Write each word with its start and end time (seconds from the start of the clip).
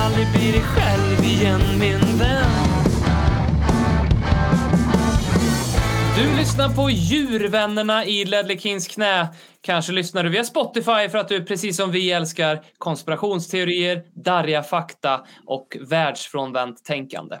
aldrig 0.00 0.26
bli 0.32 0.52
dig 0.52 0.62
själv 0.62 1.24
igen 1.24 1.60
min 1.80 2.18
vän 2.18 2.50
Du 6.16 6.36
lyssnar 6.36 6.68
på 6.68 6.90
djurvännerna 6.90 8.04
i 8.04 8.24
Ledley 8.24 8.58
Kings 8.58 8.88
knä. 8.88 9.28
Kanske 9.60 9.92
lyssnar 9.92 10.24
du 10.24 10.30
via 10.30 10.44
Spotify 10.44 11.08
för 11.10 11.16
att 11.16 11.28
du 11.28 11.44
precis 11.44 11.76
som 11.76 11.90
vi 11.90 12.12
älskar 12.12 12.62
konspirationsteorier, 12.78 14.02
darriga 14.24 14.62
fakta 14.62 15.20
och 15.46 15.76
världsfrånvänt 15.80 16.84
tänkande. 16.84 17.36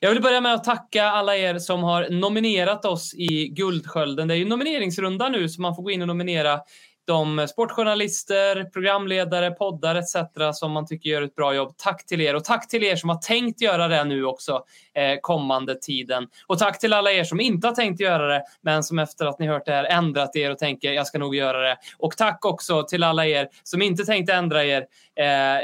Jag 0.00 0.10
vill 0.10 0.22
börja 0.22 0.40
med 0.40 0.54
att 0.54 0.64
tacka 0.64 1.04
alla 1.04 1.36
er 1.36 1.58
som 1.58 1.82
har 1.82 2.08
nominerat 2.10 2.84
oss 2.84 3.14
i 3.14 3.48
Guldskölden. 3.48 4.28
Det 4.28 4.34
är 4.34 4.38
ju 4.38 4.48
nomineringsrunda 4.48 5.28
nu 5.28 5.48
så 5.48 5.60
man 5.60 5.76
får 5.76 5.82
gå 5.82 5.90
in 5.90 6.02
och 6.02 6.08
nominera 6.08 6.60
de 7.08 7.48
sportjournalister, 7.48 8.64
programledare, 8.64 9.50
poddar 9.50 9.94
etc. 9.94 10.14
som 10.52 10.72
man 10.72 10.86
tycker 10.86 11.10
gör 11.10 11.22
ett 11.22 11.34
bra 11.34 11.54
jobb. 11.54 11.74
Tack 11.76 12.06
till 12.06 12.20
er 12.20 12.36
och 12.36 12.44
tack 12.44 12.68
till 12.68 12.84
er 12.84 12.96
som 12.96 13.08
har 13.08 13.16
tänkt 13.16 13.60
göra 13.60 13.88
det 13.88 14.04
nu 14.04 14.24
också 14.24 14.64
eh, 14.94 15.18
kommande 15.20 15.74
tiden. 15.74 16.28
Och 16.46 16.58
tack 16.58 16.78
till 16.78 16.92
alla 16.92 17.12
er 17.12 17.24
som 17.24 17.40
inte 17.40 17.66
har 17.66 17.74
tänkt 17.74 18.00
göra 18.00 18.26
det 18.26 18.42
men 18.60 18.82
som 18.82 18.98
efter 18.98 19.26
att 19.26 19.38
ni 19.38 19.46
hört 19.46 19.66
det 19.66 19.72
här 19.72 19.84
ändrat 19.84 20.36
er 20.36 20.50
och 20.50 20.58
tänker 20.58 20.92
jag 20.92 21.06
ska 21.06 21.18
nog 21.18 21.36
göra 21.36 21.60
det. 21.68 21.76
Och 21.98 22.16
tack 22.16 22.44
också 22.44 22.82
till 22.82 23.02
alla 23.02 23.26
er 23.26 23.48
som 23.62 23.82
inte 23.82 24.04
tänkte 24.04 24.34
ändra 24.34 24.64
er 24.64 24.80
eh, 25.16 25.60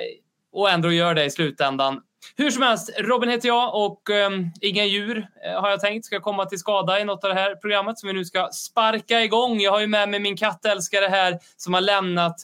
och 0.53 0.71
ändå 0.71 0.93
gör 0.93 1.15
det 1.15 1.25
i 1.25 1.31
slutändan. 1.31 2.01
Hur 2.37 2.51
som 2.51 2.63
helst, 2.63 2.91
Robin 2.99 3.29
heter 3.31 3.49
jag 3.49 3.75
och 3.75 4.11
um, 4.11 4.51
inga 4.61 4.85
djur 4.85 5.27
eh, 5.47 5.61
har 5.61 5.71
jag 5.71 5.81
tänkt 5.81 6.05
ska 6.05 6.21
komma 6.21 6.47
till 6.47 6.59
skada 6.59 7.01
i 7.01 7.05
något 7.05 7.25
av 7.25 7.31
det 7.31 7.41
här 7.41 7.55
programmet 7.55 7.99
som 7.99 8.07
vi 8.07 8.13
nu 8.13 8.25
ska 8.25 8.49
sparka 8.53 9.23
igång. 9.23 9.61
Jag 9.61 9.73
har 9.73 9.81
ju 9.81 9.87
med 9.87 10.09
mig 10.09 10.21
min 10.21 10.37
kattälskare 10.37 11.07
här 11.07 11.39
som 11.57 11.75
har 11.75 11.81
lämnat 11.81 12.37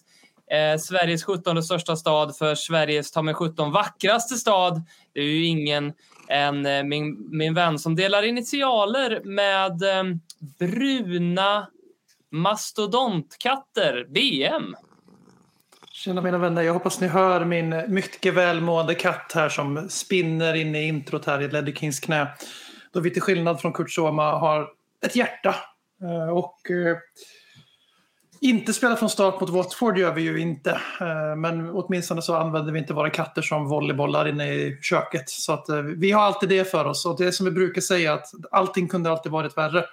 eh, 0.50 0.78
Sveriges 0.78 1.24
17 1.24 1.62
största 1.62 1.96
stad 1.96 2.36
för 2.36 2.54
Sveriges 2.54 3.10
ta 3.10 3.22
mig 3.22 3.34
17 3.34 3.72
vackraste 3.72 4.34
stad. 4.34 4.82
Det 5.14 5.20
är 5.20 5.24
ju 5.24 5.44
ingen 5.44 5.92
än 6.28 6.66
eh, 6.66 6.82
min, 6.84 7.26
min 7.30 7.54
vän 7.54 7.78
som 7.78 7.96
delar 7.96 8.22
initialer 8.22 9.20
med 9.24 9.82
eh, 9.82 10.04
bruna 10.58 11.66
mastodontkatter, 12.30 14.06
BM. 14.08 14.76
Tjena 16.04 16.20
mina 16.20 16.38
vänner, 16.38 16.62
jag 16.62 16.72
hoppas 16.72 17.00
ni 17.00 17.06
hör 17.06 17.44
min 17.44 17.84
mycket 17.88 18.34
välmående 18.34 18.94
katt 18.94 19.32
här 19.34 19.48
som 19.48 19.88
spinner 19.88 20.54
in 20.54 20.74
i 20.74 20.82
introt 20.82 21.24
här 21.24 21.42
i 21.42 21.48
Ledder 21.48 21.72
Kings 21.72 22.00
knä. 22.00 22.28
Då 22.92 23.00
vi 23.00 23.10
till 23.10 23.22
skillnad 23.22 23.60
från 23.60 23.72
Kurt 23.72 23.90
Soma 23.90 24.32
har 24.32 24.68
ett 25.06 25.16
hjärta. 25.16 25.54
Eh, 26.02 26.28
och 26.28 26.70
eh, 26.70 26.96
inte 28.40 28.72
spela 28.72 28.96
från 28.96 29.10
start 29.10 29.40
mot 29.40 29.50
Watford 29.50 29.98
gör 29.98 30.14
vi 30.14 30.22
ju 30.22 30.40
inte. 30.40 30.70
Eh, 31.00 31.36
men 31.36 31.70
åtminstone 31.70 32.22
så 32.22 32.36
använder 32.36 32.72
vi 32.72 32.78
inte 32.78 32.94
våra 32.94 33.10
katter 33.10 33.42
som 33.42 33.68
volleybollar 33.68 34.28
inne 34.28 34.52
i 34.52 34.78
köket. 34.82 35.30
Så 35.30 35.52
att 35.52 35.66
vi 35.96 36.10
har 36.10 36.22
alltid 36.22 36.48
det 36.48 36.70
för 36.70 36.84
oss. 36.84 37.06
Och 37.06 37.18
det 37.18 37.32
som 37.32 37.46
vi 37.46 37.52
brukar 37.52 37.80
säga 37.80 38.14
att 38.14 38.26
allting 38.50 38.88
kunde 38.88 39.10
alltid 39.10 39.32
varit 39.32 39.56
värre. 39.56 39.84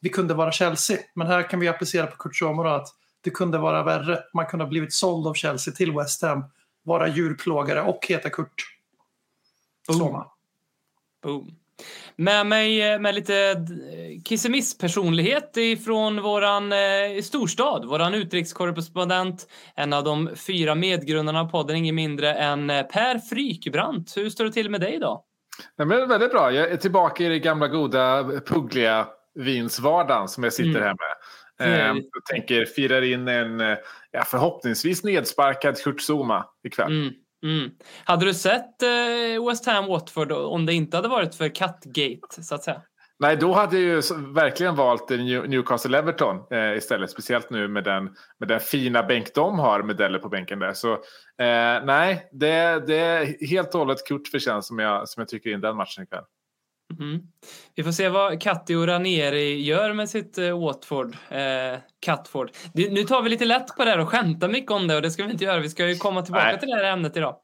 Vi 0.00 0.08
kunde 0.08 0.34
vara 0.34 0.52
Chelsea. 0.52 0.98
Men 1.14 1.26
här 1.26 1.42
kan 1.42 1.60
vi 1.60 1.68
applicera 1.68 2.06
på 2.06 2.16
Kurt 2.16 2.36
Soma 2.36 2.62
då 2.62 2.68
att 2.68 2.88
det 3.24 3.30
kunde 3.30 3.58
vara 3.58 3.82
värre. 3.82 4.18
Man 4.34 4.46
kunde 4.46 4.64
ha 4.64 4.68
blivit 4.70 4.92
såld 4.92 5.26
av 5.26 5.34
Chelsea 5.34 5.74
till 5.74 5.92
West 5.92 6.22
Ham, 6.22 6.44
vara 6.82 7.08
djurplågare 7.08 7.80
och 7.80 8.06
heta 8.08 8.30
Kurt. 8.30 8.64
Soma. 9.86 10.26
Boom. 11.22 11.56
Med 12.16 12.46
mig 12.46 12.92
eh, 12.92 13.00
med 13.00 13.14
lite 13.14 13.50
eh, 13.50 14.22
kissemiss-personlighet 14.24 15.56
ifrån 15.56 16.22
våran 16.22 16.72
eh, 16.72 17.22
storstad, 17.22 17.84
våran 17.84 18.14
utrikeskorrespondent, 18.14 19.48
en 19.76 19.92
av 19.92 20.04
de 20.04 20.30
fyra 20.36 20.74
medgrundarna 20.74 21.40
av 21.40 21.44
podden, 21.50 21.76
ingen 21.76 21.94
mindre 21.94 22.34
än 22.34 22.70
eh, 22.70 22.82
Per 22.82 23.18
Frykbrant. 23.18 24.16
Hur 24.16 24.30
står 24.30 24.44
det 24.44 24.52
till 24.52 24.70
med 24.70 24.80
dig 24.80 24.94
idag? 24.94 25.22
Nej, 25.76 25.86
men 25.86 26.08
väldigt 26.08 26.30
bra. 26.30 26.52
Jag 26.52 26.70
är 26.70 26.76
tillbaka 26.76 27.24
i 27.24 27.28
det 27.28 27.38
gamla 27.38 27.68
goda 27.68 28.24
puggliga 28.46 29.06
vinsvardagen 29.34 30.28
som 30.28 30.44
jag 30.44 30.52
sitter 30.52 30.70
Mm. 30.70 30.82
här 30.82 30.88
med. 30.88 31.16
Mm. 31.62 31.80
Ehm, 31.80 31.96
jag 31.96 32.24
tänker 32.24 32.64
firar 32.64 33.02
in 33.02 33.28
en 33.28 33.60
eh, 33.60 33.76
ja, 34.10 34.24
förhoppningsvis 34.24 35.04
nedsparkad 35.04 35.76
Kurt 35.78 36.00
Zuma 36.00 36.46
ikväll. 36.64 36.92
Mm, 36.92 37.14
mm. 37.42 37.70
Hade 38.04 38.24
du 38.24 38.34
sett 38.34 38.82
eh, 38.82 39.46
West 39.48 39.66
Ham 39.66 39.86
Watford 39.86 40.32
om 40.32 40.66
det 40.66 40.74
inte 40.74 40.96
hade 40.96 41.08
varit 41.08 41.34
för 41.34 41.48
Cutgate, 41.48 42.42
så 42.42 42.54
att 42.54 42.64
säga? 42.64 42.82
Nej, 43.18 43.36
då 43.36 43.52
hade 43.52 43.78
jag 43.78 43.84
ju 43.84 44.02
verkligen 44.34 44.76
valt 44.76 45.10
New- 45.10 45.48
Newcastle 45.48 45.98
Everton 45.98 46.36
eh, 46.50 46.76
istället. 46.76 47.10
Speciellt 47.10 47.50
nu 47.50 47.68
med 47.68 47.84
den, 47.84 48.04
med 48.38 48.48
den 48.48 48.60
fina 48.60 49.02
bänk 49.02 49.34
de 49.34 49.58
har 49.58 49.82
med 49.82 49.96
Delle 49.96 50.18
på 50.18 50.28
bänken 50.28 50.58
där. 50.58 50.72
Så 50.72 50.92
eh, 50.92 51.84
nej, 51.84 52.28
det, 52.32 52.86
det 52.86 52.96
är 52.96 53.46
helt 53.46 53.74
och 53.74 53.80
hållet 53.80 54.06
Kurt 54.08 54.28
förtjänst 54.28 54.68
som 54.68 54.78
jag, 54.78 55.08
som 55.08 55.20
jag 55.20 55.28
tycker 55.28 55.50
in 55.50 55.60
den 55.60 55.76
matchen 55.76 56.04
ikväll. 56.04 56.24
Mhm. 56.98 57.22
Vi 57.74 57.82
får 57.82 57.92
se 57.92 58.08
vad 58.08 58.42
Katti 58.42 58.74
och 58.74 58.86
Ranieri 58.86 59.62
gör 59.62 59.92
med 59.92 60.10
sitt 60.10 60.38
eh, 60.38 60.60
Watford, 60.60 61.16
eh, 61.30 61.78
Catford. 62.00 62.50
Det, 62.74 62.90
nu 62.90 63.04
tar 63.04 63.22
vi 63.22 63.30
lite 63.30 63.44
lätt 63.44 63.76
på 63.76 63.84
det 63.84 63.90
här 63.90 63.98
och 63.98 64.08
skämtar 64.08 64.48
mycket 64.48 64.70
om 64.70 64.88
det 64.88 64.96
och 64.96 65.02
det 65.02 65.10
ska 65.10 65.24
vi 65.24 65.32
inte 65.32 65.44
göra. 65.44 65.60
Vi 65.60 65.70
ska 65.70 65.88
ju 65.88 65.96
komma 65.96 66.22
tillbaka 66.22 66.44
Nej. 66.46 66.58
till 66.58 66.68
det 66.68 66.76
här 66.76 66.84
ämnet 66.92 67.16
idag. 67.16 67.36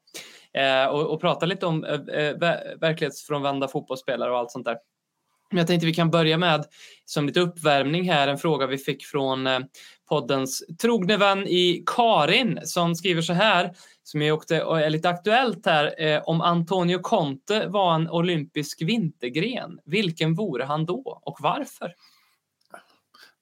Eh, 0.53 0.85
och, 0.85 1.13
och 1.13 1.21
prata 1.21 1.45
lite 1.45 1.65
om 1.65 1.83
eh, 1.83 1.93
eh, 1.93 2.35
ver- 2.37 2.79
verklighetsfrånvända 2.79 3.67
fotbollsspelare 3.67 4.31
och 4.31 4.37
allt 4.37 4.51
sånt 4.51 4.65
där. 4.65 4.77
Men 5.51 5.57
jag 5.57 5.67
tänkte 5.67 5.85
vi 5.85 5.93
kan 5.93 6.09
börja 6.11 6.37
med, 6.37 6.65
som 7.05 7.25
lite 7.25 7.39
uppvärmning 7.39 8.11
här, 8.11 8.27
en 8.27 8.37
fråga 8.37 8.67
vi 8.67 8.77
fick 8.77 9.05
från 9.05 9.47
eh, 9.47 9.59
poddens 10.09 10.63
trogne 10.81 11.17
vän 11.17 11.47
i 11.47 11.83
Karin 11.85 12.59
som 12.63 12.95
skriver 12.95 13.21
så 13.21 13.33
här, 13.33 13.71
som 14.09 14.21
är, 14.21 14.31
också, 14.31 14.57
och 14.59 14.81
är 14.81 14.89
lite 14.89 15.09
aktuellt 15.09 15.65
här, 15.65 16.01
eh, 16.03 16.21
om 16.25 16.41
Antonio 16.41 16.99
Conte 16.99 17.67
var 17.67 17.95
en 17.95 18.09
olympisk 18.09 18.81
vintergren, 18.81 19.79
vilken 19.85 20.35
vore 20.35 20.63
han 20.63 20.85
då 20.85 21.21
och 21.23 21.37
varför? 21.39 21.93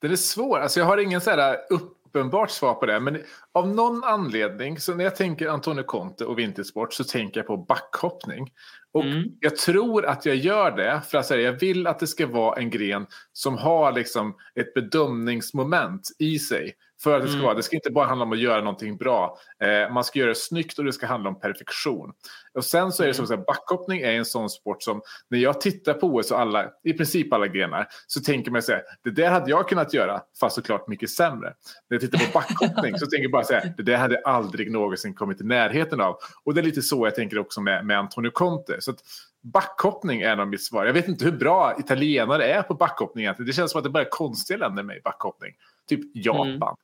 Det 0.02 0.08
är 0.08 0.16
svårt. 0.16 0.60
Alltså 0.60 0.80
jag 0.80 0.88
har 0.88 0.98
ingen 0.98 1.22
så 1.22 1.30
här 1.30 1.58
uppenbart 1.70 2.52
svar 2.52 2.74
på 2.74 2.86
det. 2.86 3.00
Men 3.00 3.24
av 3.54 3.68
någon 3.68 4.04
anledning, 4.04 4.80
så 4.80 4.96
när 4.96 5.04
jag 5.04 5.16
tänker 5.16 5.48
Antonio 5.48 5.84
Conte 5.84 6.26
och 6.26 6.40
vintersport 6.40 6.94
så 6.94 7.04
tänker 7.04 7.40
jag 7.40 7.48
på 7.48 7.58
backhoppning. 7.58 8.52
Och 8.94 9.04
Mm. 9.04 9.24
jag 9.40 9.56
tror 9.56 10.06
att 10.06 10.26
jag 10.26 10.36
gör 10.36 10.72
det 10.72 11.02
för 11.08 11.18
att 11.18 11.26
säga, 11.26 11.42
jag 11.42 11.60
vill 11.60 11.88
att 11.88 12.00
det 12.00 12.08
ska 12.08 12.28
vara 12.28 12.60
en 12.60 12.70
gren 12.70 13.08
som 13.34 13.58
har 13.58 13.92
liksom 13.92 14.36
ett 14.56 14.74
bedömningsmoment 14.74 16.10
i 16.20 16.40
sig. 16.40 16.74
För 17.04 17.16
att 17.16 17.22
det 17.22 17.28
ska 17.28 17.36
Mm. 17.36 17.46
vara, 17.46 17.54
det 17.56 17.64
ska 17.64 17.76
inte 17.76 17.92
bara 17.92 18.06
handla 18.06 18.26
om 18.26 18.32
att 18.32 18.40
göra 18.40 18.60
någonting 18.62 18.98
bra. 18.98 19.38
Eh, 19.60 19.94
man 19.94 20.04
ska 20.04 20.20
göra 20.20 20.30
det 20.30 20.36
snyggt 20.36 20.80
och 20.80 20.86
det 20.86 20.94
ska 20.94 21.08
handla 21.08 21.30
om 21.30 21.40
perfektion. 21.40 22.14
Och 22.54 22.66
sen 22.66 22.92
så 22.92 23.04
är 23.04 23.08
det 23.08 23.14
som 23.14 23.24
Mm. 23.26 23.28
så 23.28 23.36
här, 23.36 23.44
backhoppning 23.46 24.02
är 24.02 24.12
en 24.12 24.26
sån 24.26 24.50
sport 24.50 24.84
som 24.84 25.02
när 25.30 25.40
jag 25.40 25.62
tittar 25.62 25.94
på 25.94 26.08
OS 26.08 26.32
och 26.32 26.40
alla, 26.40 26.66
i 26.84 26.94
princip 26.94 27.34
alla 27.34 27.48
grenar, 27.48 27.88
så 28.08 28.22
tänker 28.22 28.52
man 28.52 28.62
säga 28.62 28.82
det 29.04 29.12
där 29.12 29.32
hade 29.32 29.50
jag 29.50 29.70
kunnat 29.70 29.94
göra, 29.94 30.22
fast 30.40 30.56
såklart 30.56 30.88
mycket 30.88 31.10
sämre. 31.10 31.54
När 31.90 31.96
jag 31.96 32.02
tittar 32.02 32.18
på 32.20 32.32
backhoppning 32.34 32.98
så 33.00 33.06
tänker 33.06 33.24
jag 33.24 33.32
bara 33.32 33.44
säga 33.44 33.64
det 33.78 33.84
där 33.84 33.98
hade 33.98 34.22
aldrig 34.26 34.72
någonsin 34.72 35.14
kommit 35.14 35.42
i 35.42 35.44
närheten 35.44 36.02
av. 36.02 36.18
Och 36.44 36.54
det 36.54 36.62
är 36.62 36.64
lite 36.64 36.82
så 36.82 37.08
jag 37.08 37.16
tänker 37.16 37.40
också 37.40 37.62
med, 37.62 37.86
med 37.86 38.00
Antonio 38.00 38.32
Conte. 38.32 38.76
Så 38.80 38.92
att 38.92 39.00
backhoppning 39.44 40.22
är 40.22 40.36
nog 40.36 40.48
mitt 40.48 40.64
svar. 40.64 40.86
Jag 40.86 40.94
vet 40.94 41.08
inte 41.08 41.26
hur 41.26 41.32
bra 41.32 41.76
italienare 41.80 42.46
är 42.48 42.62
på 42.62 42.74
backhoppning 42.74 43.24
egentligen. 43.24 43.48
Det 43.48 43.54
känns 43.54 43.72
som 43.72 43.78
att 43.80 43.84
det 43.84 43.90
bara 43.90 44.04
är 44.04 44.10
konstiga 44.10 44.58
länder 44.58 44.84
med 44.84 44.98
i 44.98 45.02
backhoppning. 45.04 45.54
Typ 45.90 46.00
Japan. 46.14 46.76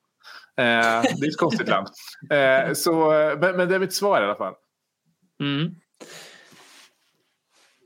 Eh, 0.58 1.02
det 1.02 1.26
är 1.26 1.30
ett 1.30 1.38
konstigt 1.38 1.68
land. 1.70 1.88
Eh, 2.30 2.74
så, 2.74 3.10
men, 3.42 3.58
men 3.58 3.70
det 3.70 3.76
är 3.76 3.80
mitt 3.80 3.94
svar 3.94 4.22
i 4.22 4.26
alla 4.26 4.36
fall. 4.36 4.54
Mm. 5.42 5.76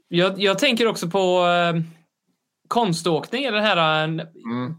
Jag, 0.08 0.40
jag 0.40 0.60
tänker 0.60 0.88
också 0.88 1.10
på 1.10 1.46
eh, 1.48 1.82
konståkning, 2.68 3.44
eller 3.44 3.58
den 3.58 3.66
här... 3.66 4.04
eh, 4.04 4.04
Mm. 4.04 4.76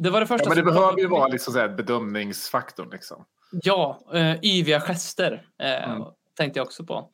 Det 0.00 0.10
var 0.10 0.20
det 0.20 0.26
första 0.26 0.44
Ja, 0.44 0.48
men 0.54 0.64
det 0.64 0.72
behöver 0.72 0.98
ju 0.98 1.06
vara 1.06 1.28
liksom 1.28 1.52
så 1.52 1.58
här 1.60 1.68
bedömningsfaktorn. 1.68 2.90
Liksom. 2.90 3.24
Ja, 3.50 4.00
eh, 4.14 4.44
yviga 4.44 4.80
gester 4.80 5.46
eh, 5.62 5.90
Mm. 5.90 6.02
tänkte 6.36 6.58
jag 6.60 6.66
också 6.66 6.84
på. 6.84 7.10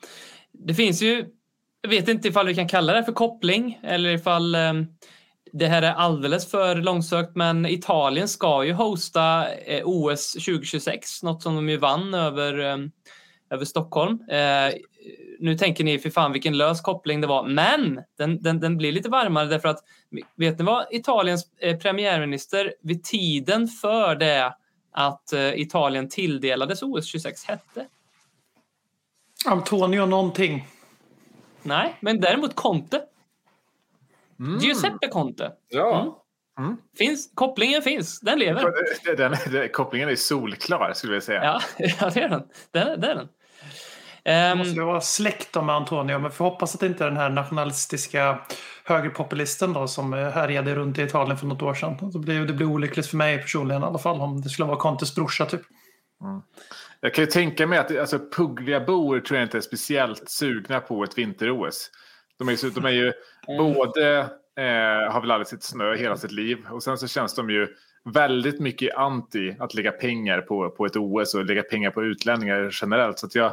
Det 0.52 0.74
finns 0.74 1.02
ju, 1.02 1.26
jag 1.80 1.90
vet 1.90 2.08
inte 2.08 2.28
ifall 2.28 2.46
vi 2.46 2.54
kan 2.54 2.68
kalla 2.68 2.92
det 2.92 3.04
för 3.04 3.12
koppling 3.12 3.80
eller 3.82 4.10
ifall 4.10 4.54
eh, 4.54 4.72
det 5.56 5.66
här 5.66 5.82
är 5.82 5.92
alldeles 5.92 6.50
för 6.50 6.76
långsökt, 6.76 7.36
men 7.36 7.66
Italien 7.66 8.28
ska 8.28 8.64
ju 8.64 8.72
hosta 8.72 9.54
eh, 9.54 9.82
OS 9.84 10.32
2026, 10.32 11.22
något 11.22 11.42
som 11.42 11.54
de 11.54 11.68
ju 11.68 11.76
vann 11.76 12.14
över, 12.14 12.58
eh, 12.58 12.76
över 13.50 13.64
Stockholm. 13.64 14.18
Eh, 14.30 14.74
nu 15.38 15.58
tänker 15.58 15.84
ni, 15.84 15.98
för 15.98 16.10
fan 16.10 16.32
vilken 16.32 16.56
lös 16.56 16.80
koppling 16.80 17.20
det 17.20 17.26
var. 17.26 17.48
Men 17.48 18.00
den, 18.18 18.42
den, 18.42 18.60
den 18.60 18.76
blir 18.76 18.92
lite 18.92 19.08
varmare 19.08 19.46
därför 19.46 19.68
att, 19.68 19.84
vet 20.36 20.58
ni 20.58 20.64
vad 20.64 20.86
Italiens 20.90 21.46
premiärminister 21.82 22.74
vid 22.82 23.04
tiden 23.04 23.68
för 23.68 24.14
det 24.14 24.54
att 24.92 25.32
Italien 25.54 26.08
tilldelades 26.08 26.82
OS 26.82 27.06
26 27.06 27.44
hette? 27.44 27.86
Antonio 29.46 30.06
någonting. 30.06 30.68
Nej, 31.62 31.96
men 32.00 32.20
däremot 32.20 32.54
Conte. 32.54 33.02
Giuseppe 34.60 35.08
Conte. 35.08 35.52
Ja. 35.69 36.20
Finns, 36.98 37.31
kopplingen 37.34 37.82
finns, 37.82 38.20
den 38.20 38.38
lever. 38.38 38.62
Den, 39.04 39.16
den, 39.16 39.52
den, 39.52 39.69
kopplingen 39.69 40.08
är 40.08 40.16
solklar 40.16 40.92
skulle 40.92 41.14
jag 41.14 41.22
säga. 41.22 41.44
Ja, 41.44 41.60
ja 42.00 42.10
det 42.14 42.20
är 42.20 42.28
den. 42.28 42.42
Det 42.70 42.78
är, 42.78 42.96
det 42.96 43.06
är 43.06 43.14
den. 43.14 43.28
Ehm, 44.25 44.58
Måste 44.58 44.81
vara 44.81 45.00
släkt 45.00 45.54
med 45.54 45.70
Antonio, 45.70 46.19
men 46.19 46.31
får 46.31 46.44
hoppas 46.44 46.75
att 46.75 46.81
det 46.81 46.86
inte 46.86 47.04
är 47.04 47.08
den 47.08 47.16
här 47.16 47.31
nationalistiska 47.31 48.38
högerpopulisten 48.84 49.72
då 49.72 49.88
som 49.88 50.14
eh, 50.14 50.31
härjade 50.31 50.75
runt 50.75 50.98
i 50.98 51.02
Italien 51.02 51.38
för 51.38 51.46
något 51.46 51.62
år 51.62 51.75
sedan. 51.75 52.10
Det 52.12 52.19
blir, 52.19 52.40
det 52.40 52.52
blir 52.52 52.66
olyckligt 52.66 53.06
för 53.06 53.16
mig 53.16 53.38
personligen 53.38 53.82
i 53.82 53.86
alla 53.86 53.98
fall 53.98 54.20
om 54.20 54.40
det 54.40 54.48
skulle 54.48 54.69
vara 54.69 54.78
Contes 54.78 55.14
brorsa 55.14 55.46
typ. 55.46 55.62
Jag 57.00 57.14
kan 57.14 57.25
ju 57.25 57.31
tänka 57.31 57.66
mig 57.66 57.78
att 57.78 57.98
alltså, 57.98 58.19
Puglia-bor 58.19 59.20
tror 59.20 59.38
jag 59.38 59.46
inte 59.46 59.56
är 59.56 59.60
speciellt 59.60 60.31
sugna 60.31 60.81
på 60.81 61.04
ett 61.04 61.19
vinter-OS. 61.19 61.90
De 62.38 62.48
är, 62.48 62.75
de 62.75 62.84
är 62.84 62.90
ju 62.90 63.12
både, 63.46 64.19
eh, 64.56 65.12
har 65.12 65.20
väl 65.20 65.31
aldrig 65.31 65.46
sett 65.46 65.62
snö 65.62 65.96
hela 65.96 66.17
sitt 66.17 66.32
liv 66.32 66.58
och 66.70 66.82
sen 66.82 66.99
så 66.99 67.08
känns 67.08 67.35
de 67.35 67.50
ju 67.50 67.69
väldigt 68.05 68.61
mycket 68.61 68.96
anti 68.96 69.56
att 69.58 69.75
lägga 69.75 69.93
pengar 69.93 70.41
på, 70.41 70.70
på 70.70 70.87
ett 70.87 70.96
OS 70.96 71.35
och 71.35 71.44
lägga 71.44 71.62
pengar 71.62 71.91
på 71.91 72.05
utlänningar 72.05 72.70
generellt. 72.82 73.19
Så 73.19 73.26
att 73.26 73.35
jag, 73.35 73.46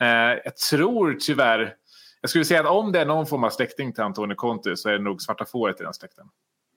eh, 0.00 0.38
jag 0.44 0.56
tror 0.56 1.16
tyvärr, 1.20 1.74
jag 2.20 2.30
skulle 2.30 2.44
säga 2.44 2.60
att 2.60 2.66
om 2.66 2.92
det 2.92 3.00
är 3.00 3.06
någon 3.06 3.26
form 3.26 3.44
av 3.44 3.50
släkting 3.50 3.92
till 3.92 4.02
Antonio 4.02 4.34
Conte 4.34 4.76
så 4.76 4.88
är 4.88 4.92
det 4.92 4.98
nog 4.98 5.22
svarta 5.22 5.44
fåret 5.44 5.80
i 5.80 5.84
den 5.84 5.94
släkten. 5.94 6.28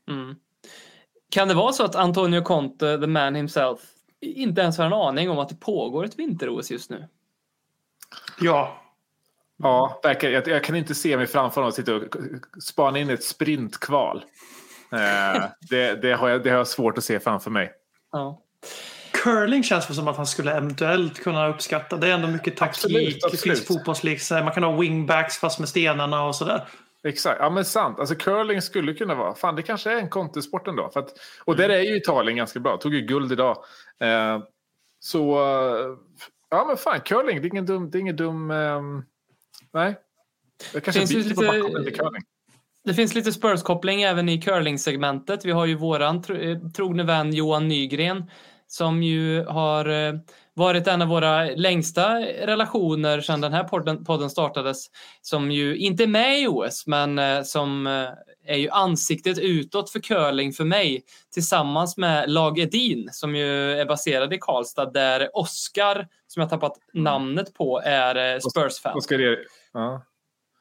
mm. 0.09 0.35
Kan 1.31 1.47
det 1.47 1.53
vara 1.53 1.71
så 1.71 1.83
att 1.83 1.95
Antonio 1.95 2.41
Conte, 2.41 2.97
the 2.99 3.07
man 3.07 3.35
himself, 3.35 3.79
inte 4.21 4.61
ens 4.61 4.77
har 4.77 4.85
en 4.85 4.93
aning 4.93 5.29
om 5.29 5.39
att 5.39 5.49
det 5.49 5.55
pågår 5.55 6.05
ett 6.05 6.19
vinter-OS 6.19 6.71
just 6.71 6.89
nu? 6.89 7.07
Ja, 8.39 8.81
Ja, 9.63 9.99
verkar, 10.03 10.29
jag, 10.29 10.47
jag 10.47 10.63
kan 10.63 10.75
inte 10.75 10.95
se 10.95 11.17
mig 11.17 11.27
framför 11.27 11.61
honom 11.61 11.71
sitta 11.71 11.95
och 11.95 12.03
spana 12.63 12.99
in 12.99 13.09
ett 13.09 13.23
sprintkval. 13.23 14.23
Eh, 14.91 15.43
det, 15.69 16.01
det, 16.01 16.13
har 16.13 16.29
jag, 16.29 16.43
det 16.43 16.49
har 16.49 16.57
jag 16.57 16.67
svårt 16.67 16.97
att 16.97 17.03
se 17.03 17.19
framför 17.19 17.51
mig. 17.51 17.71
Ja. 18.11 18.41
curling 19.11 19.63
känns 19.63 19.89
väl 19.89 19.95
som 19.95 20.07
att 20.07 20.17
han 20.17 20.27
skulle 20.27 20.51
eventuellt 20.51 21.23
kunna 21.23 21.47
uppskatta. 21.47 21.97
Det 21.97 22.07
är 22.07 22.13
ändå 22.13 22.27
mycket 22.27 22.57
taktik. 22.57 22.85
Absolut, 22.85 23.05
Det 23.21 23.29
finns 23.29 23.33
absolut. 23.33 23.67
fotbollslik. 23.67 24.21
så 24.21 24.35
här, 24.35 24.43
Man 24.43 24.53
kan 24.53 24.63
ha 24.63 24.79
wingbacks 24.79 25.37
fast 25.37 25.59
med 25.59 25.69
stenarna 25.69 26.25
och 26.25 26.35
sådär. 26.35 26.67
Exakt, 27.03 27.37
ja 27.39 27.49
men 27.49 27.65
sant. 27.65 27.99
Alltså 27.99 28.15
curling 28.15 28.61
skulle 28.61 28.93
kunna 28.93 29.15
vara, 29.15 29.35
fan 29.35 29.55
det 29.55 29.63
kanske 29.63 29.91
är 29.91 29.97
en 29.97 30.09
kontesport 30.09 30.67
ändå. 30.67 30.89
För 30.93 30.99
att, 30.99 31.13
och 31.45 31.55
där 31.55 31.69
är 31.69 31.79
ju 31.79 31.97
Italien 31.97 32.37
ganska 32.37 32.59
bra, 32.59 32.77
tog 32.77 32.93
ju 32.93 33.01
guld 33.01 33.31
idag. 33.31 33.57
Eh, 33.99 34.39
så, 34.99 35.39
eh, 35.39 35.97
ja 36.49 36.65
men 36.67 36.77
fan 36.77 37.01
curling, 37.01 37.41
det 37.41 37.47
är 37.47 37.51
ingen 37.51 37.65
dum, 37.65 37.91
det 37.91 37.97
är 37.97 37.99
ingen 37.99 38.15
dum, 38.15 38.51
ehm, 38.51 39.03
nej. 39.73 39.95
Jag 40.73 40.83
kanske 40.83 40.99
Finns 40.99 41.11
byter 41.11 41.17
lite- 41.63 41.83
till 41.83 41.93
curling. 41.99 42.21
Det 42.83 42.93
finns 42.93 43.15
lite 43.15 43.31
Spurs-koppling 43.31 44.01
även 44.01 44.29
i 44.29 44.41
curling-segmentet. 44.41 45.45
Vi 45.45 45.51
har 45.51 45.65
ju 45.65 45.75
våran 45.75 46.21
tro, 46.21 46.35
eh, 46.35 46.57
trogne 46.75 47.03
vän 47.03 47.33
Johan 47.33 47.67
Nygren 47.67 48.29
som 48.67 49.03
ju 49.03 49.43
har 49.45 49.85
eh, 50.07 50.13
varit 50.53 50.87
en 50.87 51.01
av 51.01 51.07
våra 51.07 51.43
längsta 51.43 52.19
relationer 52.19 53.21
sedan 53.21 53.41
den 53.41 53.53
här 53.53 53.63
podden, 53.63 54.05
podden 54.05 54.29
startades. 54.29 54.85
Som 55.21 55.51
ju 55.51 55.77
inte 55.77 56.03
är 56.03 56.07
med 56.07 56.41
i 56.41 56.47
OS, 56.47 56.87
men 56.87 57.19
eh, 57.19 57.43
som 57.43 57.87
är 58.45 58.55
ju 58.57 58.69
ansiktet 58.69 59.39
utåt 59.39 59.89
för 59.89 59.99
curling 59.99 60.53
för 60.53 60.65
mig 60.65 61.03
tillsammans 61.33 61.97
med 61.97 62.29
Lag 62.31 62.59
Edin 62.59 63.09
som 63.11 63.35
ju 63.35 63.71
är 63.71 63.85
baserad 63.85 64.33
i 64.33 64.37
Karlstad 64.41 64.85
där 64.91 65.29
Oskar, 65.37 66.07
som 66.27 66.41
jag 66.41 66.49
tappat 66.49 66.73
namnet 66.93 67.53
på, 67.53 67.81
är 67.85 68.39
Spurs-fan. 68.39 68.97
Oskar 68.97 69.17
ja. 69.73 70.05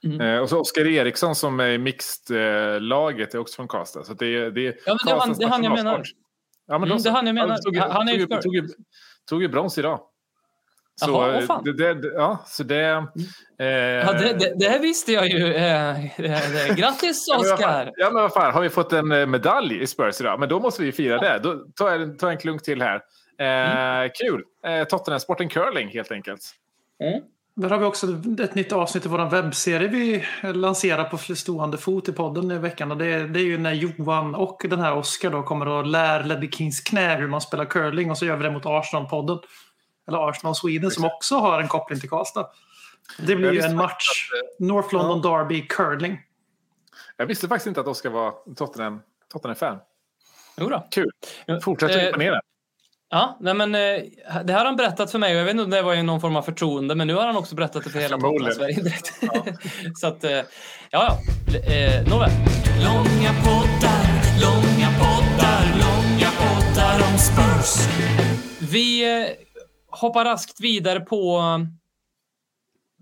Mm. 0.05 0.21
eh, 0.21 0.39
och 0.41 0.49
så 0.49 0.61
Oskar 0.61 0.87
Eriksson 0.87 1.35
som 1.35 1.61
är 1.61 1.69
i 1.69 1.79
mixed-laget 1.79 3.35
är 3.35 3.39
också 3.39 3.57
från 3.57 3.69
Karlstad. 3.69 4.05
Så 4.05 4.15
det 4.15 4.27
är, 4.27 4.51
det 4.51 4.67
är 4.67 4.75
Ja, 4.87 4.97
men 4.97 4.97
det 5.07 5.13
var- 5.13 5.21
Karlstads 5.21 5.39
det 5.39 5.45
är 5.45 5.49
han 5.49 5.65
jag 5.65 5.73
menar. 5.73 6.03
Ja, 6.67 6.79
men 6.79 6.89
Mm, 6.91 7.03
det 7.03 7.09
är 7.09 7.13
han 7.13 7.27
jag 7.27 7.35
menar. 7.35 7.57
tog, 7.57 7.75
ju- 7.75 7.81
Han 7.81 8.09
är 8.09 8.13
tog, 8.19 8.23
Spurs. 8.33 8.43
tog, 8.45 8.55
ju- 8.55 8.69
tog 9.29 9.43
ju 9.43 9.49
brons 9.49 9.79
idag. 9.79 10.01
Så, 11.01 11.11
Jaha, 11.11 11.37
åh 11.39 11.41
fan. 11.47 11.65
det, 11.65 11.95
det, 11.95 12.09
ja, 12.15 12.39
så 12.47 12.63
det... 12.63 12.77
Eh, 13.59 13.67
Ja, 13.67 14.13
det, 14.13 14.53
det, 14.59 14.69
här 14.69 14.79
visste 14.81 15.13
jag 15.13 15.29
ju. 15.29 15.55
Eh, 15.55 16.21
eh, 16.21 16.69
eh, 16.69 16.75
Grattis 16.77 17.29
Oskar! 17.39 17.93
Ja 17.97 18.11
men 18.11 18.23
vad 18.23 18.33
fan, 18.33 18.55
har 18.55 18.61
vi 18.63 18.69
fått 18.69 18.93
en 18.93 19.13
eh, 19.13 19.27
medalj 19.27 19.81
i 19.83 19.87
Spurs 19.87 20.21
idag? 20.21 20.41
Men 20.41 20.49
då 20.49 20.61
måste 20.61 20.83
vi 20.83 20.93
fira 20.93 21.19
det. 21.19 21.39
Då 21.43 21.55
tar 21.75 21.91
jag, 21.91 22.03
en- 22.03 22.17
tar 22.17 22.27
jag 22.27 22.33
en 22.35 22.41
klunk 22.41 22.63
till 22.63 22.83
här. 22.83 22.95
Eh, 23.39 23.47
Mm. 23.47 24.11
Kul! 24.15 24.43
Eh, 24.67 24.85
Tottenham-sporten 24.85 25.49
curling 25.49 25.89
helt 25.89 26.13
enkelt. 26.13 26.41
Där 27.61 27.71
har 27.71 27.79
vi 27.79 27.85
också 27.85 28.07
ett 28.43 28.55
nytt 28.55 28.73
avsnitt 28.73 29.07
i 29.07 29.09
vår 29.09 29.31
webbserie 29.31 29.89
vi 29.89 30.25
lanserar 30.55 31.05
på 31.05 31.19
stående 31.19 31.79
fot 31.79 32.09
i 32.09 32.13
podden 32.13 32.51
i 32.51 32.59
veckan. 32.59 32.91
Och 32.91 32.97
det, 32.97 33.07
är, 33.07 33.29
det 33.29 33.41
är 33.41 33.45
ju 33.45 33.59
när 33.59 33.73
Johan 33.73 34.35
och 34.35 34.67
den 34.69 34.81
här 34.81 34.97
Oscar 34.97 35.31
då 35.31 35.43
kommer 35.43 35.69
och 35.69 35.87
lär 35.87 36.25
Ledley 36.25 36.51
Kings 36.51 36.81
knä 36.81 37.17
hur 37.17 37.29
man 37.29 37.41
spelar 37.41 37.65
curling 37.65 38.11
och 38.11 38.19
så 38.19 38.27
gör 38.27 38.37
vi 38.37 38.43
det 38.45 38.51
mot 38.51 38.67
Arsenal-podden. 38.67 39.39
Eller 40.09 40.29
Arsenal 40.29 40.55
Sweden 40.55 40.91
som 40.91 41.05
också 41.05 41.35
har 41.39 41.61
en 41.61 41.69
koppling 41.69 42.01
till 42.01 42.09
Karlstad. 42.11 42.47
Det 43.27 43.37
blir 43.37 43.53
ju 43.53 43.61
en 43.61 43.77
match. 43.77 44.31
North 44.59 44.95
London 44.95 45.23
Derby 45.23 45.67
curling. 45.69 46.21
Jag 47.17 47.27
visste 47.27 47.49
faktiskt 47.49 47.67
inte 47.67 47.81
att 47.81 47.87
Oskar 47.87 48.11
var 48.11 48.35
Tottenham- 48.57 49.01
Tottenham-fan. 49.33 49.79
Jo 50.57 50.69
då. 50.69 50.87
Kul! 50.91 51.11
Fortsätt 51.63 51.91
Eh, 51.91 51.97
att 51.97 52.03
imponera. 52.03 52.41
Ja, 53.11 53.37
nej 53.41 53.55
men, 53.55 53.75
eh, 53.75 53.81
det 54.45 54.53
här 54.53 54.59
har 54.59 54.65
han 54.65 54.77
berättat 54.77 55.11
för 55.11 55.19
mig 55.19 55.35
och 55.35 55.41
jag 55.41 55.45
vet 55.45 55.51
inte 55.51 55.65
om 55.65 55.71
det 55.71 55.83
var 55.83 55.95
i 55.95 56.03
någon 56.03 56.21
form 56.21 56.37
av 56.37 56.43
förtroende 56.43 56.95
men 56.95 57.07
nu 57.07 57.15
har 57.15 57.27
han 57.27 57.37
också 57.37 57.55
berättat 57.55 57.85
det 57.85 57.91
för 57.91 58.01
hela. 58.01 58.17
Tottenham-Sverige 58.17 58.83
direkt. 58.83 59.13
Så 59.99 60.07
att, 60.07 60.25
eh, 60.25 60.31
ja 60.31 60.43
ja. 60.91 61.19
Eh, 61.73 62.09
Nåväl. 62.09 62.31
Långa 62.85 63.33
poddar, 63.45 64.05
långa 64.43 64.89
poddar, 65.01 65.65
långa 65.73 66.31
poddar 66.39 67.13
om 67.13 67.19
Spurs. 67.19 67.89
Vi 68.71 69.05
hoppar 69.91 70.25
raskt 70.25 70.61
vidare 70.61 71.01
på 71.01 71.43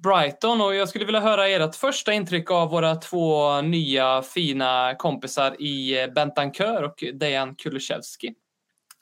Brighton 0.03 0.61
och 0.61 0.75
jag 0.75 0.89
skulle 0.89 1.05
vilja 1.05 1.21
höra 1.21 1.49
ert 1.49 1.75
första 1.75 2.13
intryck 2.13 2.51
av 2.51 2.71
våra 2.71 2.97
två 2.97 3.61
nya 3.61 4.23
fina 4.23 4.95
kompisar 4.99 5.63
i 5.63 6.09
Bentancur 6.15 6.83
och 6.83 7.05
Dejan 7.15 7.55
Kulusevski. 7.55 8.35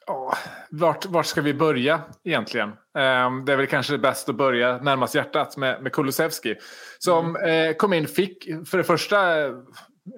Ja, 0.07 0.35
vart, 0.71 1.07
vart 1.07 1.27
ska 1.27 1.41
vi 1.41 1.55
börja 1.55 2.03
egentligen? 2.25 2.69
Ehm, 2.99 3.45
det 3.45 3.53
är 3.53 3.57
väl 3.57 3.67
kanske 3.67 3.99
bäst 3.99 4.29
att 4.29 4.35
börja 4.37 4.79
närmast 4.79 5.15
hjärtat 5.15 5.57
med, 5.57 5.83
med 5.83 5.93
Kulusevski. 5.93 6.57
Som 6.99 7.37
Mm. 7.37 7.71
eh, 7.71 7.77
kom 7.77 7.93
in, 7.93 8.07
fick 8.09 8.45
för 8.67 8.79
det 8.79 8.85
första 8.85 9.19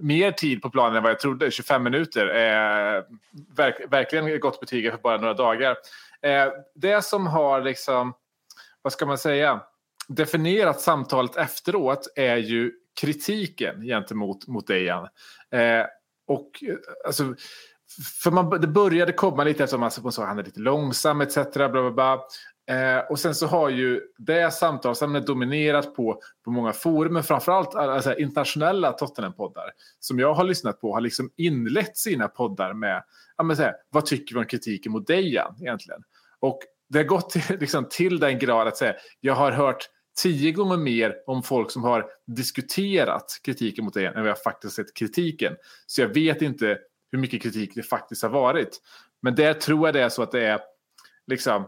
mer 0.00 0.32
tid 0.32 0.62
på 0.62 0.70
planen 0.70 0.96
än 0.96 1.02
vad 1.02 1.12
jag 1.12 1.20
trodde, 1.20 1.50
25 1.50 1.82
minuter. 1.82 2.26
Eh, 2.28 3.02
verk, 3.56 3.76
verkligen 3.88 4.26
ett 4.26 4.40
gott 4.40 4.60
betyg 4.60 4.90
för 4.90 4.98
bara 4.98 5.16
några 5.20 5.34
dagar. 5.34 5.76
Eh, 6.22 6.48
det 6.74 7.02
som 7.04 7.26
har 7.26 7.60
liksom, 7.60 8.14
vad 8.82 8.92
ska 8.92 9.06
man 9.06 9.18
säga, 9.18 9.60
definierat 10.08 10.80
samtalet 10.80 11.36
efteråt 11.36 12.12
är 12.16 12.36
ju 12.36 12.72
kritiken 13.00 13.82
gentemot 13.82 14.46
mot 14.46 14.66
Dejan. 14.66 15.08
Eh, 15.50 15.86
och 16.26 16.50
alltså, 17.06 17.34
för 18.22 18.30
man, 18.30 18.60
det 18.60 18.66
började 18.66 19.12
komma 19.12 19.44
lite 19.44 19.64
eftersom 19.64 19.80
man 19.80 19.90
man 20.02 20.12
sa 20.12 20.22
att 20.22 20.28
han 20.28 20.38
är 20.38 20.44
lite 20.44 20.60
långsam 20.60 21.20
etc. 21.20 21.34
Bla, 21.54 21.68
bla, 21.68 21.90
bla. 21.90 22.20
Eh, 22.70 22.98
och 23.10 23.18
sen 23.18 23.34
så 23.34 23.46
har 23.46 23.68
ju 23.68 24.00
det 24.18 24.50
samtalsämnet 24.50 25.26
dominerat 25.26 25.94
på, 25.94 26.20
på 26.44 26.50
många 26.50 26.72
forum, 26.72 27.12
men 27.12 27.22
framförallt 27.22 27.74
eh, 27.74 27.80
alltså, 27.80 28.18
internationella 28.18 28.92
Tottenham-poddar 28.92 29.70
som 30.00 30.18
jag 30.18 30.34
har 30.34 30.44
lyssnat 30.44 30.80
på 30.80 30.94
har 30.94 31.00
liksom 31.00 31.30
inlett 31.36 31.96
sina 31.96 32.28
poddar 32.28 32.72
med 32.74 33.02
ja, 33.36 33.44
men 33.44 33.56
så 33.56 33.62
här, 33.62 33.74
vad 33.90 34.06
tycker 34.06 34.34
vi 34.34 34.40
om 34.40 34.46
kritiken 34.46 34.92
mot 34.92 35.06
Dejan 35.06 35.54
egentligen? 35.60 36.02
Och 36.40 36.58
det 36.88 36.98
har 36.98 37.04
gått 37.04 37.30
till, 37.30 37.42
liksom, 37.60 37.86
till 37.90 38.18
den 38.18 38.38
grad 38.38 38.68
att 38.68 38.76
säga, 38.76 38.94
jag 39.20 39.34
har 39.34 39.52
hört 39.52 39.88
tio 40.22 40.52
gånger 40.52 40.76
mer 40.76 41.14
om 41.26 41.42
folk 41.42 41.70
som 41.70 41.84
har 41.84 42.06
diskuterat 42.26 43.40
kritiken 43.44 43.84
mot 43.84 43.94
Dejan 43.94 44.14
än 44.14 44.20
vad 44.20 44.30
jag 44.30 44.42
faktiskt 44.42 44.74
sett 44.74 44.94
kritiken. 44.94 45.56
Så 45.86 46.00
jag 46.00 46.08
vet 46.08 46.42
inte 46.42 46.78
hur 47.12 47.18
mycket 47.18 47.42
kritik 47.42 47.74
det 47.74 47.82
faktiskt 47.82 48.22
har 48.22 48.30
varit. 48.30 48.80
Men 49.22 49.34
där 49.34 49.54
tror 49.54 49.88
jag 49.88 49.94
det 49.94 50.02
är 50.02 50.08
så 50.08 50.22
att 50.22 50.32
det 50.32 50.46
är 50.46 50.60
liksom 51.26 51.62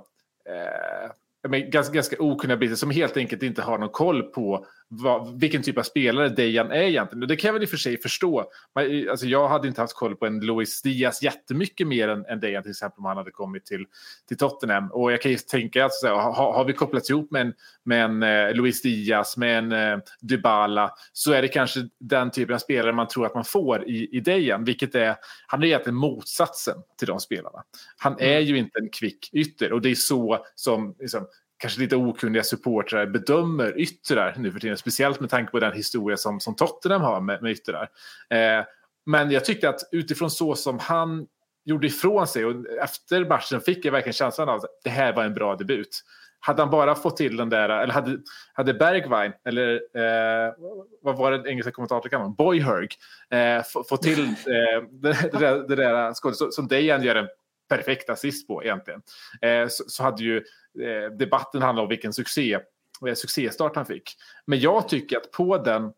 eh, 0.49 1.13
ganska, 1.51 1.95
ganska 1.95 2.17
okunniga 2.19 2.57
bitar 2.57 2.75
som 2.75 2.91
helt 2.91 3.17
enkelt 3.17 3.43
inte 3.43 3.63
har 3.63 3.79
någon 3.79 3.89
koll 3.89 4.23
på 4.23 4.67
vad, 4.89 5.41
vilken 5.41 5.63
typ 5.63 5.79
av 5.79 5.83
spelare 5.83 6.29
Dejan 6.29 6.71
är 6.71 6.83
egentligen. 6.83 7.23
Och 7.23 7.29
det 7.29 7.37
kan 7.37 7.49
jag 7.49 7.53
väl 7.53 7.63
i 7.63 7.67
och 7.67 7.71
för 7.71 7.77
sig 7.77 8.01
förstå. 8.01 8.51
Men, 8.75 9.11
alltså, 9.11 9.27
jag 9.27 9.49
hade 9.49 9.69
inte 9.69 9.81
haft 9.81 9.95
koll 9.95 10.17
på 10.17 10.27
en 10.27 10.41
Luis 10.41 10.83
Diaz 10.83 11.23
jättemycket 11.23 11.87
mer 11.87 12.09
än, 12.09 12.27
än 12.27 12.41
Dejan 12.41 12.63
till 12.63 12.71
exempel 12.71 12.99
om 12.99 13.05
han 13.05 13.17
hade 13.17 13.31
kommit 13.31 13.67
till, 13.67 13.85
till 14.29 14.37
Tottenham. 14.37 14.91
Och 14.93 15.13
jag 15.13 15.23
kan 15.23 15.31
ju 15.31 15.37
tänka 15.37 15.85
att 15.85 15.93
har, 16.03 16.53
har 16.53 16.65
vi 16.65 16.73
kopplats 16.73 17.11
ihop 17.11 17.31
med 17.31 17.41
en, 17.41 17.55
med 17.85 18.05
en 18.05 18.23
eh, 18.23 18.55
Luis 18.55 18.83
Diaz, 18.83 19.37
med 19.37 19.59
en 19.59 19.73
eh, 19.73 19.99
Dybala 20.21 20.95
så 21.13 21.33
är 21.33 21.43
det 21.43 21.49
kanske 21.49 21.89
den 22.01 22.31
typen 22.31 22.55
av 22.55 22.59
spelare 22.59 22.93
man 22.93 23.09
tror 23.09 23.27
att 23.27 23.35
man 23.35 23.45
får 23.45 23.89
i, 23.89 24.09
i 24.17 24.21
Dejan. 24.21 24.65
Vilket 24.65 24.95
är, 24.95 25.17
han 25.47 25.63
är 25.63 25.67
egentligen 25.67 25.97
motsatsen 25.97 26.77
till 26.99 27.09
de 27.09 27.21
spelarna. 27.21 27.63
Han 27.97 28.17
är 28.19 28.39
ju 28.39 28.59
inte 28.59 28.79
en 28.79 28.89
kvick 28.91 29.31
ytter 29.33 29.73
och 29.73 29.83
det 29.83 29.91
är 29.91 29.95
så 29.95 30.45
som 30.55 30.95
liksom, 30.99 31.27
kanske 31.59 31.81
lite 31.81 31.97
okunniga 31.97 32.43
supportrar 32.43 33.07
bedömer 33.07 33.81
yttrar 33.81 34.35
nu 34.39 34.53
för 34.53 34.61
tiden. 34.61 34.77
Speciellt 34.77 35.21
med 35.21 35.31
tanke 35.31 35.51
på 35.51 35.61
den 35.61 35.73
historia 35.73 36.17
som, 36.17 36.41
som 36.41 36.57
Tottenham 36.57 37.03
har 37.03 37.21
med, 37.21 37.43
med 37.43 37.53
yttrar. 37.53 37.89
Eh, 38.31 38.65
men 39.07 39.31
jag 39.31 39.45
tyckte 39.45 39.69
att 39.69 39.81
utifrån 39.93 40.31
så 40.31 40.55
som 40.55 40.79
han 40.79 41.27
gjorde 41.65 41.87
ifrån 41.87 42.27
sig 42.27 42.45
och 42.45 42.67
efter 42.83 43.25
matchen 43.25 43.61
fick 43.61 43.85
jag 43.85 43.93
verkligen 43.93 44.13
känslan 44.13 44.49
av 44.49 44.57
att 44.57 44.81
det 44.85 44.91
här 44.91 45.13
var 45.13 45.25
en 45.25 45.35
bra 45.35 45.57
debut. 45.57 46.05
Hade 46.41 46.63
han 46.63 46.71
bara 46.71 46.95
fått 46.95 47.17
till 47.17 47.37
den 47.37 47.49
där, 47.49 47.69
eller 47.69 47.95
hade, 47.95 48.19
hade 48.53 48.75
Bergwijn, 48.75 49.33
eller 49.45 49.75
eh, 49.75 50.55
vad 51.03 51.17
var 51.17 51.33
det 51.33 51.51
engelska 51.51 51.73
kommentatorn 51.73 52.11
kallade 52.11 52.35
Boyhurg, 52.39 52.89
eh, 53.31 53.63
fått 53.89 54.03
till 54.03 54.25
eh, 54.25 54.83
det, 54.91 55.31
det, 55.33 55.39
där, 55.39 55.69
det 55.69 55.77
där 55.77 56.15
skådet 56.15 56.55
som 56.55 56.69
Dejan 56.69 57.03
gör 57.03 57.15
en 57.15 57.29
perfekt 57.69 58.11
assist 58.11 58.49
på 58.49 58.65
egentligen. 58.65 59.03
Eh, 59.43 59.69
så, 59.69 59.85
så, 59.87 60.03
hade 60.03 60.23
ju 60.23 60.37
eh, 60.81 61.17
debatten 61.19 61.63
handlat 61.63 61.83
om 61.83 61.89
vilken 61.89 62.13
succé, 62.13 62.59
eh, 63.07 63.15
succéstart 63.15 63.77
han 63.77 63.87
fick. 63.87 64.17
Men 64.47 64.61
jag 64.61 64.89
tycker 64.89 65.17
att 65.17 65.31
på 65.31 65.59
den 65.59 65.93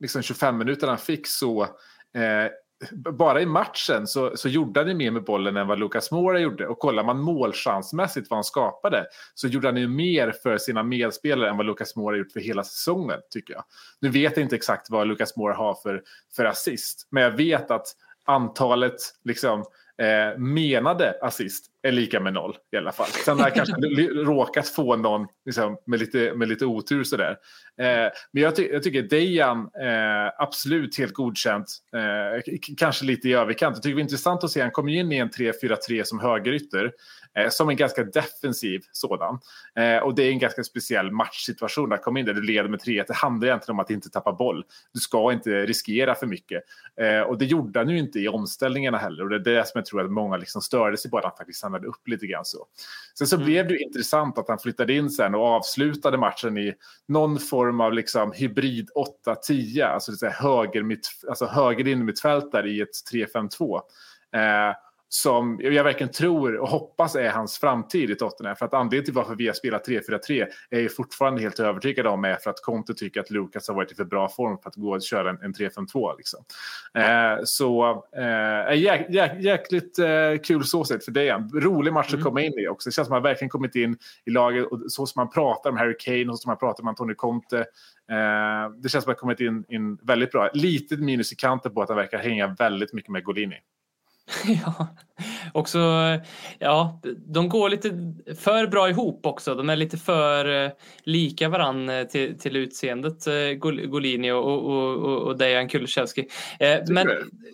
liksom 0.00 0.22
25 0.22 0.58
minuter 0.58 0.86
han 0.86 0.98
fick 0.98 1.26
så 1.26 1.68
bara 2.92 3.40
i 3.40 3.46
matchen 3.46 4.06
så, 4.06 4.36
så 4.36 4.48
gjorde 4.48 4.80
han 4.80 4.88
ju 4.88 4.94
mer 4.94 5.10
med 5.10 5.24
bollen 5.24 5.56
än 5.56 5.66
vad 5.66 5.78
Lucas 5.78 6.10
Moura 6.10 6.38
gjorde. 6.40 6.66
Och 6.66 6.78
kollar 6.78 7.04
man 7.04 7.20
målchansmässigt 7.20 8.30
vad 8.30 8.36
han 8.36 8.44
skapade 8.44 9.06
så 9.34 9.48
gjorde 9.48 9.68
han 9.68 9.76
ju 9.76 9.88
mer 9.88 10.32
för 10.42 10.58
sina 10.58 10.82
medspelare 10.82 11.50
än 11.50 11.56
vad 11.56 11.66
Lucas 11.66 11.96
Moura 11.96 12.16
gjort 12.16 12.32
för 12.32 12.40
hela 12.40 12.64
säsongen, 12.64 13.20
tycker 13.30 13.54
jag. 13.54 13.64
Nu 14.00 14.08
vet 14.08 14.36
jag 14.36 14.44
inte 14.44 14.56
exakt 14.56 14.90
vad 14.90 15.06
Lucas 15.06 15.36
Moura 15.36 15.54
har 15.54 15.74
för, 15.74 16.02
för 16.36 16.44
assist, 16.44 17.08
men 17.10 17.22
jag 17.22 17.30
vet 17.30 17.70
att 17.70 17.86
antalet 18.24 18.96
liksom, 19.24 19.64
eh, 20.00 20.34
menade 20.38 21.14
assist 21.20 21.70
är 21.82 21.92
lika 21.92 22.20
med 22.20 22.32
noll 22.32 22.56
i 22.72 22.76
alla 22.76 22.92
fall. 22.92 23.06
Sen 23.06 23.38
har 23.38 23.46
jag 23.46 23.54
kanske 23.54 23.74
råkat 24.14 24.68
få 24.68 24.96
någon 24.96 25.26
liksom, 25.44 25.76
med, 25.86 26.00
lite, 26.00 26.34
med 26.34 26.48
lite 26.48 26.66
otur 26.66 27.04
sådär. 27.04 27.36
Eh, 27.78 28.08
men 28.32 28.42
jag, 28.42 28.56
ty 28.56 28.68
jag, 28.72 28.82
tycker 28.82 29.02
Dejan 29.02 29.58
eh, 29.58 30.32
absolut 30.38 30.98
helt 30.98 31.14
godkänt. 31.14 31.66
Eh, 31.94 32.56
kanske 32.76 33.04
lite 33.04 33.28
i 33.28 33.32
överkant. 33.32 33.76
Jag 33.76 33.82
tycker 33.82 33.96
det 33.96 34.00
är 34.00 34.02
intressant 34.02 34.44
att 34.44 34.50
se. 34.50 34.60
Han 34.60 34.70
kommer 34.70 34.92
in 34.92 35.12
i 35.12 35.16
en 35.16 35.30
3-4-3 35.30 36.04
som 36.04 36.20
högerytter. 36.20 36.92
Eh, 37.36 37.48
som 37.48 37.68
en 37.68 37.76
ganska 37.76 38.04
defensiv 38.04 38.80
sådan. 38.92 39.38
Eh, 39.76 40.02
och 40.02 40.14
det 40.14 40.22
är 40.22 40.30
en 40.30 40.38
ganska 40.38 40.64
speciell 40.64 41.12
matchsituation 41.12 41.92
att 41.92 42.02
komma 42.02 42.18
in 42.18 42.26
där 42.26 42.34
du 42.34 42.42
leder 42.42 42.68
med 42.68 42.80
3-1. 42.80 43.04
Det 43.08 43.14
handlar 43.14 43.48
egentligen 43.48 43.76
om 43.76 43.80
att 43.80 43.90
inte 43.90 44.10
tappa 44.10 44.32
boll. 44.32 44.64
Du 44.94 45.00
ska 45.00 45.32
inte 45.32 45.66
riskera 45.66 46.14
för 46.14 46.26
mycket. 46.26 46.62
Eh, 47.00 47.20
och 47.20 47.38
det 47.38 47.44
gjorde 47.44 47.78
han 47.78 47.88
ju 47.88 47.98
inte 47.98 48.18
i 48.18 48.28
omställningarna 48.28 48.98
heller. 48.98 49.22
Och 49.24 49.30
det 49.30 49.36
är 49.36 49.54
det 49.54 49.68
som 49.68 49.78
jag 49.78 49.86
tror 49.86 50.04
att 50.04 50.10
många 50.10 50.36
liksom 50.36 50.62
störde 50.62 50.96
sig 50.96 51.10
på, 51.10 51.18
att 51.18 51.24
han 51.24 51.36
faktiskt 51.36 51.60
stannade 51.70 51.86
upp 51.86 52.08
lite 52.08 52.26
grann 52.26 52.44
så. 52.44 52.66
Sen 53.18 53.26
så 53.26 53.36
mm. 53.36 53.46
blev 53.46 53.68
det 53.68 53.74
ju 53.74 53.80
intressant 53.80 54.38
att 54.38 54.48
han 54.48 54.58
flyttade 54.58 54.92
in 54.92 55.10
sen 55.10 55.34
och 55.34 55.46
avslutade 55.46 56.18
matchen 56.18 56.58
i 56.58 56.74
någon 57.08 57.38
form 57.38 57.80
av 57.80 57.92
liksom 57.92 58.32
hybrid 58.32 58.88
8-10, 59.26 59.84
alltså, 59.84 60.12
det 60.12 60.30
höger, 60.30 60.82
mitt, 60.82 61.08
alltså 61.28 61.46
höger 61.46 61.88
in 61.88 62.04
mittfältare 62.04 62.70
i 62.70 62.80
ett 62.80 63.12
3-5-2. 63.12 63.80
Eh, 64.32 64.74
som 65.12 65.60
jag 65.62 65.84
verkligen 65.84 66.12
tror 66.12 66.56
och 66.56 66.68
hoppas 66.68 67.16
är 67.16 67.30
hans 67.30 67.58
framtid 67.58 68.10
i 68.10 68.14
Tottenham. 68.14 68.56
För 68.56 68.66
att 68.66 68.74
anledningen 68.74 69.04
till 69.04 69.14
varför 69.14 69.34
vi 69.34 69.46
har 69.46 69.54
spelat 69.54 69.88
3-4-3 69.88 70.46
är 70.70 70.80
jag 70.80 70.96
fortfarande 70.96 71.42
helt 71.42 71.60
övertygad 71.60 72.06
om 72.06 72.24
är 72.24 72.34
för 72.34 72.50
att 72.50 72.62
Conte 72.62 72.94
tycker 72.94 73.20
att 73.20 73.30
Lucas 73.30 73.68
har 73.68 73.74
varit 73.74 73.92
i 73.92 73.94
för 73.94 74.04
bra 74.04 74.28
form 74.28 74.58
för 74.62 74.68
att 74.68 74.74
gå 74.74 74.94
och 74.94 75.02
köra 75.02 75.30
en, 75.30 75.38
en 75.42 75.54
3-5-2. 75.54 76.16
Liksom. 76.16 76.44
Eh, 76.94 77.44
så 77.44 78.04
eh, 78.16 78.78
jäk, 78.78 79.06
jäk, 79.10 79.32
jäkligt 79.40 79.98
eh, 79.98 80.06
kul 80.44 80.64
så 80.64 80.84
sett 80.84 81.04
för 81.04 81.12
Dejan. 81.12 81.50
Rolig 81.54 81.92
match 81.92 82.08
mm. 82.08 82.20
att 82.20 82.24
komma 82.24 82.42
in 82.42 82.58
i 82.58 82.68
också. 82.68 82.88
Det 82.88 82.94
känns 82.94 83.08
som 83.08 83.16
att 83.16 83.22
han 83.22 83.30
verkligen 83.30 83.50
kommit 83.50 83.74
in 83.74 83.96
i 84.24 84.30
laget 84.30 84.66
och 84.66 84.80
så 84.88 85.06
som 85.06 85.20
man 85.20 85.30
pratar 85.30 85.70
om 85.70 85.76
Harry 85.76 85.96
Kane 85.98 86.26
och 86.26 86.38
så 86.38 86.42
som 86.42 86.50
man 86.50 86.58
pratar 86.58 86.82
om 86.82 86.88
Antonio 86.88 87.14
Conte. 87.14 87.58
Eh, 87.58 88.70
det 88.76 88.88
känns 88.88 88.92
som 88.92 88.98
att 88.98 89.06
han 89.06 89.14
kommit 89.16 89.40
in, 89.40 89.64
in 89.68 89.98
väldigt 90.02 90.32
bra. 90.32 90.50
Lite 90.54 90.96
minus 90.96 91.32
i 91.32 91.36
kanten 91.36 91.74
på 91.74 91.82
att 91.82 91.88
han 91.88 91.98
verkar 91.98 92.18
hänga 92.18 92.56
väldigt 92.58 92.92
mycket 92.92 93.10
med 93.10 93.24
Golini. 93.24 93.56
Ja, 94.64 94.88
också, 95.54 95.78
ja, 96.58 97.00
de 97.26 97.48
går 97.48 97.68
lite 97.68 97.88
för 98.38 98.66
bra 98.66 98.88
ihop 98.88 99.26
också. 99.26 99.54
De 99.54 99.70
är 99.70 99.76
lite 99.76 99.98
för 99.98 100.64
eh, 100.64 100.70
lika 101.02 101.48
varann 101.48 101.88
eh, 101.88 102.04
till, 102.04 102.38
till 102.38 102.56
utseendet, 102.56 103.26
eh, 103.26 103.52
Golini 103.86 104.30
och, 104.30 104.44
och, 104.44 104.96
och, 104.96 105.22
och 105.22 105.38
Dejan 105.38 105.68
Kulusevski. 105.68 106.28
Men, 106.88 107.08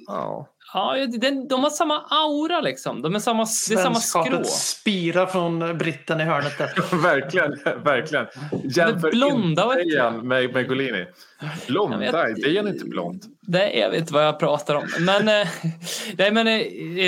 ja. 0.06 0.48
Ja, 0.76 1.06
den, 1.06 1.48
de 1.48 1.62
har 1.62 1.70
samma 1.70 2.04
aura 2.10 2.60
liksom. 2.60 3.02
De 3.02 3.14
är 3.14 3.18
samma, 3.18 3.46
det 3.68 3.74
är 3.74 3.82
samma 3.82 4.00
skrå. 4.00 4.44
spirar 4.44 5.26
från 5.26 5.78
britten 5.78 6.20
i 6.20 6.24
hörnet 6.24 6.58
där. 6.58 6.96
verkligen, 7.02 7.82
verkligen. 7.84 8.26
Jämför 8.64 9.10
blonda, 9.10 9.80
inte 9.80 10.10
med, 10.10 10.52
med 10.52 10.68
Golini. 10.68 11.06
Blonda? 11.66 12.26
Dejan 12.26 12.66
är 12.66 12.72
inte 12.72 12.84
blond. 12.84 13.24
Det, 13.40 13.72
jag 13.72 13.90
vet 13.90 14.00
inte 14.00 14.12
vad 14.12 14.26
jag 14.26 14.38
pratar 14.38 14.74
om. 14.74 14.88
Men, 15.00 15.28
eh, 15.28 15.48
nej, 16.18 16.32
men 16.32 16.46
eh, 16.46 16.60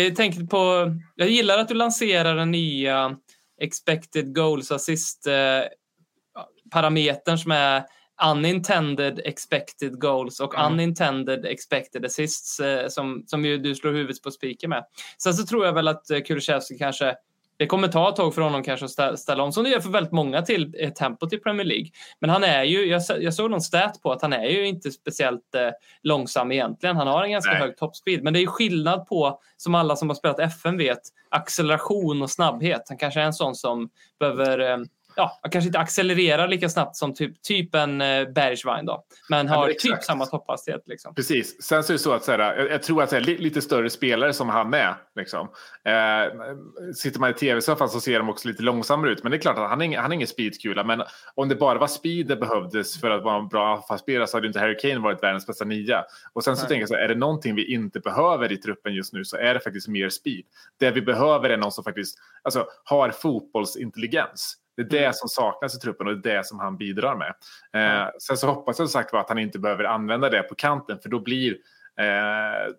jag 0.05 0.17
tänkte 0.17 0.45
på... 0.45 0.93
Jag 1.15 1.29
gillar 1.29 1.59
att 1.59 1.69
du 1.69 1.75
lanserar 1.75 2.37
den 2.37 2.51
nya 2.51 3.17
expected 3.61 4.35
goals 4.35 4.73
assist 4.73 5.27
eh, 5.27 5.33
parametern 6.71 7.39
som 7.39 7.53
är 7.53 7.83
unintended 8.25 9.21
expected 9.25 10.01
goals 10.01 10.41
och 10.41 10.55
mm. 10.55 10.73
unintended 10.73 11.45
expected 11.45 12.05
assists 12.05 12.61
eh, 12.61 12.89
som, 12.89 13.25
som 13.27 13.45
ju 13.45 13.59
du 13.59 13.75
slår 13.75 13.93
huvudet 13.93 14.23
på 14.23 14.31
spiken 14.31 14.71
med. 14.71 14.85
Sen 15.19 15.35
så 15.35 15.47
tror 15.47 15.67
jag 15.67 15.73
väl 15.73 15.89
att 15.89 16.11
eh, 16.11 16.21
Kulusevski 16.21 16.79
kanske 16.79 17.15
det 17.59 17.67
kommer 17.67 17.89
ta 17.89 18.09
ett 18.09 18.17
tag 18.17 18.35
för 18.35 18.43
honom 18.43 18.63
kanske 18.63 18.87
att 19.03 19.19
ställa 19.19 19.43
om, 19.43 19.53
som 19.53 19.65
det 19.65 19.71
gör 19.71 19.81
för 19.81 19.91
väldigt 19.91 20.13
många 20.13 20.43
till 20.43 20.75
eh, 20.79 20.91
tempot 20.91 21.33
i 21.33 21.39
Premier 21.39 21.67
League. 21.67 21.87
Men 22.21 22.31
han 22.31 22.45
är 22.45 22.65
ju, 22.65 22.87
jag, 22.87 23.03
jag 23.21 23.35
såg 23.35 23.51
någon 23.51 23.61
stat 23.61 24.03
på 24.03 24.13
att 24.13 24.23
han 24.23 24.33
är 24.33 24.49
ju 24.49 24.67
inte 24.67 24.91
speciellt 24.91 25.55
eh, 25.55 25.71
långsam 26.03 26.53
egentligen. 26.53 26.97
Han 26.97 27.07
har 27.07 27.25
en 27.25 27.31
ganska 27.31 27.53
Nej. 27.53 27.61
hög 27.61 27.77
toppspeed, 27.77 28.23
men 28.23 28.33
det 28.33 28.43
är 28.43 28.47
skillnad 28.47 29.07
på, 29.07 29.41
som 29.57 29.75
alla 29.75 29.97
som 29.97 30.09
har 30.09 30.15
spelat 30.15 30.39
FN 30.39 30.79
vet, 30.79 31.01
acceleration 31.29 32.23
och 32.23 32.31
snabbhet. 32.31 32.83
Han 32.89 32.99
kanske 32.99 33.21
är 33.21 33.25
en 33.25 33.33
sån 33.33 33.55
som 33.55 33.89
behöver 34.21 34.59
eh, 34.59 34.79
ja, 35.19 35.41
kanske 35.51 35.67
inte 35.67 35.79
accelererar 35.79 36.49
lika 36.49 36.69
snabbt 36.69 36.97
som 36.97 37.15
typ, 37.15 37.43
typ 37.43 37.75
en 37.75 38.01
eh, 38.01 38.29
Bergwijn 38.29 38.87
då, 38.87 39.05
men 39.29 39.49
har 39.49 39.69
ja, 39.69 39.75
typ 39.79 40.03
samma 40.03 40.27
topphastighet. 40.27 40.83
Liksom. 40.87 41.15
Precis. 41.15 41.63
Sen 41.63 41.85
så 41.85 41.93
är 41.93 41.95
det 41.95 41.99
så 41.99 42.13
att 42.13 42.25
så 42.25 42.33
här, 42.33 42.39
jag, 42.39 42.71
jag, 42.71 42.83
tror 42.83 43.03
att 43.03 43.11
så 43.11 43.17
här, 43.17 43.23
lite 43.23 43.63
större 43.63 43.91
spelare 43.91 44.33
som 44.33 44.49
han 44.49 44.75
är, 44.75 44.95
liksom, 45.17 45.49
eh, 45.85 46.93
sitter 46.95 47.21
man 47.21 47.31
i 47.31 47.35
tv-soffan 47.35 47.89
så 47.89 48.01
ser 48.01 48.19
de 48.19 48.29
också 48.29 48.49
lite 48.49 48.63
långsammare 48.63 49.11
ut. 49.11 49.23
Men 49.23 49.33
det 49.33 49.37
är 49.37 49.41
klart 49.41 49.59
att 49.59 49.71
han 49.71 49.83
är, 49.83 49.99
han 49.99 50.13
är 50.13 50.15
ingen 50.15 50.27
speedkula. 50.27 50.85
Men 50.85 51.03
om 51.35 51.49
det 51.49 51.57
bara 51.57 51.79
var 51.79 51.87
speed 51.87 52.27
det 52.27 52.37
behövdes 52.37 53.01
för 53.01 53.11
att 53.11 53.23
vara 53.23 53.39
en 53.39 53.49
bra 53.49 53.77
anfallsspelare 53.77 54.27
så 54.27 54.37
hade 54.37 54.47
inte 54.47 54.61
Harry 54.61 54.77
Kane 54.79 54.99
varit 54.99 55.23
världens 55.23 55.47
bästa 55.47 55.65
nia. 55.65 56.05
Och 56.33 56.45
sen 56.45 56.57
så 56.57 56.63
Nej. 56.63 56.69
tänker 56.69 56.81
jag 56.81 56.89
så 56.89 56.95
här, 56.95 57.03
är 57.03 57.09
det 57.09 57.15
någonting 57.15 57.55
vi 57.55 57.73
inte 57.75 58.01
behöver 58.01 58.53
i 58.53 58.57
truppen 58.57 58.95
just 58.95 59.13
nu 59.13 59.25
så 59.25 59.37
är 59.37 59.55
det 59.55 59.61
faktiskt 59.61 59.89
mer 59.89 60.09
speed. 60.09 60.45
Det 60.79 60.91
vi 60.91 61.03
behöver 61.03 61.51
är 61.51 61.57
någon 61.57 61.73
som 61.73 61.85
faktiskt 61.85 62.19
alltså, 62.43 62.67
har 62.85 63.11
fotbollsintelligens. 63.11 64.57
Det 64.79 64.83
är 64.83 64.99
det 64.99 65.05
mm. 65.05 65.13
som 65.13 65.29
saknas 65.29 65.77
i 65.77 65.79
truppen 65.79 66.07
och 66.07 66.17
det 66.19 66.31
är 66.31 66.37
det 66.37 66.45
som 66.45 66.59
han 66.59 66.77
bidrar 66.77 67.17
med. 67.17 67.35
Eh, 67.73 68.09
sen 68.23 68.37
så 68.37 68.47
hoppas 68.47 68.79
jag 68.79 68.89
som 68.89 69.01
sagt 69.01 69.15
att 69.15 69.29
han 69.29 69.39
inte 69.39 69.59
behöver 69.59 69.85
använda 69.85 70.31
det 70.31 70.43
på 70.43 70.55
kanten 70.55 70.99
för 71.03 71.09
då 71.09 71.21
blir 71.21 71.53
eh, 72.01 72.75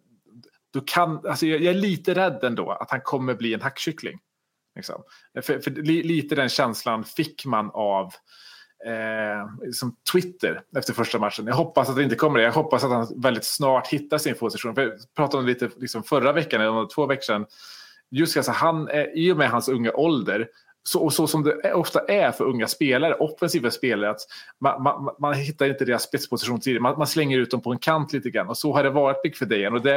då 0.74 0.82
kan, 0.82 1.28
alltså 1.28 1.46
jag, 1.46 1.62
jag, 1.62 1.76
är 1.76 1.80
lite 1.80 2.14
rädd 2.14 2.44
ändå 2.44 2.72
att 2.72 2.92
han 2.92 3.02
kommer 3.02 3.34
bli 3.34 3.54
en 3.54 3.62
hackkyckling. 3.62 4.20
Liksom. 4.76 5.04
För, 5.42 5.60
för 5.60 5.72
li, 5.72 6.04
lite 6.04 6.36
den 6.36 6.50
känslan 6.50 7.04
fick 7.04 7.46
man 7.46 7.72
av 7.74 8.06
eh, 8.86 9.72
som 9.74 9.96
Twitter 10.12 10.62
efter 10.78 10.94
första 10.94 11.20
matchen. 11.20 11.48
Jag 11.48 11.56
hoppas 11.56 11.90
att 11.90 11.96
det 11.96 12.04
inte 12.04 12.16
kommer 12.16 12.40
det. 12.40 12.46
Jag 12.46 12.52
hoppas 12.52 12.84
att 12.84 12.92
han 12.92 13.22
väldigt 13.22 13.46
snart 13.46 13.88
hittar 13.88 14.18
sin 14.18 14.36
position. 14.36 14.76
För 14.76 14.82
jag 14.82 14.92
pratade 15.16 15.38
om 15.38 15.46
det 15.46 15.52
lite 15.52 15.70
liksom 15.78 16.04
förra 16.04 16.32
veckan, 16.32 16.62
eller 16.62 16.94
två 16.96 17.06
veckor 17.06 17.22
sedan. 17.22 17.46
Just 18.12 18.38
alltså, 18.38 18.52
han, 18.52 18.88
är, 18.88 19.18
i 19.18 19.32
och 19.32 19.38
med 19.38 19.50
hans 19.50 19.70
unga 19.70 19.92
ålder 19.94 20.48
så, 20.84 21.04
och 21.04 21.14
så 21.14 21.28
som 21.28 21.44
det 21.44 21.74
ofta 21.74 22.00
är 22.00 22.32
för 22.32 22.46
unga 22.46 22.68
spelare, 22.68 23.14
offensiva 23.14 23.72
spelare, 23.72 24.12
att 24.12 24.22
man, 24.60 24.84
man, 24.84 25.16
man 25.20 25.34
hittar 25.34 25.66
inte 25.66 25.86
deras 25.86 26.04
spetsposition 26.04 26.60
tidigt. 26.60 26.82
Man, 26.82 26.98
man, 26.98 27.08
slänger 27.08 27.38
ut 27.38 27.52
dem 27.52 27.62
på 27.62 27.72
en 27.72 27.80
kant 27.80 28.14
lite 28.14 28.30
grann. 28.30 28.50
Och 28.50 28.58
så 28.58 28.74
har 28.74 28.84
det 28.84 28.90
varit 28.90 29.38
för 29.38 29.46
Dejan. 29.46 29.74
Och 29.74 29.82
det, 29.82 29.96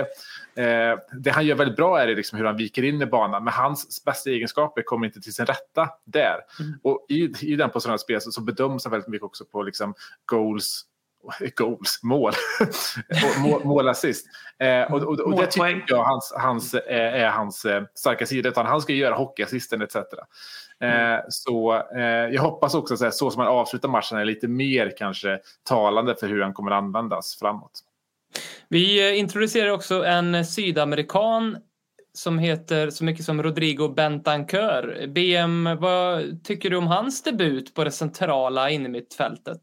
eh, 0.54 0.98
det 1.20 1.30
han 1.30 1.46
gör 1.46 1.54
väldigt 1.54 1.76
bra 1.76 2.00
är 2.00 2.06
det 2.06 2.14
liksom 2.14 2.38
hur 2.38 2.46
han 2.46 2.56
viker 2.56 2.82
in 2.82 3.02
i 3.02 3.06
banan. 3.06 3.44
Men 3.44 3.52
hans 3.52 4.04
bästa 4.04 4.30
egenskaper 4.30 4.82
kommer 4.82 5.06
inte 5.06 5.20
till 5.20 5.34
sin 5.34 5.46
rätta 5.46 5.88
där. 6.04 6.38
Mm. 6.60 6.78
Och 6.82 7.06
i, 7.08 7.32
i 7.40 7.56
den 7.56 7.70
positionen 7.70 7.94
av 7.94 7.98
spel 7.98 8.20
så, 8.20 8.32
så 8.32 8.40
bedöms 8.40 8.84
han 8.84 8.90
väldigt 8.90 9.08
mycket 9.08 9.24
också 9.24 9.44
på 9.44 9.62
liksom 9.62 9.94
goals 10.24 10.84
goals, 11.56 12.00
mål. 12.02 12.32
mål, 13.38 13.64
målassist. 13.64 14.26
Eh, 14.58 14.92
och, 14.92 15.02
och, 15.02 15.20
och 15.20 15.36
det 15.36 15.46
tycker 15.46 15.84
jag 15.86 16.04
hans, 16.04 16.32
hans, 16.36 16.74
eh, 16.74 17.22
är 17.22 17.30
hans 17.30 17.64
eh, 17.64 17.82
starka 17.94 18.26
sida. 18.26 18.48
Utan 18.48 18.66
han 18.66 18.80
ska 18.80 18.92
göra 18.92 19.14
hockeyassisten 19.14 19.82
etc. 19.82 19.96
Eh, 19.96 21.18
så 21.28 21.82
jag 22.32 22.42
hoppas 22.42 22.74
också 22.74 23.06
att 23.06 23.14
så 23.14 23.30
som 23.30 23.40
han 23.40 23.48
avslutar 23.48 23.88
matchen 23.88 24.18
är 24.18 24.24
lite 24.24 24.48
mer 24.48 24.92
kanske 24.98 25.40
talande 25.68 26.16
för 26.20 26.28
hur 26.28 26.42
han 26.42 26.54
kommer 26.54 26.70
användas 26.70 27.36
framåt. 27.38 27.80
Vi 28.68 29.16
introducerar 29.16 29.70
också 29.70 30.04
en 30.04 30.46
sydamerikan 30.46 31.56
som 32.14 32.38
heter 32.38 32.90
så 32.90 33.04
mycket 33.04 33.24
som 33.24 33.42
Rodrigo 33.42 33.88
Bentancur. 33.88 35.06
BM, 35.06 35.76
vad 35.80 36.44
tycker 36.44 36.70
du 36.70 36.76
om 36.76 36.86
hans 36.86 37.22
debut 37.22 37.74
på 37.74 37.84
det 37.84 37.90
centrala 37.90 38.70
innermittfältet? 38.70 39.60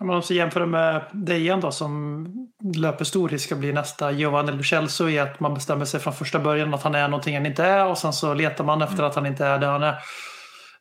Om 0.00 0.06
man 0.06 0.22
jämför 0.28 0.66
med 0.66 1.02
Dejan 1.12 1.60
då 1.60 1.70
som 1.70 2.26
löper 2.74 3.04
stor 3.04 3.28
risk 3.28 3.52
att 3.52 3.58
bli 3.58 3.72
nästa 3.72 4.10
Giovanni 4.10 4.88
så 4.88 5.08
är 5.08 5.22
att 5.22 5.40
man 5.40 5.54
bestämmer 5.54 5.84
sig 5.84 6.00
från 6.00 6.12
första 6.12 6.38
början 6.38 6.74
att 6.74 6.82
han 6.82 6.94
är 6.94 7.08
någonting 7.08 7.36
han 7.36 7.46
inte 7.46 7.64
är 7.64 7.86
och 7.86 7.98
sen 7.98 8.12
så 8.12 8.34
letar 8.34 8.64
man 8.64 8.82
efter 8.82 9.02
att 9.02 9.14
han 9.14 9.26
inte 9.26 9.46
är 9.46 9.58
det 9.58 9.66
han 9.66 9.82
är. 9.82 9.98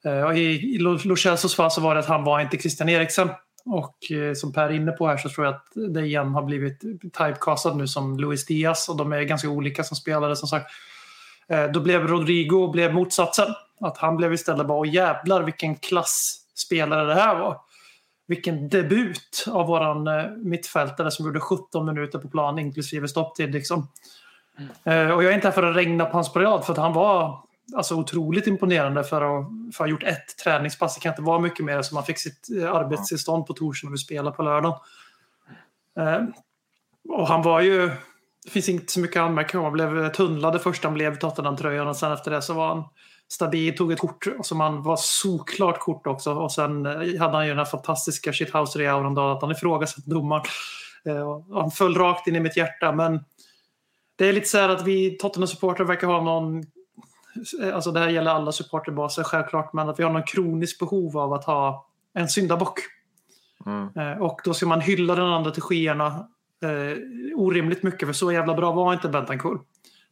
Eh, 0.05 0.21
och 0.21 0.37
I 0.37 0.77
Lo 0.77 0.97
fall 1.55 1.71
så 1.71 1.81
var 1.81 1.95
det 1.95 1.99
att 1.99 2.05
han 2.05 2.23
var 2.23 2.39
inte 2.39 2.57
Christian 2.57 2.89
Eriksen. 2.89 3.29
Och 3.65 4.11
eh, 4.11 4.33
som 4.33 4.53
Per 4.53 4.63
är 4.63 4.71
inne 4.71 4.91
på 4.91 5.07
här 5.07 5.17
så 5.17 5.29
tror 5.29 5.45
jag 5.45 5.55
att 5.55 5.93
Dejan 5.93 6.33
har 6.33 6.43
blivit 6.43 6.81
typecastad 7.17 7.73
nu 7.73 7.87
som 7.87 8.19
Luis 8.19 8.45
Diaz 8.45 8.89
och 8.89 8.97
de 8.97 9.13
är 9.13 9.21
ganska 9.21 9.49
olika 9.49 9.83
som 9.83 9.97
spelare 9.97 10.35
som 10.35 10.47
sagt. 10.47 10.65
Eh, 11.49 11.65
då 11.65 11.79
blev 11.79 12.07
Rodrigo 12.07 12.71
blev 12.71 12.93
motsatsen. 12.93 13.47
Att 13.79 13.97
han 13.97 14.17
blev 14.17 14.33
istället 14.33 14.67
bara, 14.67 14.77
åh 14.77 14.93
jävlar 14.93 15.43
vilken 15.43 15.75
klassspelare 15.75 17.05
det 17.05 17.15
här 17.15 17.35
var 17.35 17.66
vilken 18.27 18.69
debut 18.69 19.45
av 19.47 19.67
våran 19.67 20.07
eh, 20.07 20.29
mittfältare 20.37 21.11
som 21.11 21.25
gjorde 21.25 21.39
17 21.39 21.85
minuter 21.85 22.19
på 22.19 22.29
plan 22.29 22.59
inklusive 22.59 23.07
stopptid. 23.07 23.51
Liksom. 23.51 23.87
Mm. 24.83 25.11
och 25.11 25.23
jag 25.23 25.31
är 25.31 25.35
inte 25.35 25.47
här 25.47 25.53
för 25.53 25.63
att 25.63 25.75
regna 25.75 26.05
på 26.05 26.17
hans 26.17 26.33
parad 26.33 26.65
för 26.65 26.73
att 26.73 26.79
han 26.79 26.93
var 26.93 27.39
alltså, 27.75 27.95
otroligt 27.95 28.47
imponerande 28.47 29.03
för 29.03 29.21
att, 29.21 29.47
för 29.75 29.83
att 29.83 29.87
ha 29.87 29.87
gjort 29.87 30.03
ett 30.03 30.37
träningspass. 30.43 30.95
Det 30.95 31.01
kan 31.01 31.11
inte 31.11 31.21
vara 31.21 31.39
mycket 31.39 31.65
mer 31.65 31.81
som 31.81 31.97
han 31.97 32.05
fick 32.05 32.19
sitt 32.19 32.47
eh, 32.61 32.73
arbetstillstånd 32.73 33.45
på 33.45 33.53
torsdagen 33.53 33.93
och 33.93 33.99
spelade 33.99 34.35
på 34.35 34.43
lördagen. 34.43 34.79
och 37.09 37.27
han 37.27 37.41
var 37.41 37.61
ju... 37.61 37.91
Det 38.43 38.51
finns 38.51 38.69
inte 38.69 38.93
så 38.93 38.99
mycket 38.99 39.17
att 39.17 39.27
anmärka 39.29 39.61
Han 39.61 39.73
blev 39.73 40.11
tunnlade 40.11 40.59
först 40.59 40.83
han 40.83 40.93
blev 40.93 41.19
Tottenham-tröjan 41.19 41.87
och 41.87 41.95
sen 41.95 42.11
efter 42.11 42.31
det 42.31 42.41
så 42.41 42.53
var 42.53 42.67
han 42.67 42.83
Stabil 43.29 43.77
tog 43.77 43.91
ett 43.91 43.99
kort 43.99 44.27
som 44.41 44.59
han 44.59 44.83
var 44.83 44.97
såklart 44.99 45.79
kort 45.79 46.07
också. 46.07 46.33
Och 46.33 46.51
sen 46.51 46.85
eh, 46.85 47.19
hade 47.19 47.37
han 47.37 47.43
ju 47.45 47.49
den 47.49 47.57
här 47.57 47.65
fantastiska 47.65 48.33
shithouser 48.33 48.81
i 48.81 48.87
Aurendal 48.87 49.35
att 49.35 49.41
han 49.41 49.51
ifrågasatte 49.51 50.09
domaren. 50.09 50.43
Eh, 51.05 51.41
han 51.53 51.71
föll 51.71 51.95
rakt 51.95 52.27
in 52.27 52.35
i 52.35 52.39
mitt 52.39 52.57
hjärta. 52.57 52.91
Men 52.91 53.19
det 54.15 54.25
är 54.29 54.33
lite 54.33 54.47
så 54.47 54.57
här 54.57 54.69
att 54.69 54.83
vi 54.83 55.17
Tottenham-supportrar 55.17 55.85
verkar 55.85 56.07
ha 56.07 56.21
någon 56.21 56.63
eh, 57.61 57.75
Alltså 57.75 57.91
det 57.91 57.99
här 57.99 58.09
gäller 58.09 58.31
alla 58.31 58.51
supporterbaser 58.51 59.23
självklart, 59.23 59.73
men 59.73 59.89
att 59.89 59.99
vi 59.99 60.03
har 60.03 60.11
någon 60.11 60.23
kroniskt 60.23 60.79
behov 60.79 61.17
av 61.17 61.33
att 61.33 61.45
ha 61.45 61.87
en 62.13 62.29
syndabock. 62.29 62.79
Mm. 63.65 64.21
Och 64.21 64.41
då 64.43 64.53
ska 64.53 64.65
man 64.65 64.81
hylla 64.81 65.15
den 65.15 65.25
andra 65.25 65.51
till 65.51 65.61
skyarna 65.61 66.27
eh, 66.63 66.97
orimligt 67.35 67.83
mycket, 67.83 68.07
för 68.07 68.13
så 68.13 68.31
jävla 68.31 68.53
bra 68.53 68.71
var 68.71 68.93
inte 68.93 69.09
Bentancourt 69.09 69.61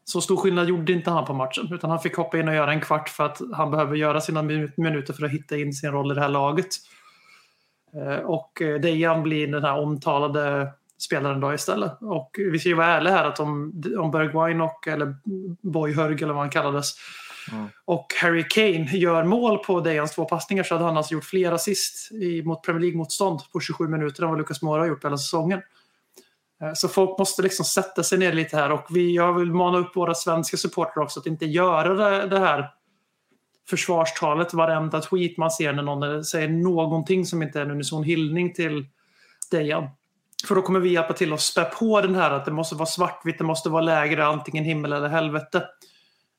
så 0.05 0.21
stor 0.21 0.37
skillnad 0.37 0.67
gjorde 0.67 0.93
inte 0.93 1.11
han 1.11 1.25
på 1.25 1.33
matchen. 1.33 1.73
Utan 1.73 1.89
han 1.89 1.99
fick 1.99 2.15
hoppa 2.15 2.39
in 2.39 2.47
och 2.47 2.55
göra 2.55 2.73
en 2.73 2.81
kvart 2.81 3.09
för 3.09 3.25
att 3.25 3.41
han 3.53 3.71
behöver 3.71 3.95
göra 3.95 4.21
sina 4.21 4.41
minuter 4.77 5.13
för 5.13 5.25
att 5.25 5.31
hitta 5.31 5.57
in 5.57 5.73
sin 5.73 5.91
roll 5.91 6.11
i 6.11 6.15
det 6.15 6.21
här 6.21 6.29
laget. 6.29 6.67
Eh, 7.95 8.17
och 8.17 8.61
eh, 8.61 8.79
Dejan 8.79 9.23
blir 9.23 9.47
den 9.47 9.63
här 9.63 9.79
omtalade 9.79 10.73
spelaren 10.97 11.39
då 11.39 11.53
istället. 11.53 11.91
Och 12.01 12.29
vi 12.37 12.59
ska 12.59 12.69
ju 12.69 12.75
vara 12.75 12.87
ärliga 12.87 13.13
här 13.13 13.25
att 13.25 13.39
om, 13.39 13.83
om 13.99 14.11
Bergwijn 14.11 14.61
och, 14.61 14.87
eller 14.87 15.15
Boyhörg 15.61 16.23
eller 16.23 16.33
vad 16.33 16.41
han 16.41 16.49
kallades, 16.49 16.93
mm. 17.51 17.67
och 17.85 18.13
Harry 18.21 18.43
Kane 18.49 18.97
gör 18.97 19.23
mål 19.23 19.57
på 19.57 19.79
Dejans 19.79 20.11
två 20.11 20.25
passningar 20.25 20.63
så 20.63 20.75
hade 20.75 20.85
han 20.85 20.97
alltså 20.97 21.13
gjort 21.13 21.23
fler 21.23 21.51
assist 21.51 22.11
i, 22.11 22.43
mot 22.43 22.63
Premier 22.63 22.81
League-motstånd 22.81 23.39
på 23.53 23.59
27 23.59 23.87
minuter 23.87 24.23
än 24.23 24.29
vad 24.29 24.37
Lucas 24.37 24.61
Moura 24.61 24.81
har 24.81 24.87
gjort 24.87 25.05
hela 25.05 25.17
säsongen. 25.17 25.61
Eh, 26.65 26.73
så 26.73 26.87
folk 26.87 27.19
måste 27.19 27.41
liksom 27.41 27.65
sätta 27.65 28.03
sig 28.03 28.17
ner 28.17 28.33
lite 28.33 28.57
här 28.57 28.71
och 28.71 28.85
vi, 28.89 29.15
jag 29.15 29.33
vill 29.33 29.51
mana 29.51 29.77
upp 29.77 29.95
våra 29.95 30.13
svenska 30.13 30.57
supportrar 30.57 31.03
också 31.03 31.19
att 31.19 31.25
inte 31.25 31.45
göra 31.45 31.93
det, 31.93 32.27
det 32.27 32.39
här 32.39 32.69
försvarstalet 33.69 34.53
varenda 34.53 35.01
tweet 35.01 35.37
man 35.37 35.51
ser 35.51 35.73
när 35.73 35.83
någon 35.83 36.25
säger 36.25 36.49
någonting 36.49 37.25
som 37.25 37.43
inte 37.43 37.59
är 37.59 37.65
en 37.65 37.71
unison 37.71 38.03
hyllning 38.03 38.53
till 38.53 38.85
Dejan. 39.51 39.89
För 40.47 40.55
då 40.55 40.61
kommer 40.61 40.79
vi 40.79 40.89
hjälpa 40.89 41.13
till 41.13 41.33
att 41.33 41.41
spä 41.41 41.63
på 41.63 42.01
den 42.01 42.15
här 42.15 42.31
att 42.31 42.45
det 42.45 42.51
måste 42.51 42.75
vara 42.75 42.85
svartvitt, 42.85 43.37
det 43.37 43.43
måste 43.43 43.69
vara 43.69 43.81
lägre, 43.81 44.25
antingen 44.25 44.63
himmel 44.63 44.93
eller 44.93 45.09
helvete. 45.09 45.63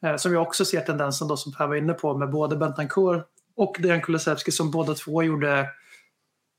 Eh, 0.05 0.17
som 0.17 0.33
jag 0.33 0.43
också 0.43 0.65
ser 0.65 0.81
tendensen 0.81 1.29
då 1.29 1.37
som 1.37 1.53
Per 1.53 1.67
var 1.67 1.75
inne 1.75 1.93
på 1.93 2.19
med 2.19 2.31
både 2.31 2.57
Bentancourt 2.57 3.27
och 3.57 3.77
Dejan 3.79 4.01
Kulusevski 4.01 4.53
som 4.53 4.71
båda 4.71 4.95
två 4.95 5.23
gjorde 5.23 5.67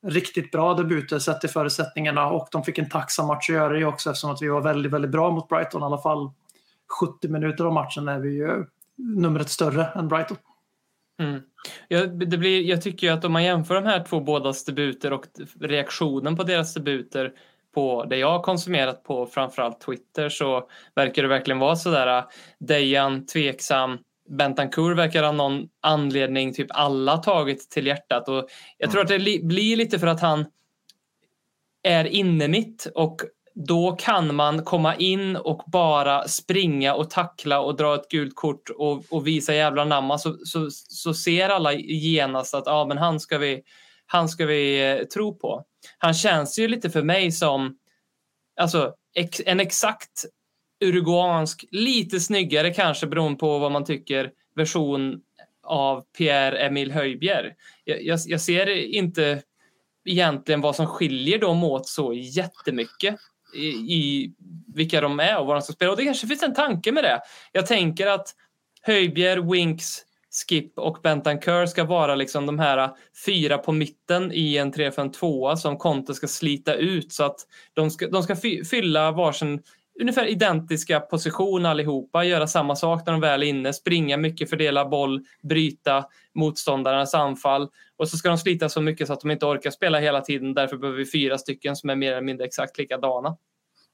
riktigt 0.08 0.52
bra 0.52 0.74
debuter 0.74 1.20
sett 1.20 1.42
till 1.42 1.50
förutsättningarna 1.50 2.30
och 2.30 2.48
de 2.52 2.64
fick 2.64 2.78
en 2.78 2.90
tacksam 2.90 3.28
match 3.28 3.50
att 3.50 3.56
göra 3.56 3.74
det 3.74 3.86
också 3.86 4.10
eftersom 4.10 4.32
att 4.32 4.42
vi 4.42 4.48
var 4.48 4.62
väldigt, 4.62 4.92
väldigt 4.92 5.12
bra 5.12 5.32
mot 5.32 5.50
Brighton. 5.50 5.82
I 5.82 5.86
alla 5.86 6.02
fall 6.02 6.32
70 7.00 7.28
minuter 7.28 7.66
av 7.66 7.74
matchen 7.74 8.08
är 8.08 8.20
vi 8.20 8.30
ju 8.30 8.66
numret 8.98 9.50
större 9.50 9.86
än 9.86 10.08
Brighton. 10.08 10.38
Mm. 11.20 11.42
Jag, 11.88 12.30
det 12.30 12.38
blir, 12.38 12.62
jag 12.62 12.82
tycker 12.82 13.08
ju 13.08 13.14
att 13.14 13.26
om 13.26 13.32
man 13.32 13.44
jämför 13.44 13.76
de 13.76 13.86
här 13.86 14.04
två 14.04 14.20
bådas 14.20 14.66
debuter 14.66 15.14
och 15.14 15.26
reaktionen 15.60 16.36
på 16.36 16.44
deras 16.44 16.74
debuter 16.74 17.34
på 17.76 18.04
det 18.04 18.18
jag 18.18 18.32
har 18.32 18.44
konsumerat 18.44 19.04
på 19.04 19.26
framförallt 19.26 19.82
Twitter 19.82 20.30
så 20.30 20.70
verkar 20.96 21.22
det 21.22 21.28
verkligen 21.28 21.60
vara 21.60 21.76
sådär 21.76 22.18
äh, 22.18 22.24
Dejan 22.60 23.26
tveksam, 23.26 23.98
Bentancourt 24.30 24.98
verkar 24.98 25.24
av 25.24 25.36
någon 25.36 25.68
anledning 25.82 26.54
typ 26.54 26.68
alla 26.70 27.18
tagit 27.18 27.70
till 27.70 27.88
hjärtat 27.88 28.30
och 28.30 28.48
jag 28.78 28.92
tror 28.92 29.02
mm. 29.02 29.06
att 29.06 29.10
det 29.10 29.18
li 29.18 29.44
blir 29.44 29.78
lite 29.78 30.00
för 30.00 30.08
att 30.08 30.22
han 30.22 30.46
är 31.84 32.06
inne 32.06 32.48
mitt 32.48 32.88
och 32.96 33.22
då 33.66 33.92
kan 33.92 34.36
man 34.36 34.64
komma 34.64 34.96
in 34.96 35.36
och 35.36 35.64
bara 35.68 36.28
springa 36.28 36.94
och 36.94 37.10
tackla 37.10 37.60
och 37.60 37.76
dra 37.76 37.96
ett 37.96 38.10
gult 38.10 38.36
kort 38.36 38.70
och, 38.70 39.04
och 39.10 39.28
visa 39.28 39.54
jävla 39.54 39.86
namma 39.86 40.18
så, 40.18 40.38
så, 40.44 40.68
så 40.72 41.14
ser 41.14 41.50
alla 41.50 41.74
genast 41.74 42.54
att 42.54 42.64
ja, 42.66 42.86
men 42.86 42.98
han 42.98 43.20
ska 43.20 43.38
vi, 43.38 43.62
han 44.06 44.30
ska 44.30 44.46
vi 44.46 44.92
eh, 44.92 45.06
tro 45.06 45.38
på. 45.38 45.64
Han 45.98 46.14
känns 46.14 46.60
ju 46.60 46.68
lite 46.68 46.90
för 46.90 47.02
mig 47.04 47.32
som 47.32 47.78
alltså, 48.60 48.94
ex, 49.16 49.42
en 49.46 49.60
exakt 49.60 50.26
uruguansk, 50.80 51.66
lite 51.72 52.20
snyggare 52.20 52.74
kanske 52.74 53.08
beroende 53.08 53.40
på 53.40 53.60
vad 53.60 53.72
man 53.72 53.86
tycker, 53.86 54.32
version 54.56 55.22
av 55.64 56.04
Pierre-Emil 56.18 56.92
Höjbjer. 56.92 57.56
Jag, 57.84 58.04
jag, 58.04 58.20
jag, 58.26 58.42
ser 58.42 58.70
inte 58.70 59.42
egentligen 60.06 60.62
vad 60.62 60.76
som 60.76 60.88
skiljer 60.88 61.40
dem 61.40 61.64
åt 61.64 61.88
så 61.88 62.14
jättemycket 62.14 63.16
i, 63.56 63.68
i 63.68 64.34
vilka 64.76 65.02
de 65.02 65.20
är 65.20 65.38
och 65.38 65.46
vad 65.46 65.56
de 65.56 65.62
ska 65.62 65.74
spela. 65.74 65.92
Och 65.92 65.98
det 65.98 66.06
kanske 66.06 66.28
finns 66.28 66.44
en 66.44 66.54
tanke 66.54 66.92
med 66.92 67.04
det. 67.04 67.22
Jag 67.52 67.66
tänker 67.66 68.08
att 68.08 68.36
Höjbjer, 68.82 69.38
Winks, 69.52 70.04
Skip 70.30 70.80
och 70.80 70.98
Bentancur 71.04 71.66
ska 71.66 71.84
vara 71.84 72.16
liksom 72.16 72.46
de 72.46 72.60
här 72.60 72.90
fyra 73.26 73.58
på 73.58 73.72
mitten 73.72 74.32
i 74.34 74.58
en 74.58 74.74
3-5-2 74.74 75.56
som 75.56 75.78
Conte 75.78 76.14
ska 76.14 76.28
slita 76.28 76.74
ut 76.74 77.14
så 77.14 77.24
att 77.24 77.40
de 77.74 77.92
ska, 77.92 78.08
de 78.08 78.24
ska 78.24 78.36
fylla 78.70 79.12
varsin 79.12 79.62
ungefär 80.00 80.26
identiska 80.26 81.00
position 81.00 81.66
allihopa, 81.66 82.24
göra 82.24 82.48
samma 82.48 82.76
sak 82.76 83.06
när 83.06 83.14
de 83.14 83.22
väl 83.22 83.44
är 83.44 83.48
inne, 83.48 83.74
springa 83.74 84.18
mycket, 84.18 84.50
fördela 84.50 84.86
boll, 84.86 85.22
bryta 85.44 86.06
motståndarnas 86.36 87.14
anfall 87.14 87.70
och 87.98 88.10
så 88.10 88.18
ska 88.18 88.30
de 88.30 88.38
slita 88.38 88.70
så 88.70 88.82
mycket 88.82 89.08
så 89.08 89.14
att 89.14 89.22
de 89.22 89.32
inte 89.32 89.46
orkar 89.46 89.72
spela 89.72 90.00
hela 90.00 90.22
tiden. 90.22 90.54
Därför 90.54 90.78
behöver 90.78 90.98
vi 90.98 91.12
fyra 91.12 91.38
stycken 91.38 91.76
som 91.76 91.90
är 91.90 91.96
mer 91.96 92.12
eller 92.12 92.22
mindre 92.22 92.46
exakt 92.46 92.78
likadana. 92.78 93.38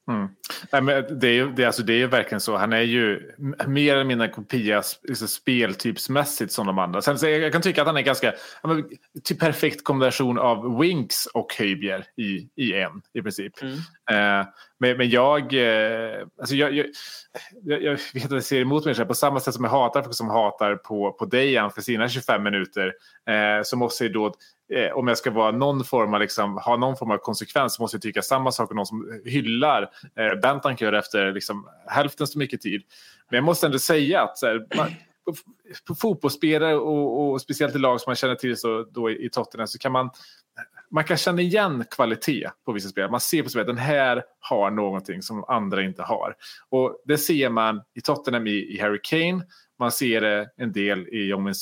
Mm. 0.08 0.28
Nej, 0.72 0.82
men 0.82 1.18
det, 1.20 1.28
är, 1.28 1.46
det, 1.46 1.64
alltså, 1.64 1.82
det 1.82 2.02
är 2.02 2.06
verkligen 2.06 2.40
så. 2.40 2.56
Han 2.56 2.72
är 2.72 2.80
ju 2.80 3.32
mer 3.66 3.94
eller 3.94 4.04
mindre 4.04 4.28
kopia 4.28 4.82
liksom, 5.02 5.28
speltypsmässigt 5.28 6.52
som 6.52 6.66
de 6.66 6.78
andra. 6.78 7.02
Sen, 7.02 7.18
så 7.18 7.26
jag, 7.28 7.52
kan 7.52 7.62
tycka 7.62 7.82
att 7.82 7.86
han 7.86 7.96
är 7.96 8.02
ganska 8.02 8.32
men, 8.62 8.84
till 9.24 9.38
perfekt 9.38 9.84
kombination 9.84 10.38
av 10.38 10.78
Winks 10.78 11.26
och 11.26 11.54
Höjbjer 11.58 12.04
i, 12.16 12.48
i 12.56 12.74
en 12.74 13.02
i 13.12 13.22
princip. 13.22 13.52
Mm. 13.62 13.74
Eh, 14.10 14.46
men, 14.78 14.96
men 14.96 15.10
jag, 15.10 15.54
eh, 15.54 16.26
alltså 16.38 16.54
jag, 16.54 16.74
jag, 16.74 16.86
jag, 17.62 17.82
jag 17.82 17.98
vet 18.14 18.24
att 18.24 18.30
jag 18.30 18.44
ser 18.44 18.60
emot 18.60 18.84
mig 18.84 18.94
själv 18.94 19.06
på 19.06 19.14
samma 19.14 19.40
sätt 19.40 19.54
som 19.54 19.64
jag 19.64 19.70
hatar 19.70 20.02
folk 20.02 20.14
som 20.14 20.30
hatar 20.30 20.76
på, 20.76 21.12
på 21.12 21.24
Dejan 21.24 21.70
för 21.70 21.82
sina 21.82 22.08
25 22.08 22.42
minuter. 22.42 22.92
Eh, 23.28 23.62
så 23.64 23.76
måste 23.76 24.04
jag 24.04 24.12
då, 24.12 24.34
eh, 24.72 24.92
om 24.92 25.08
jag 25.08 25.18
ska 25.18 25.30
vara 25.30 25.50
någon 25.50 25.84
form 25.84 26.14
av, 26.14 26.20
liksom, 26.20 26.56
ha 26.56 26.76
någon 26.76 26.96
form 26.96 27.10
av 27.10 27.18
konsekvens 27.18 27.74
så 27.74 27.82
måste 27.82 27.94
jag 27.94 28.02
tycka 28.02 28.22
samma 28.22 28.52
sak 28.52 28.70
om 28.70 28.76
någon 28.76 28.86
som 28.86 29.20
hyllar 29.24 29.90
eh, 30.16 30.40
Bentancur 30.40 30.94
efter 30.94 31.32
liksom, 31.32 31.68
hälften 31.86 32.26
så 32.26 32.38
mycket 32.38 32.60
tid. 32.60 32.82
Men 33.30 33.36
jag 33.36 33.44
måste 33.44 33.66
ändå 33.66 33.78
säga 33.78 34.22
att 34.22 34.38
så 34.38 34.46
här, 34.46 34.66
man, 34.76 34.88
på, 35.24 35.34
på 35.88 35.94
fotbollsspelare 35.94 36.76
och, 36.76 37.32
och 37.32 37.40
speciellt 37.40 37.74
i 37.74 37.78
lag 37.78 38.00
som 38.00 38.10
man 38.10 38.16
känner 38.16 38.34
till 38.34 38.56
så, 38.56 38.86
då 38.90 39.10
i, 39.10 39.26
i 39.26 39.30
Tottenham 39.30 39.66
så 39.66 39.78
kan 39.78 39.92
man 39.92 40.10
man 40.90 41.04
kan 41.04 41.16
känna 41.16 41.42
igen 41.42 41.84
kvalitet 41.90 42.50
på 42.64 42.72
vissa 42.72 42.88
spelare. 42.88 43.10
Man 43.10 43.20
ser 43.20 43.42
på 43.42 43.48
spelet 43.48 43.66
den 43.66 43.78
här 43.78 44.22
har 44.40 44.70
någonting 44.70 45.22
som 45.22 45.44
andra 45.44 45.82
inte 45.82 46.02
har. 46.02 46.34
Och 46.68 47.02
det 47.04 47.18
ser 47.18 47.50
man 47.50 47.82
i 47.94 48.00
Tottenham 48.00 48.46
i, 48.46 48.50
i 48.50 48.80
Harry 48.80 49.00
Kane. 49.02 49.42
Man 49.78 49.92
ser 49.92 50.20
det 50.20 50.50
en 50.56 50.72
del 50.72 51.08
i 51.08 51.28
Jongmin 51.28 51.54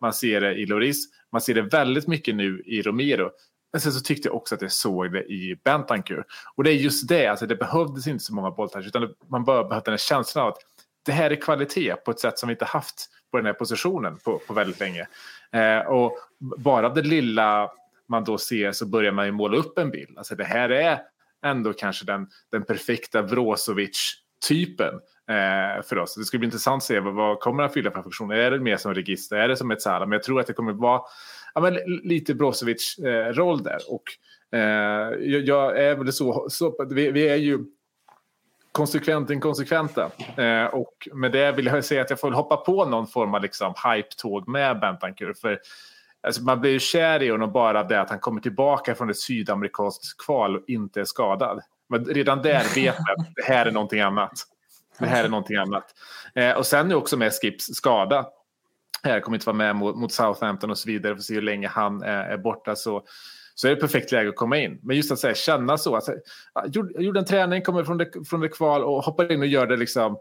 Man 0.00 0.12
ser 0.12 0.40
det 0.40 0.54
i 0.54 0.66
Loris. 0.66 1.06
Man 1.32 1.40
ser 1.40 1.54
det 1.54 1.62
väldigt 1.62 2.06
mycket 2.08 2.34
nu 2.34 2.62
i 2.66 2.82
Romero. 2.82 3.30
Men 3.72 3.80
sen 3.80 3.92
så 3.92 4.00
tyckte 4.00 4.28
jag 4.28 4.36
också 4.36 4.54
att 4.54 4.62
jag 4.62 4.72
såg 4.72 5.12
det 5.12 5.24
i 5.24 5.60
Bentancur. 5.64 6.24
Och 6.54 6.64
det 6.64 6.70
är 6.70 6.74
just 6.74 7.08
det, 7.08 7.26
alltså 7.26 7.46
det 7.46 7.56
behövdes 7.56 8.06
inte 8.06 8.24
så 8.24 8.34
många 8.34 8.50
bolltouch 8.50 8.86
utan 8.86 9.14
man 9.30 9.44
bara 9.44 9.64
behövde 9.64 9.90
den 9.90 9.92
här 9.92 9.98
känslan 9.98 10.44
av 10.44 10.52
att 10.52 10.58
det 11.06 11.12
här 11.12 11.30
är 11.30 11.36
kvalitet 11.36 11.96
på 11.96 12.10
ett 12.10 12.20
sätt 12.20 12.38
som 12.38 12.48
vi 12.48 12.52
inte 12.52 12.64
haft 12.64 13.08
på 13.30 13.36
den 13.36 13.46
här 13.46 13.52
positionen 13.52 14.18
på, 14.24 14.38
på 14.38 14.54
väldigt 14.54 14.80
länge. 14.80 15.06
Eh, 15.52 15.78
och 15.78 16.16
bara 16.58 16.88
det 16.88 17.02
lilla 17.02 17.70
man 18.08 18.24
då 18.24 18.38
ser 18.38 18.72
så 18.72 18.86
börjar 18.86 19.12
man 19.12 19.26
ju 19.26 19.32
måla 19.32 19.56
upp 19.56 19.78
en 19.78 19.90
bild. 19.90 20.18
Alltså 20.18 20.34
det 20.34 20.44
här 20.44 20.68
är 20.70 21.00
ändå 21.46 21.72
kanske 21.72 22.04
den, 22.04 22.28
den 22.50 22.62
perfekta 22.62 23.22
Vrosovic-typen. 23.22 25.00
Eh, 25.30 25.82
för 25.82 25.98
oss. 25.98 26.14
Det 26.14 26.24
ska 26.24 26.38
bli 26.38 26.46
intressant 26.46 26.82
att 26.82 26.86
se 26.86 27.00
vad, 27.00 27.14
vad 27.14 27.40
kommer 27.40 27.62
han 27.62 27.72
fylla 27.72 27.90
för 27.90 28.02
funktion. 28.02 28.30
Är 28.30 28.50
det 28.50 28.60
mer 28.60 28.76
som 28.76 28.94
register? 28.94 29.36
Är 29.36 29.48
det 29.48 29.56
som 29.56 29.70
ett 29.70 29.82
Sara? 29.82 29.98
Men 30.06 30.12
jag 30.12 30.22
tror 30.22 30.40
att 30.40 30.46
det 30.46 30.52
kommer 30.52 30.72
vara 30.72 31.02
ja, 31.54 31.60
men, 31.60 31.74
lite 32.02 32.34
Brozovic-roll 32.34 33.58
eh, 33.58 33.64
där. 33.64 33.78
Och 33.88 34.02
eh, 34.58 35.10
jag, 35.20 35.42
jag 35.42 35.78
är 35.78 35.96
väl 35.96 36.12
så, 36.12 36.46
så 36.50 36.86
vi, 36.90 37.10
vi 37.10 37.28
är 37.28 37.36
ju 37.36 37.58
konsekvent 38.72 39.30
inkonsekventa. 39.30 40.10
Eh, 40.36 40.64
och 40.64 41.08
med 41.12 41.32
det 41.32 41.52
vill 41.52 41.66
jag 41.66 41.84
säga 41.84 42.02
att 42.02 42.10
jag 42.10 42.20
får 42.20 42.30
hoppa 42.30 42.56
på 42.56 42.84
någon 42.84 43.06
form 43.06 43.34
av 43.34 43.42
liksom, 43.42 43.74
hype-tåg 43.84 44.48
med 44.48 44.80
Bentancur. 44.80 45.34
För 45.40 45.58
alltså, 46.20 46.42
man 46.42 46.60
blir 46.60 46.70
ju 46.70 46.78
kär 46.78 47.22
i 47.22 47.28
honom 47.28 47.52
bara 47.52 47.80
av 47.80 47.88
det 47.88 48.00
att 48.00 48.10
han 48.10 48.18
kommer 48.18 48.40
tillbaka 48.40 48.94
från 48.94 49.10
ett 49.10 49.18
sydamerikanskt 49.18 50.24
kval 50.24 50.56
och 50.56 50.64
inte 50.66 51.00
är 51.00 51.04
skadad. 51.04 51.60
Men 51.88 52.04
redan 52.04 52.42
där 52.42 52.74
vet 52.74 52.98
man 52.98 53.26
att 53.26 53.34
det 53.34 53.42
här 53.42 53.66
är 53.66 53.70
någonting 53.70 54.00
annat. 54.00 54.46
Det 55.00 55.06
här 55.06 55.24
är 55.24 55.28
någonting 55.28 55.56
annat. 55.56 55.94
Eh, 56.34 56.52
och 56.52 56.66
sen 56.66 56.90
är 56.90 56.94
också 56.94 57.16
med 57.16 57.32
Skips 57.32 57.64
skada. 57.64 58.26
Jag 59.02 59.22
kommer 59.22 59.36
inte 59.36 59.46
vara 59.46 59.56
med 59.56 59.76
mot, 59.76 59.96
mot 59.96 60.12
Southampton 60.12 60.70
och 60.70 60.78
så 60.78 60.86
vidare. 60.86 61.14
För 61.14 61.18
att 61.18 61.24
se 61.24 61.34
hur 61.34 61.42
länge 61.42 61.68
han 61.68 62.02
är, 62.02 62.24
är 62.24 62.38
borta. 62.38 62.76
Så, 62.76 63.02
så 63.54 63.68
är 63.68 63.74
det 63.74 63.80
perfekt 63.80 64.12
läge 64.12 64.28
att 64.28 64.36
komma 64.36 64.58
in. 64.58 64.80
Men 64.82 64.96
just 64.96 65.12
att 65.12 65.18
säga, 65.18 65.34
känna 65.34 65.78
så. 65.78 65.96
Att, 65.96 66.04
jag 66.54 66.76
gjorde, 66.76 66.92
jag 66.94 67.02
gjorde 67.02 67.20
en 67.20 67.24
träning, 67.26 67.62
kommer 67.62 67.84
från 67.84 67.98
det, 67.98 68.10
från 68.28 68.40
det 68.40 68.48
kval 68.48 68.84
och 68.84 69.04
hoppar 69.04 69.32
in 69.32 69.40
och 69.40 69.46
gör 69.46 69.66
det 69.66 69.76
liksom 69.76 70.18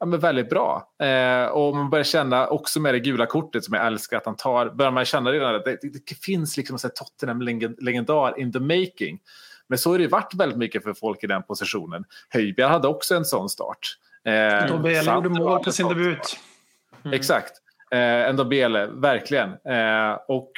ja, 0.00 0.06
men 0.06 0.20
väldigt 0.20 0.50
bra. 0.50 0.94
Eh, 1.02 1.46
och 1.46 1.76
man 1.76 1.90
börjar 1.90 2.04
känna 2.04 2.46
också 2.46 2.80
med 2.80 2.94
det 2.94 3.00
gula 3.00 3.26
kortet 3.26 3.64
som 3.64 3.74
jag 3.74 3.86
älskar 3.86 4.16
att 4.16 4.26
han 4.26 4.36
tar. 4.36 4.70
Börjar 4.70 4.92
man 4.92 5.04
känna 5.04 5.32
redan 5.32 5.54
att 5.54 5.64
det, 5.64 5.78
det, 5.82 6.06
det 6.06 6.14
finns 6.14 6.56
liksom 6.56 6.78
en 6.84 6.90
Tottenham-legendar 6.90 8.40
in 8.40 8.52
the 8.52 8.60
making. 8.60 9.20
Men 9.66 9.78
så 9.78 9.90
har 9.90 9.98
det 9.98 10.08
varit 10.08 10.34
väldigt 10.34 10.58
mycket 10.58 10.82
för 10.82 10.94
folk 10.94 11.24
i 11.24 11.26
den 11.26 11.42
positionen. 11.42 12.04
Höjbjerg 12.28 12.70
hade 12.70 12.88
också 12.88 13.14
en 13.14 13.24
sån 13.24 13.48
start. 13.48 13.96
Eh, 14.24 14.66
Dobele 14.66 15.14
gjorde 15.14 15.28
mål 15.28 15.64
på 15.64 15.72
sin 15.72 15.88
debut. 15.88 16.24
start. 16.24 17.14
Exakt. 17.14 17.52
Eh, 17.90 17.98
en 18.00 18.36
Dobele, 18.36 18.86
verkligen. 18.86 19.48
Eh, 19.48 20.18
och, 20.28 20.52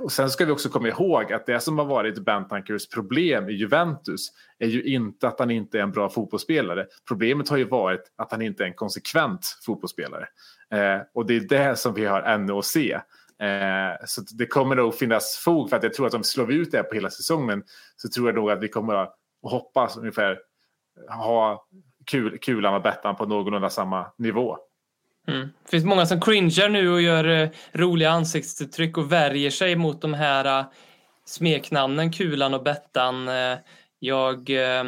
och 0.00 0.12
sen 0.12 0.30
ska 0.30 0.44
vi 0.44 0.52
också 0.52 0.68
komma 0.68 0.88
ihåg 0.88 1.32
att 1.32 1.46
det 1.46 1.60
som 1.60 1.78
har 1.78 1.84
varit 1.84 2.18
Bentancurs 2.18 2.88
problem 2.88 3.48
i 3.48 3.52
Juventus 3.52 4.28
är 4.58 4.66
ju 4.66 4.82
inte 4.82 5.28
att 5.28 5.38
han 5.38 5.50
inte 5.50 5.78
är 5.78 5.82
en 5.82 5.92
bra 5.92 6.08
fotbollsspelare. 6.08 6.86
Problemet 7.08 7.48
har 7.48 7.56
ju 7.56 7.64
varit 7.64 8.12
att 8.16 8.32
han 8.32 8.42
inte 8.42 8.62
är 8.62 8.66
en 8.66 8.74
konsekvent 8.74 9.58
fotbollsspelare. 9.66 10.26
Eh, 10.70 11.02
och 11.14 11.26
det 11.26 11.36
är 11.36 11.40
det 11.40 11.76
som 11.76 11.94
vi 11.94 12.04
har 12.04 12.22
ännu 12.22 12.52
att 12.52 12.64
se. 12.64 12.92
Eh, 13.40 14.04
så 14.06 14.20
det 14.20 14.46
kommer 14.46 14.76
nog 14.76 14.94
finnas 14.94 15.36
fog 15.36 15.70
för 15.70 15.76
att 15.76 15.82
jag 15.82 15.94
tror 15.94 16.06
att 16.06 16.14
om 16.14 16.20
vi 16.20 16.24
slår 16.24 16.52
ut 16.52 16.70
det 16.70 16.76
här 16.76 16.84
på 16.84 16.94
hela 16.94 17.10
säsongen 17.10 17.62
så 17.96 18.08
tror 18.08 18.28
jag 18.28 18.34
nog 18.34 18.50
att 18.50 18.62
vi 18.62 18.68
kommer 18.68 18.94
att 18.94 19.14
hoppas 19.42 19.96
ungefär 19.96 20.38
ha 21.08 21.66
kul, 22.06 22.38
kulan 22.38 22.74
och 22.74 22.82
bettan 22.82 23.16
på 23.16 23.26
någorlunda 23.26 23.70
samma 23.70 24.06
nivå. 24.18 24.58
Mm. 25.28 25.48
Det 25.64 25.70
finns 25.70 25.84
många 25.84 26.06
som 26.06 26.20
cringear 26.20 26.68
nu 26.68 26.92
och 26.92 27.02
gör 27.02 27.24
eh, 27.24 27.48
roliga 27.72 28.10
ansiktsuttryck 28.10 28.98
och 28.98 29.12
värjer 29.12 29.50
sig 29.50 29.76
mot 29.76 30.00
de 30.00 30.14
här 30.14 30.60
eh, 30.60 30.66
smeknamnen 31.24 32.12
Kulan 32.12 32.54
och 32.54 32.62
Bettan. 32.62 33.28
Eh, 33.28 33.58
jag 33.98 34.50
eh, 34.50 34.84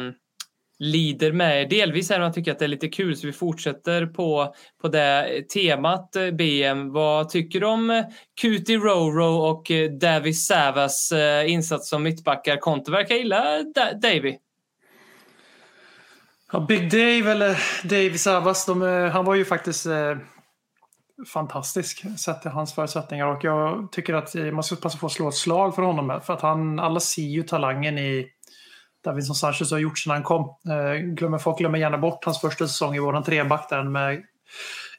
lider 0.79 1.31
med 1.31 1.61
er. 1.61 1.69
Delvis 1.69 2.11
är 2.11 2.15
om 2.17 2.23
jag 2.23 2.33
tycker 2.33 2.51
att 2.51 2.59
det 2.59 2.65
är 2.65 2.69
lite 2.69 2.87
kul 2.87 3.17
så 3.17 3.27
vi 3.27 3.33
fortsätter 3.33 4.05
på, 4.05 4.53
på 4.81 4.87
det 4.87 5.41
temat 5.53 6.15
eh, 6.15 6.31
BM. 6.31 6.91
Vad 6.91 7.29
tycker 7.29 7.59
du 7.59 7.65
om 7.65 7.89
eh, 7.89 8.05
Cutie 8.41 8.77
Roro 8.77 9.35
och 9.35 9.71
eh, 9.71 9.91
Davis 9.91 10.45
Savas 10.45 11.11
eh, 11.11 11.51
insats 11.51 11.89
som 11.89 12.03
mittbackar? 12.03 12.57
Conte 12.57 12.91
verkar 12.91 13.15
gilla 13.15 13.63
da 13.63 13.93
Davy. 13.93 14.37
Ja, 16.51 16.59
Big 16.59 16.91
Dave 16.91 17.31
eller 17.31 17.59
Dave 17.83 18.17
Savas, 18.17 18.65
de, 18.65 18.81
eh, 18.81 19.11
han 19.11 19.25
var 19.25 19.35
ju 19.35 19.45
faktiskt 19.45 19.85
eh, 19.85 20.17
fantastisk 21.33 22.19
sett 22.19 22.41
till 22.41 22.51
hans 22.51 22.73
förutsättningar 22.73 23.25
och 23.25 23.43
jag 23.43 23.91
tycker 23.91 24.13
att 24.13 24.35
eh, 24.35 24.43
man 24.43 24.63
ska 24.63 24.75
passa 24.75 24.97
på 24.97 25.05
att 25.05 25.11
slå 25.11 25.27
ett 25.27 25.35
slag 25.35 25.75
för 25.75 25.81
honom 25.81 26.21
för 26.23 26.33
att 26.33 26.41
han, 26.41 26.79
alla 26.79 26.99
ser 26.99 27.21
ju 27.21 27.43
talangen 27.43 27.97
i 27.97 28.27
Davinson 29.03 29.35
Sanchez 29.35 29.71
har 29.71 29.77
gjort 29.77 29.99
sedan 29.99 30.13
han 30.13 30.23
kom. 30.23 30.55
Eh, 30.69 30.99
glömmer, 30.99 31.37
folk 31.37 31.57
glömmer 31.57 31.79
gärna 31.79 31.97
bort 31.97 32.25
hans 32.25 32.41
första 32.41 32.67
säsong 32.67 32.95
i 32.95 32.99
våran 32.99 33.23
treback 33.23 33.69
där 33.69 33.83
med 33.83 34.23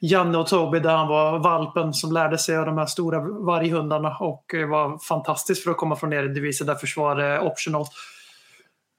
Janne 0.01 0.37
och 0.37 0.47
Toby 0.47 0.79
där 0.79 0.95
han 0.95 1.07
var 1.07 1.39
valpen 1.39 1.93
som 1.93 2.11
lärde 2.11 2.37
sig 2.37 2.57
av 2.57 2.65
de 2.65 2.77
här 2.77 2.85
stora 2.85 3.19
varghundarna 3.19 4.17
och 4.17 4.53
eh, 4.53 4.67
var 4.67 4.97
fantastisk 4.97 5.63
för 5.63 5.71
att 5.71 5.77
komma 5.77 5.95
från 5.95 6.09
ner 6.09 6.23
i 6.23 6.63
där 6.63 6.75
försvar 6.75 7.15
är 7.15 7.39
optional. 7.39 7.85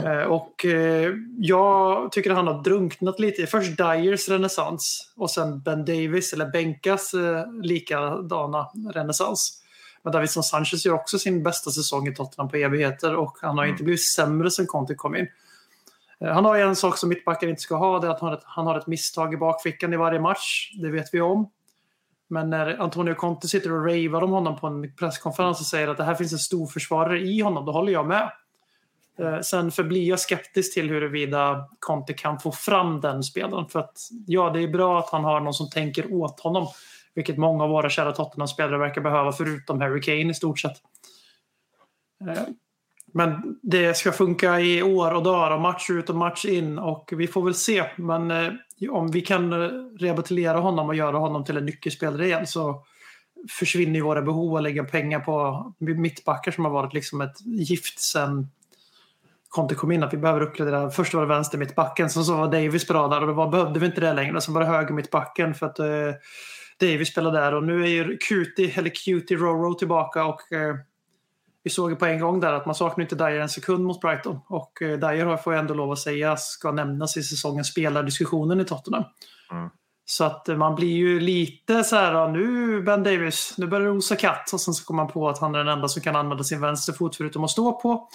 Eh, 0.05 0.23
Och 0.23 0.65
eh, 0.65 1.13
jag 1.39 2.13
tycker 2.13 2.31
att 2.31 2.37
han 2.37 2.47
har 2.47 2.63
drunknat 2.63 3.21
lite 3.21 3.47
först 3.47 3.77
Dyers 3.77 4.29
renässans 4.29 5.13
och 5.17 5.31
sen 5.31 5.61
Ben 5.61 5.85
Davis 5.85 6.33
eller 6.33 6.47
Benkas 6.47 7.15
eh, 7.15 7.53
likadana 7.63 8.67
renässans. 8.95 9.63
Men 10.03 10.13
Davidson 10.13 10.43
Sanchez 10.43 10.87
gör 10.87 10.95
också 10.95 11.19
sin 11.19 11.43
bästa 11.43 11.71
säsong 11.71 12.09
i 12.09 12.15
Tottenham 12.15 12.49
på 12.49 12.57
evigheter 12.57 13.15
och 13.15 13.37
han 13.41 13.59
har 13.59 13.65
inte 13.65 13.85
blivit 13.85 14.03
sämre 14.03 14.51
sen 14.51 14.67
Conte 14.67 14.95
kom 14.95 15.17
in. 15.17 15.29
Han 16.21 16.45
har 16.45 16.57
en 16.59 16.77
sak 16.77 16.99
som 16.99 17.09
mittbackar 17.09 17.49
inte 17.49 17.63
ska 17.63 17.77
ha, 17.77 17.99
det 17.99 18.07
är 18.07 18.11
att 18.11 18.21
han 18.21 18.29
har 18.29 18.37
ett, 18.37 18.45
han 18.45 18.67
har 18.67 18.79
ett 18.79 18.87
misstag 18.87 19.35
i 19.35 19.37
bakfickan 19.37 19.93
i 19.93 19.97
varje 19.97 20.21
match. 20.21 20.73
Det 20.83 20.91
vet 20.91 21.15
vi 21.15 21.21
om. 21.21 21.51
Men 22.29 22.51
när 22.51 22.81
Antonio 22.81 23.15
Conte 23.15 23.49
sitter 23.49 23.73
och 23.73 23.87
ravar 23.87 24.23
om 24.23 24.31
honom 24.31 24.59
på 24.59 24.67
en 24.67 24.95
presskonferens 24.97 25.61
och 25.61 25.67
säger 25.67 25.89
att 25.89 25.97
det 25.97 26.05
här 26.05 26.15
finns 26.15 26.33
en 26.33 26.39
stor 26.39 26.67
försvarare 26.67 27.21
i 27.21 27.41
honom, 27.41 27.65
då 27.65 27.73
håller 27.73 27.93
jag 27.93 28.07
med. 28.07 28.31
Eh, 29.21 29.41
sen 29.41 29.71
förblir 29.71 30.09
jag 30.09 30.21
skeptisk 30.21 30.75
till 30.75 30.91
huruvida 30.91 31.69
Conte 31.79 32.13
kan 32.13 32.39
få 32.39 32.53
fram 32.53 33.01
den 33.01 33.23
spelaren. 33.23 33.69
För 33.69 33.81
att 33.81 33.99
ja, 34.27 34.51
det 34.51 34.63
är 34.63 34.69
bra 34.69 34.99
att 34.99 35.11
han 35.11 35.25
har 35.25 35.41
någon 35.41 35.55
som 35.55 35.71
tänker 35.71 36.13
åt 36.13 36.41
honom. 36.41 36.67
Vilket 37.15 37.39
många 37.39 37.65
av 37.65 37.71
våra 37.71 37.91
kära 37.91 38.13
Tottenham-spelare 38.13 38.79
verkar 38.79 39.01
behöva 39.01 39.33
förutom 39.33 39.81
Harry 39.81 40.01
Kane 40.01 40.31
i 40.31 40.35
stort 40.35 40.59
sett. 40.59 40.77
Eh, 42.29 42.43
men 43.13 43.59
det 43.63 43.97
ska 43.97 44.13
funka 44.13 44.61
i 44.61 44.83
år 44.83 45.15
och 45.15 45.23
dagar 45.23 45.51
och 45.51 45.61
match 45.61 45.91
ut 45.91 46.11
och 46.11 46.17
match 46.17 46.45
in 46.45 46.79
och 46.79 47.13
vi 47.17 47.27
får 47.27 47.43
väl 47.43 47.55
se. 47.55 47.85
Men 47.97 48.31
eh, 48.31 48.51
om 48.91 49.11
vi 49.11 49.21
kan 49.21 49.53
rehabilitera 49.99 50.59
honom 50.59 50.89
och 50.89 50.95
göra 50.95 51.19
honom 51.19 51.45
till 51.45 51.57
en 51.57 51.67
nyckelspelare 51.67 52.27
igen 52.27 52.47
så 52.47 52.85
försvinner 53.59 53.95
ju 53.95 54.01
våra 54.01 54.23
behov 54.23 54.57
att 54.57 54.63
lägga 54.63 54.85
pengar 54.85 55.21
på 55.21 55.65
mittbackar 55.79 56.53
som 56.53 56.65
har 56.65 56.73
varit 56.73 56.95
liksom 56.95 57.21
ett 57.21 57.41
gift 57.47 58.01
sen 58.01 58.49
Conte 59.51 59.75
kom 59.75 59.93
in 59.93 60.03
att 60.03 60.13
vi 60.13 60.17
behöver 60.17 60.41
uppgradera. 60.41 60.91
Först 60.91 61.15
var 61.15 61.21
det 61.21 61.29
vänster 61.29 61.59
mittbacken, 61.59 62.11
sen 62.11 62.25
så 62.25 62.37
var 62.37 62.53
Davis 62.53 62.89
bra 62.89 63.09
där 63.09 63.21
och 63.21 63.27
då 63.27 63.33
var, 63.33 63.49
behövde 63.49 63.81
vi 63.81 63.87
inte 63.87 64.01
det 64.01 64.13
längre. 64.13 64.41
Sen 64.41 64.55
var 64.55 64.61
det 64.61 64.67
höger 64.67 64.95
mittbacken 64.95 65.55
för 65.55 65.67
att 65.67 65.79
eh, 65.79 65.87
Davis 66.81 67.09
spelade 67.09 67.41
där 67.41 67.55
och 67.55 67.65
nu 67.65 67.83
är 67.83 67.87
ju 67.87 68.17
Cutie, 68.17 68.73
eller 68.79 68.91
Cutie 69.05 69.37
Roro 69.37 69.75
tillbaka 69.75 70.25
och 70.25 70.53
eh, 70.53 70.75
vi 71.63 71.71
såg 71.71 71.91
ju 71.91 71.97
på 71.97 72.07
en 72.07 72.21
gång 72.21 72.41
där 72.41 72.53
att 72.53 72.67
man 72.67 72.75
saknar 72.75 73.03
inte 73.03 73.15
Dyer 73.15 73.41
en 73.41 73.49
sekund 73.49 73.85
mot 73.85 74.01
Brighton. 74.01 74.41
Och 74.49 74.83
eh, 74.83 74.99
Dyer 74.99 75.37
får 75.37 75.53
jag 75.53 75.61
ändå 75.61 75.75
lov 75.75 75.93
att 75.93 75.99
säga 75.99 76.37
ska 76.37 76.73
nämnas 76.73 77.17
i 77.17 77.23
säsongens 77.23 77.69
spelardiskussionen 77.69 78.61
i 78.61 78.65
Tottenham. 78.65 79.05
Mm. 79.51 79.69
Så 80.05 80.25
att 80.25 80.49
eh, 80.49 80.57
man 80.57 80.75
blir 80.75 80.97
ju 80.97 81.21
lite 81.21 81.85
så 81.85 81.97
här, 81.97 82.29
nu 82.29 82.83
Ben 82.83 83.03
Davis, 83.03 83.55
nu 83.59 83.67
börjar 83.67 83.87
det 83.87 83.93
osa 83.93 84.17
katt. 84.17 84.51
Och 84.53 84.61
sen 84.61 84.75
så 84.75 84.85
kommer 84.85 85.03
man 85.03 85.13
på 85.13 85.29
att 85.29 85.39
han 85.39 85.55
är 85.55 85.59
den 85.59 85.69
enda 85.69 85.89
som 85.89 86.03
kan 86.03 86.17
använda 86.17 86.45
sin 86.45 86.61
vänsterfot 86.61 87.17
förutom 87.17 87.45
att 87.45 87.51
stå 87.51 87.81
på. 87.81 88.09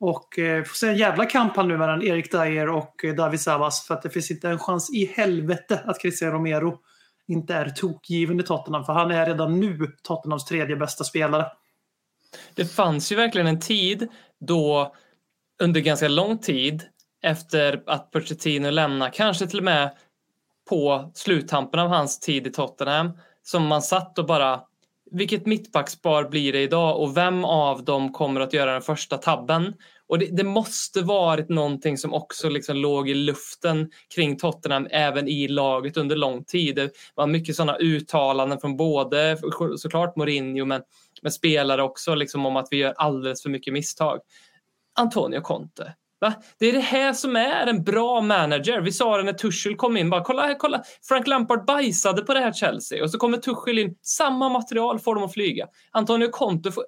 Och 0.00 0.38
eh, 0.38 0.64
får 0.64 0.74
se 0.74 0.88
en 0.88 0.96
jävla 0.96 1.26
kamp 1.26 1.56
här 1.56 1.64
nu 1.64 1.78
mellan 1.78 2.02
Erik 2.02 2.32
Dyer 2.32 2.68
och 2.68 3.04
eh, 3.04 3.14
David 3.14 3.40
Savas. 3.40 3.86
För 3.86 3.94
att 3.94 4.02
det 4.02 4.10
finns 4.10 4.30
inte 4.30 4.48
en 4.48 4.58
chans 4.58 4.90
i 4.94 5.06
helvete 5.06 5.80
att 5.84 6.00
Cristiano 6.00 6.34
Romero 6.34 6.78
inte 7.28 7.54
är 7.54 7.68
tokgiven 7.68 8.40
i 8.40 8.42
Tottenham. 8.42 8.84
För 8.84 8.92
han 8.92 9.10
är 9.10 9.26
redan 9.26 9.60
nu 9.60 9.92
Tottenhams 10.02 10.44
tredje 10.44 10.76
bästa 10.76 11.04
spelare. 11.04 11.46
Det 12.54 12.64
fanns 12.64 13.12
ju 13.12 13.16
verkligen 13.16 13.46
en 13.46 13.60
tid 13.60 14.08
då 14.40 14.94
under 15.58 15.80
ganska 15.80 16.08
lång 16.08 16.38
tid 16.38 16.82
efter 17.22 17.82
att 17.86 18.10
Pochettino 18.10 18.70
lämnade, 18.70 19.10
kanske 19.14 19.46
till 19.46 19.58
och 19.58 19.64
med 19.64 19.90
på 20.68 21.10
sluttampen 21.14 21.80
av 21.80 21.88
hans 21.88 22.20
tid 22.20 22.46
i 22.46 22.50
Tottenham, 22.50 23.12
som 23.42 23.66
man 23.66 23.82
satt 23.82 24.18
och 24.18 24.26
bara 24.26 24.60
vilket 25.10 25.46
mittbackspar 25.46 26.24
blir 26.24 26.52
det 26.52 26.62
idag 26.62 27.00
och 27.00 27.16
vem 27.16 27.44
av 27.44 27.84
dem 27.84 28.12
kommer 28.12 28.40
att 28.40 28.52
göra 28.52 28.72
den 28.72 28.82
första 28.82 29.16
tabben? 29.16 29.74
Och 30.08 30.18
det, 30.18 30.36
det 30.36 30.44
måste 30.44 31.02
varit 31.02 31.48
någonting 31.48 31.98
som 31.98 32.14
också 32.14 32.48
liksom 32.48 32.76
låg 32.76 33.08
i 33.08 33.14
luften 33.14 33.90
kring 34.14 34.36
Tottenham 34.36 34.88
även 34.90 35.28
i 35.28 35.48
laget 35.48 35.96
under 35.96 36.16
lång 36.16 36.44
tid. 36.44 36.76
Det 36.76 36.90
var 37.14 37.26
mycket 37.26 37.56
sådana 37.56 37.76
uttalanden 37.76 38.60
från 38.60 38.76
både 38.76 39.38
såklart 39.76 40.16
Mourinho 40.16 40.64
men, 40.64 40.82
men 41.22 41.32
spelare 41.32 41.82
också 41.82 42.14
liksom 42.14 42.46
om 42.46 42.56
att 42.56 42.68
vi 42.70 42.76
gör 42.76 42.94
alldeles 42.96 43.42
för 43.42 43.50
mycket 43.50 43.72
misstag. 43.72 44.18
Antonio 44.98 45.40
Conte. 45.40 45.94
Va? 46.20 46.34
Det 46.58 46.66
är 46.66 46.72
det 46.72 46.80
här 46.80 47.12
som 47.12 47.36
är 47.36 47.66
en 47.66 47.84
bra 47.84 48.20
manager. 48.20 48.80
Vi 48.80 48.92
sa 48.92 49.16
det 49.16 49.22
när 49.22 49.32
Tuchel 49.32 49.76
kom 49.76 49.96
in. 49.96 50.10
Bara, 50.10 50.24
kolla, 50.24 50.54
kolla. 50.54 50.82
Frank 51.08 51.26
Lampard 51.26 51.64
bajsade 51.66 52.22
på 52.22 52.34
det 52.34 52.40
här 52.40 52.52
Chelsea 52.52 53.04
och 53.04 53.10
så 53.10 53.18
kommer 53.18 53.38
Tuchel 53.38 53.78
in. 53.78 53.96
Samma 54.02 54.48
material 54.48 54.98
får 54.98 55.14
dem 55.14 55.24
att 55.24 55.32
flyga. 55.32 55.66
Antonio 55.90 56.28
Conte 56.28 56.72
får, 56.72 56.84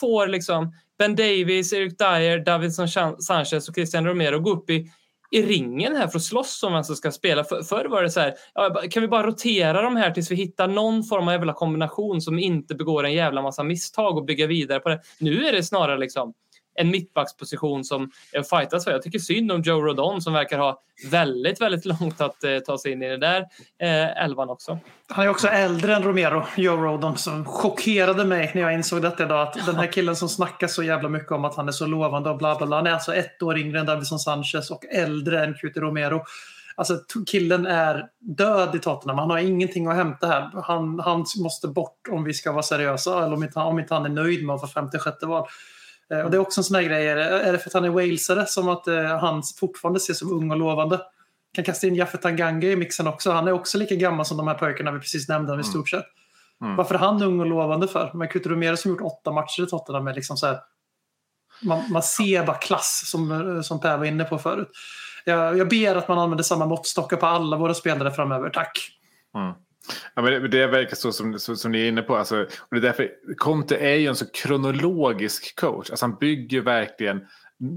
får 0.00 0.26
liksom 0.26 0.72
Ben 0.98 1.16
Davis, 1.16 1.72
Eric 1.72 1.98
Dyer, 1.98 2.44
Davidson 2.44 2.88
Sanchez 3.22 3.68
och 3.68 3.74
Christian 3.74 4.06
Romero 4.06 4.40
gå 4.40 4.50
upp 4.50 4.70
i, 4.70 4.90
i 5.30 5.42
ringen 5.42 5.96
här 5.96 6.08
för 6.08 6.18
att 6.18 6.24
slåss 6.24 6.62
om 6.62 6.72
vem 6.72 6.84
som 6.84 6.96
ska 6.96 7.12
spela. 7.12 7.44
För, 7.44 7.62
förr 7.62 7.84
var 7.84 8.02
det 8.02 8.10
så 8.10 8.20
här, 8.20 8.34
ja, 8.54 8.82
kan 8.90 9.00
vi 9.00 9.08
bara 9.08 9.26
rotera 9.26 9.82
de 9.82 9.96
här 9.96 10.10
tills 10.10 10.30
vi 10.30 10.36
hittar 10.36 10.68
någon 10.68 11.04
form 11.04 11.28
av 11.28 11.34
jävla 11.34 11.52
kombination 11.52 12.20
som 12.20 12.38
inte 12.38 12.74
begår 12.74 13.04
en 13.04 13.12
jävla 13.12 13.42
massa 13.42 13.62
misstag 13.62 14.16
och 14.16 14.24
bygga 14.24 14.46
vidare 14.46 14.80
på 14.80 14.88
det. 14.88 15.00
Nu 15.18 15.46
är 15.46 15.52
det 15.52 15.62
snarare 15.62 15.98
liksom 15.98 16.34
en 16.74 16.90
mittbacksposition 16.90 17.84
som 17.84 18.10
är 18.32 18.42
fightas 18.42 18.84
för. 18.84 18.90
Jag 18.90 19.02
tycker 19.02 19.18
synd 19.18 19.52
om 19.52 19.62
Joe 19.62 19.80
Rodon 19.80 20.22
som 20.22 20.32
verkar 20.32 20.58
ha 20.58 20.82
väldigt, 21.10 21.60
väldigt 21.60 21.84
långt 21.84 22.20
att 22.20 22.44
eh, 22.44 22.58
ta 22.58 22.78
sig 22.78 22.92
in 22.92 23.02
i 23.02 23.08
den 23.08 23.20
där 23.20 23.40
eh, 23.78 24.24
elvan 24.24 24.50
också. 24.50 24.78
Han 25.08 25.24
är 25.24 25.28
också 25.28 25.48
äldre 25.48 25.96
än 25.96 26.02
Romero, 26.02 26.46
Joe 26.56 26.76
Rodon, 26.76 27.18
som 27.18 27.44
chockerade 27.44 28.24
mig 28.24 28.50
när 28.54 28.62
jag 28.62 28.74
insåg 28.74 29.02
detta 29.02 29.24
idag. 29.24 29.48
Att 29.48 29.66
den 29.66 29.76
här 29.76 29.92
killen 29.92 30.16
som 30.16 30.28
snackar 30.28 30.66
så 30.66 30.82
jävla 30.82 31.08
mycket 31.08 31.32
om 31.32 31.44
att 31.44 31.54
han 31.54 31.68
är 31.68 31.72
så 31.72 31.86
lovande 31.86 32.30
och 32.30 32.38
bla 32.38 32.56
bla 32.58 32.66
bla. 32.66 32.76
Han 32.76 32.86
är 32.86 32.92
alltså 32.92 33.14
ett 33.14 33.42
år 33.42 33.58
yngre 33.58 33.80
än 33.80 33.86
Davison 33.86 34.18
Sanchez 34.18 34.70
och 34.70 34.84
äldre 34.84 35.44
än 35.44 35.54
QT 35.54 35.76
Romero. 35.76 36.24
Alltså 36.74 36.98
killen 37.26 37.66
är 37.66 38.06
död 38.20 38.74
i 38.74 38.78
Tottenham. 38.78 39.18
Han 39.18 39.30
har 39.30 39.38
ingenting 39.38 39.86
att 39.86 39.96
hämta 39.96 40.26
här. 40.26 40.50
Han, 40.62 41.00
han 41.00 41.24
måste 41.38 41.68
bort 41.68 42.08
om 42.10 42.24
vi 42.24 42.34
ska 42.34 42.52
vara 42.52 42.62
seriösa. 42.62 43.24
Eller 43.24 43.36
om 43.36 43.42
inte, 43.42 43.58
om 43.58 43.78
inte 43.78 43.94
han 43.94 44.04
är 44.04 44.08
nöjd 44.08 44.46
med 44.46 44.54
att 44.54 44.60
få 44.60 44.66
femte, 44.66 44.98
sjätte 44.98 45.26
val. 45.26 45.48
Eh, 46.12 46.20
och 46.20 46.30
det 46.30 46.36
är 46.36 46.38
också 46.38 46.60
en 46.60 46.64
sån 46.64 46.74
här 46.74 46.82
grej. 46.82 47.08
Är 47.08 47.52
det 47.52 47.58
för 47.58 47.68
att 47.68 47.74
han 47.74 47.84
är 47.84 47.88
walesare 47.88 48.46
som 48.46 48.68
att 48.68 48.88
eh, 48.88 49.18
han 49.18 49.42
fortfarande 49.60 49.96
ses 49.96 50.18
som 50.18 50.32
ung 50.32 50.50
och 50.50 50.56
lovande? 50.56 51.00
Kan 51.54 51.64
kasta 51.64 51.86
in 51.86 51.94
Jaffe 51.94 52.18
Tanganga 52.18 52.68
i 52.68 52.76
mixen 52.76 53.06
också. 53.06 53.30
Han 53.30 53.48
är 53.48 53.52
också 53.52 53.78
lika 53.78 53.94
gammal 53.94 54.26
som 54.26 54.36
de 54.36 54.48
här 54.48 54.54
pojkarna 54.54 54.92
vi 54.92 55.00
precis 55.00 55.28
nämnde 55.28 55.60
i 55.60 55.64
stort 55.64 55.88
sett. 55.88 56.04
Mm. 56.60 56.76
Varför 56.76 56.94
är 56.94 56.98
han 56.98 57.22
ung 57.22 57.40
och 57.40 57.46
lovande 57.46 57.88
för? 57.88 58.10
Men 58.14 58.28
Kuto 58.28 58.48
Romero 58.48 58.76
som 58.76 58.90
gjort 58.90 59.00
åtta 59.00 59.32
matcher 59.32 59.62
i 59.62 59.66
Tottenham 59.66 60.06
är 60.06 60.14
liksom 60.14 60.36
så 60.36 60.46
här, 60.46 60.60
man, 61.62 61.92
man 61.92 62.02
ser 62.02 62.46
bara 62.46 62.56
klass 62.56 63.02
som, 63.06 63.62
som 63.64 63.80
Per 63.80 63.98
var 63.98 64.04
inne 64.04 64.24
på 64.24 64.38
förut. 64.38 64.68
Jag, 65.24 65.58
jag 65.58 65.68
ber 65.68 65.96
att 65.96 66.08
man 66.08 66.18
använder 66.18 66.44
samma 66.44 66.66
måttstockar 66.66 67.16
på 67.16 67.26
alla 67.26 67.56
våra 67.56 67.74
spelare 67.74 68.10
framöver. 68.10 68.50
Tack! 68.50 68.78
Mm. 69.34 69.52
Ja, 70.14 70.22
men 70.22 70.32
det, 70.32 70.48
det 70.48 70.66
verkar 70.66 70.96
så 70.96 71.12
som, 71.12 71.38
så, 71.38 71.56
som 71.56 71.72
ni 71.72 71.80
är 71.80 71.88
inne 71.88 72.02
på. 72.02 72.16
Alltså, 72.16 72.42
och 72.42 72.68
det 72.70 72.76
är 72.76 72.80
därför, 72.80 73.10
Conte 73.36 73.76
är 73.76 73.94
ju 73.94 74.06
en 74.06 74.16
så 74.16 74.30
kronologisk 74.30 75.60
coach. 75.60 75.90
Alltså, 75.90 76.06
han 76.06 76.16
bygger 76.20 76.60
verkligen 76.60 77.26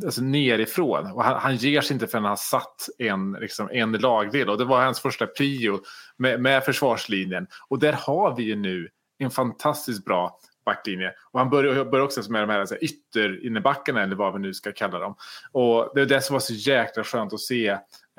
alltså, 0.06 0.22
nerifrån. 0.22 1.12
Och 1.12 1.24
han, 1.24 1.39
han 1.39 1.56
ger 1.56 1.82
sig 1.82 1.94
inte 1.94 2.08
förrän 2.08 2.24
han 2.24 2.30
har 2.30 2.36
satt 2.36 2.89
en, 2.98 3.32
liksom, 3.32 3.70
en 3.72 3.91
lagdel. 3.91 4.50
Och 4.50 4.58
det 4.58 4.65
var 4.65 4.84
hans 4.84 5.00
första 5.00 5.28
prio 5.28 5.80
med, 6.18 6.41
med 6.41 6.63
försvarslinjen. 6.63 7.48
Och 7.68 7.80
där 7.80 7.94
har 7.94 8.36
vi 8.36 8.44
ju 8.44 8.56
nu 8.56 8.89
en 9.18 9.32
fantastiskt 9.32 10.06
bra 10.06 10.39
backlinje. 10.65 11.13
Och 11.32 11.39
han 11.39 11.50
börjar, 11.50 11.86
börjar 11.86 12.06
också 12.06 12.32
med 12.32 12.44
de 12.44 12.50
här 12.50 12.60
alltså, 12.60 12.78
ytterinnebackarna 12.78 14.04
eller 14.04 14.15
vad 14.15 14.34
vi 14.34 14.39
nu 14.39 14.54
ska 14.54 14.72
kalla 14.72 15.00
dem. 15.00 15.15
Och 15.52 15.91
det 15.96 16.02
är 16.02 16.06
det 16.06 16.22
som 16.22 16.34
var 16.34 16.39
så 16.39 16.54
jäkla 16.54 17.04
skönt 17.04 17.34
att 17.34 17.39
se 17.39 17.68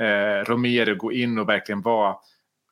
eh, 0.00 0.44
Romero 0.44 0.94
gå 0.94 1.12
in 1.12 1.38
och 1.38 1.48
verkligen 1.48 1.82
vara 1.82 2.16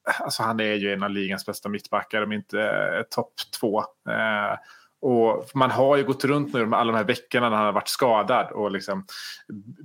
alltså 0.04 0.42
han 0.42 0.60
är 0.60 0.74
ju 0.74 0.92
en 0.92 1.02
av 1.02 1.10
ligans 1.10 1.46
bästa 1.46 1.68
mittbackar, 1.68 2.22
om 2.22 2.32
inte 2.32 2.60
eh, 2.60 3.02
topp 3.10 3.32
två. 3.60 3.80
Eh, 4.08 4.56
och 5.04 5.50
man 5.54 5.70
har 5.70 5.96
ju 5.96 6.04
gått 6.04 6.24
runt 6.24 6.54
nu 6.54 6.70
alla 6.74 6.92
de 6.92 6.98
här 6.98 7.04
veckorna 7.04 7.48
när 7.48 7.56
han 7.56 7.66
har 7.66 7.72
varit 7.72 7.88
skadad 7.88 8.50
och 8.52 8.70
liksom 8.70 9.06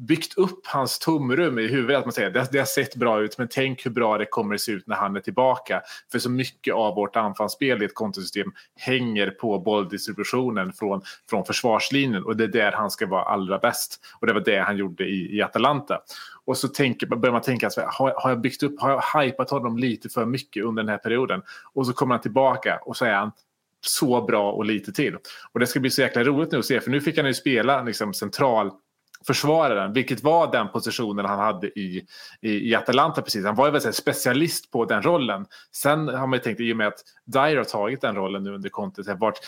byggt 0.07 0.37
upp 0.37 0.67
hans 0.67 0.99
tomrum 0.99 1.59
i 1.59 1.67
huvudet. 1.67 1.97
Att 1.97 2.05
man 2.05 2.13
säger 2.13 2.29
det, 2.29 2.47
det 2.51 2.59
har 2.59 2.65
sett 2.65 2.95
bra 2.95 3.21
ut 3.21 3.37
men 3.37 3.47
tänk 3.51 3.85
hur 3.85 3.91
bra 3.91 4.17
det 4.17 4.25
kommer 4.25 4.55
att 4.55 4.61
se 4.61 4.71
ut 4.71 4.87
när 4.87 4.95
han 4.95 5.15
är 5.15 5.19
tillbaka. 5.19 5.81
För 6.11 6.19
så 6.19 6.29
mycket 6.29 6.73
av 6.73 6.95
vårt 6.95 7.15
anfallsspel 7.15 7.81
i 7.81 7.85
ett 7.85 7.95
kontosystem 7.95 8.51
hänger 8.75 9.29
på 9.29 9.59
bolldistributionen 9.59 10.73
från, 10.73 11.01
från 11.29 11.45
försvarslinjen 11.45 12.23
och 12.23 12.37
det 12.37 12.43
är 12.43 12.47
där 12.47 12.71
han 12.71 12.91
ska 12.91 13.07
vara 13.07 13.23
allra 13.23 13.57
bäst. 13.57 13.99
Och 14.19 14.27
det 14.27 14.33
var 14.33 14.41
det 14.41 14.59
han 14.59 14.77
gjorde 14.77 15.03
i, 15.03 15.37
i 15.37 15.41
Atalanta. 15.41 16.01
Och 16.45 16.57
så 16.57 16.67
tänker, 16.67 17.07
börjar 17.07 17.33
man 17.33 17.41
tänka, 17.41 17.65
alltså, 17.65 17.81
har, 17.87 18.13
har 18.17 18.29
jag 18.29 18.41
byggt 18.41 18.63
upp, 18.63 18.79
har 18.79 18.89
jag 18.89 19.21
hypat 19.21 19.49
honom 19.49 19.77
lite 19.77 20.09
för 20.09 20.25
mycket 20.25 20.63
under 20.63 20.83
den 20.83 20.89
här 20.89 20.97
perioden? 20.97 21.41
Och 21.73 21.87
så 21.87 21.93
kommer 21.93 22.15
han 22.15 22.21
tillbaka 22.21 22.79
och 22.85 22.97
så 22.97 23.05
är 23.05 23.13
han 23.13 23.31
så 23.81 24.21
bra 24.21 24.51
och 24.51 24.65
lite 24.65 24.91
till. 24.91 25.17
Och 25.51 25.59
det 25.59 25.67
ska 25.67 25.79
bli 25.79 25.89
så 25.89 26.01
jäkla 26.01 26.23
roligt 26.23 26.51
nu 26.51 26.59
att 26.59 26.65
se, 26.65 26.81
för 26.81 26.91
nu 26.91 27.01
fick 27.01 27.17
han 27.17 27.27
ju 27.27 27.33
spela 27.33 27.83
liksom, 27.83 28.13
central 28.13 28.71
försvararen, 29.27 29.93
vilket 29.93 30.23
var 30.23 30.51
den 30.51 30.69
positionen 30.69 31.25
han 31.25 31.39
hade 31.39 31.67
i, 31.67 32.05
i, 32.41 32.69
i 32.69 32.75
Atalanta 32.75 33.21
precis. 33.21 33.45
Han 33.45 33.55
var 33.55 33.65
ju 33.65 33.71
väl 33.71 33.93
specialist 33.93 34.71
på 34.71 34.85
den 34.85 35.01
rollen. 35.01 35.45
Sen 35.71 36.07
har 36.07 36.27
man 36.27 36.33
ju 36.33 36.43
tänkt, 36.43 36.59
i 36.59 36.73
och 36.73 36.77
med 36.77 36.87
att 36.87 37.03
Dyer 37.25 37.57
har 37.57 37.63
tagit 37.63 38.01
den 38.01 38.15
rollen 38.15 38.43
nu 38.43 38.53
under 38.53 38.69
Conte, 38.69 39.17
vart, 39.19 39.39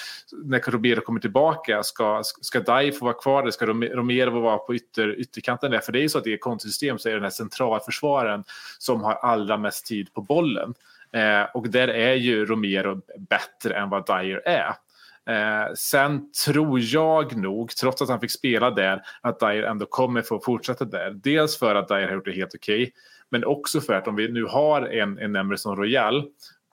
när 0.43 0.59
Romero 0.59 1.01
kommer 1.01 1.19
tillbaka, 1.19 1.83
ska, 1.83 2.21
ska 2.23 2.59
Dyer 2.59 2.91
få 2.91 3.05
vara 3.05 3.13
kvar 3.13 3.41
eller 3.41 3.51
ska 3.51 3.65
Romero 3.65 4.41
vara 4.41 4.57
på 4.57 4.75
ytter, 4.75 5.19
ytterkanten 5.19 5.71
där? 5.71 5.79
För 5.79 5.91
det 5.91 5.99
är 5.99 6.03
ju 6.03 6.09
så 6.09 6.17
att 6.17 6.27
i 6.27 6.33
ett 6.33 6.41
så 6.41 7.09
är 7.09 7.11
det 7.11 7.13
den 7.13 7.23
här 7.23 7.29
centralförsvararen 7.29 8.43
som 8.77 9.01
har 9.03 9.13
allra 9.13 9.57
mest 9.57 9.85
tid 9.85 10.13
på 10.13 10.21
bollen. 10.21 10.73
Eh, 11.13 11.43
och 11.53 11.69
där 11.69 11.87
är 11.87 12.13
ju 12.13 12.45
Romero 12.45 13.01
bättre 13.29 13.75
än 13.75 13.89
vad 13.89 14.05
Dyer 14.05 14.41
är. 14.45 14.73
Eh, 15.29 15.73
sen 15.73 16.31
tror 16.45 16.79
jag 16.79 17.37
nog, 17.37 17.69
trots 17.69 18.01
att 18.01 18.09
han 18.09 18.19
fick 18.19 18.31
spela 18.31 18.71
där, 18.71 19.01
att 19.21 19.39
Dyer 19.39 19.63
ändå 19.63 19.85
kommer 19.85 20.21
få 20.21 20.39
fortsätta 20.39 20.85
där. 20.85 21.11
Dels 21.11 21.59
för 21.59 21.75
att 21.75 21.87
Dyer 21.87 22.07
har 22.07 22.13
gjort 22.13 22.25
det 22.25 22.31
helt 22.31 22.55
okej, 22.55 22.83
okay, 22.83 22.91
men 23.29 23.45
också 23.45 23.81
för 23.81 23.93
att 23.93 24.07
om 24.07 24.15
vi 24.15 24.31
nu 24.31 24.43
har 24.43 24.81
en, 24.81 25.19
en 25.19 25.35
Emerson 25.35 25.77
Royal 25.77 26.25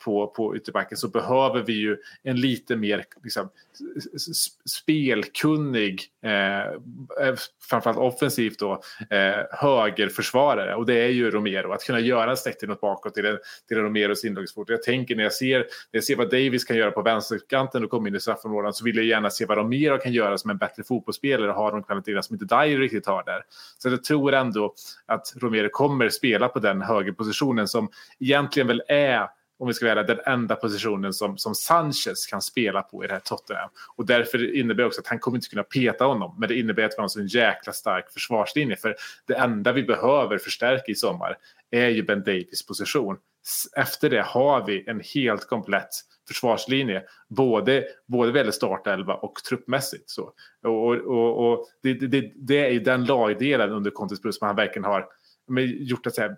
på, 0.05 0.27
på 0.27 0.57
ytterbacken 0.57 0.99
så 0.99 1.09
behöver 1.09 1.63
vi 1.63 1.73
ju 1.73 1.97
en 2.23 2.41
lite 2.41 2.77
mer 2.77 3.05
liksom, 3.25 3.49
spelkunnig, 4.67 6.05
eh, 6.23 6.59
eh, 7.27 7.35
framförallt 7.71 7.99
offensivt 7.99 8.59
då, 8.59 8.83
eh, 9.11 9.45
högerförsvarare. 9.51 10.75
Och 10.75 10.87
det 10.87 10.95
är 10.95 11.09
ju 11.09 11.31
Romero. 11.31 11.73
Att 11.73 11.85
kunna 11.85 12.01
göra 12.01 12.31
en 12.31 12.37
snett 12.37 12.63
något 12.63 12.81
bakåt 12.81 13.15
till, 13.15 13.27
en, 13.27 13.39
till 13.69 13.77
en 13.77 13.83
Romeros 13.83 14.25
inläggsfot. 14.25 14.69
Jag 14.69 14.83
tänker 14.83 15.17
när 15.17 15.23
jag, 15.23 15.33
ser, 15.33 15.59
när 15.59 15.67
jag 15.91 16.05
ser 16.05 16.17
vad 16.17 16.31
Davis 16.31 16.65
kan 16.65 16.77
göra 16.77 16.91
på 16.91 17.03
vänsterkanten 17.03 17.85
och 17.85 17.91
kommer 17.91 18.09
in 18.09 18.17
i 18.17 18.21
straffområden 18.21 18.73
så 18.73 18.85
vill 18.85 18.97
jag 18.97 19.05
gärna 19.05 19.31
se 19.31 19.47
vad 19.47 19.59
Romero 19.59 19.99
kan 19.99 20.13
göra 20.13 20.39
som 20.39 20.51
en 20.51 20.59
bättre 20.59 20.85
fotbollsspelare 20.85 21.51
och 21.51 21.57
har 21.57 21.73
de 21.73 21.83
kvaliteterna 21.83 22.23
som 22.23 22.35
inte 22.35 22.57
Dyer 22.57 22.79
riktigt 22.79 23.07
har 23.07 23.25
där. 23.25 23.45
Så 23.79 23.89
jag 23.89 24.05
tror 24.05 24.35
ändå 24.35 24.75
att 25.07 25.35
Romero 25.37 25.69
kommer 25.73 26.09
spela 26.09 26.49
på 26.49 26.59
den 26.59 26.83
högerpositionen 26.83 27.69
som 27.69 27.91
egentligen 28.21 28.67
väl 28.67 28.83
är 28.89 29.38
om 29.59 29.67
vi 29.69 29.75
ska 29.75 29.87
vara 29.87 30.03
den 30.03 30.19
enda 30.27 30.57
positionen 30.57 31.13
som, 31.13 31.39
som 31.39 31.55
Sanchez 31.55 32.27
kan 32.27 32.43
spela 32.43 32.83
på 32.83 33.05
i 33.05 33.07
det 33.07 33.13
här 33.13 33.21
Tottenham. 33.21 33.69
Och 33.97 34.07
därför 34.07 34.55
innebär 34.55 34.83
det 34.83 34.87
också 34.87 35.01
att 35.01 35.07
han 35.07 35.19
kommer 35.19 35.39
inte 35.39 35.49
kunna 35.49 35.63
peta 35.63 36.05
honom. 36.05 36.37
Men 36.39 36.49
det 36.49 36.59
innebär 36.59 36.83
att 36.83 36.93
vi 36.93 36.97
har 36.97 37.03
en 37.03 37.11
så 37.11 37.23
jäkla 37.23 37.73
stark 37.73 38.11
försvarslinje. 38.13 38.77
För 38.77 38.97
det 39.27 39.35
enda 39.35 39.73
vi 39.73 39.83
behöver 39.83 40.39
förstärka 40.39 40.93
i 40.93 40.95
sommar 40.95 41.37
är 41.71 41.89
ju 41.89 42.03
Ben 42.03 42.23
Davis 42.25 42.67
position. 42.67 43.17
efter 43.77 44.11
det 44.11 44.23
har 44.23 44.67
vi 44.67 44.85
en 44.87 45.01
helt 45.15 45.47
komplett 45.47 45.91
försvarslinje. 46.29 47.03
Både, 47.29 47.85
både 48.07 48.31
vad 48.31 48.39
gäller 48.39 48.53
startelva 48.53 49.15
och 49.15 49.35
truppmässigt. 49.49 50.11
Så. 50.11 50.33
Och, 50.63 50.87
och, 50.89 50.97
och, 50.97 51.53
och 51.53 51.67
det, 51.83 51.95
det- 51.95 52.33
det, 52.37 52.67
är 52.67 52.71
ju 52.71 52.81
den 52.81 53.05
lagdelen 53.05 53.71
under 53.71 53.91
Contes 53.91 54.21
Plus 54.23 54.39
som 54.39 54.47
han 54.47 54.57
verkligen 54.57 54.85
har 54.85 55.07
men, 55.49 55.85
gjort 55.85 56.07
att 56.07 56.15
säga, 56.15 56.37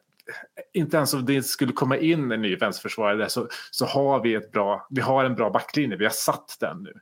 inte 0.73 0.97
ens 0.97 1.15
om 1.15 1.27
det 1.27 1.43
skulle 1.43 1.73
komma 1.73 1.97
in 1.97 2.33
en 2.33 2.43
ny 2.43 2.57
vänsterförsvarare 2.57 3.17
där 3.17 3.29
så, 3.29 3.49
så 3.71 3.87
har 3.87 4.21
vi 4.21 4.35
ett 4.35 4.53
bra, 4.53 4.87
vi 4.91 5.01
har 5.01 5.25
en 5.25 5.35
bra 5.35 5.51
backlinje, 5.51 5.97
vi 5.97 6.05
har 6.05 6.13
satt 6.13 6.57
den 6.61 6.83
nu. 6.83 6.93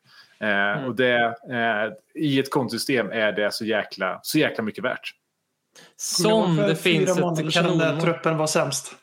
Eh, 0.47 0.85
Och 0.85 0.97
det, 0.97 1.35
eh, 1.51 2.23
I 2.23 2.39
ett 2.39 2.51
kontsystem 2.51 3.11
är 3.11 3.33
det 3.33 3.55
så 3.55 3.65
jäkla, 3.65 4.21
så 4.23 4.39
jäkla 4.39 4.65
mycket 4.65 4.85
värt. 4.85 5.13
Som 5.97 6.57
det 6.57 6.77
finns 6.77 7.11
ett 7.11 7.17
när 7.17 7.51
kanon... 7.51 8.01
truppen 8.01 8.37
var 8.37 8.47
sämst. 8.47 8.95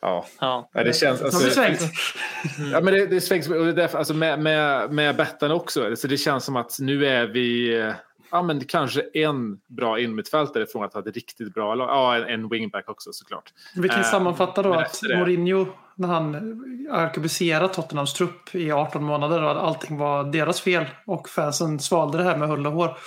Ja, 0.00 0.26
Ja. 0.40 0.70
det 0.72 0.96
känns... 0.96 1.22
Alltså, 1.22 1.44
vi 1.44 1.50
svängt? 1.50 1.80
Ja, 2.72 2.80
men 2.80 2.94
det, 2.94 3.06
det 3.06 3.20
svängs 3.20 3.48
och 3.48 3.54
det 3.64 3.70
är 3.70 3.72
därför, 3.72 3.98
alltså 3.98 4.14
med, 4.14 4.38
med, 4.40 4.92
med 4.92 5.16
Bettan 5.16 5.50
också. 5.50 5.96
Så 5.96 6.06
det 6.06 6.16
känns 6.16 6.44
som 6.44 6.56
att 6.56 6.76
nu 6.80 7.06
är 7.06 7.26
vi 7.26 7.78
eh, 7.80 7.92
ja, 8.30 8.42
men 8.42 8.64
kanske 8.64 9.02
en 9.14 9.60
bra 9.66 9.98
innermittfältare 10.00 10.66
från 10.66 10.84
att 10.84 10.94
ha 10.94 11.00
ett 11.00 11.14
riktigt 11.14 11.54
bra 11.54 11.74
lag. 11.74 11.88
Ja, 11.88 12.16
en, 12.16 12.24
en 12.24 12.48
wingback 12.48 12.88
också 12.88 13.12
såklart. 13.12 13.52
Vi 13.74 13.88
kan 13.88 13.98
Eh, 14.00 14.04
sammanfatta 14.04 14.62
då 14.62 14.74
att 14.74 15.00
det- 15.02 15.18
Mourinho, 15.18 15.66
när 15.94 16.08
han 16.08 16.34
arkebuserade 16.90 17.74
Tottenhams 17.74 18.14
trupp 18.14 18.54
i 18.54 18.72
18 18.72 19.04
månader 19.04 19.42
och 19.42 19.50
allting 19.66 19.98
var 19.98 20.24
deras 20.24 20.60
fel 20.60 20.84
och 21.06 21.28
fansen 21.28 21.80
svalde 21.80 22.18
det 22.18 22.24
här 22.24 22.36
med 22.36 22.48
hull 22.48 22.66
och 22.66 22.72
hår. 22.72 22.98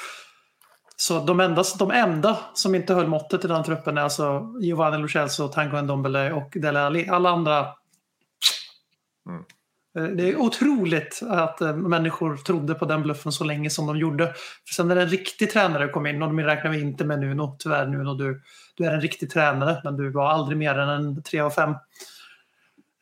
Så 0.96 1.20
de 1.20 1.40
enda, 1.40 1.64
de 1.80 1.92
enda 1.92 2.38
som 2.54 2.76
inte 2.76 2.94
höll 2.94 3.08
måttet 3.08 3.46
i 3.46 3.48
den 3.48 3.64
truppen 3.64 3.98
är 3.98 4.02
alltså 4.02 4.48
Giovanni 4.62 4.98
Lo 4.98 5.08
Celso, 5.08 5.48
Tango 5.48 5.82
Ndombele 5.82 6.32
och 6.34 6.52
Dele 6.56 6.80
Alli. 6.82 7.08
Alla 7.10 7.30
andra... 7.30 7.60
Mm. 9.30 9.44
Eh, 9.98 10.04
det 10.04 10.30
är 10.30 10.36
otroligt 10.36 11.22
att 11.28 11.62
eh, 11.62 11.76
människor 11.76 12.38
trodde 12.38 12.74
på 12.74 12.86
den 12.86 13.04
bluffen 13.04 13.32
så 13.32 13.44
länge 13.44 13.70
som 13.70 13.88
de 13.88 13.98
gjorde. 13.98 14.26
För 14.68 14.74
sen 14.74 14.88
när 14.88 14.96
en 14.96 15.10
riktig 15.10 15.52
tränare 15.52 15.88
kom 15.88 16.08
in, 16.08 16.22
och 16.22 16.28
de 16.28 16.40
räknar 16.40 16.72
vi 16.72 16.82
inte 16.82 17.06
med 17.06 17.20
Nuno, 17.20 17.56
tyvärr 17.60 17.88
Nuno, 17.88 18.14
du, 18.14 18.42
du 18.76 18.86
är 18.86 18.94
en 18.94 19.02
riktig 19.02 19.32
tränare 19.32 19.82
men 19.84 19.98
du 19.98 20.10
var 20.10 20.30
aldrig 20.30 20.58
mer 20.58 20.78
än 20.78 20.90
en 20.90 21.24
3 21.24 21.40
av 21.40 21.50
5. 21.50 21.70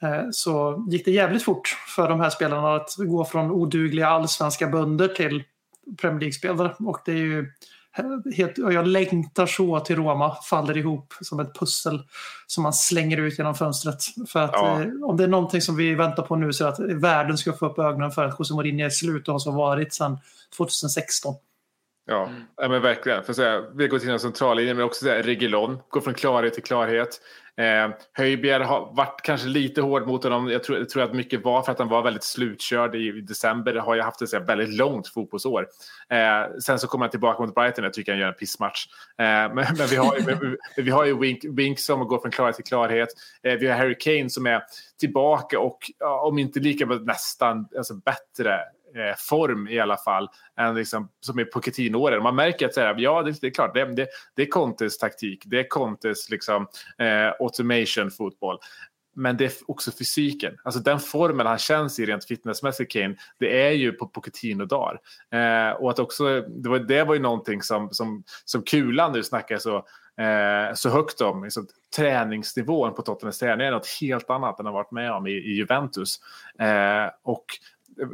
Eh, 0.02 0.24
så 0.32 0.86
gick 0.90 1.06
det 1.06 1.12
jävligt 1.12 1.44
fort 1.44 1.68
för 1.96 2.10
de 2.10 2.20
här 2.20 2.30
spelarna 2.30 2.76
att 2.76 2.96
gå 2.98 3.26
från 3.26 3.52
odugliga 3.52 4.08
allsvenska 4.08 4.68
bönder 4.68 5.08
till 5.08 5.44
Premier 6.02 6.20
League-spelare. 6.20 6.74
Och 6.80 7.02
det 7.06 7.12
är 7.12 7.16
ju 7.18 7.52
helt, 8.36 8.58
jag 8.58 8.88
längtar 8.88 9.46
så 9.46 9.80
till 9.80 9.96
Roma 9.96 10.36
faller 10.50 10.78
ihop 10.78 11.14
som 11.22 11.40
ett 11.40 11.60
pussel 11.60 12.04
som 12.48 12.64
man 12.64 12.74
slänger 12.74 13.18
ut 13.18 13.38
genom 13.38 13.56
fönstret. 13.56 13.98
För 14.28 14.40
att 14.40 14.52
Ja. 14.54 14.82
eh, 14.82 14.88
om 15.04 15.18
det 15.18 15.24
är 15.24 15.28
någonting 15.28 15.62
som 15.62 15.76
vi 15.76 15.96
väntar 15.96 16.24
på 16.24 16.36
nu 16.36 16.54
så 16.54 16.64
är 16.64 16.68
det 16.68 16.74
att 16.74 17.02
världen 17.02 17.38
ska 17.38 17.54
få 17.54 17.66
upp 17.66 17.80
ögonen 17.80 18.12
för 18.12 18.26
att 18.26 18.40
José 18.40 18.54
Mourinho 18.54 18.86
är 18.86 18.90
slut 18.90 19.28
och 19.28 19.34
har 19.34 19.40
så 19.40 19.52
varit 19.52 19.94
sedan 19.94 20.18
2016. 20.58 21.36
Ja, 22.10 22.30
ja 22.58 22.68
men 22.70 22.82
verkligen. 22.82 23.24
För 23.24 23.32
att 23.32 23.36
säga, 23.36 23.64
vi 23.76 23.88
går 23.88 24.00
till 24.00 24.10
en 24.10 24.20
centrallinje 24.20 24.74
men 24.74 24.86
också 24.86 25.10
Reguilon 25.10 25.80
går 25.90 26.02
från 26.02 26.14
klarhet 26.14 26.54
till 26.54 26.64
klarhet. 26.64 27.22
Eh, 27.58 27.90
Höjbjerg 28.14 28.64
har 28.64 28.94
varit 28.96 29.22
kanske 29.24 29.48
lite 29.48 29.82
hård 29.82 30.08
mot 30.08 30.24
honom. 30.24 30.50
Jag 30.50 30.64
tror, 30.64 30.78
jag 30.78 30.90
tror 30.90 31.04
att 31.04 31.14
mycket 31.14 31.44
var 31.44 31.62
för 31.62 31.72
att 31.72 31.80
han 31.80 31.88
var 31.88 32.04
väldigt 32.04 32.24
slutkörd 32.24 32.96
i, 32.96 33.08
i 33.08 33.22
december. 33.22 33.76
Har 33.76 33.96
ju 33.96 34.02
haft 34.02 34.22
ett 34.22 34.30
så 34.30 34.38
här, 34.38 34.46
väldigt 34.46 34.70
långt 34.70 35.08
fotbollsår. 35.08 35.68
Eh, 36.10 36.58
sen 36.60 36.80
så 36.80 36.88
kommer 36.88 37.06
han 37.06 37.12
tillbaka 37.12 37.44
mot 37.44 37.56
Brighton. 37.56 37.84
Jag 37.84 37.94
tycker 37.94 38.12
han 38.12 38.22
gör 38.22 38.28
en 38.28 38.34
pissmatch. 38.34 38.86
Eh, 39.18 39.26
men, 39.26 39.56
men 39.56 39.88
vi 39.90 39.96
har 39.96 40.18
ju, 40.18 40.26
men, 40.26 40.58
vi 40.78 40.92
har 40.92 41.06
ju 41.06 41.20
Wink, 41.20 41.40
Wink 41.44 41.80
som 41.80 42.08
går 42.08 42.20
från 42.20 42.32
klarhet 42.32 42.56
till 42.56 42.66
klarhet. 42.66 43.10
Eh, 43.44 43.54
vi 43.54 43.68
har 43.68 43.78
Harry 43.78 43.96
Kane 44.00 44.30
som 44.30 44.46
är 44.46 44.62
tillbaka 45.00 45.60
och 45.60 45.80
om 46.22 46.40
inte 46.40 46.60
lika 46.60 46.86
men 46.86 47.06
nästan 47.06 47.68
alltså, 47.78 47.94
bättre 47.94 48.60
eh, 48.96 49.16
form 49.18 49.68
i 49.68 49.80
alla 49.80 49.98
fall 49.98 50.30
än 50.58 50.76
liksom, 50.76 51.10
som 51.20 51.40
i 51.40 51.46
Pochettino-åren. 51.46 52.24
Man 52.24 52.36
märker 52.36 52.66
att 52.66 52.74
så 52.74 52.82
här, 52.82 52.96
ja, 52.98 53.24
det, 53.24 53.42
det 53.42 53.48
är 53.48 53.52
klart, 53.52 53.74
det, 53.74 53.86
det, 53.86 54.08
det 54.36 54.42
är 54.42 54.48
Contes 54.48 54.98
taktik, 54.98 55.44
det 55.46 55.60
är 55.60 55.68
Contes 55.68 56.30
liksom, 56.30 56.68
eh, 56.98 57.32
automation 57.40 58.12
fotboll. 58.12 58.60
Men 59.16 59.38
det 59.38 59.46
är 59.46 59.52
också 59.68 59.92
fysiken. 59.92 60.58
Alltså 60.64 60.82
den 60.82 61.00
formen 61.00 61.46
han 61.46 61.58
känns 61.58 62.00
i 62.00 62.06
rent 62.06 62.26
fitnessmässigt, 62.26 62.92
Kane, 62.92 63.16
det 63.40 63.68
är 63.68 63.72
ju 63.72 63.92
på 63.92 64.08
Pochettino-dagar. 64.08 65.00
Eh, 65.32 65.72
och 65.72 65.90
att 65.90 66.00
också, 66.00 66.42
det 66.42 66.70
var, 66.70 66.80
det 66.80 67.04
var 67.04 67.14
ju 67.14 67.22
någonting 67.22 67.62
som, 67.62 67.90
som, 67.92 68.24
som 68.46 68.62
Kulan 68.62 69.12
nu 69.12 69.24
snackar 69.24 69.58
så, 69.58 69.76
eh, 70.24 70.74
så 70.74 70.90
högt 70.90 71.22
om. 71.22 71.44
Liksom, 71.44 71.68
träningsnivån 71.96 72.94
på 72.94 73.02
Tottenhams 73.02 73.40
träning 73.40 73.68
är 73.68 73.72
något 73.72 73.98
helt 74.02 74.30
annat 74.30 74.60
än 74.60 74.66
han 74.66 74.76
varit 74.76 74.92
med 74.92 75.12
om 75.12 75.28
i, 75.28 75.32
i 75.32 75.56
Juventus. 75.56 76.20
Eh, 76.60 77.12
och 77.24 77.46
eh, 78.02 78.08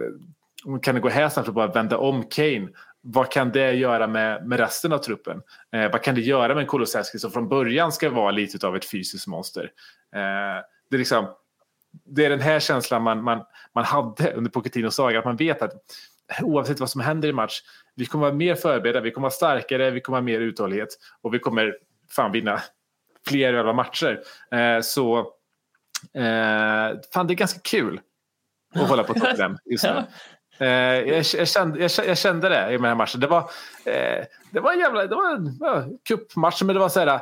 kan 0.81 0.95
det 0.95 1.01
gå 1.01 1.09
här 1.09 1.29
snabbt 1.29 1.49
att 1.49 1.55
bara 1.55 1.67
vända 1.67 1.97
om 1.97 2.23
Kane? 2.23 2.67
Vad 3.01 3.31
kan 3.31 3.51
det 3.51 3.71
göra 3.71 4.07
med, 4.07 4.47
med 4.47 4.59
resten 4.59 4.93
av 4.93 4.97
truppen? 4.97 5.41
Eh, 5.71 5.91
vad 5.91 6.03
kan 6.03 6.15
det 6.15 6.21
göra 6.21 6.53
med 6.53 6.61
en 6.61 6.67
Kulusevski 6.67 7.19
som 7.19 7.31
från 7.31 7.49
början 7.49 7.91
ska 7.91 8.09
vara 8.09 8.31
lite 8.31 8.67
av 8.67 8.75
ett 8.75 8.85
fysiskt 8.85 9.27
monster? 9.27 9.71
Eh, 10.15 10.61
det, 10.89 10.95
är 10.95 10.97
liksom, 10.97 11.27
det 12.05 12.25
är 12.25 12.29
den 12.29 12.39
här 12.39 12.59
känslan 12.59 13.03
man, 13.03 13.23
man, 13.23 13.43
man 13.75 13.83
hade 13.83 14.33
under 14.33 14.51
Pochettinos 14.51 14.95
saga, 14.95 15.19
att 15.19 15.25
man 15.25 15.35
vet 15.35 15.61
att 15.61 15.73
oavsett 16.41 16.79
vad 16.79 16.89
som 16.89 17.01
händer 17.01 17.29
i 17.29 17.33
match, 17.33 17.61
vi 17.95 18.05
kommer 18.05 18.25
vara 18.25 18.35
mer 18.35 18.55
förberedda, 18.55 19.01
vi 19.01 19.11
kommer 19.11 19.25
vara 19.25 19.31
starkare, 19.31 19.91
vi 19.91 20.01
kommer 20.01 20.17
ha 20.17 20.23
mer 20.23 20.39
uthållighet 20.39 20.89
och 21.21 21.33
vi 21.33 21.39
kommer 21.39 21.77
fan 22.09 22.31
vinna 22.31 22.61
fler 23.27 23.53
jävla 23.53 23.73
matcher. 23.73 24.21
Eh, 24.51 24.81
så 24.81 25.19
eh, 26.13 26.99
fan, 27.13 27.27
det 27.27 27.33
är 27.33 27.35
ganska 27.35 27.59
kul 27.59 27.99
att 28.75 28.89
hålla 28.89 29.03
på 29.03 29.13
Tottenham 29.13 29.57
just 29.65 29.83
nu. 29.83 30.03
Eh, 30.57 30.67
jag, 30.67 31.25
jag, 31.37 31.47
kände, 31.47 31.79
jag, 31.79 31.91
jag 32.07 32.17
kände 32.17 32.49
det 32.49 32.69
i 32.69 32.71
den 32.71 32.85
här 32.85 32.95
matchen. 32.95 33.19
Det 33.19 33.27
var, 33.27 33.39
eh, 33.85 34.23
det 34.51 34.59
var 34.59 34.73
en 34.73 34.79
jävla 34.79 35.07
det 35.07 35.15
var 35.15 35.35
en 35.35 35.57
ja, 35.59 35.83
cupmatch, 36.07 36.61
men 36.61 36.73
det 36.73 36.79
var 36.79 36.89
så 36.89 36.99
här 36.99 37.19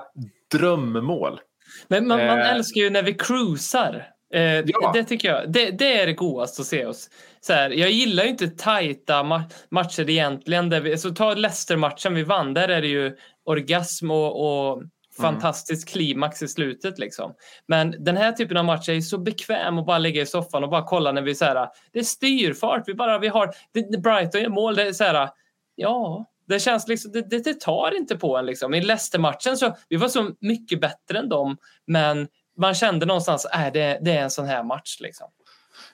drömmål. 0.52 1.39
Men 1.88 2.08
man, 2.08 2.26
man 2.26 2.39
Eh. 2.39 2.54
älskar 2.56 2.82
ju 2.82 2.89
när 2.89 3.04
vi 3.04 3.13
cruisar. 3.13 4.08
Eh, 4.34 4.41
Ja. 4.43 4.62
det, 4.93 5.00
det 5.00 5.04
tycker 5.04 5.28
jag. 5.28 5.52
Det, 5.52 5.72
det 5.72 6.02
är 6.02 6.06
det 6.06 6.13
godaste 6.13 6.62
att 6.62 6.67
se 6.67 6.86
oss. 6.86 7.10
Så 7.41 7.54
här, 7.54 7.69
jag 7.69 7.91
gillar 7.91 8.24
ju 8.24 8.30
inte 8.30 8.48
tajta 8.48 9.24
ma- 9.24 9.43
matcher 9.69 10.10
egentligen. 10.10 10.69
Där 10.69 10.82
vi, 10.82 10.98
så 10.98 11.10
ta 11.10 11.34
Leicester-matchen 11.34 12.13
vi 12.15 12.24
vann. 12.24 12.54
Där 12.54 12.67
är 12.69 12.82
det 12.82 12.88
ju 12.88 13.15
orgasm 13.46 14.12
och, 14.12 14.72
och 14.72 14.84
fantastisk 15.21 15.89
klimax 15.89 16.41
i 16.41 16.47
slutet. 16.47 16.99
Liksom. 16.99 17.34
Men 17.67 18.04
den 18.04 18.17
här 18.17 18.32
typen 18.32 18.58
av 18.58 18.65
matcher 18.65 18.91
är 18.91 19.02
så 19.02 19.17
bekväm 19.17 19.78
att 19.78 19.86
bara 19.86 19.97
ligga 19.97 20.21
i 20.21 20.26
soffan 20.26 20.63
och 20.63 20.69
bara 20.69 20.84
kolla 20.84 21.12
när 21.12 21.21
vi 21.21 21.36
så 21.36 21.45
här, 21.45 21.69
det 21.91 21.99
är 21.99 22.04
styrfart. 22.04 22.84
Vi 22.88 22.93
bara, 22.93 23.19
vi 23.19 23.28
har, 23.28 23.54
det, 23.71 23.91
det 23.91 23.97
Brighton 23.97 24.41
gör 24.41 24.49
mål. 24.49 24.76
Det 24.76 24.84
är 24.84 24.93
så 24.93 25.04
här, 25.04 25.30
ja, 25.76 26.26
det 26.47 26.60
känns 26.60 26.88
liksom, 26.88 27.12
det, 27.12 27.30
det, 27.30 27.43
det 27.43 27.60
tar 27.60 27.97
inte 27.97 28.17
på 28.17 28.38
en 28.38 28.45
liksom. 28.45 28.73
I 28.73 28.82
Leicester-matchen 28.82 29.58
så, 29.58 29.76
vi 29.89 29.95
var 29.95 30.08
så 30.08 30.32
mycket 30.39 30.82
bättre 30.82 31.19
än 31.19 31.30
dem, 31.30 31.58
men 31.88 32.28
man 32.58 32.73
kände 32.73 33.06
någonstans, 33.06 33.45
äh, 33.45 33.73
det, 33.73 33.99
det 34.02 34.12
är 34.12 34.23
en 34.23 34.32
sån 34.32 34.45
här 34.45 34.63
match 34.63 34.97
liksom. 34.99 35.28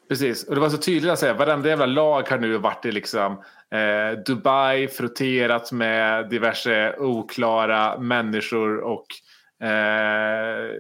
Precis, 0.09 0.43
och 0.43 0.55
det 0.55 0.61
var 0.61 0.69
så 0.69 0.77
tydligt 0.77 1.11
att 1.11 1.19
säga, 1.19 1.33
varenda 1.33 1.69
jävla 1.69 1.85
lag 1.85 2.29
har 2.29 2.37
nu 2.37 2.57
varit 2.57 2.85
i 2.85 2.91
liksom, 2.91 3.43
eh, 3.71 4.19
Dubai, 4.25 4.87
frotterat 4.87 5.71
med 5.71 6.29
diverse 6.29 6.95
oklara 6.97 7.99
människor 7.99 8.79
och 8.79 9.05
eh, 9.67 10.71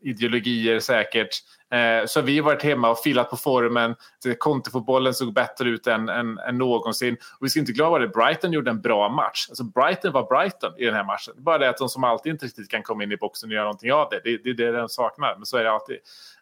ideologier 0.00 0.80
säkert. 0.80 1.28
Eh, 1.72 2.06
så 2.06 2.20
vi 2.20 2.38
har 2.38 2.44
varit 2.44 2.62
hemma 2.62 2.90
och 2.90 2.98
filat 2.98 3.30
på 3.30 3.36
formen. 3.36 3.94
Kontofotbollen 4.38 5.14
såg 5.14 5.32
bättre 5.32 5.68
ut 5.68 5.86
än, 5.86 6.08
än, 6.08 6.38
än 6.38 6.58
någonsin. 6.58 7.14
Och 7.14 7.46
vi 7.46 7.48
ska 7.48 7.60
inte 7.60 7.72
glömma 7.72 7.98
det, 7.98 8.08
Brighton 8.08 8.52
gjorde 8.52 8.70
en 8.70 8.80
bra 8.80 9.08
match. 9.08 9.46
Alltså 9.48 9.64
Brighton 9.64 10.12
var 10.12 10.26
Brighton 10.26 10.72
i 10.78 10.84
den 10.84 10.94
här 10.94 11.04
matchen. 11.04 11.34
Bara 11.36 11.58
det 11.58 11.68
att 11.68 11.78
de 11.78 11.88
som 11.88 12.04
alltid 12.04 12.32
inte 12.32 12.46
riktigt 12.46 12.70
kan 12.70 12.82
komma 12.82 13.02
in 13.02 13.12
i 13.12 13.16
boxen 13.16 13.48
och 13.48 13.54
göra 13.54 13.64
någonting 13.64 13.92
av 13.92 14.08
det. 14.10 14.20
Det, 14.24 14.36
det 14.44 14.50
är 14.50 14.72
det 14.72 14.78
de 14.78 14.88
saknar, 14.88 15.36
men 15.36 15.46
så 15.46 15.56
är 15.56 15.64
det 15.64 15.70
alltid. 15.70 15.96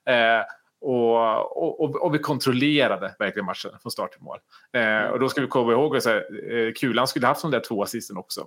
Eh, 0.06 0.42
och, 0.82 1.80
och, 1.80 2.02
och 2.02 2.14
vi 2.14 2.18
kontrollerade 2.18 3.14
verkligen 3.18 3.46
matchen 3.46 3.70
från 3.82 3.92
start 3.92 4.12
till 4.12 4.22
mål. 4.22 4.38
Eh, 4.72 5.10
och 5.10 5.20
då 5.20 5.28
ska 5.28 5.40
vi 5.40 5.46
komma 5.46 5.72
ihåg 5.72 5.96
att 5.96 6.06
eh, 6.06 6.22
Kulan 6.76 7.08
skulle 7.08 7.26
haft 7.26 7.42
de 7.42 7.50
där 7.50 7.60
två 7.60 7.82
assisten 7.82 8.16
också. 8.16 8.40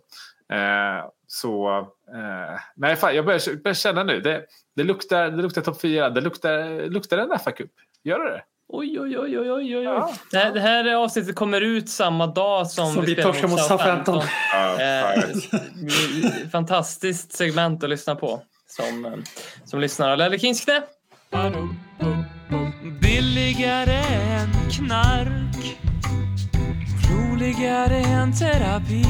Eh, 0.54 1.10
så 1.28 1.80
eh, 2.14 2.60
nej, 2.76 2.96
fan, 2.96 3.16
jag 3.16 3.26
börjar, 3.26 3.64
börjar 3.64 3.76
känna 3.76 4.04
nu, 4.04 4.20
det, 4.20 4.46
det 4.76 4.84
luktar, 4.84 5.32
det 5.32 5.42
luktar 5.42 5.62
topp 5.62 5.82
fyra, 5.82 6.10
det 6.10 6.22
luktar, 6.22 6.90
luktar 6.90 7.18
en 7.18 7.30
FA-cup. 7.32 7.70
Gör 8.04 8.20
det 8.20 8.32
det? 8.32 8.44
Oj, 8.68 9.00
oj, 9.00 9.20
oj, 9.20 9.40
oj, 9.40 9.52
oj, 9.52 9.78
oj. 9.78 9.84
Ja. 9.84 10.14
Det, 10.32 10.38
här, 10.38 10.54
det 10.54 10.60
här 10.60 10.96
avsnittet 10.96 11.36
kommer 11.36 11.62
ut 11.62 11.90
samma 11.90 12.28
dag 12.28 12.68
som, 12.68 12.94
Som 12.94 13.06
vi 13.06 13.14
spelar 13.14 13.32
torskar 13.32 13.48
mot 13.48 13.60
Southampton. 13.60 14.22
Eh, 14.80 15.24
fantastiskt 16.52 17.32
segment 17.32 17.84
att 17.84 17.90
lyssna 17.90 18.16
på 18.16 18.42
som, 18.68 19.06
eh, 19.06 19.14
som 19.66 19.80
lyssnar. 19.80 20.18
Lelle 20.18 20.40
Kings 20.40 20.66
knä. 20.66 20.82
Billigare 23.02 23.94
än 23.94 24.50
knark. 24.72 25.78
Roligare 27.10 27.98
än 27.98 28.34
terapi. 28.34 29.06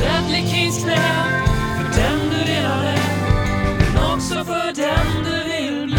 Ledley 0.00 0.46
Kings 0.46 0.84
knä 0.84 0.96
För 1.76 2.00
den 2.00 2.18
du 2.30 2.52
redan 2.52 2.84
är 2.84 2.98
Men 3.94 4.14
också 4.14 4.44
för 4.44 4.72
den 4.76 5.24
du 5.24 5.44
vill 5.44 5.96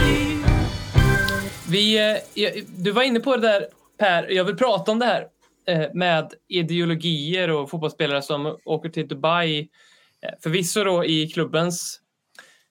Vi, 1.69 1.97
eh, 2.35 2.63
du 2.77 2.91
var 2.91 3.03
inne 3.03 3.19
på 3.19 3.35
det 3.35 3.41
där 3.41 3.65
Per, 3.99 4.31
jag 4.31 4.43
vill 4.43 4.55
prata 4.55 4.91
om 4.91 4.99
det 4.99 5.05
här 5.05 5.27
eh, 5.67 5.89
med 5.93 6.33
ideologier 6.47 7.49
och 7.49 7.69
fotbollsspelare 7.69 8.21
som 8.21 8.57
åker 8.65 8.89
till 8.89 9.07
Dubai. 9.07 9.59
Eh, 9.59 10.33
förvisso 10.43 10.83
då 10.83 11.05
i 11.05 11.27
klubbens 11.27 11.99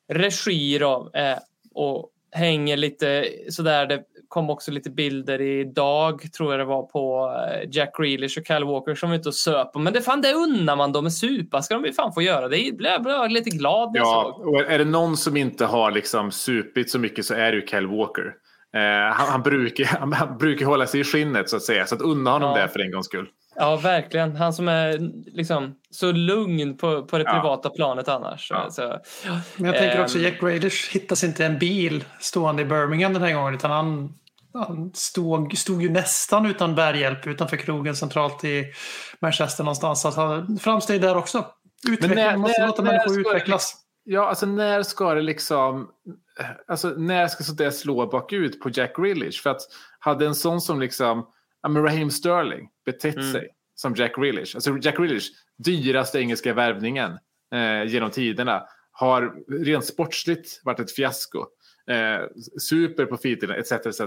regi 0.08 0.78
då, 0.78 1.10
eh, 1.14 1.38
och 1.74 2.10
hänger 2.32 2.76
lite 2.76 3.24
sådär. 3.50 3.86
Det 3.86 4.02
kom 4.28 4.50
också 4.50 4.70
lite 4.70 4.90
bilder 4.90 5.40
idag, 5.40 6.32
tror 6.36 6.52
jag 6.52 6.60
det 6.60 6.64
var, 6.64 6.82
på 6.82 7.34
eh, 7.52 7.68
Jack 7.72 7.96
Grealish 7.98 8.38
och 8.38 8.46
Kyle 8.46 8.64
Walker 8.64 8.94
som 8.94 9.10
var 9.10 9.16
ute 9.16 9.28
och 9.28 9.34
söp. 9.34 9.74
Men 9.74 9.92
det, 9.92 10.00
fan, 10.02 10.20
det 10.20 10.32
unnar 10.32 10.76
man 10.76 10.92
dem. 10.92 11.10
Supa 11.10 11.62
ska 11.62 11.74
de 11.74 11.84
ju 11.84 11.92
fan 11.92 12.12
få 12.12 12.22
göra. 12.22 12.48
Det 12.48 12.76
blev 12.76 12.92
jag 13.06 13.32
lite 13.32 13.50
glad 13.50 13.92
när 13.92 13.98
jag 14.00 14.06
Ja, 14.06 14.34
såg. 14.36 14.46
och 14.54 14.60
är 14.60 14.78
det 14.78 14.84
någon 14.84 15.16
som 15.16 15.36
inte 15.36 15.64
har 15.64 15.90
liksom 15.90 16.30
supit 16.30 16.90
så 16.90 16.98
mycket 16.98 17.24
så 17.24 17.34
är 17.34 17.52
det 17.52 17.58
ju 17.58 17.66
Kyle 17.66 17.86
Walker. 17.86 18.34
Eh, 18.74 19.14
han, 19.14 19.28
han, 19.28 19.42
brukar, 19.42 19.84
han, 19.84 20.12
han 20.12 20.38
brukar 20.38 20.66
hålla 20.66 20.86
sig 20.86 21.00
i 21.00 21.04
skinnet 21.04 21.48
så 21.50 21.56
att 21.56 21.62
säga. 21.62 21.86
Så 21.86 21.94
att 21.94 22.00
unna 22.02 22.30
honom 22.30 22.50
Ja. 22.56 22.62
det 22.62 22.68
för 22.68 22.80
en 22.80 22.90
gångs 22.92 23.06
skull. 23.06 23.28
Ja, 23.58 23.76
verkligen. 23.76 24.36
Han 24.36 24.52
som 24.52 24.68
är 24.68 24.98
liksom 25.36 25.74
så 25.90 26.12
lugn 26.12 26.76
på, 26.76 27.02
på 27.06 27.18
det 27.18 27.24
Ja. 27.24 27.32
privata 27.32 27.70
planet 27.70 28.08
annars. 28.08 28.50
Ja. 28.50 28.70
Så, 28.70 28.98
Men 29.56 29.66
jag 29.66 29.76
tänker 29.78 30.02
också 30.02 30.18
Ehm. 30.18 30.24
Jack 30.24 30.40
Grealish 30.40 30.90
hittas 30.92 31.24
inte 31.24 31.46
en 31.46 31.58
bil 31.58 32.04
stående 32.20 32.62
i 32.62 32.64
Birmingham 32.64 33.12
den 33.12 33.22
här 33.22 33.32
gången 33.34 33.54
utan 33.54 33.70
han, 33.70 34.12
han 34.54 34.90
stod, 34.94 35.58
stod 35.58 35.82
ju 35.82 35.88
nästan 35.90 36.46
utan 36.46 36.74
bärhjälp 36.74 37.26
utanför 37.26 37.56
krogen 37.56 37.96
centralt 37.96 38.44
i 38.44 38.64
Manchester 39.20 39.64
någonstans. 39.64 40.00
Så 40.02 40.08
att 40.08 40.14
han, 40.16 40.58
framsteg 40.58 41.00
där 41.00 41.16
också. 41.16 41.46
Utveckling, 41.88 42.14
när- 42.14 42.30
man 42.30 42.40
måste 42.40 42.60
när- 42.60 42.66
låta 42.68 42.82
när 42.82 42.90
människor 42.92 43.14
det 43.14 43.20
utvecklas. 43.20 43.74
Ja, 44.04 44.28
alltså 44.28 44.46
när 44.46 44.82
ska 44.82 45.14
det 45.14 45.22
liksom... 45.22 45.88
Alltså 46.68 46.88
när 46.88 47.26
ska 47.28 47.44
så 47.44 47.52
det 47.52 47.72
slå 47.72 48.06
bakut 48.06 48.60
på 48.60 48.70
Jack 48.72 48.96
Grealish? 48.96 49.42
För 49.42 49.50
att 49.50 49.60
hade 49.98 50.26
en 50.26 50.34
sån 50.34 50.60
som 50.60 50.80
liksom... 50.80 51.26
Ja, 51.62 51.68
men 51.68 51.82
Raheem 51.82 52.10
Sterling 52.10 52.68
betett 52.84 53.16
Mm. 53.16 53.32
sig 53.32 53.48
som 53.74 53.94
Jack 53.94 54.16
Grealish. 54.16 54.56
Alltså 54.56 54.78
Jack 54.82 54.96
Grealish, 54.96 55.26
dyraste 55.58 56.18
engelska 56.20 56.54
värvningen 56.54 57.18
eh, 57.54 57.84
genom 57.84 58.10
tiderna, 58.10 58.62
har 58.92 59.34
rent 59.64 59.84
sportsligt 59.84 60.60
varit 60.64 60.80
ett 60.80 60.92
fiasko. 60.92 61.44
Eh, 61.90 62.20
super 62.60 63.06
på 63.06 63.16
fritiden, 63.16 63.50
etc, 63.58 63.72
etc. 63.72 64.00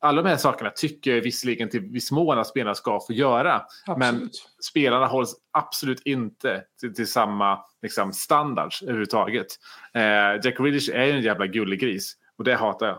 Alla 0.00 0.22
de 0.22 0.28
här 0.28 0.36
sakerna 0.36 0.70
tycker 0.70 1.14
jag 1.14 1.22
visserligen 1.22 1.68
till 1.70 1.80
viss 1.80 2.10
mån 2.10 2.38
att 2.38 2.46
spelarna 2.46 2.74
ska 2.74 3.00
få 3.06 3.12
göra. 3.12 3.62
Men 3.86 4.02
Absolut. 4.14 4.48
spelarna 4.70 5.06
hålls 5.06 5.34
absolut 5.52 6.02
inte 6.04 6.62
till, 6.80 6.94
till 6.94 7.06
samma 7.06 7.58
liksom, 7.82 8.12
standards 8.12 8.82
överhuvudtaget. 8.82 9.46
Eh, 9.94 10.00
Jack 10.44 10.56
Grealish 10.58 10.90
är 10.94 11.04
ju 11.04 11.12
en 11.12 11.22
jävla 11.22 11.46
gullig 11.46 11.80
gris 11.80 12.14
och 12.38 12.44
det 12.44 12.54
hatar 12.54 12.86
jag. 12.86 12.98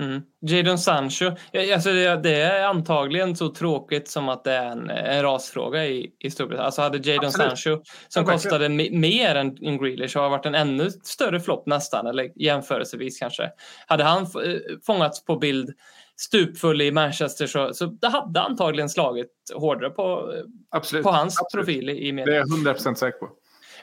Mm. 0.00 0.22
Jadon 0.40 0.78
Sancho, 0.78 1.30
alltså 1.74 1.92
det, 1.92 2.16
det 2.22 2.40
är 2.42 2.64
antagligen 2.64 3.36
så 3.36 3.48
tråkigt 3.48 4.08
som 4.08 4.28
att 4.28 4.44
det 4.44 4.52
är 4.52 4.66
en, 4.66 4.90
en 4.90 5.22
rasfråga 5.22 5.86
i, 5.86 6.10
i 6.18 6.30
Storbritannien. 6.30 6.66
Alltså 6.66 6.82
hade 6.82 6.98
Jadon 7.10 7.24
Absolut. 7.26 7.48
Sancho, 7.58 7.82
som 8.08 8.24
Ja, 8.26 8.32
kostade 8.32 8.68
me- 8.68 8.98
mer 8.98 9.34
än, 9.34 9.56
än 9.66 9.78
Grealish, 9.78 10.16
har 10.16 10.28
varit 10.30 10.46
en 10.46 10.54
ännu 10.54 10.90
större 10.90 11.40
flopp 11.40 11.66
nästan, 11.66 12.06
eller 12.06 12.30
jämförelsevis 12.42 13.18
kanske. 13.18 13.50
Hade 13.86 14.04
han 14.04 14.22
eh, 14.22 14.28
fångats 14.86 15.24
på 15.24 15.36
bild 15.36 15.70
stupfull 16.18 16.82
i 16.82 16.92
Manchester 16.92 17.46
så, 17.46 17.74
så 17.74 17.86
det 17.86 18.08
hade 18.08 18.40
antagligen 18.40 18.88
slagit 18.88 19.32
hårdare 19.54 19.90
på, 19.90 20.32
Absolut. 20.70 21.04
på 21.04 21.10
hans 21.10 21.40
Absolut. 21.40 21.66
profil 21.66 21.90
i, 21.90 21.92
i 21.92 22.06
Det 22.06 22.12
media. 22.12 22.34
är 22.34 22.38
jag 22.38 22.76
100% 22.76 22.94
säker 22.94 23.18
på. 23.18 23.28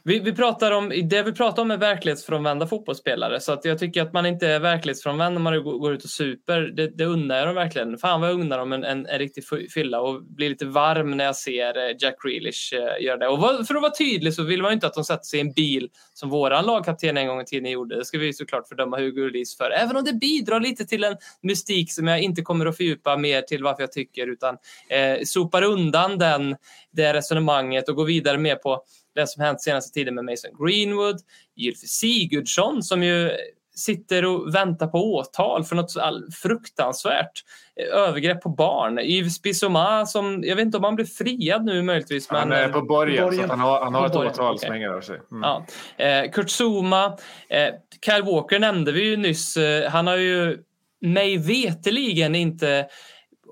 Vi, 0.05 0.19
vi 0.19 0.33
pratar 0.33 0.71
om, 0.71 0.89
det 0.89 1.23
vi 1.23 1.33
pratar 1.33 1.61
om 1.61 1.71
är 1.71 1.77
verklighetsfrånvända 1.77 2.67
fotbollsspelare. 2.67 3.39
Så 3.39 3.51
att 3.51 3.65
jag 3.65 3.79
tycker 3.79 4.01
att 4.01 4.13
man 4.13 4.25
inte 4.25 4.47
är 4.47 4.59
verklighetsfrånvänd 4.59 5.33
när 5.33 5.41
man 5.41 5.63
går 5.63 5.93
ut 5.93 6.03
och 6.03 6.09
super. 6.09 6.61
Det, 6.61 6.87
det 6.97 7.05
unnar 7.05 7.37
jag 7.37 7.47
dem 7.47 7.55
verkligen. 7.55 7.97
Fan 7.97 8.21
vad 8.21 8.29
jag 8.29 8.39
unnar 8.39 8.57
dem 8.57 8.73
en, 8.73 8.83
en, 8.83 9.05
en 9.05 9.19
riktig 9.19 9.43
fylla 9.73 10.01
och 10.01 10.23
blir 10.23 10.49
lite 10.49 10.65
varm 10.65 11.11
när 11.11 11.25
jag 11.25 11.35
ser 11.35 11.77
eh, 11.77 11.95
Jack 11.99 12.15
Grealish 12.23 12.73
eh, 12.73 13.05
göra 13.05 13.17
det. 13.17 13.27
Och 13.27 13.67
för 13.67 13.75
att 13.75 13.81
vara 13.81 13.91
tydlig 13.91 14.33
så 14.33 14.43
vill 14.43 14.61
man 14.61 14.71
ju 14.71 14.73
inte 14.73 14.87
att 14.87 14.93
de 14.93 15.03
sätter 15.03 15.23
sig 15.23 15.39
i 15.39 15.41
en 15.41 15.51
bil 15.51 15.89
som 16.13 16.29
våran 16.29 16.65
lagkapten 16.65 17.17
en 17.17 17.27
gång 17.27 17.41
i 17.41 17.45
tiden 17.45 17.71
gjorde. 17.71 17.95
Det 17.95 18.05
ska 18.05 18.17
vi 18.17 18.33
såklart 18.33 18.67
fördöma 18.67 18.97
Hugo 18.97 19.21
Lloris 19.21 19.57
för. 19.57 19.71
Även 19.71 19.97
om 19.97 20.03
det 20.03 20.13
bidrar 20.13 20.59
lite 20.59 20.85
till 20.85 21.03
en 21.03 21.15
mystik 21.41 21.93
som 21.93 22.07
jag 22.07 22.21
inte 22.21 22.41
kommer 22.41 22.65
att 22.65 22.77
fördjupa 22.77 23.17
mer 23.17 23.41
till 23.41 23.63
varför 23.63 23.83
jag 23.83 23.91
tycker 23.91 24.27
utan 24.27 24.57
eh, 24.89 25.23
sopar 25.25 25.63
undan 25.63 26.17
den, 26.17 26.55
det 26.91 27.13
resonemanget 27.13 27.89
och 27.89 27.95
går 27.95 28.05
vidare 28.05 28.37
mer 28.37 28.55
på 28.55 28.83
det 29.15 29.27
som 29.27 29.43
hänt 29.43 29.61
senaste 29.61 29.93
tiden 29.93 30.15
med 30.15 30.25
Mason 30.25 30.51
Greenwood, 30.65 31.19
Gylfi 31.55 31.87
Sigurdsson 31.87 32.83
som 32.83 33.03
ju 33.03 33.31
sitter 33.75 34.25
och 34.25 34.55
väntar 34.55 34.87
på 34.87 35.15
åtal 35.15 35.63
för 35.63 35.75
något 35.75 35.91
så 35.91 36.21
fruktansvärt 36.43 37.43
eh, 37.75 37.97
övergrepp 37.97 38.41
på 38.41 38.49
barn. 38.49 38.99
Yves 38.99 39.41
Bissouma 39.41 40.05
som, 40.05 40.43
jag 40.43 40.55
vet 40.55 40.65
inte 40.65 40.77
om 40.77 40.83
han 40.83 40.95
blir 40.95 41.05
friad 41.05 41.65
nu 41.65 41.81
möjligtvis. 41.81 42.29
Han 42.29 42.49
men, 42.49 42.57
är 42.57 42.69
på 42.69 42.81
borgen, 42.81 43.17
så 43.17 43.23
borgen. 43.23 43.43
att 43.43 43.49
han 43.49 43.59
har, 43.59 43.83
han 43.83 43.93
har 43.93 44.05
ett 44.05 44.13
borgen, 44.13 44.31
åtal 44.31 44.55
okej. 44.55 44.59
som 44.59 44.73
hänger 44.73 44.89
över 44.89 45.01
sig. 45.01 45.19
Mm. 45.31 45.43
Ja. 45.43 45.65
Eh, 46.05 46.31
Kurt 46.31 46.49
Zuma, 46.49 47.05
eh, 47.49 47.69
Kyle 48.05 48.23
Walker 48.23 48.59
nämnde 48.59 48.91
vi 48.91 49.03
ju 49.03 49.17
nyss. 49.17 49.57
Eh, 49.57 49.89
han 49.89 50.07
har 50.07 50.17
ju 50.17 50.57
mig 51.01 51.37
veteligen 51.37 52.35
inte 52.35 52.87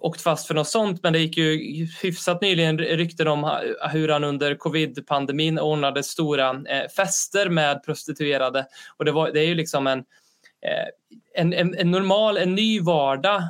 åkt 0.02 0.22
fast 0.22 0.48
för 0.48 0.54
något 0.54 0.68
sånt 0.68 1.04
men 1.04 1.14
det 1.14 1.20
gick 1.20 1.38
ju 1.38 1.58
hyfsat 2.02 2.42
nyligen 2.42 2.78
rykten 2.78 3.28
om 3.28 3.62
hur 3.92 4.08
han 4.10 4.24
under 4.24 4.56
covid-pandemin 4.56 5.60
ordnade 5.60 6.04
stora 6.04 6.50
eh, 6.50 6.90
fester 6.96 7.50
med 7.50 7.84
prostituerade. 7.84 8.68
Och 8.98 9.06
det, 9.06 9.12
var, 9.12 9.32
det 9.32 9.40
är 9.40 9.46
ju 9.46 9.56
liksom 9.56 9.88
en, 9.88 10.00
eh, 10.00 10.88
en, 11.34 11.54
en, 11.54 11.76
en 11.78 11.92
normal, 11.92 12.38
en 12.38 12.56
ny 12.56 12.80
vardag. 12.82 13.44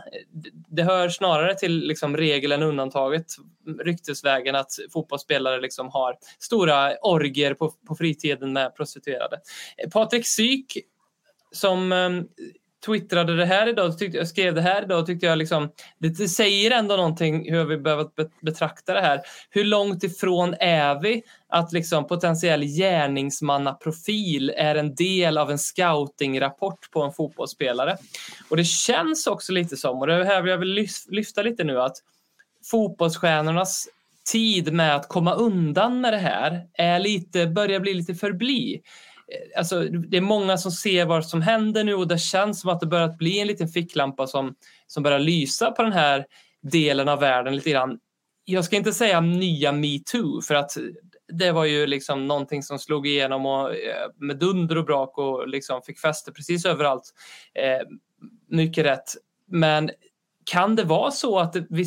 Det- 0.69 0.83
hör 0.83 1.09
snarare 1.09 1.55
till 1.55 1.87
liksom 1.87 2.17
regeln 2.17 2.53
än 2.53 2.63
undantaget 2.63 3.25
ryktesvägen 3.85 4.55
att 4.55 4.71
fotbollsspelare 4.93 5.61
liksom 5.61 5.89
har 5.89 6.17
stora 6.39 6.95
orger 7.01 7.53
på, 7.53 7.73
på 7.87 7.95
fritiden 7.95 8.53
med 8.53 8.75
prostituerade. 8.75 9.39
Eh, 9.77 9.89
Patrik 9.89 10.27
Syk 10.27 10.77
som 11.51 11.91
eh, 11.91 12.09
twittrade 12.85 13.35
det 13.35 13.45
här 13.45 13.69
idag, 13.69 13.97
tyckte, 13.97 14.17
jag 14.17 14.27
skrev 14.27 14.55
det 14.55 14.61
här 14.61 14.83
idag, 14.83 15.05
tyckte 15.05 15.25
jag 15.25 15.37
liksom, 15.37 15.71
det, 15.97 16.27
säger 16.27 16.71
ändå 16.71 16.95
någonting 16.95 17.51
hur 17.51 17.65
vi 17.65 17.77
behöver 17.77 18.07
betrakta 18.41 18.93
det 18.93 19.01
här. 19.01 19.21
Hur 19.49 19.63
långt 19.63 20.03
ifrån 20.03 20.55
är 20.59 21.01
vi 21.01 21.23
att 21.47 21.71
liksom 21.71 22.07
potentiell 22.07 22.63
gärningsmannaprofil 22.63 24.53
är 24.57 24.75
en 24.75 24.95
del 24.95 25.37
av 25.37 25.51
en 25.51 25.59
scoutingrapport 25.59 26.91
på 26.91 27.03
en 27.03 27.11
fotbollsspelare? 27.11 27.97
Och 28.49 28.57
det 28.57 28.65
känns 28.65 29.27
också 29.27 29.51
lite 29.53 29.77
som, 29.77 29.99
och 29.99 30.07
det 30.07 30.13
är 30.13 30.23
här 30.23 30.47
jag 30.47 30.57
vill 30.57 30.87
lyfta 31.09 31.41
lite 31.41 31.63
nu, 31.63 31.81
att 31.81 31.97
fotbollsstjärnornas 32.71 33.87
tid 34.31 34.73
med 34.73 34.95
att 34.95 35.07
komma 35.07 35.33
undan 35.33 36.01
med 36.01 36.13
det 36.13 36.17
här 36.17 36.67
är 36.73 36.99
lite, 36.99 37.47
börjar 37.47 37.79
bli 37.79 37.93
lite 37.93 38.15
förbi. 38.15 38.81
Eh, 39.31 39.59
alltså, 39.59 39.83
det 39.83 40.17
är 40.17 40.21
många 40.21 40.57
som 40.57 40.71
ser 40.71 41.05
vad 41.05 41.25
som 41.25 41.41
händer 41.41 41.83
nu 41.83 41.93
och 41.93 42.07
det 42.07 42.17
känns 42.17 42.61
som 42.61 42.69
att 42.69 42.79
det 42.79 42.85
börjat 42.85 43.17
bli 43.17 43.39
en 43.39 43.47
liten 43.47 43.67
ficklampa 43.67 44.27
som, 44.27 44.55
som 44.87 45.03
börjar 45.03 45.19
lysa 45.19 45.71
på 45.71 45.83
den 45.83 45.93
här 45.93 46.25
delen 46.61 47.09
av 47.09 47.19
världen 47.19 47.55
lite 47.55 47.69
grann. 47.69 47.99
Jag 48.45 48.65
ska 48.65 48.75
inte 48.75 48.93
säga 48.93 49.21
nya 49.21 49.71
metoo 49.71 50.41
för 50.41 50.55
att 50.55 50.77
det 51.31 51.51
var 51.51 51.65
ju 51.65 51.87
liksom 51.87 52.27
någonting 52.27 52.63
som 52.63 52.79
slog 52.79 53.07
igenom 53.07 53.45
och, 53.45 53.75
eh, 53.75 54.09
med 54.15 54.37
dunder 54.37 54.77
och 54.77 54.85
brak 54.85 55.17
och 55.17 55.47
liksom 55.47 55.81
fick 55.81 55.99
fäste 55.99 56.31
precis 56.31 56.65
överallt. 56.65 57.03
Eh, 57.53 57.87
mycket 58.49 58.85
rätt. 58.85 59.15
Men 59.47 59.91
kan 60.51 60.75
det 60.75 60.83
vara 60.83 61.11
så 61.11 61.39
att 61.39 61.55
vi, 61.69 61.85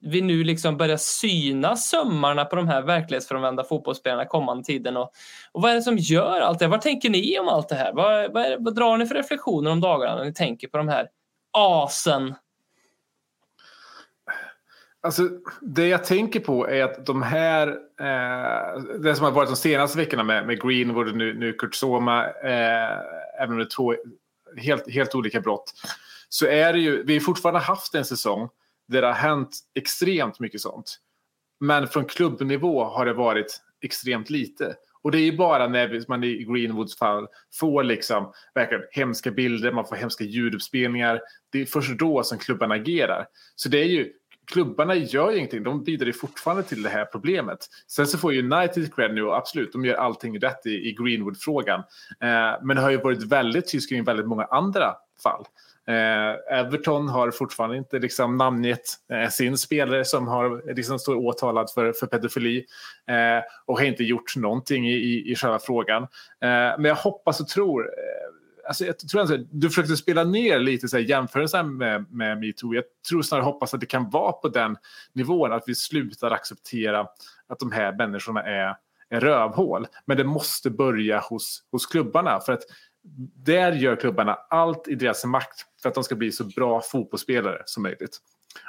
vi 0.00 0.20
nu 0.20 0.44
liksom 0.44 0.76
börjar 0.76 0.96
syna 0.96 1.76
sömmarna 1.76 2.44
på 2.44 2.56
de 2.56 2.68
här 2.68 2.82
verklighetsfrånvända 2.82 3.64
fotbollsspelarna 3.64 4.24
kommande 4.24 4.64
tiden? 4.64 4.96
Och, 4.96 5.12
och 5.52 5.62
vad 5.62 5.70
är 5.70 5.74
det 5.74 5.82
som 5.82 5.96
gör 5.98 6.40
allt 6.40 6.58
det 6.58 6.64
här? 6.64 6.70
Vad 6.70 6.80
tänker 6.80 7.10
ni 7.10 7.38
om 7.38 7.48
allt 7.48 7.68
det 7.68 7.74
här? 7.74 7.92
Vad, 7.92 8.32
vad, 8.32 8.42
är, 8.42 8.56
vad 8.58 8.74
drar 8.74 8.96
ni 8.96 9.06
för 9.06 9.14
reflektioner 9.14 9.70
om 9.70 9.80
dagarna 9.80 10.16
när 10.16 10.24
ni 10.24 10.34
tänker 10.34 10.68
på 10.68 10.76
de 10.76 10.88
här 10.88 11.08
asen? 11.52 12.34
Alltså, 15.02 15.22
det 15.60 15.88
jag 15.88 16.04
tänker 16.04 16.40
på 16.40 16.68
är 16.68 16.84
att 16.84 17.06
de 17.06 17.22
här, 17.22 17.68
eh, 18.00 18.82
det 19.02 19.14
som 19.14 19.24
har 19.24 19.32
varit 19.32 19.48
de 19.48 19.56
senaste 19.56 19.98
veckorna 19.98 20.22
med, 20.22 20.46
med 20.46 20.62
Greenwood 20.62 21.08
och 21.08 21.16
nu, 21.16 21.34
nu 21.34 21.52
Kurt 21.52 21.74
Soma, 21.74 22.26
eh, 22.26 22.98
även 23.42 23.50
om 23.50 23.58
det 23.58 23.64
är 23.64 23.76
två 23.76 23.94
helt, 24.56 24.90
helt 24.90 25.14
olika 25.14 25.40
brott, 25.40 25.72
så 26.32 26.46
är 26.46 26.72
det 26.72 26.78
ju, 26.78 27.02
vi 27.02 27.12
har 27.12 27.20
fortfarande 27.20 27.60
haft 27.60 27.94
en 27.94 28.04
säsong 28.04 28.48
där 28.88 29.00
det 29.00 29.06
har 29.06 29.14
hänt 29.14 29.58
extremt 29.74 30.40
mycket 30.40 30.60
sånt. 30.60 30.96
Men 31.60 31.88
från 31.88 32.04
klubbnivå 32.04 32.84
har 32.84 33.06
det 33.06 33.12
varit 33.12 33.60
extremt 33.82 34.30
lite. 34.30 34.74
Och 35.02 35.10
det 35.10 35.18
är 35.18 35.22
ju 35.22 35.36
bara 35.36 35.68
när 35.68 36.04
man 36.08 36.24
i 36.24 36.44
Greenwoods 36.44 36.96
fall 36.96 37.26
får 37.54 37.84
liksom 37.84 38.32
verkligen 38.54 38.84
hemska 38.90 39.30
bilder, 39.30 39.72
man 39.72 39.86
får 39.86 39.96
hemska 39.96 40.24
ljuduppspelningar. 40.24 41.20
Det 41.52 41.60
är 41.60 41.66
först 41.66 41.98
då 41.98 42.22
som 42.22 42.38
klubbarna 42.38 42.74
agerar. 42.74 43.26
Så 43.56 43.68
det 43.68 43.78
är 43.78 43.84
ju, 43.84 44.12
klubbarna 44.46 44.94
gör 44.94 45.30
ju 45.30 45.36
ingenting, 45.36 45.62
de 45.62 45.84
bidrar 45.84 46.06
ju 46.06 46.12
fortfarande 46.12 46.62
till 46.62 46.82
det 46.82 46.88
här 46.88 47.04
problemet. 47.04 47.58
Sen 47.86 48.06
så 48.06 48.18
får 48.18 48.32
United 48.32 48.94
cred 48.94 49.14
nu 49.14 49.22
och 49.22 49.36
absolut, 49.36 49.72
de 49.72 49.84
gör 49.84 49.94
allting 49.94 50.40
rätt 50.40 50.66
i, 50.66 50.70
i 50.70 50.92
Greenwood-frågan. 50.92 51.80
Eh, 52.20 52.62
men 52.62 52.76
det 52.76 52.80
har 52.80 52.90
ju 52.90 52.96
varit 52.96 53.22
väldigt 53.22 53.68
tyst 53.68 53.88
kring 53.88 54.04
väldigt 54.04 54.26
många 54.26 54.44
andra 54.44 54.94
fall. 55.22 55.44
Eh, 55.86 56.58
Everton 56.58 57.08
har 57.08 57.30
fortfarande 57.30 57.76
inte 57.76 57.98
liksom 57.98 58.36
namngett 58.36 58.86
eh, 59.12 59.28
sin 59.28 59.58
spelare 59.58 60.04
som 60.04 60.28
har, 60.28 60.74
liksom, 60.74 60.98
står 60.98 61.16
åtalad 61.16 61.70
för, 61.74 61.92
för 61.92 62.06
pedofili 62.06 62.64
eh, 63.08 63.44
och 63.66 63.78
har 63.78 63.84
inte 63.84 64.04
gjort 64.04 64.36
någonting 64.36 64.88
i, 64.88 64.94
i, 64.94 65.32
i 65.32 65.34
själva 65.36 65.58
frågan. 65.58 66.02
Eh, 66.02 66.08
men 66.78 66.84
jag 66.84 66.94
hoppas 66.94 67.40
och 67.40 67.48
tror 67.48 67.82
eh, 67.82 68.30
Alltså 68.68 68.84
jag 68.84 68.98
tror 68.98 69.22
att 69.22 69.40
du 69.50 69.68
försökte 69.68 69.96
spela 69.96 70.24
ner 70.24 70.58
lite 70.58 70.88
så 70.88 70.96
här, 70.96 71.04
jämförelsen 71.04 71.76
med, 71.76 72.12
med 72.12 72.40
metoo. 72.40 72.74
Jag 72.74 72.84
tror 73.08 73.22
snarare 73.22 73.44
hoppas 73.44 73.74
att 73.74 73.80
det 73.80 73.86
kan 73.86 74.10
vara 74.10 74.32
på 74.32 74.48
den 74.48 74.76
nivån 75.12 75.52
att 75.52 75.62
vi 75.66 75.74
slutar 75.74 76.30
acceptera 76.30 77.00
att 77.48 77.58
de 77.58 77.72
här 77.72 77.92
människorna 77.92 78.42
är, 78.42 78.76
är 79.08 79.20
rövhål. 79.20 79.86
Men 80.04 80.16
det 80.16 80.24
måste 80.24 80.70
börja 80.70 81.18
hos, 81.18 81.62
hos 81.72 81.86
klubbarna. 81.86 82.40
För 82.40 82.52
att 82.52 82.62
där 83.44 83.72
gör 83.72 83.96
klubbarna 83.96 84.34
allt 84.50 84.88
i 84.88 84.94
deras 84.94 85.24
makt 85.24 85.64
för 85.82 85.88
att 85.88 85.94
de 85.94 86.04
ska 86.04 86.14
bli 86.14 86.32
så 86.32 86.44
bra 86.44 86.80
fotbollsspelare 86.80 87.62
som 87.64 87.82
möjligt. 87.82 88.18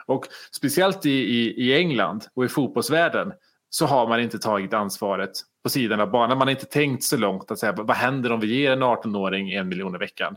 Och 0.05 0.25
speciellt 0.51 1.05
i, 1.05 1.09
i, 1.09 1.67
i 1.67 1.77
England 1.77 2.25
och 2.33 2.45
i 2.45 2.47
fotbollsvärlden 2.47 3.33
så 3.69 3.85
har 3.85 4.07
man 4.07 4.19
inte 4.19 4.39
tagit 4.39 4.73
ansvaret 4.73 5.31
på 5.63 5.69
sidan 5.69 5.99
av 5.99 6.11
banan. 6.11 6.37
Man 6.37 6.47
har 6.47 6.51
inte 6.51 6.65
tänkt 6.65 7.03
så 7.03 7.17
långt 7.17 7.51
att 7.51 7.59
säga 7.59 7.71
vad 7.71 7.95
händer 7.95 8.31
om 8.31 8.39
vi 8.39 8.47
ger 8.47 8.71
en 8.71 8.83
18-åring 8.83 9.51
en 9.51 9.67
miljon 9.67 9.95
i 9.95 9.97
veckan? 9.97 10.35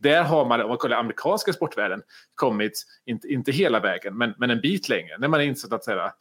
Där 0.00 0.22
har 0.22 0.44
man, 0.44 0.60
om 0.60 0.68
man 0.68 0.78
kollar 0.78 0.96
amerikanska 0.96 1.52
sportvärlden, 1.52 2.02
kommit, 2.34 2.86
inte, 3.06 3.28
inte 3.28 3.52
hela 3.52 3.80
vägen, 3.80 4.18
men, 4.18 4.34
men 4.38 4.50
en 4.50 4.60
bit 4.60 4.88
längre. 4.88 5.18
När 5.18 5.28
man 5.28 5.40
har 5.40 5.44
insett 5.44 5.72
att 5.72 5.84
säga, 5.84 6.12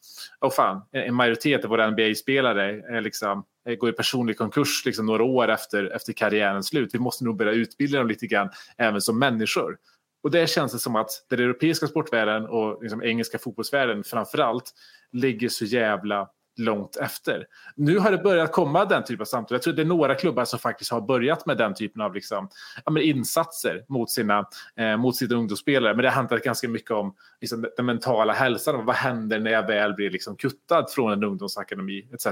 oh 0.41 0.51
fan, 0.51 0.81
en 0.91 1.15
majoritet 1.15 1.63
av 1.63 1.69
våra 1.69 1.91
NBA-spelare 1.91 3.01
liksom, 3.01 3.43
eh, 3.69 3.75
går 3.75 3.89
i 3.89 3.93
personlig 3.93 4.37
konkurs 4.37 4.85
liksom, 4.85 5.05
några 5.05 5.23
år 5.23 5.47
efter, 5.47 5.95
efter 5.95 6.13
karriärens 6.13 6.67
slut. 6.67 6.93
Vi 6.93 6.99
måste 6.99 7.23
nog 7.23 7.37
börja 7.37 7.51
utbilda 7.51 7.97
dem 7.97 8.07
lite 8.07 8.27
grann 8.27 8.49
även 8.77 9.01
som 9.01 9.19
människor. 9.19 9.77
Och 10.23 10.31
det 10.31 10.49
känns 10.49 10.71
det 10.71 10.79
som 10.79 10.95
att 10.95 11.09
den 11.29 11.39
europeiska 11.39 11.87
sportvärlden 11.87 12.45
och 12.45 12.83
liksom 12.83 13.03
engelska 13.03 13.39
fotbollsvärlden 13.39 14.03
framför 14.03 14.37
allt 14.37 14.73
ligger 15.11 15.49
så 15.49 15.65
jävla 15.65 16.29
långt 16.59 16.95
efter. 16.97 17.45
Nu 17.75 17.97
har 17.97 18.11
det 18.11 18.17
börjat 18.17 18.51
komma 18.51 18.85
den 18.85 19.03
typen 19.03 19.21
av 19.21 19.25
samtal. 19.25 19.55
Jag 19.55 19.61
tror 19.61 19.73
det 19.73 19.81
är 19.81 19.85
några 19.85 20.15
klubbar 20.15 20.45
som 20.45 20.59
faktiskt 20.59 20.91
har 20.91 21.01
börjat 21.01 21.45
med 21.45 21.57
den 21.57 21.73
typen 21.73 22.01
av 22.01 22.13
liksom, 22.13 22.49
ja, 22.85 23.01
insatser 23.01 23.85
mot 23.87 24.11
sina, 24.11 24.45
eh, 24.75 24.97
mot 24.97 25.15
sina 25.15 25.35
ungdomsspelare. 25.35 25.95
Men 25.95 26.03
det 26.03 26.09
handlar 26.09 26.37
ganska 26.37 26.67
mycket 26.67 26.91
om 26.91 27.15
liksom, 27.41 27.65
den 27.77 27.85
mentala 27.85 28.33
hälsan. 28.33 28.85
Vad 28.85 28.95
händer 28.95 29.39
när 29.39 29.51
jag 29.51 29.67
väl 29.67 29.93
blir 29.93 30.09
liksom, 30.09 30.35
kuttad 30.35 30.91
från 30.91 31.11
en 31.11 31.23
ungdomsakademi 31.23 32.09
etc. 32.13 32.27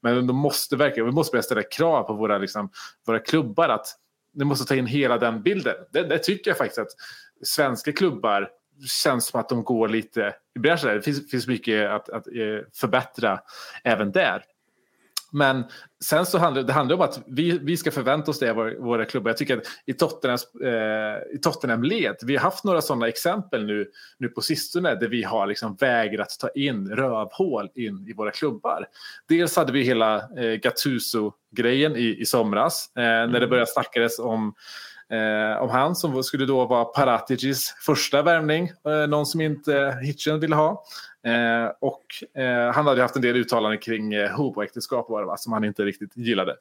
Men 0.00 0.26
de 0.26 0.36
måste 0.36 0.76
verkligen, 0.76 1.06
vi 1.06 1.12
måste 1.12 1.32
börja 1.32 1.42
ställa 1.42 1.62
krav 1.62 2.02
på 2.02 2.14
våra, 2.14 2.38
liksom, 2.38 2.70
våra 3.06 3.18
klubbar 3.18 3.68
att 3.68 3.86
de 4.34 4.44
måste 4.44 4.64
ta 4.64 4.74
in 4.74 4.86
hela 4.86 5.18
den 5.18 5.42
bilden. 5.42 5.74
Det, 5.92 6.02
det 6.02 6.18
tycker 6.18 6.50
jag 6.50 6.58
faktiskt 6.58 6.78
att 6.78 6.92
svenska 7.42 7.92
klubbar 7.92 8.50
känns 9.02 9.26
som 9.26 9.40
att 9.40 9.48
de 9.48 9.64
går 9.64 9.88
lite 9.88 10.34
i 10.56 10.58
bräschen. 10.58 10.94
Det 10.94 11.02
finns, 11.02 11.30
finns 11.30 11.46
mycket 11.46 11.90
att, 11.90 12.08
att 12.08 12.26
eh, 12.26 12.66
förbättra 12.74 13.40
även 13.84 14.12
där. 14.12 14.44
Men 15.34 15.64
sen 16.04 16.26
så 16.26 16.38
handlar 16.38 16.62
det 16.62 16.72
handlar 16.72 16.96
om 16.96 17.02
att 17.02 17.22
vi, 17.26 17.58
vi 17.58 17.76
ska 17.76 17.90
förvänta 17.90 18.30
oss 18.30 18.38
det 18.38 18.50
av 18.50 18.56
våra, 18.56 18.78
våra 18.78 19.04
klubbar. 19.04 19.30
Jag 19.30 19.36
tycker 19.36 19.56
att 19.56 19.66
i 19.86 19.94
eh, 20.64 21.34
i 21.34 21.38
Tottenham 21.42 21.82
led, 21.82 22.16
vi 22.22 22.36
har 22.36 22.42
haft 22.42 22.64
några 22.64 22.82
sådana 22.82 23.08
exempel 23.08 23.66
nu, 23.66 23.90
nu 24.18 24.28
på 24.28 24.40
sistone 24.40 24.94
där 24.94 25.08
vi 25.08 25.22
har 25.22 25.46
liksom 25.46 25.76
vägrat 25.80 26.36
ta 26.40 26.48
in 26.48 26.88
rövhål 26.88 27.70
in 27.74 28.08
i 28.08 28.12
våra 28.12 28.30
klubbar. 28.30 28.86
Dels 29.28 29.56
hade 29.56 29.72
vi 29.72 29.82
hela 29.82 30.16
eh, 30.16 30.60
Gattuso-grejen 30.60 31.96
i, 31.96 32.20
i 32.20 32.26
somras 32.26 32.90
eh, 32.96 33.02
när 33.02 33.28
det 33.28 33.36
mm. 33.36 33.50
började 33.50 33.70
snackas 33.70 34.18
om 34.18 34.54
eh, 35.10 35.62
om 35.62 35.70
han 35.70 35.96
som 35.96 36.22
skulle 36.22 36.46
då 36.46 36.66
vara 36.66 36.84
Paraticis 36.84 37.74
första 37.86 38.22
värvning. 38.22 38.72
Eh, 38.86 39.08
någon 39.08 39.26
som 39.26 39.40
inte 39.40 39.98
Hitchen 40.02 40.40
ville 40.40 40.56
ha. 40.56 40.84
Eh, 41.26 41.72
och 41.80 42.04
eh, 42.42 42.72
han 42.72 42.86
hade 42.86 43.02
haft 43.02 43.16
en 43.16 43.22
del 43.22 43.36
uttalanden 43.36 43.78
kring 43.78 44.14
eh, 44.14 44.30
homoäktenskap 44.30 45.08
som 45.36 45.52
han 45.52 45.64
inte 45.64 45.82
riktigt 45.82 46.16
gillade. 46.16 46.56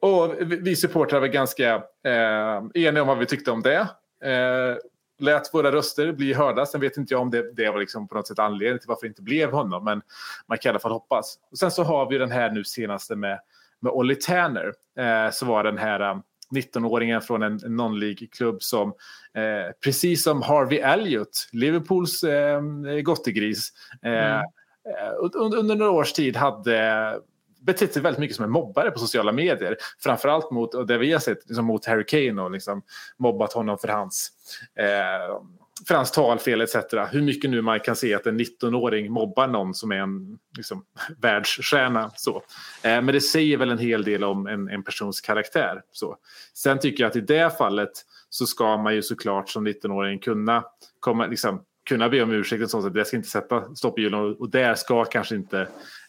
Och 0.00 0.34
vi 0.40 0.76
supportrar 0.76 1.20
var 1.20 1.26
ganska 1.26 1.74
eh, 2.04 2.62
eniga 2.74 3.02
om 3.02 3.08
vad 3.08 3.18
vi 3.18 3.26
tyckte 3.26 3.50
om 3.50 3.62
det. 3.62 3.88
Eh, 4.30 4.76
lät 5.18 5.54
våra 5.54 5.72
röster 5.72 6.12
bli 6.12 6.34
hörda. 6.34 6.66
Sen 6.66 6.80
vet 6.80 6.96
inte 6.96 7.14
jag 7.14 7.20
om 7.20 7.30
det, 7.30 7.52
det 7.52 7.70
var 7.70 7.80
liksom 7.80 8.08
på 8.08 8.14
något 8.14 8.28
sätt 8.28 8.38
anledningen 8.38 8.78
till 8.78 8.88
varför 8.88 9.02
det 9.02 9.08
inte 9.08 9.22
blev 9.22 9.50
honom. 9.52 9.84
Men 9.84 10.02
man 10.46 10.58
kan 10.58 10.68
i 10.68 10.70
alla 10.70 10.78
fall 10.78 10.92
hoppas. 10.92 11.38
Och 11.50 11.58
sen 11.58 11.70
så 11.70 11.82
har 11.82 12.10
vi 12.10 12.18
den 12.18 12.30
här 12.30 12.50
nu 12.50 12.64
senaste 12.64 13.16
med, 13.16 13.40
med 13.80 13.92
Olli 13.92 14.14
Tanner. 14.14 14.72
Eh, 14.98 15.30
så 15.32 15.46
var 15.46 15.64
den 15.64 15.78
här 15.78 16.00
eh, 16.00 16.16
19-åringen 16.54 17.20
från 17.20 17.42
en, 17.42 17.58
non-League-klubb 17.58 18.62
som 18.62 18.88
eh, 19.34 19.72
precis 19.84 20.22
som 20.22 20.42
Harvey 20.42 20.78
Elliott, 20.78 21.48
Liverpools 21.52 22.24
eh, 22.24 22.60
gottegris, 23.02 23.72
eh, 24.02 24.36
mm. 24.36 24.42
Eh, 24.86 25.12
under, 25.34 25.58
under 25.58 25.76
några 25.76 25.92
års 25.92 26.12
tid 26.12 26.36
hade 26.36 27.20
betett 27.60 27.92
sig 27.92 28.02
väldigt 28.02 28.20
mycket 28.20 28.36
som 28.36 28.44
en 28.44 28.50
mobbare 28.50 28.90
på 28.90 28.98
sociala 28.98 29.32
medier. 29.32 29.76
Framförallt 30.02 30.50
mot, 30.50 30.74
och 30.74 30.86
det 30.86 30.98
vi 30.98 31.12
har 31.12 31.20
sett, 31.20 31.48
liksom 31.48 31.64
mot 31.64 31.86
Harry 31.86 32.04
Kane 32.06 32.42
och 32.42 32.50
liksom 32.50 32.82
mobbat 33.16 33.52
honom 33.52 33.78
för 33.78 33.88
hans 33.88 34.30
eh, 34.78 35.40
för 35.88 35.94
hans 35.94 36.10
talfel 36.10 36.60
etc. 36.60 36.74
Hur 37.10 37.22
mycket 37.22 37.50
nu 37.50 37.62
man 37.62 37.80
kan 37.80 37.96
se 37.96 38.14
att 38.14 38.26
en 38.26 38.40
19-åring 38.40 39.12
mobbar 39.12 39.46
någon 39.46 39.74
som 39.74 39.92
är 39.92 39.96
en 39.96 40.38
liksom, 40.56 40.84
världsstjärna. 41.18 42.10
Så. 42.16 42.36
Eh, 42.82 43.02
men 43.02 43.06
det 43.06 43.20
säger 43.20 43.56
väl 43.56 43.70
en 43.70 43.78
hel 43.78 44.04
del 44.04 44.24
om 44.24 44.46
en, 44.46 44.68
en 44.68 44.82
persons 44.82 45.20
karaktär. 45.20 45.82
Så. 45.92 46.16
Sen 46.54 46.78
tycker 46.78 47.04
jag 47.04 47.10
att 47.10 47.16
i 47.16 47.20
det 47.20 47.58
fallet 47.58 47.90
så 48.30 48.46
ska 48.46 48.76
man 48.76 48.94
ju 48.94 49.02
såklart 49.02 49.48
som 49.48 49.68
19-åring 49.68 50.18
kunna, 50.18 50.64
komma, 51.00 51.26
liksom, 51.26 51.62
kunna 51.88 52.08
be 52.08 52.22
om 52.22 52.30
ursäkt. 52.30 52.72
Det 52.94 53.04
ska 53.04 53.16
inte 53.16 53.28
sätta 53.28 53.74
stopp 53.74 53.98
i 53.98 54.02
hjulen 54.02 54.20
och 54.20 54.50
där 54.50 54.74
ska 54.74 55.04
kanske 55.04 55.34
inte 55.34 55.60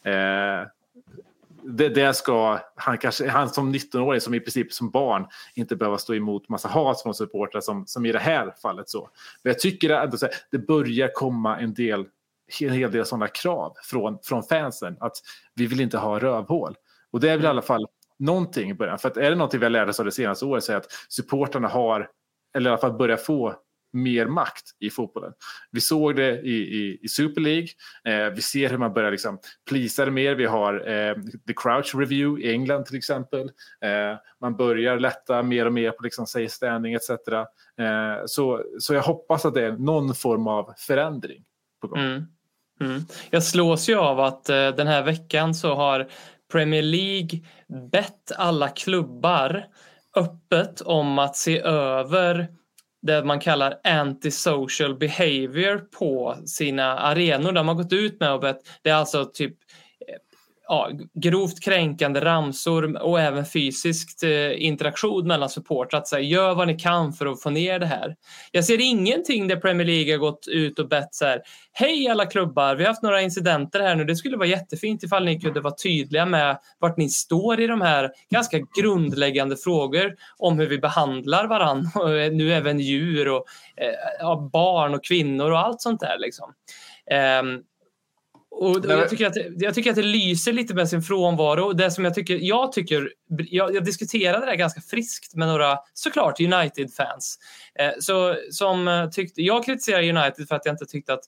eh, 0.04 0.68
det, 1.68 1.88
det 1.88 2.14
ska 2.14 2.60
han, 2.76 2.98
kanske, 2.98 3.28
han 3.28 3.48
som 3.48 3.74
19-åring, 3.74 4.20
som 4.20 4.34
i 4.34 4.40
princip 4.40 4.72
som 4.72 4.90
barn, 4.90 5.26
inte 5.54 5.76
behöva 5.76 5.98
stå 5.98 6.14
emot 6.14 6.48
massa 6.48 6.68
hat 6.68 7.02
från 7.02 7.14
supportrar 7.14 7.60
som, 7.60 7.86
som 7.86 8.06
i 8.06 8.12
det 8.12 8.18
här 8.18 8.54
fallet. 8.62 8.88
så. 8.88 9.10
Men 9.42 9.50
jag 9.50 9.58
tycker 9.58 9.90
att 9.90 10.22
det 10.50 10.58
börjar 10.58 11.10
komma 11.14 11.58
en 11.58 11.74
del 11.74 12.06
en 12.60 12.70
hel 12.70 12.90
del 12.90 13.06
sådana 13.06 13.28
krav 13.28 13.74
från, 13.82 14.18
från 14.22 14.42
fansen. 14.42 14.96
Att 15.00 15.16
vi 15.54 15.66
vill 15.66 15.80
inte 15.80 15.98
ha 15.98 16.18
rövhål. 16.18 16.74
Och 17.10 17.20
det 17.20 17.30
är 17.30 17.36
väl 17.36 17.44
i 17.44 17.48
alla 17.48 17.62
fall 17.62 17.86
någonting 18.18 18.70
i 18.70 18.74
början. 18.74 18.98
För 18.98 19.08
att 19.08 19.16
är 19.16 19.30
det 19.30 19.36
någonting 19.36 19.60
vi 19.60 19.66
har 19.66 19.70
lärt 19.70 19.88
oss 19.88 20.00
av 20.00 20.06
det 20.06 20.12
senaste 20.12 20.44
året 20.44 20.64
så 20.64 20.72
är 20.72 20.76
att 20.76 20.92
supportrarna 21.08 21.68
har, 21.68 22.10
eller 22.54 22.70
i 22.70 22.72
alla 22.72 22.80
fall 22.80 22.92
börjar 22.92 23.16
få 23.16 23.54
mer 23.96 24.26
makt 24.26 24.64
i 24.80 24.90
fotbollen. 24.90 25.32
Vi 25.70 25.80
såg 25.80 26.16
det 26.16 26.40
i, 26.40 26.54
i, 26.54 26.98
i 27.02 27.08
Super 27.08 27.40
League. 27.40 27.68
Eh, 28.04 28.34
vi 28.34 28.42
ser 28.42 28.70
hur 28.70 28.78
man 28.78 28.92
börjar 28.92 29.10
liksom 29.10 29.38
plisa 29.68 30.04
det 30.04 30.10
mer. 30.10 30.34
Vi 30.34 30.46
har 30.46 30.74
eh, 30.74 31.14
The 31.46 31.54
Crouch 31.56 31.94
Review 31.94 32.46
i 32.46 32.52
England 32.52 32.84
till 32.86 32.96
exempel. 32.96 33.50
Eh, 33.80 34.18
man 34.40 34.56
börjar 34.56 34.98
lätta 34.98 35.42
mer 35.42 35.66
och 35.66 35.72
mer 35.72 35.90
på 35.90 36.02
liksom, 36.02 36.26
say 36.26 36.48
standing 36.48 36.94
etc. 36.94 37.10
Eh, 37.10 37.46
så, 38.26 38.62
så 38.78 38.94
jag 38.94 39.02
hoppas 39.02 39.44
att 39.44 39.54
det 39.54 39.64
är 39.64 39.72
någon 39.72 40.14
form 40.14 40.46
av 40.46 40.74
förändring 40.78 41.44
på 41.80 41.88
gång. 41.88 41.98
Mm. 41.98 42.26
Mm. 42.80 43.02
Jag 43.30 43.42
slås 43.42 43.88
ju 43.88 43.96
av 43.96 44.20
att 44.20 44.48
eh, 44.48 44.68
den 44.68 44.86
här 44.86 45.02
veckan 45.02 45.54
så 45.54 45.74
har 45.74 46.08
Premier 46.52 46.82
League 46.82 47.40
bett 47.90 48.32
alla 48.36 48.68
klubbar 48.68 49.66
öppet 50.16 50.80
om 50.80 51.18
att 51.18 51.36
se 51.36 51.60
över 51.60 52.48
det 53.06 53.24
man 53.24 53.40
kallar 53.40 53.80
antisocial 53.84 54.94
behavior 54.94 55.78
på 55.98 56.36
sina 56.46 56.98
arenor. 56.98 57.52
Där 57.52 57.62
man 57.62 57.76
gått 57.76 57.92
ut 57.92 58.20
med 58.20 58.30
att 58.30 58.60
det 58.82 58.90
är 58.90 58.94
alltså 58.94 59.24
typ 59.24 59.54
ja, 60.68 60.90
grovt 61.14 61.60
kränkande 61.60 62.20
ramsor 62.20 63.02
och 63.02 63.20
även 63.20 63.46
fysisk 63.46 64.22
eh, 64.22 64.64
interaktion 64.64 65.26
mellan 65.26 65.48
supportrar. 65.48 65.98
Att 65.98 66.08
säga, 66.08 66.22
gör 66.22 66.54
vad 66.54 66.66
ni 66.66 66.78
kan 66.78 67.12
för 67.12 67.26
att 67.26 67.42
få 67.42 67.50
ner 67.50 67.78
det 67.78 67.86
här. 67.86 68.16
Jag 68.50 68.64
ser 68.64 68.80
ingenting 68.80 69.48
där 69.48 69.56
Premier 69.56 69.86
League 69.86 70.12
har 70.12 70.18
gått 70.18 70.48
ut 70.48 70.78
och 70.78 70.88
bett 70.88 71.14
så 71.14 71.24
här. 71.24 71.42
Hej 71.72 72.08
alla 72.08 72.26
klubbar, 72.26 72.74
vi 72.74 72.84
har 72.84 72.88
haft 72.88 73.02
några 73.02 73.22
incidenter 73.22 73.80
här 73.80 73.94
nu. 73.94 74.04
Det 74.04 74.16
skulle 74.16 74.36
vara 74.36 74.48
jättefint 74.48 75.02
ifall 75.02 75.24
ni 75.24 75.40
kunde 75.40 75.60
vara 75.60 75.74
tydliga 75.74 76.26
med 76.26 76.58
vart 76.78 76.96
ni 76.96 77.08
står 77.08 77.60
i 77.60 77.66
de 77.66 77.80
här 77.80 78.10
ganska 78.30 78.58
grundläggande 78.80 79.56
frågor 79.56 80.14
om 80.38 80.58
hur 80.58 80.66
vi 80.66 80.78
behandlar 80.78 81.46
varandra. 81.46 81.90
Eh, 82.06 82.32
nu 82.32 82.52
även 82.52 82.80
djur 82.80 83.28
och 83.28 83.44
eh, 83.76 84.48
barn 84.52 84.94
och 84.94 85.04
kvinnor 85.04 85.50
och 85.50 85.58
allt 85.58 85.80
sånt 85.80 86.00
där. 86.00 86.18
Liksom. 86.18 86.52
Um, 87.40 87.62
och, 88.60 88.84
jag, 88.88 89.08
tycker 89.08 89.26
att, 89.26 89.36
jag 89.56 89.74
tycker 89.74 89.90
att 89.90 89.96
det 89.96 90.02
lyser 90.02 90.52
lite 90.52 90.74
med 90.74 90.88
sin 90.88 91.02
frånvaro. 91.02 91.72
Det 91.72 91.90
som 91.90 92.04
jag 92.04 92.14
tycker, 92.14 92.38
jag, 92.40 92.72
tycker 92.72 93.10
jag, 93.28 93.74
jag 93.74 93.84
diskuterade 93.84 94.44
det 94.44 94.50
här 94.50 94.56
ganska 94.56 94.80
friskt 94.80 95.34
med 95.34 95.48
några, 95.48 95.78
såklart, 95.94 96.40
United-fans. 96.40 97.38
Eh, 97.78 97.92
så, 98.00 98.36
som 98.50 99.10
tyckte, 99.12 99.42
jag 99.42 99.64
kritiserar 99.64 100.02
United 100.02 100.48
för 100.48 100.54
att 100.56 100.66
jag 100.66 100.72
inte 100.72 100.86
tyckte 100.86 101.12
att 101.12 101.24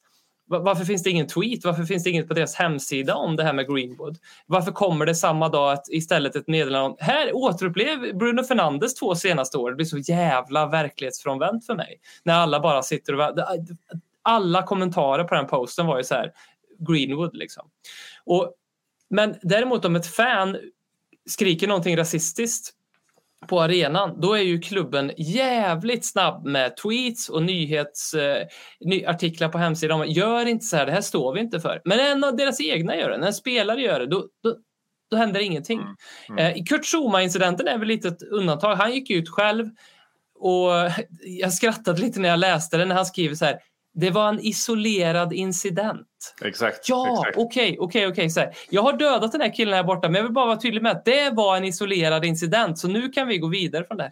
Va- 0.51 0.59
Varför 0.59 0.85
finns 0.85 1.03
det 1.03 1.11
ingen 1.11 1.27
tweet? 1.27 1.65
Varför 1.65 1.83
finns 1.85 2.05
det 2.05 2.11
inget 2.11 2.29
på 2.29 2.35
deras 2.35 2.55
hemsida 2.55 3.15
om 3.15 3.37
det 3.37 3.45
här 3.45 3.53
med 3.53 3.67
Greenwood? 3.69 4.19
Varför 4.47 4.73
kommer 4.73 5.07
det 5.07 5.15
samma 5.15 5.49
dag 5.49 5.73
att 5.73 5.89
istället 5.89 6.37
ett 6.37 6.49
meddelande 6.49 6.89
om 6.89 6.97
här 7.01 7.37
återupplev 7.37 8.19
Bruno 8.19 8.45
Fernandes 8.45 8.95
två 8.95 9.15
senaste 9.15 9.59
år. 9.59 9.71
Det 9.71 9.77
blir 9.77 9.87
så 9.87 9.99
jävla 9.99 10.67
verklighetsfrånvänt 10.67 11.67
för 11.67 11.75
mig. 11.75 12.01
När 12.23 12.35
alla 12.35 12.61
bara 12.61 12.83
sitter 12.83 13.15
och... 13.15 13.39
Alla 14.23 14.63
kommentarer 14.63 15.25
på 15.25 15.35
den 15.35 15.47
posten 15.47 15.87
var 15.87 15.99
ju 15.99 16.05
så 16.05 16.15
här 16.15 16.33
Greenwood 16.79 17.37
liksom. 17.37 17.71
Och, 18.25 18.55
men 19.11 19.35
däremot 19.43 19.85
om 19.85 19.97
ett 19.97 20.07
fan 20.07 20.57
skriker 21.27 21.69
någonting 21.69 21.97
rasistiskt 21.97 22.75
på 23.47 23.61
arenan, 23.61 24.21
då 24.21 24.35
är 24.35 24.43
ju 24.43 24.61
klubben 24.61 25.13
jävligt 25.17 26.05
snabb 26.05 26.45
med 26.45 26.77
tweets 26.77 27.29
och 27.29 27.43
nyhets, 27.43 28.15
eh, 28.15 29.49
på 29.51 29.59
hemsidan. 29.59 30.11
Gör 30.11 30.47
inte 30.47 30.65
så 30.65 30.77
här, 30.77 30.87
det 30.87 30.93
här 30.93 31.01
står 31.01 31.35
vi 31.35 31.41
inte 31.41 31.61
för. 31.61 31.83
Men 31.85 32.01
en 32.01 32.25
av 32.25 32.37
deras 32.37 32.61
egna 32.61 32.97
gör 32.97 33.11
det, 33.11 33.19
när 33.19 33.27
en 33.27 33.35
spelare 33.35 33.81
gör 33.81 34.01
det, 34.01 34.07
då, 34.07 34.29
då, 34.43 34.57
då 35.11 35.17
händer 35.17 35.41
ingenting. 35.41 35.81
Eh, 36.39 36.65
Kurt 36.65 36.85
Zuma-incidenten 36.85 37.69
är 37.69 37.79
väl 37.79 37.89
lite 37.89 38.09
ett 38.09 38.23
undantag. 38.23 38.77
Han 38.77 38.93
gick 38.93 39.11
ut 39.11 39.29
själv 39.29 39.67
och 40.35 40.71
jag 41.25 41.53
skrattade 41.53 42.01
lite 42.01 42.21
när 42.21 42.29
jag 42.29 42.39
läste 42.39 42.77
det 42.77 42.85
när 42.85 42.95
han 42.95 43.07
skriver 43.07 43.35
så 43.35 43.45
här. 43.45 43.59
Det 44.01 44.11
var 44.11 44.29
en 44.29 44.41
isolerad 44.41 45.33
incident. 45.33 46.35
Exakt. 46.43 46.89
Ja, 46.89 47.25
okej, 47.37 47.77
okej, 47.81 48.07
okej. 48.07 48.31
Jag 48.71 48.83
har 48.83 48.93
dödat 48.93 49.33
den 49.33 49.41
här 49.41 49.55
killen 49.55 49.75
här 49.75 49.85
borta, 49.85 50.09
men 50.09 50.15
jag 50.15 50.23
vill 50.23 50.33
bara 50.33 50.47
vara 50.47 50.57
tydlig 50.57 50.83
med 50.83 50.93
att 50.93 51.05
det 51.05 51.31
var 51.31 51.57
en 51.57 51.65
isolerad 51.65 52.25
incident. 52.25 52.79
Så 52.79 52.89
nu 52.89 53.09
kan 53.09 53.29
vi 53.29 53.39
gå 53.39 53.49
vidare 53.49 53.85
från 53.85 53.97
det. 53.97 54.11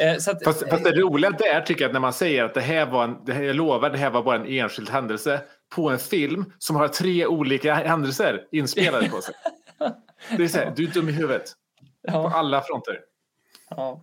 Eh, 0.00 0.16
så 0.18 0.30
att, 0.30 0.44
Fast, 0.44 0.70
fast 0.70 0.84
det 0.84 0.90
roliga 0.90 1.30
där 1.30 1.60
tycker 1.60 1.82
jag 1.82 1.88
att 1.88 1.92
när 1.92 2.00
man 2.00 2.12
säger 2.12 2.44
att 2.44 2.54
det 2.54 2.60
här 2.60 2.86
var 2.86 3.04
en, 3.04 3.24
det 3.24 3.32
här, 3.32 3.42
jag 3.42 3.56
lovar, 3.56 3.90
det 3.90 3.98
här 3.98 4.10
var 4.10 4.22
bara 4.22 4.36
en 4.36 4.46
enskild 4.46 4.90
händelse 4.90 5.40
på 5.74 5.90
en 5.90 5.98
film 5.98 6.52
som 6.58 6.76
har 6.76 6.88
tre 6.88 7.26
olika 7.26 7.74
händelser 7.74 8.40
inspelade 8.52 9.08
på 9.08 9.20
sig. 9.20 9.34
Det 10.36 10.44
är 10.44 10.48
så 10.48 10.58
här, 10.58 10.72
du 10.76 10.84
är 10.84 10.90
dum 10.90 11.08
i 11.08 11.12
huvudet. 11.12 11.52
På 12.08 12.14
ja, 12.14 12.32
alla 12.34 12.62
fronter. 12.62 13.00
ja. 13.70 14.02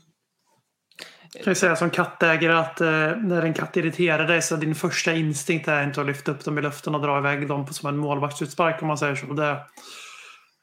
Jag 1.35 1.43
kan 1.43 1.51
ju 1.51 1.55
säga 1.55 1.75
som 1.75 1.89
kattägare 1.89 2.53
att 2.53 2.81
eh, 2.81 2.87
när 3.17 3.41
en 3.41 3.53
katt 3.53 3.77
irriterar 3.77 4.27
dig 4.27 4.41
så 4.41 4.55
din 4.55 4.75
första 4.75 5.13
instinkt 5.13 5.67
är 5.67 5.83
inte 5.83 6.01
att 6.01 6.07
lyfta 6.07 6.31
upp 6.31 6.45
dem 6.45 6.57
i 6.57 6.61
luften 6.61 6.95
och 6.95 7.01
dra 7.01 7.17
iväg 7.17 7.47
dem 7.47 7.65
på, 7.65 7.73
som 7.73 7.89
en 7.89 7.97
målvaktsutspark 7.97 8.81
om 8.81 8.87
man 8.87 8.97
säger 8.97 9.15
så. 9.15 9.33
Det, 9.33 9.49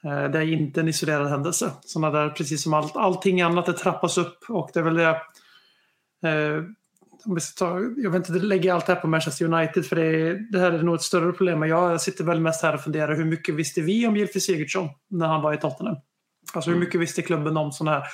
eh, 0.04 0.30
det 0.30 0.38
är 0.38 0.42
inte 0.42 0.80
en 0.80 0.88
isolerad 0.88 1.28
händelse. 1.28 1.70
Såna 1.80 2.10
där, 2.10 2.28
precis 2.28 2.62
som 2.62 2.74
allt, 2.74 2.96
allting 2.96 3.40
annat, 3.40 3.66
det 3.66 3.72
trappas 3.72 4.18
upp 4.18 4.38
och 4.48 4.70
det 4.74 4.80
är 4.80 4.84
väl 4.84 4.94
det. 4.94 5.16
Eh, 6.28 6.64
om 7.24 7.34
vi 7.34 7.40
ska 7.40 7.66
ta, 7.66 7.80
jag 7.96 8.10
vill 8.10 8.16
inte 8.18 8.32
lägga 8.32 8.74
allt 8.74 8.86
det 8.86 8.94
här 8.94 9.00
på 9.00 9.08
Manchester 9.08 9.44
United 9.54 9.86
för 9.86 9.96
det, 9.96 10.06
är, 10.06 10.52
det 10.52 10.58
här 10.58 10.72
är 10.72 10.82
nog 10.82 10.94
ett 10.94 11.02
större 11.02 11.32
problem. 11.32 11.60
Men 11.60 11.68
jag 11.68 12.00
sitter 12.00 12.24
väl 12.24 12.40
mest 12.40 12.62
här 12.62 12.74
och 12.74 12.80
funderar 12.80 13.16
hur 13.16 13.24
mycket 13.24 13.54
visste 13.54 13.80
vi 13.80 14.06
om 14.06 14.16
Gylfi 14.16 14.40
Sigurdsson 14.40 14.88
när 15.10 15.26
han 15.26 15.42
var 15.42 15.54
i 15.54 15.56
Tottenham? 15.56 15.96
Alltså 16.52 16.70
hur 16.70 16.78
mycket 16.78 17.00
visste 17.00 17.22
klubben 17.22 17.56
om 17.56 17.72
sådana 17.72 17.96
här 17.98 18.04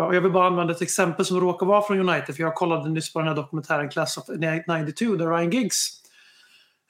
Ja, 0.00 0.14
jag 0.14 0.20
vill 0.20 0.32
bara 0.32 0.46
använda 0.46 0.72
ett 0.72 0.82
exempel 0.82 1.24
som 1.24 1.40
råkar 1.40 1.66
vara 1.66 1.82
från 1.82 2.08
United. 2.08 2.36
För 2.36 2.42
jag 2.42 2.54
kollade 2.54 2.90
nyss 2.90 3.12
på 3.12 3.18
den 3.18 3.28
här 3.28 3.34
dokumentären 3.34 3.88
Class 3.90 4.18
of 4.18 4.24
92 4.28 5.14
där 5.16 5.26
Ryan 5.26 5.50
Giggs 5.50 5.88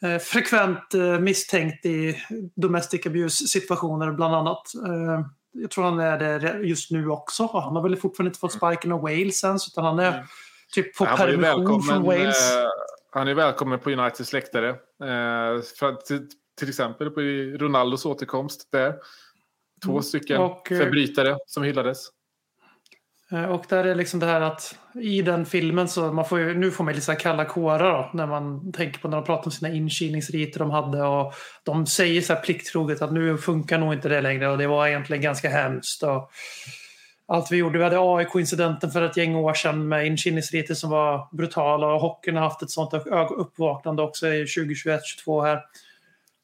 eh, 0.03 0.19
frekvent 0.19 0.95
eh, 0.95 1.19
misstänkt 1.19 1.87
i 1.87 2.17
domestic 2.57 3.07
abuse-situationer 3.07 4.13
bland 4.13 4.35
annat. 4.35 4.75
Eh, 4.87 5.27
jag 5.53 5.71
tror 5.71 5.85
han 5.85 6.01
är 6.01 6.19
det 6.19 6.59
just 6.59 6.91
nu 6.91 7.09
också. 7.09 7.47
Han 7.53 7.77
har 7.77 7.83
väl 7.83 7.97
fortfarande 7.97 8.29
inte 8.29 8.39
fått 8.39 8.53
sparken 8.53 8.93
av 8.93 9.01
Wales 9.01 9.45
ens 9.45 9.69
utan 9.69 9.85
han 9.85 9.99
är 9.99 10.25
typ 10.73 10.97
på 10.97 11.05
permission 11.05 11.83
från 11.83 12.03
Wales. 12.03 12.53
eh, 12.57 12.67
han 13.13 13.29
är 13.29 13.35
välkommen 13.35 13.79
på 13.79 13.91
Uniteds 13.91 14.33
läktare. 14.33 14.69
Eh, 14.69 15.63
för 15.79 15.95
till, 16.07 16.29
till 16.59 16.69
exempel 16.69 17.11
på 17.11 17.21
Ronaldos 17.65 18.07
återkomst 18.07 18.69
där. 18.73 18.95
Två 19.85 19.91
Mm. 19.93 20.03
stycken 20.03 20.41
Och, 20.41 20.73
eh, 20.73 20.79
förbrytare 20.79 21.37
som 21.47 21.63
hyllades. 21.63 22.09
Eh, 23.33 23.45
och 23.45 23.65
där 23.69 23.85
är 23.85 23.95
liksom 23.95 24.21
det 24.21 24.27
här 24.27 24.41
att 24.41 24.75
i 24.95 25.23
den 25.23 25.47
filmen 25.47 25.89
så 25.89 26.13
man 26.13 26.25
får 26.25 26.39
ju, 26.39 26.59
nu 26.59 26.71
får 26.71 26.85
man 26.85 26.95
lite 26.95 27.07
så 27.07 27.15
kalla 27.15 27.45
kårar 27.45 27.93
då, 27.93 28.11
när 28.15 28.27
man 28.27 28.73
tänker 28.73 29.01
på 29.01 29.09
när 29.09 29.17
de 29.17 29.27
pratar 29.27 29.47
om 29.47 29.51
sina 29.51 29.75
inkilningsriter 29.75 30.59
de 30.59 30.71
hade 30.71 31.03
och 31.03 31.35
de 31.63 31.87
säger 31.87 32.21
så 32.21 32.35
här 32.35 32.41
plikttroget 32.41 33.03
att 33.03 33.13
nu 33.13 33.39
funkar 33.39 33.79
nog 33.79 33.93
inte 33.93 34.09
det 34.09 34.21
längre 34.21 34.49
och 34.49 34.59
det 34.59 34.67
var 34.67 34.87
egentligen 34.87 35.23
ganska 35.23 35.51
hemskt. 35.51 36.03
Och 36.03 36.31
allt 37.27 37.53
vi 37.53 37.57
gjorde, 37.57 37.79
vi 37.79 37.85
hade 37.85 37.99
AIK-incidenten 38.01 38.91
för 38.91 39.03
ett 39.03 39.17
gäng 39.17 39.35
år 39.35 39.55
sedan 39.55 39.89
med 39.89 40.07
inkilningsriter 40.07 40.75
som 40.75 40.91
var 40.91 41.37
brutala 41.37 41.87
och 41.87 42.01
hockeyn 42.01 42.37
har 42.37 42.43
haft 42.43 42.63
ett 42.63 42.71
sånt 42.71 42.95
uppvaknande 43.31 44.03
också 44.03 44.29
i 44.29 44.45
2021-22 44.45 45.45
här. 45.45 45.61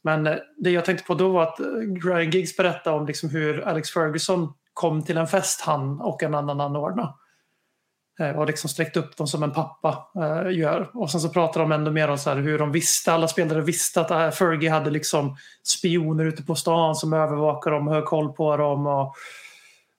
Men 0.02 0.26
eh, 0.26 0.36
det 0.56 0.70
jag 0.70 0.84
tänkte 0.84 1.04
på 1.04 1.14
då 1.14 1.28
var 1.28 1.42
att 1.42 1.60
eh, 1.60 1.66
Ryan 2.04 2.30
Giggs 2.30 2.56
berättade 2.56 2.96
om 2.96 3.06
liksom 3.06 3.30
hur 3.30 3.60
Alex 3.60 3.90
Ferguson 3.90 4.52
kom 4.76 5.02
till 5.02 5.16
en 5.16 5.26
fest 5.26 5.60
han 5.60 6.00
och 6.00 6.22
en 6.22 6.34
annan 6.34 6.60
anordnade. 6.60 7.12
Eh, 8.20 8.30
och 8.30 8.46
liksom 8.46 8.70
sträckt 8.70 8.96
upp 8.96 9.16
dem 9.16 9.26
som 9.26 9.42
en 9.42 9.52
pappa 9.52 10.08
eh, 10.16 10.58
gör. 10.58 10.90
Och 10.94 11.10
sen 11.10 11.20
så 11.20 11.28
pratar 11.28 11.60
de 11.60 11.72
ändå 11.72 11.90
mer 11.90 12.08
om 12.08 12.18
så 12.18 12.30
här 12.30 12.36
hur 12.36 12.58
de 12.58 12.72
visste, 12.72 13.12
alla 13.12 13.28
spelare 13.28 13.60
visste 13.60 14.00
att 14.00 14.10
eh, 14.10 14.30
Fergie 14.30 14.70
hade 14.70 14.90
liksom 14.90 15.36
spioner 15.62 16.24
ute 16.24 16.42
på 16.42 16.54
stan 16.54 16.94
som 16.94 17.12
övervakar 17.12 17.70
dem, 17.70 17.88
höll 17.88 18.02
koll 18.02 18.32
på 18.32 18.56
dem 18.56 18.86
och 18.86 19.16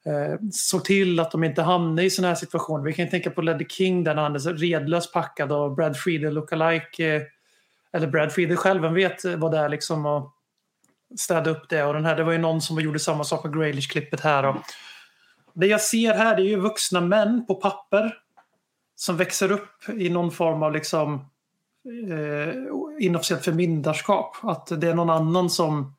eh, 0.06 0.40
såg 0.52 0.86
till 0.86 1.20
att 1.20 1.32
de 1.32 1.44
inte 1.44 1.62
hamnade 1.62 2.04
i 2.04 2.10
sådana 2.10 2.28
här 2.28 2.36
situationer. 2.36 2.84
Vi 2.84 2.94
kan 2.94 3.06
ju 3.06 3.12
tänka 3.12 3.30
på 3.30 3.42
Leddy 3.42 3.66
King 3.70 4.04
där 4.04 4.16
han 4.16 4.36
är 4.36 4.40
så 4.40 4.52
redlöst 4.52 5.14
packad 5.14 5.52
och 5.52 5.76
Brad 5.76 5.98
Friedel 5.98 6.34
lookalike 6.34 7.16
eh, 7.16 7.22
eller 7.94 8.08
Brad 8.08 8.32
Friedel 8.32 8.58
själv, 8.58 8.82
vem 8.82 8.94
vet 8.94 9.26
vad 9.26 9.52
det 9.52 9.58
är 9.58 9.70
liksom 9.70 10.06
och 10.06 10.37
städa 11.16 11.50
upp 11.50 11.70
det. 11.70 11.84
Och 11.84 11.94
den 11.94 12.06
här, 12.06 12.16
det 12.16 12.24
var 12.24 12.32
ju 12.32 12.38
någon 12.38 12.62
som 12.62 12.80
gjorde 12.80 13.00
samma 13.00 13.24
sak 13.24 13.44
med 13.44 13.56
Graylish-klippet 13.56 14.22
här. 14.22 14.46
Och 14.46 14.56
det 15.54 15.68
jag 15.68 15.82
ser 15.82 16.14
här 16.14 16.36
det 16.36 16.42
är 16.42 16.48
ju 16.48 16.60
vuxna 16.60 17.02
män 17.02 17.46
på 17.48 17.56
papper 17.56 18.14
som 18.96 19.18
växer 19.18 19.52
upp 19.52 19.90
i 19.90 20.10
någon 20.10 20.32
form 20.32 20.64
av 20.64 20.74
liksom 20.74 21.14
eh, 22.12 22.54
inofficiellt 23.00 23.44
förmyndarskap. 23.44 24.36
Att 24.44 24.82
det 24.82 24.88
är 24.88 24.94
någon 24.94 25.10
annan 25.10 25.50
som 25.50 25.96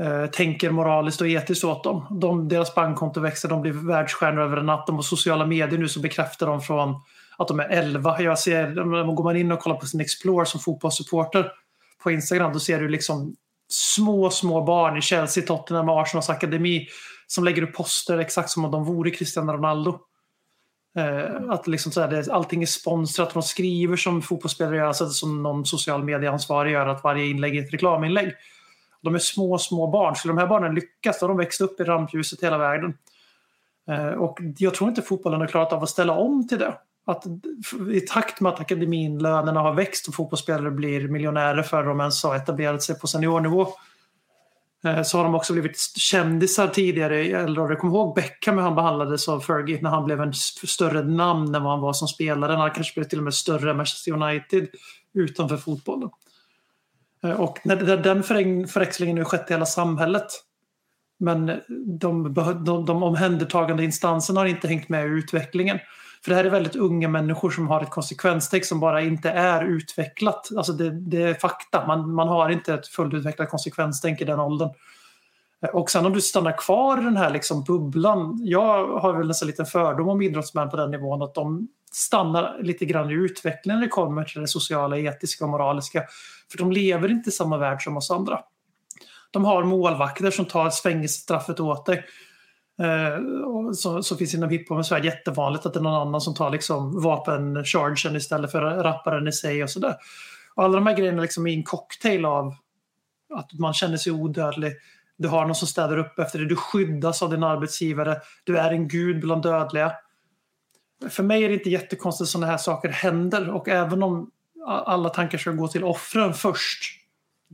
eh, 0.00 0.26
tänker 0.26 0.70
moraliskt 0.70 1.20
och 1.20 1.28
etiskt 1.28 1.64
åt 1.64 1.84
dem. 1.84 2.18
De, 2.20 2.48
deras 2.48 2.74
bankkonto 2.74 3.20
växer, 3.20 3.48
de 3.48 3.62
blir 3.62 3.72
världsstjärnor 3.72 4.42
över 4.42 4.56
en 4.56 4.66
natt. 4.66 4.86
De 4.86 4.96
har 4.96 5.02
sociala 5.02 5.46
medier 5.46 5.78
nu 5.78 5.88
som 5.88 6.02
bekräftar 6.02 6.46
dem 6.46 6.60
från 6.60 6.94
att 7.38 7.48
de 7.48 7.60
är 7.60 7.68
11. 7.68 8.20
Jag 8.20 8.38
ser, 8.38 8.74
går 9.14 9.24
man 9.24 9.36
in 9.36 9.52
och 9.52 9.60
kollar 9.60 9.76
på 9.76 9.86
sin 9.86 10.00
Explore 10.00 10.46
som 10.46 10.60
fotbollssupporter 10.60 11.52
på 12.02 12.10
Instagram, 12.10 12.52
då 12.52 12.60
ser 12.60 12.80
du 12.80 12.88
liksom 12.88 13.36
små, 13.72 14.30
små 14.30 14.64
barn 14.64 14.96
i 14.96 15.02
Chelsea, 15.02 15.46
Tottenham 15.46 15.88
och 15.88 16.00
Arsenals 16.00 16.30
akademi 16.30 16.88
som 17.26 17.44
lägger 17.44 17.62
upp 17.62 17.74
poster 17.74 18.18
exakt 18.18 18.50
som 18.50 18.64
om 18.64 18.70
de 18.70 18.84
vore 18.84 19.10
Cristiano 19.10 19.52
Ronaldo. 19.52 19.98
Eh, 20.96 21.50
att 21.50 21.66
liksom 21.66 21.92
så 21.92 22.00
här, 22.00 22.08
det, 22.08 22.32
allting 22.32 22.62
är 22.62 22.66
sponsrat, 22.66 23.34
de 23.34 23.42
skriver 23.42 23.96
som 23.96 24.22
fotbollsspelare 24.22 24.76
gör, 24.76 24.86
alltså 24.86 25.08
som 25.08 25.42
någon 25.42 25.66
social 25.66 26.04
medieansvarig 26.04 26.72
gör, 26.72 26.86
att 26.86 27.04
varje 27.04 27.26
inlägg 27.26 27.56
är 27.56 27.62
ett 27.62 27.72
reklaminlägg. 27.72 28.32
De 29.02 29.14
är 29.14 29.18
små, 29.18 29.58
små 29.58 29.86
barn. 29.86 30.16
Skulle 30.16 30.34
de 30.34 30.38
här 30.38 30.46
barnen 30.46 30.74
lyckas, 30.74 31.20
då 31.20 31.24
har 31.24 31.28
de 31.28 31.38
växt 31.38 31.60
upp 31.60 31.80
i 31.80 31.84
rampljuset 31.84 32.42
hela 32.42 32.58
vägen. 32.58 32.94
Eh, 33.88 34.06
och 34.06 34.38
jag 34.58 34.74
tror 34.74 34.90
inte 34.90 35.02
fotbollen 35.02 35.40
har 35.40 35.48
klarat 35.48 35.72
av 35.72 35.82
att 35.82 35.90
ställa 35.90 36.12
om 36.12 36.48
till 36.48 36.58
det. 36.58 36.74
Att 37.10 37.24
I 37.92 38.00
takt 38.00 38.40
med 38.40 38.52
att 38.52 38.60
akademinlönerna 38.60 39.60
har 39.60 39.74
växt 39.74 40.08
och 40.08 40.14
fotbollsspelare 40.14 40.70
blir 40.70 41.08
miljonärer 41.08 41.62
för 41.62 41.84
de 41.84 42.00
ens 42.00 42.24
har 42.24 42.36
etablerat 42.36 42.82
sig 42.82 42.98
på 42.98 43.06
seniornivå 43.06 43.68
eh, 44.84 45.02
så 45.02 45.16
har 45.16 45.24
de 45.24 45.34
också 45.34 45.52
blivit 45.52 45.78
kändisar 45.96 46.68
tidigare 46.68 47.24
i 47.24 47.32
äldre 47.32 47.62
år. 47.62 47.70
Jag 47.70 47.78
kommer 47.78 47.94
ihåg 47.94 48.14
Beckham 48.14 48.54
hur 48.56 48.62
han 48.62 48.74
behandlades 48.74 49.28
av 49.28 49.40
Fergie 49.40 49.78
när 49.82 49.90
han 49.90 50.04
blev 50.04 50.20
en 50.20 50.34
större 50.34 51.02
namn 51.02 51.54
än 51.54 51.62
vad 51.62 51.72
han 51.72 51.80
var 51.80 51.92
som 51.92 52.08
spelare. 52.08 52.52
Han 52.52 52.70
kanske 52.70 53.00
blev 53.00 53.08
till 53.08 53.18
och 53.18 53.24
med 53.24 53.34
större 53.34 53.70
än 53.70 53.76
Manchester 53.76 54.12
United 54.12 54.68
utanför 55.14 55.56
fotbollen. 55.56 56.10
Eh, 57.24 57.40
och 57.40 57.58
när 57.64 57.96
den 57.96 58.22
förväxlingen 58.22 59.16
nu 59.16 59.24
skett 59.24 59.50
i 59.50 59.52
hela 59.52 59.66
samhället. 59.66 60.26
Men 61.22 61.60
de, 62.00 62.34
de, 62.34 62.84
de 62.86 63.02
omhändertagande 63.02 63.84
instanserna 63.84 64.40
har 64.40 64.46
inte 64.46 64.68
hängt 64.68 64.88
med 64.88 65.06
i 65.06 65.08
utvecklingen. 65.08 65.78
För 66.24 66.30
det 66.30 66.36
här 66.36 66.44
är 66.44 66.50
väldigt 66.50 66.76
unga 66.76 67.08
människor 67.08 67.50
som 67.50 67.68
har 67.68 67.82
ett 67.82 67.90
konsekvenstänk 67.90 68.64
som 68.64 68.80
bara 68.80 69.00
inte 69.00 69.30
är 69.30 69.64
utvecklat. 69.64 70.48
Alltså 70.56 70.72
det, 70.72 70.90
det 70.90 71.22
är 71.22 71.34
fakta. 71.34 71.86
Man, 71.86 72.14
man 72.14 72.28
har 72.28 72.50
inte 72.50 72.74
ett 72.74 72.86
fullutvecklat 72.86 73.50
konsekvenstänk 73.50 74.20
i 74.20 74.24
den 74.24 74.40
åldern. 74.40 74.70
Eh, 75.62 75.70
och 75.70 75.90
sen 75.90 76.06
om 76.06 76.12
du 76.12 76.20
stannar 76.20 76.58
kvar 76.58 77.00
i 77.00 77.04
den 77.04 77.16
här 77.16 77.30
liksom 77.30 77.64
bubblan. 77.64 78.38
Jag 78.42 78.98
har 78.98 79.12
väl 79.12 79.28
nästan 79.28 79.46
lite 79.46 79.64
fördom 79.64 80.08
om 80.08 80.22
idrottsmän 80.22 80.70
på 80.70 80.76
den 80.76 80.90
nivån. 80.90 81.22
Att 81.22 81.34
de 81.34 81.68
stannar 81.92 82.62
lite 82.62 82.84
grann 82.84 83.10
i 83.10 83.14
utvecklingen 83.14 83.80
när 83.80 83.86
det 83.86 83.90
kommer 83.90 84.24
till 84.24 84.40
det 84.40 84.48
sociala, 84.48 84.98
etiska 84.98 85.44
och 85.44 85.50
moraliska. 85.50 86.02
För 86.50 86.58
de 86.58 86.72
lever 86.72 87.10
inte 87.10 87.28
i 87.28 87.32
samma 87.32 87.58
värld 87.58 87.84
som 87.84 87.96
oss 87.96 88.10
andra. 88.10 88.40
De 89.30 89.44
har 89.44 89.64
målvakter 89.64 90.30
som 90.30 90.44
tar 90.44 90.70
fängelsestraffet 90.70 91.60
åt 91.60 91.86
dig. 91.86 92.04
Eh, 92.80 93.72
så, 93.72 94.02
så 94.02 94.16
finns 94.16 94.34
inom 94.34 94.50
hiphopen, 94.50 94.84
så 94.84 94.94
är 94.94 95.00
det 95.00 95.06
jättevanligt 95.06 95.66
att 95.66 95.74
det 95.74 95.80
är 95.80 95.82
någon 95.82 96.08
annan 96.08 96.20
som 96.20 96.34
tar 96.34 96.50
liksom 96.50 97.02
vapenchargen 97.02 98.16
istället 98.16 98.52
för 98.52 98.60
rapparen 98.60 99.28
i 99.28 99.32
sig 99.32 99.62
och 99.62 99.70
sådär. 99.70 99.96
Och 100.54 100.64
alla 100.64 100.74
de 100.74 100.86
här 100.86 100.96
grejerna 100.96 101.22
liksom 101.22 101.46
är 101.46 101.54
en 101.54 101.62
cocktail 101.62 102.24
av 102.24 102.54
att 103.34 103.52
man 103.52 103.74
känner 103.74 103.96
sig 103.96 104.12
odödlig. 104.12 104.72
Du 105.16 105.28
har 105.28 105.46
någon 105.46 105.54
som 105.54 105.68
städar 105.68 105.98
upp 105.98 106.18
efter 106.18 106.38
dig. 106.38 106.48
Du 106.48 106.56
skyddas 106.56 107.22
av 107.22 107.30
din 107.30 107.44
arbetsgivare. 107.44 108.20
Du 108.44 108.58
är 108.58 108.70
en 108.70 108.88
gud 108.88 109.20
bland 109.20 109.42
dödliga. 109.42 109.92
För 111.10 111.22
mig 111.22 111.44
är 111.44 111.48
det 111.48 111.54
inte 111.54 111.70
jättekonstigt 111.70 112.22
att 112.22 112.28
sådana 112.28 112.46
här 112.46 112.58
saker 112.58 112.88
händer. 112.88 113.50
Och 113.50 113.68
även 113.68 114.02
om 114.02 114.30
alla 114.66 115.08
tankar 115.08 115.38
ska 115.38 115.50
gå 115.50 115.68
till 115.68 115.84
offren 115.84 116.34
först. 116.34 116.99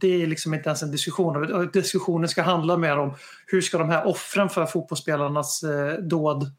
Det 0.01 0.23
är 0.23 0.27
liksom 0.27 0.55
inte 0.55 0.69
ens 0.69 0.83
en 0.83 0.91
diskussion. 0.91 1.71
Diskussionen 1.73 2.29
ska 2.29 2.43
handla 2.43 2.77
mer 2.77 2.99
om 2.99 3.15
hur 3.47 3.61
ska 3.61 3.79
de 3.79 3.91
här 3.91 4.07
offren 4.07 4.49
för 4.49 4.67
fotbollsspelarnas 4.67 5.63
eh, 5.63 5.99
dåd 5.99 6.51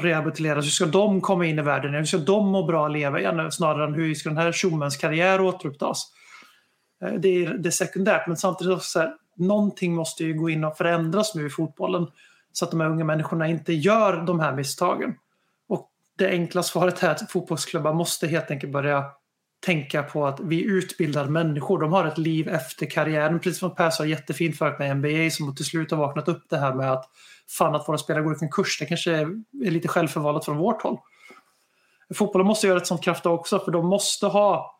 rehabiliteras? 0.00 0.64
Hur 0.64 0.70
ska 0.70 0.86
de 0.86 1.20
komma 1.20 1.46
in 1.46 1.58
i 1.58 1.62
världen? 1.62 1.94
Hur 1.94 2.04
ska 2.04 2.18
de 2.18 2.48
må 2.48 2.66
bra 2.66 2.82
och 2.82 2.90
leva 2.90 3.20
igen? 3.20 3.52
Snarare 3.52 3.84
än 3.84 3.94
hur 3.94 4.14
ska 4.14 4.28
den 4.28 4.38
här 4.38 4.52
tjommens 4.52 4.96
karriär 4.96 5.40
återupptas? 5.40 6.12
Eh, 7.04 7.12
det 7.12 7.44
är, 7.44 7.54
det 7.54 7.68
är 7.68 7.70
sekundärt, 7.70 8.26
men 8.26 8.36
samtidigt 8.36 8.82
så 8.82 8.98
här, 8.98 9.14
någonting 9.36 9.94
måste 9.94 10.24
ju 10.24 10.34
gå 10.34 10.50
in 10.50 10.64
och 10.64 10.76
förändras 10.76 11.34
nu 11.34 11.46
i 11.46 11.50
fotbollen 11.50 12.06
så 12.52 12.64
att 12.64 12.70
de 12.70 12.80
här 12.80 12.88
unga 12.88 13.04
människorna 13.04 13.48
inte 13.48 13.72
gör 13.72 14.16
de 14.16 14.40
här 14.40 14.52
misstagen. 14.52 15.14
Och 15.68 15.90
det 16.18 16.28
enkla 16.28 16.62
svaret 16.62 17.02
är 17.02 17.10
att 17.10 17.30
fotbollsklubbar 17.30 17.92
måste 17.92 18.26
helt 18.26 18.50
enkelt 18.50 18.72
börja 18.72 19.04
tänka 19.64 20.02
på 20.02 20.26
att 20.26 20.40
vi 20.40 20.62
utbildar 20.62 21.26
människor. 21.26 21.80
De 21.80 21.92
har 21.92 22.04
ett 22.04 22.18
liv 22.18 22.48
efter 22.48 22.86
karriären. 22.86 23.40
Precis 23.40 23.58
som 23.58 23.74
Per 23.74 23.90
sa 23.90 24.06
jättefint 24.06 24.58
förut 24.58 24.78
med 24.78 24.96
NBA 24.96 25.30
som 25.30 25.54
till 25.54 25.64
slut 25.64 25.90
har 25.90 25.98
vaknat 25.98 26.28
upp 26.28 26.44
det 26.50 26.58
här 26.58 26.74
med 26.74 26.92
att 26.92 27.04
fan 27.58 27.74
att 27.74 27.88
våra 27.88 27.98
spelare 27.98 28.24
går 28.24 28.32
i 28.32 28.38
konkurs. 28.38 28.78
Det 28.78 28.86
kanske 28.86 29.12
är 29.12 29.70
lite 29.70 29.88
självförvållat 29.88 30.44
från 30.44 30.56
vårt 30.56 30.82
håll. 30.82 30.98
Fotbollen 32.14 32.46
måste 32.46 32.66
göra 32.66 32.78
ett 32.78 32.86
sånt 32.86 33.04
krafttag 33.04 33.34
också 33.34 33.58
för 33.58 33.72
de 33.72 33.86
måste 33.86 34.26
ha 34.26 34.78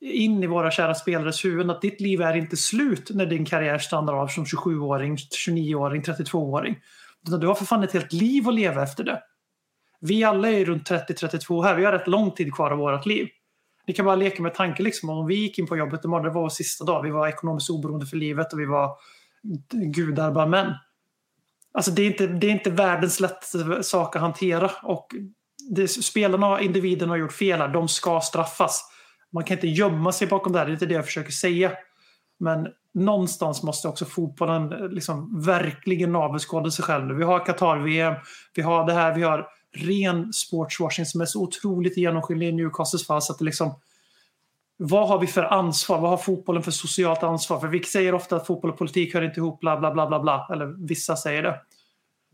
in 0.00 0.42
i 0.42 0.46
våra 0.46 0.70
kära 0.70 0.94
spelares 0.94 1.44
huvuden 1.44 1.70
att 1.70 1.82
ditt 1.82 2.00
liv 2.00 2.22
är 2.22 2.36
inte 2.36 2.56
slut 2.56 3.10
när 3.10 3.26
din 3.26 3.44
karriär 3.44 3.78
stannar 3.78 4.14
av 4.14 4.28
som 4.28 4.44
27-åring, 4.44 5.16
29-åring, 5.16 6.02
32-åring. 6.02 6.76
Du 7.40 7.46
har 7.46 7.54
för 7.54 7.64
fan 7.64 7.82
ett 7.82 7.92
helt 7.92 8.12
liv 8.12 8.48
att 8.48 8.54
leva 8.54 8.82
efter 8.82 9.04
det. 9.04 9.22
Vi 10.00 10.24
alla 10.24 10.50
är 10.50 10.64
runt 10.64 10.90
30-32 10.90 11.64
här, 11.64 11.74
vi 11.74 11.84
har 11.84 11.92
rätt 11.92 12.06
lång 12.06 12.30
tid 12.30 12.54
kvar 12.54 12.70
av 12.70 12.78
vårt 12.78 13.06
liv. 13.06 13.28
Ni 13.90 13.94
kan 13.94 14.04
bara 14.04 14.16
leka 14.16 14.42
med 14.42 14.54
tanken 14.54 14.84
liksom, 14.84 15.10
om 15.10 15.26
vi 15.26 15.34
gick 15.34 15.58
in 15.58 15.66
på 15.66 15.76
jobbet 15.76 16.04
imorgon, 16.04 16.24
det 16.24 16.30
var 16.30 16.42
vår 16.42 16.48
sista 16.48 16.84
dag, 16.84 17.02
vi 17.02 17.10
var 17.10 17.28
ekonomiskt 17.28 17.70
oberoende 17.70 18.06
för 18.06 18.16
livet 18.16 18.52
och 18.52 18.60
vi 18.60 18.66
var 18.66 18.96
gudar 19.94 20.30
bara 20.32 20.46
män. 20.46 20.74
Alltså 21.74 21.90
det 21.90 22.02
är, 22.02 22.06
inte, 22.06 22.26
det 22.26 22.46
är 22.46 22.50
inte 22.50 22.70
världens 22.70 23.20
lättaste 23.20 23.82
sak 23.82 24.16
att 24.16 24.22
hantera 24.22 24.70
och 24.82 25.06
det, 25.70 25.88
spelarna 25.88 26.48
och 26.48 26.60
individerna 26.60 27.12
har 27.12 27.16
gjort 27.16 27.32
fel 27.32 27.60
här, 27.60 27.68
de 27.68 27.88
ska 27.88 28.20
straffas. 28.20 28.84
Man 29.32 29.44
kan 29.44 29.56
inte 29.56 29.68
gömma 29.68 30.12
sig 30.12 30.28
bakom 30.28 30.52
det 30.52 30.58
här, 30.58 30.66
det 30.66 30.70
är 30.70 30.72
inte 30.72 30.86
det 30.86 30.94
jag 30.94 31.06
försöker 31.06 31.32
säga. 31.32 31.72
Men 32.40 32.66
någonstans 32.94 33.62
måste 33.62 33.88
också 33.88 34.04
fotbollen 34.04 34.68
liksom 34.68 35.40
verkligen 35.40 36.12
navelskåda 36.12 36.70
sig 36.70 36.84
själv 36.84 37.06
nu. 37.06 37.14
Vi 37.14 37.24
har 37.24 37.46
Qatar-VM, 37.46 38.14
vi 38.54 38.62
har 38.62 38.86
det 38.86 38.92
här, 38.92 39.14
vi 39.14 39.22
har 39.22 39.48
ren 39.72 40.32
sportswashing 40.32 41.06
som 41.06 41.20
är 41.20 41.26
så 41.26 41.42
otroligt 41.42 41.96
genomskinlig 41.96 42.48
i 42.48 42.52
Newcastles 42.52 43.06
fall. 43.06 43.22
Så 43.22 43.32
att 43.32 43.38
det 43.38 43.44
liksom, 43.44 43.74
vad 44.76 45.08
har 45.08 45.18
vi 45.18 45.26
för 45.26 45.42
ansvar? 45.42 46.00
Vad 46.00 46.10
har 46.10 46.16
fotbollen 46.16 46.62
för 46.62 46.70
socialt 46.70 47.22
ansvar? 47.22 47.60
För 47.60 47.68
vi 47.68 47.82
säger 47.82 48.14
ofta 48.14 48.36
att 48.36 48.46
fotboll 48.46 48.70
och 48.70 48.78
politik 48.78 49.14
hör 49.14 49.22
inte 49.22 49.40
ihop, 49.40 49.60
bla 49.60 49.76
bla 49.80 49.90
bla 49.90 50.06
bla 50.06 50.20
bla. 50.20 50.48
Eller 50.52 50.86
vissa 50.86 51.16
säger 51.16 51.42
det. 51.42 51.60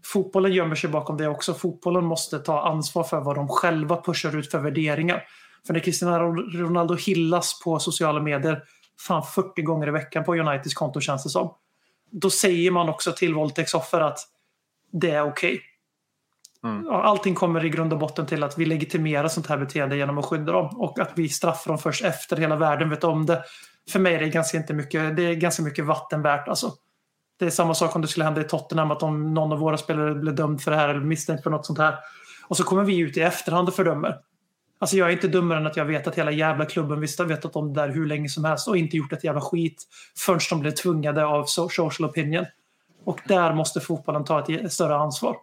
Fotbollen 0.04 0.52
gömmer 0.52 0.74
sig 0.74 0.90
bakom 0.90 1.16
det 1.16 1.28
också. 1.28 1.54
Fotbollen 1.54 2.04
måste 2.04 2.38
ta 2.38 2.68
ansvar 2.68 3.04
för 3.04 3.20
vad 3.20 3.36
de 3.36 3.48
själva 3.48 4.02
pushar 4.02 4.36
ut 4.36 4.50
för 4.50 4.58
värderingar. 4.58 5.24
För 5.66 5.72
när 5.72 5.80
Cristiano 5.80 6.18
Ronaldo 6.34 6.94
hillas 6.94 7.60
på 7.64 7.78
sociala 7.78 8.20
medier 8.20 8.62
fan 9.06 9.22
40 9.22 9.62
gånger 9.62 9.88
i 9.88 9.90
veckan 9.90 10.24
på 10.24 10.34
Uniteds 10.34 10.74
konto 10.74 11.00
känns 11.00 11.24
det 11.24 11.30
som. 11.30 11.54
Då 12.10 12.30
säger 12.30 12.70
man 12.70 12.88
också 12.88 13.12
till 13.12 13.34
våldtäktsoffer 13.34 14.00
att 14.00 14.18
det 14.92 15.10
är 15.10 15.22
okej. 15.22 15.54
Okay. 15.54 15.60
Mm. 16.66 16.88
Allting 16.90 17.34
kommer 17.34 17.64
i 17.64 17.68
grund 17.68 17.92
och 17.92 17.98
botten 17.98 18.26
till 18.26 18.42
att 18.42 18.58
vi 18.58 18.66
legitimerar 18.66 19.28
sånt 19.28 19.46
här 19.46 19.58
beteende 19.58 19.96
genom 19.96 20.18
att 20.18 20.24
skydda 20.24 20.52
dem 20.52 20.80
och 20.80 20.98
att 20.98 21.12
vi 21.14 21.28
straffar 21.28 21.70
dem 21.70 21.78
först 21.78 22.04
efter 22.04 22.36
hela 22.36 22.56
världen 22.56 22.90
vet 22.90 23.04
om 23.04 23.26
det. 23.26 23.42
För 23.90 23.98
mig 23.98 24.14
är 24.14 24.20
det 24.20 24.28
ganska, 24.28 24.56
inte 24.56 24.74
mycket, 24.74 25.16
det 25.16 25.22
är 25.22 25.34
ganska 25.34 25.62
mycket 25.62 25.84
vatten 25.84 26.22
värt. 26.22 26.48
Alltså. 26.48 26.72
Det 27.38 27.46
är 27.46 27.50
samma 27.50 27.74
sak 27.74 27.96
om 27.96 28.02
det 28.02 28.08
skulle 28.08 28.24
hända 28.24 28.40
i 28.40 28.44
Tottenham 28.44 28.90
att 28.90 29.02
om 29.02 29.34
någon 29.34 29.52
av 29.52 29.58
våra 29.58 29.76
spelare 29.76 30.14
blir 30.14 30.32
dömd 30.32 30.62
för 30.62 30.70
det 30.70 30.76
här 30.76 30.88
eller 30.88 31.00
misstänkt 31.00 31.42
för 31.42 31.50
något 31.50 31.66
sånt 31.66 31.78
här. 31.78 31.94
Och 32.48 32.56
så 32.56 32.64
kommer 32.64 32.84
vi 32.84 32.98
ut 32.98 33.16
i 33.16 33.20
efterhand 33.20 33.68
och 33.68 33.74
fördömer. 33.74 34.16
Alltså 34.78 34.96
jag 34.96 35.08
är 35.08 35.12
inte 35.12 35.28
dummare 35.28 35.58
än 35.58 35.66
att 35.66 35.76
jag 35.76 35.84
vet 35.84 36.06
att 36.06 36.14
hela 36.14 36.30
jävla 36.30 36.64
klubben 36.64 37.00
visst 37.00 37.18
har 37.18 37.26
vetat 37.26 37.56
om 37.56 37.72
det 37.72 37.80
där 37.80 37.88
hur 37.88 38.06
länge 38.06 38.28
som 38.28 38.44
helst 38.44 38.68
och 38.68 38.76
inte 38.76 38.96
gjort 38.96 39.12
ett 39.12 39.24
jävla 39.24 39.40
skit 39.40 39.82
förrän 40.18 40.40
de 40.50 40.60
blev 40.60 40.70
tvungade 40.70 41.26
av 41.26 41.44
social 41.44 42.10
opinion. 42.10 42.46
Och 43.04 43.20
där 43.28 43.54
måste 43.54 43.80
fotbollen 43.80 44.24
ta 44.24 44.40
ett 44.40 44.72
större 44.72 44.96
ansvar. 44.96 45.36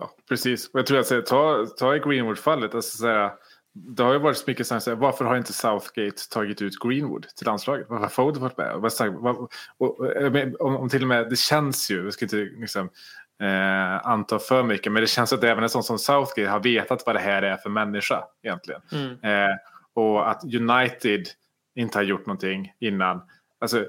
Ja, 0.00 0.10
precis. 0.28 0.68
Och 0.68 0.78
jag 0.78 0.86
tror 0.86 0.98
att 0.98 1.26
ta, 1.26 1.66
ta 1.78 1.94
Greenwood-fallet. 1.94 2.74
Alltså, 2.74 3.30
det 3.74 4.02
har 4.02 4.12
ju 4.12 4.18
varit 4.18 4.36
så 4.36 4.44
mycket 4.46 4.66
så 4.66 4.74
här, 4.74 4.94
varför 4.94 5.24
har 5.24 5.36
inte 5.36 5.52
Southgate 5.52 6.28
tagit 6.30 6.62
ut 6.62 6.78
Greenwood 6.78 7.26
till 7.36 7.46
landslaget? 7.46 7.86
Varför 7.88 8.02
har 8.02 8.10
Foden 8.10 8.42
varit 8.42 8.56
med? 8.56 8.72
Och, 8.74 9.52
och, 9.78 10.00
och, 10.00 10.66
om, 10.66 10.76
om 10.76 10.88
till 10.88 11.02
och 11.02 11.08
med, 11.08 11.30
det 11.30 11.38
känns 11.38 11.90
ju, 11.90 12.04
jag 12.04 12.12
ska 12.12 12.24
inte 12.24 12.36
liksom, 12.36 12.90
eh, 13.42 14.06
anta 14.06 14.38
för 14.38 14.62
mycket, 14.62 14.92
men 14.92 15.02
det 15.02 15.06
känns 15.06 15.32
att 15.32 15.44
även 15.44 15.62
en 15.62 15.70
sån 15.70 15.82
som 15.82 15.98
Southgate 15.98 16.50
har 16.50 16.60
vetat 16.60 17.02
vad 17.06 17.14
det 17.14 17.20
här 17.20 17.42
är 17.42 17.56
för 17.56 17.70
människa 17.70 18.24
egentligen. 18.42 18.80
Mm. 18.92 19.10
Eh, 19.10 19.56
och 19.94 20.30
att 20.30 20.44
United 20.44 21.26
inte 21.74 21.98
har 21.98 22.02
gjort 22.02 22.26
någonting 22.26 22.72
innan. 22.80 23.22
Alltså, 23.60 23.86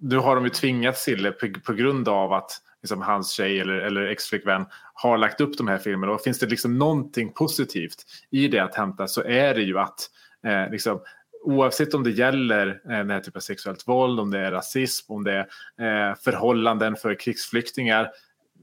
nu 0.00 0.16
har 0.16 0.34
de 0.34 0.44
ju 0.44 0.50
tvingats 0.50 1.04
till 1.04 1.22
det 1.22 1.32
på, 1.32 1.48
på 1.66 1.72
grund 1.72 2.08
av 2.08 2.32
att 2.32 2.50
liksom, 2.82 3.02
hans 3.02 3.30
tjej 3.30 3.60
eller, 3.60 3.74
eller 3.74 4.02
exflickvän 4.02 4.66
har 5.02 5.18
lagt 5.18 5.40
upp 5.40 5.58
de 5.58 5.68
här 5.68 5.78
filmerna. 5.78 6.12
Och 6.12 6.20
finns 6.20 6.38
det 6.38 6.46
liksom 6.46 6.78
någonting 6.78 7.32
positivt 7.32 8.04
i 8.30 8.48
det 8.48 8.58
att 8.58 8.74
hämta 8.74 9.08
så 9.08 9.22
är 9.22 9.54
det 9.54 9.62
ju 9.62 9.78
att 9.78 10.10
eh, 10.46 10.70
liksom, 10.70 11.00
oavsett 11.44 11.94
om 11.94 12.04
det 12.04 12.10
gäller 12.10 12.66
eh, 12.68 12.98
den 12.98 13.10
här 13.10 13.20
typen 13.20 13.38
av 13.38 13.40
sexuellt 13.40 13.88
våld, 13.88 14.20
om 14.20 14.30
det 14.30 14.38
är 14.38 14.52
rasism, 14.52 15.12
om 15.12 15.24
det 15.24 15.46
är 15.78 16.10
eh, 16.10 16.14
förhållanden 16.16 16.96
för 16.96 17.14
krigsflyktingar 17.14 18.10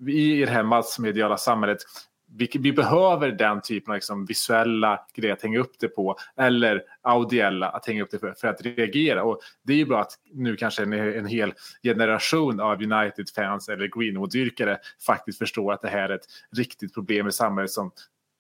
i 0.08 0.40
det 0.40 0.52
här 0.52 0.64
massmediala 0.64 1.38
samhället 1.38 1.78
vi, 2.38 2.50
vi, 2.60 2.74
behöver 2.74 3.32
den 3.32 3.62
typen 3.62 3.92
av 3.92 3.96
liksom 3.96 4.26
visuella 4.26 5.00
grejer 5.14 5.34
att 5.34 5.42
hänga 5.42 5.60
upp 5.60 5.80
det 5.80 5.88
på 5.88 6.16
eller 6.38 6.84
audiella 7.02 7.70
att 7.70 7.86
hänga 7.86 8.04
upp 8.04 8.12
det 8.12 8.20
för, 8.20 8.34
för 8.34 8.48
att 8.48 8.62
reagera. 8.62 9.24
Och 9.24 9.40
det 9.64 9.74
är 9.74 9.78
ju 9.78 9.86
bra 9.86 10.02
att 10.02 10.12
nu 10.34 10.56
kanske 10.56 10.84
en, 10.84 10.94
en 10.94 11.26
hel 11.26 11.54
generation 11.84 12.60
av 12.60 12.82
United-fans 12.82 13.70
eller 13.70 13.88
Greenwood-dyrkare 13.88 14.78
faktiskt 15.06 15.38
förstår 15.38 15.74
att 15.74 15.82
det 15.82 15.90
här 15.90 16.10
är 16.10 16.16
ett 16.16 16.26
riktigt 16.58 16.94
problem 16.94 17.28
i 17.28 17.32
samhället 17.32 17.72
som, 17.72 17.92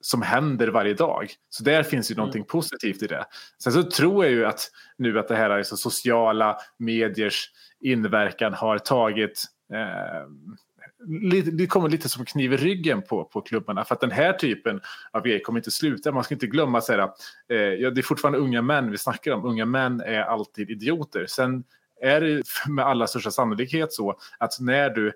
som 0.01 0.21
händer 0.21 0.67
varje 0.67 0.93
dag. 0.93 1.31
Så 1.49 1.63
där 1.63 1.83
finns 1.83 2.11
ju 2.11 2.13
mm. 2.13 2.19
någonting 2.19 2.43
positivt 2.43 3.03
i 3.03 3.07
det. 3.07 3.25
Sen 3.63 3.73
så 3.73 3.83
tror 3.83 4.25
jag 4.25 4.33
ju 4.33 4.45
att 4.45 4.71
nu 4.97 5.19
att 5.19 5.27
det 5.27 5.35
här 5.35 5.49
alltså 5.49 5.77
sociala 5.77 6.57
mediers 6.77 7.51
inverkan 7.81 8.53
har 8.53 8.77
tagit 8.77 9.43
eh, 9.73 10.27
det 11.51 11.67
kommer 11.67 11.89
lite 11.89 12.09
som 12.09 12.25
kniv 12.25 12.53
i 12.53 12.57
ryggen 12.57 13.01
på, 13.01 13.23
på 13.23 13.41
klubbarna. 13.41 13.85
För 13.85 13.95
att 13.95 14.01
den 14.01 14.11
här 14.11 14.33
typen 14.33 14.81
av 15.11 15.23
grejer 15.23 15.39
kommer 15.39 15.59
inte 15.59 15.71
sluta. 15.71 16.11
Man 16.11 16.23
ska 16.23 16.33
inte 16.33 16.47
glömma 16.47 16.77
att 16.77 16.89
eh, 16.89 17.57
ja, 17.57 17.89
det 17.89 18.01
är 18.01 18.03
fortfarande 18.03 18.39
unga 18.39 18.61
män 18.61 18.91
vi 18.91 18.97
snackar 18.97 19.31
om. 19.31 19.45
Unga 19.45 19.65
män 19.65 20.01
är 20.01 20.21
alltid 20.21 20.69
idioter. 20.69 21.25
Sen 21.25 21.63
är 22.01 22.21
det 22.21 22.43
med 22.67 22.85
alla 22.85 23.07
största 23.07 23.31
sannolikhet 23.31 23.93
så 23.93 24.19
att 24.37 24.59
när 24.59 24.89
du 24.89 25.11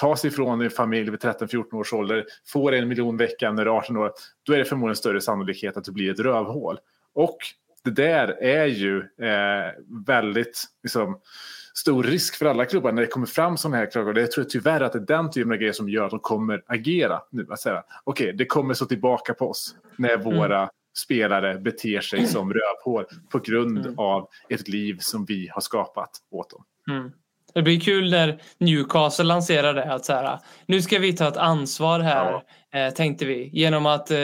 tas 0.00 0.24
ifrån 0.24 0.58
din 0.58 0.70
familj 0.70 1.10
vid 1.10 1.20
13-14 1.20 1.74
års 1.74 1.92
ålder, 1.92 2.24
får 2.46 2.74
en 2.74 2.88
miljon 2.88 3.16
veckan 3.16 3.54
när 3.54 3.64
du 3.64 3.70
är 3.70 3.74
18 3.74 3.96
år, 3.96 4.12
då 4.42 4.52
är 4.52 4.58
det 4.58 4.64
förmodligen 4.64 4.96
större 4.96 5.20
sannolikhet 5.20 5.76
att 5.76 5.84
du 5.84 5.92
blir 5.92 6.10
ett 6.10 6.20
rövhål. 6.20 6.78
Och 7.14 7.38
det 7.84 7.90
där 7.90 8.28
är 8.42 8.66
ju 8.66 8.98
eh, 8.98 9.72
väldigt 10.06 10.64
liksom, 10.82 11.20
stor 11.80 12.02
risk 12.02 12.36
för 12.36 12.46
alla 12.46 12.64
klubbar 12.64 12.92
när 12.92 13.02
det 13.02 13.08
kommer 13.08 13.26
fram 13.26 13.56
sådana 13.56 13.76
här 13.76 13.90
klagomål. 13.90 14.18
Jag 14.18 14.30
tror 14.30 14.44
tyvärr 14.44 14.80
att 14.80 14.92
det 14.92 14.98
är 14.98 15.06
den 15.06 15.30
typen 15.30 15.52
av 15.52 15.58
grejer 15.58 15.72
som 15.72 15.88
gör 15.88 16.04
att 16.04 16.10
de 16.10 16.20
kommer 16.20 16.62
agera 16.66 17.20
nu. 17.30 17.46
Att 17.50 17.60
säga, 17.60 17.84
okej, 18.04 18.24
okay, 18.24 18.36
det 18.36 18.46
kommer 18.46 18.74
så 18.74 18.86
tillbaka 18.86 19.34
på 19.34 19.50
oss 19.50 19.76
när 19.96 20.14
mm. 20.14 20.24
våra 20.24 20.58
mm. 20.58 20.68
spelare 20.98 21.58
beter 21.58 22.00
sig 22.00 22.26
som 22.26 22.52
rövhål 22.52 23.04
på 23.28 23.38
grund 23.38 23.78
mm. 23.78 23.98
av 23.98 24.28
ett 24.48 24.68
liv 24.68 24.96
som 25.00 25.24
vi 25.24 25.48
har 25.52 25.60
skapat 25.60 26.10
åt 26.30 26.50
dem. 26.50 26.64
Mm. 26.90 27.10
Det 27.54 27.62
blir 27.62 27.80
kul 27.80 28.10
när 28.10 28.40
Newcastle 28.58 29.24
lanserar 29.24 29.74
det. 29.74 29.92
Att 29.92 30.04
så 30.04 30.12
här, 30.12 30.38
nu 30.66 30.82
ska 30.82 30.98
vi 30.98 31.12
ta 31.12 31.28
ett 31.28 31.36
ansvar 31.36 32.00
här, 32.00 32.42
ja. 32.70 32.78
eh, 32.78 32.94
tänkte 32.94 33.24
vi. 33.24 33.50
Genom 33.52 33.86
att 33.86 34.10
eh, 34.10 34.16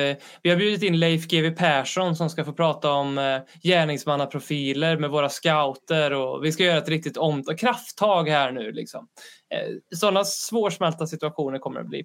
vi 0.43 0.51
har 0.51 0.57
bjudit 0.57 0.83
in 0.83 0.99
Leif 0.99 1.27
GW 1.27 1.51
Persson 1.51 2.17
som 2.17 2.31
ska 2.31 2.45
få 2.45 2.53
prata 2.53 2.93
om 2.93 3.19
eh, 3.19 3.39
gärningsmannaprofiler 3.63 4.99
med 4.99 5.11
våra 5.11 5.29
scouter. 5.29 6.13
Och 6.13 6.45
vi 6.45 6.53
ska 6.53 6.65
göra 6.65 6.79
ett 6.79 6.89
riktigt 6.89 7.17
om 7.17 7.45
krafttag 7.59 8.29
här 8.29 8.53
nu. 8.53 8.73
Liksom. 8.73 9.09
Eh, 9.55 9.97
sådana 9.97 10.25
svårsmälta 10.25 11.07
situationer 11.07 11.59
kommer 11.59 11.83
det 11.83 11.89
bli. 11.89 12.05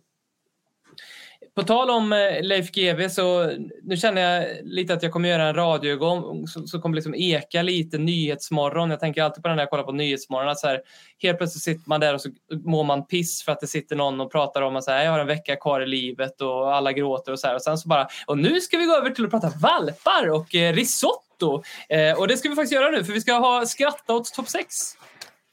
På 1.60 1.64
tal 1.64 1.90
om 1.90 2.14
eh, 2.14 2.42
Leif 2.42 2.72
GW 2.72 3.10
så 3.10 3.52
nu 3.84 3.98
känner 3.98 4.22
jag 4.22 4.48
lite 4.64 4.94
att 4.94 5.04
jag 5.04 5.12
kommer 5.12 5.30
göra 5.30 5.44
en 5.44 5.56
radiogång 5.56 6.48
som, 6.48 6.68
som 6.68 6.82
kommer 6.82 6.96
liksom 6.96 7.16
eka 7.16 7.62
lite 7.62 7.98
Nyhetsmorgon. 7.98 8.90
Jag 8.90 9.00
tänker 9.00 9.24
alltid 9.24 9.44
på 9.44 9.48
den 9.48 9.58
när 9.58 9.64
jag 9.64 9.70
kollar 9.70 9.84
på 9.84 9.92
Nyhetsmorgon. 9.92 10.50
Att 10.50 10.60
så 10.60 10.68
här, 10.68 10.82
helt 11.22 11.38
plötsligt 11.38 11.64
sitter 11.64 11.90
man 11.90 12.00
där 12.00 12.14
och 12.14 12.22
så 12.22 12.30
mår 12.66 12.84
man 12.84 13.06
piss 13.06 13.44
för 13.44 13.52
att 13.52 13.60
det 13.60 13.68
sitter 13.68 13.96
någon 13.96 14.22
och 14.22 14.32
pratar 14.32 14.62
om 14.62 14.76
att 14.76 14.84
så 14.84 14.92
här, 14.92 15.04
jag 15.04 15.12
har 15.12 15.20
en 15.20 15.28
vecka 15.28 15.56
kvar 15.56 15.82
i 15.82 15.88
livet 15.88 16.42
och 16.42 16.76
alla 16.76 16.92
gråter 16.92 17.32
och 17.32 17.40
så 17.40 17.48
här. 17.48 17.56
Och 17.56 17.62
sen 17.62 17.78
så 17.78 17.88
bara, 17.88 18.08
och 18.26 18.38
nu 18.38 18.62
ska 18.62 18.78
vi 18.78 18.86
gå 18.86 18.96
över 18.96 19.10
till 19.10 19.26
att 19.26 19.32
prata 19.32 19.52
valpar 19.62 20.30
och 20.30 20.56
eh, 20.56 20.74
risotto. 20.74 21.64
Eh, 21.90 22.20
och 22.20 22.28
det 22.28 22.38
ska 22.38 22.50
vi 22.50 22.56
faktiskt 22.56 22.74
göra 22.74 22.90
nu 22.92 23.04
för 23.04 23.14
vi 23.14 23.22
ska 23.22 23.34
ha 23.34 23.66
skratta 23.66 24.14
åt 24.14 24.34
topp 24.34 24.50
6. 24.50 24.76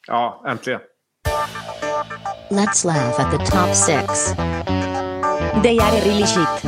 Ja, 0.07 0.45
äntligen. 0.47 0.81
Let's 2.51 2.85
laugh 2.85 3.21
at 3.21 3.31
the 3.31 3.39
top 3.39 3.75
six. 3.75 4.35
They 5.63 5.79
are 5.79 6.01
really 6.05 6.27
shit. 6.27 6.65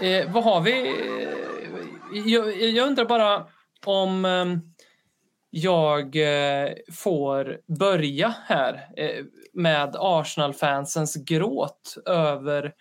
Eh, 0.00 0.08
eh 0.08 0.32
vad 0.32 0.44
har 0.44 0.60
vi? 0.60 0.88
Eh, 0.88 2.28
jag, 2.28 2.62
jag 2.62 2.86
undrar 2.88 3.04
bara 3.04 3.46
om 3.86 4.24
eh, 4.24 4.44
jag 5.50 6.16
eh, 6.16 6.72
får 6.92 7.58
börja 7.78 8.34
här 8.46 8.88
eh, 8.96 9.24
med 9.52 9.96
Arsenal-fansens 9.98 11.16
gråt 11.16 11.96
över 12.06 12.72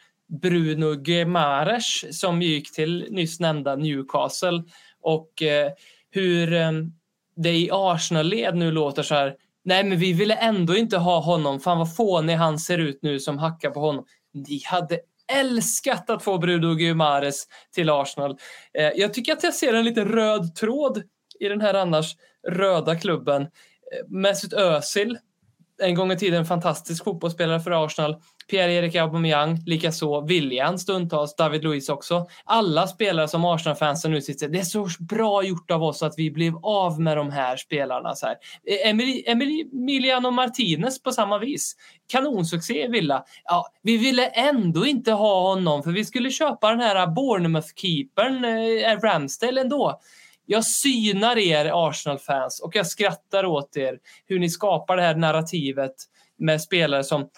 Bruno 0.42 1.04
Gemares 1.04 2.20
som 2.20 2.42
gick 2.42 2.74
till 2.74 3.08
nyss 3.10 3.40
nämnda 3.40 3.76
Newcastle 3.76 4.64
och 5.02 5.42
eh, 5.42 5.72
hur 6.10 6.54
eh, 6.54 6.72
det 7.36 7.54
i 7.54 7.70
Arsenal-led 7.72 8.56
nu 8.56 8.72
låter 8.72 9.04
så 9.04 9.16
här 9.16 9.36
Nej, 9.64 9.84
men 9.84 10.00
vi 10.00 10.14
ville 10.14 10.36
ändå 10.36 10.76
inte 10.76 10.98
ha 10.98 11.20
honom. 11.20 11.60
Fan 11.60 11.78
vad 11.78 11.96
fånig 11.96 12.36
han 12.36 12.60
ser 12.60 12.78
ut 12.78 13.00
nu 13.02 13.20
som 13.20 13.38
hackar 13.38 13.70
på 13.70 13.80
honom. 13.80 14.06
Ni 14.34 14.62
hade 14.66 15.00
älskat 15.34 16.10
att 16.10 16.24
få 16.24 16.38
Bruno 16.38 16.76
Guimares 16.76 17.48
till 17.76 17.90
Arsenal. 17.90 18.38
Eh, 18.74 18.92
jag 18.96 19.14
tycker 19.14 19.34
att 19.34 19.44
jag 19.44 19.54
ser 19.54 19.74
en 19.74 19.86
liten 19.86 20.06
röd 20.06 20.56
tråd 20.56 21.04
i 21.40 21.48
den 21.48 21.62
här 21.62 21.74
annars 21.74 22.16
röda 22.48 22.96
klubben. 22.96 23.42
Eh, 23.42 23.48
Mesut 24.08 24.54
Özil, 24.54 25.18
en 25.82 25.96
gång 25.96 26.12
i 26.12 26.18
tiden 26.18 26.46
fantastisk 26.46 27.04
fotbollsspelare 27.04 27.60
för 27.60 27.86
Arsenal. 27.86 28.16
Pierre-Erik 28.52 28.96
Aubameyang, 28.96 29.58
likaså 29.66 30.22
William 30.22 30.78
stundtals, 30.78 31.36
David 31.36 31.64
Luiz 31.64 31.90
också. 31.90 32.28
Alla 32.44 32.88
spelare 32.88 33.28
som 33.28 33.46
Arsenal-fansen 33.46 34.12
nu 34.12 34.22
sitter 34.22 34.48
det 34.48 34.60
är 34.60 34.64
så 34.64 34.88
bra 35.00 35.44
gjort 35.44 35.72
av 35.72 35.84
oss 35.84 36.04
att 36.04 36.14
vi 36.18 36.32
blev 36.32 36.54
av 36.64 37.00
med 37.02 37.18
de 37.18 37.32
här 37.32 37.58
spelarna. 37.58 38.16
Så 38.16 38.26
här. 38.26 38.36
Emil- 38.86 39.24
Emiliano 39.28 40.32
Martinez 40.32 41.04
på 41.04 41.12
samma 41.12 41.38
vis. 41.38 41.76
Kanonsuccé 42.08 42.86
i 42.86 42.88
Villa. 42.88 43.24
Ja, 43.44 43.68
vi 43.84 43.98
ville 43.98 44.28
ändå 44.28 44.86
inte 44.86 45.12
ha 45.12 45.50
honom 45.50 45.84
för 45.84 45.92
vi 45.92 46.06
skulle 46.06 46.32
köpa 46.32 46.70
den 46.70 46.80
här 46.80 47.08
Bournemouth-keepern 47.08 48.46
eh, 48.46 49.00
Ramsdale 49.00 49.62
ändå. 49.62 50.00
Jag 50.46 50.66
synar 50.66 51.38
er 51.38 51.88
Arsenal-fans 51.90 52.62
och 52.62 52.76
jag 52.76 52.88
skrattar 52.88 53.46
åt 53.46 53.78
er 53.78 54.00
hur 54.26 54.40
ni 54.40 54.50
skapar 54.50 54.98
det 54.98 55.04
här 55.04 55.16
narrativet 55.16 55.94
med 56.42 56.62
spelare 56.62 57.04
som 57.04 57.30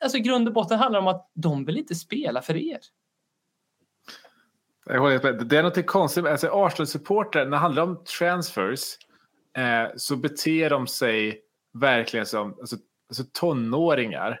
alltså 0.00 0.18
i 0.18 0.20
grund 0.20 0.48
och 0.48 0.54
botten 0.54 0.78
handlar 0.78 1.00
om 1.00 1.06
att 1.06 1.30
de 1.34 1.64
vill 1.64 1.78
inte 1.78 1.94
spela 1.94 2.42
för 2.42 2.56
er. 2.56 2.78
Jag 4.86 5.00
håller 5.00 5.22
med. 5.22 5.46
Det 5.46 5.58
är 5.58 5.62
något 5.62 5.86
konstigt 5.86 6.24
med 6.24 6.32
alltså 6.32 6.48
Arsenal-supportrar, 6.48 7.44
när 7.44 7.50
det 7.50 7.56
handlar 7.56 7.82
om 7.82 8.04
transfers 8.18 8.98
eh, 9.56 9.96
så 9.96 10.16
beter 10.16 10.70
de 10.70 10.86
sig 10.86 11.40
verkligen 11.72 12.26
som 12.26 12.56
alltså, 12.60 12.76
alltså 13.08 13.24
tonåringar 13.32 14.38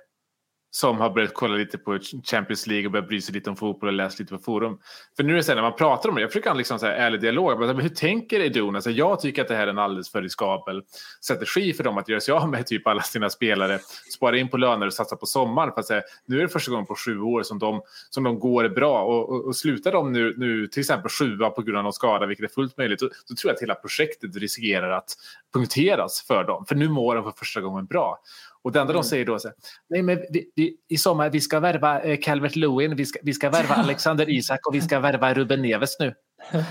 som 0.70 0.98
har 0.98 1.10
börjat 1.10 1.34
kolla 1.34 1.56
lite 1.56 1.78
på 1.78 1.98
Champions 2.24 2.66
League 2.66 2.86
och 2.86 2.92
börjat 2.92 3.08
bry 3.08 3.20
sig 3.20 3.34
lite 3.34 3.50
om 3.50 3.56
fotboll 3.56 3.88
och 3.88 3.92
läst 3.92 4.18
lite 4.18 4.34
på 4.34 4.38
forum. 4.38 4.78
För 5.16 5.24
nu 5.24 5.32
är 5.32 5.36
det 5.36 5.42
så 5.42 5.50
här, 5.50 5.56
när 5.56 5.62
man 5.62 5.76
pratar 5.76 6.08
om 6.08 6.14
det, 6.14 6.20
jag 6.20 6.30
försöker 6.30 6.48
ha 6.48 6.54
en 6.54 6.58
liksom 6.58 6.78
så 6.78 6.86
här 6.86 6.92
ärlig 6.92 7.20
dialog, 7.20 7.60
men 7.60 7.80
hur 7.80 7.88
tänker 7.88 8.40
Idun? 8.40 8.74
Alltså, 8.74 8.90
jag 8.90 9.20
tycker 9.20 9.42
att 9.42 9.48
det 9.48 9.56
här 9.56 9.66
är 9.66 9.70
en 9.70 9.78
alldeles 9.78 10.10
för 10.10 10.22
riskabel 10.22 10.82
strategi 11.20 11.72
för 11.72 11.84
dem 11.84 11.98
att 11.98 12.08
göra 12.08 12.20
sig 12.20 12.34
av 12.34 12.48
med 12.48 12.66
typ 12.66 12.86
alla 12.86 13.02
sina 13.02 13.30
spelare, 13.30 13.78
spara 14.14 14.38
in 14.38 14.48
på 14.48 14.56
löner 14.56 14.86
och 14.86 14.92
satsa 14.92 15.16
på 15.16 15.26
sommaren. 15.26 15.72
För 15.72 15.80
att 15.80 15.86
säga, 15.86 16.02
nu 16.26 16.38
är 16.38 16.42
det 16.42 16.48
första 16.48 16.70
gången 16.70 16.86
på 16.86 16.94
sju 16.94 17.20
år 17.20 17.42
som 17.42 17.58
de, 17.58 17.82
som 18.10 18.24
de 18.24 18.38
går 18.38 18.68
bra 18.68 19.02
och, 19.02 19.28
och, 19.28 19.44
och 19.44 19.56
slutar 19.56 19.92
de 19.92 20.12
nu, 20.12 20.34
nu 20.36 20.66
till 20.66 20.80
exempel 20.80 21.10
sjua 21.10 21.50
på 21.50 21.62
grund 21.62 21.78
av 21.78 21.84
någon 21.84 21.92
skada, 21.92 22.26
vilket 22.26 22.50
är 22.50 22.54
fullt 22.54 22.76
möjligt, 22.76 23.00
då, 23.00 23.08
då 23.28 23.34
tror 23.34 23.50
jag 23.50 23.54
att 23.54 23.62
hela 23.62 23.74
projektet 23.74 24.36
riskerar 24.36 24.90
att 24.90 25.16
punkteras 25.54 26.22
för 26.22 26.44
dem. 26.44 26.64
För 26.66 26.74
nu 26.74 26.88
mår 26.88 27.14
de 27.14 27.24
för 27.24 27.32
första 27.32 27.60
gången 27.60 27.86
bra. 27.86 28.18
Och 28.62 28.72
det 28.72 28.80
enda 28.80 28.92
de 28.92 29.04
säger 29.04 29.24
då 29.24 29.34
är 29.34 29.40
nej 29.88 30.02
men 30.02 30.18
vi, 30.30 30.50
vi, 30.54 30.76
i 30.88 30.96
sommar 30.96 31.30
vi 31.30 31.40
ska 31.40 31.60
värva 31.60 32.00
eh, 32.00 32.18
Calvert 32.22 32.56
Lewin, 32.56 32.96
vi 32.96 33.06
ska, 33.06 33.18
vi 33.22 33.32
ska 33.32 33.50
värva 33.50 33.74
Alexander 33.84 34.30
Isak 34.30 34.66
och 34.66 34.74
vi 34.74 34.80
ska 34.80 35.00
värva 35.00 35.34
Ruben 35.34 35.62
Neves 35.62 35.98
nu. 36.00 36.14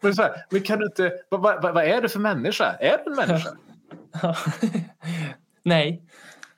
men, 0.00 0.14
så 0.14 0.22
här, 0.22 0.32
men 0.50 0.60
kan 0.62 0.78
du 0.78 0.86
inte, 0.86 1.12
vad, 1.28 1.40
vad, 1.40 1.62
vad 1.74 1.84
är 1.84 2.02
du 2.02 2.08
för 2.08 2.20
människa? 2.20 2.76
Är 2.80 2.98
du 3.04 3.10
en 3.10 3.16
människa? 3.28 3.50
Nej. 5.62 6.02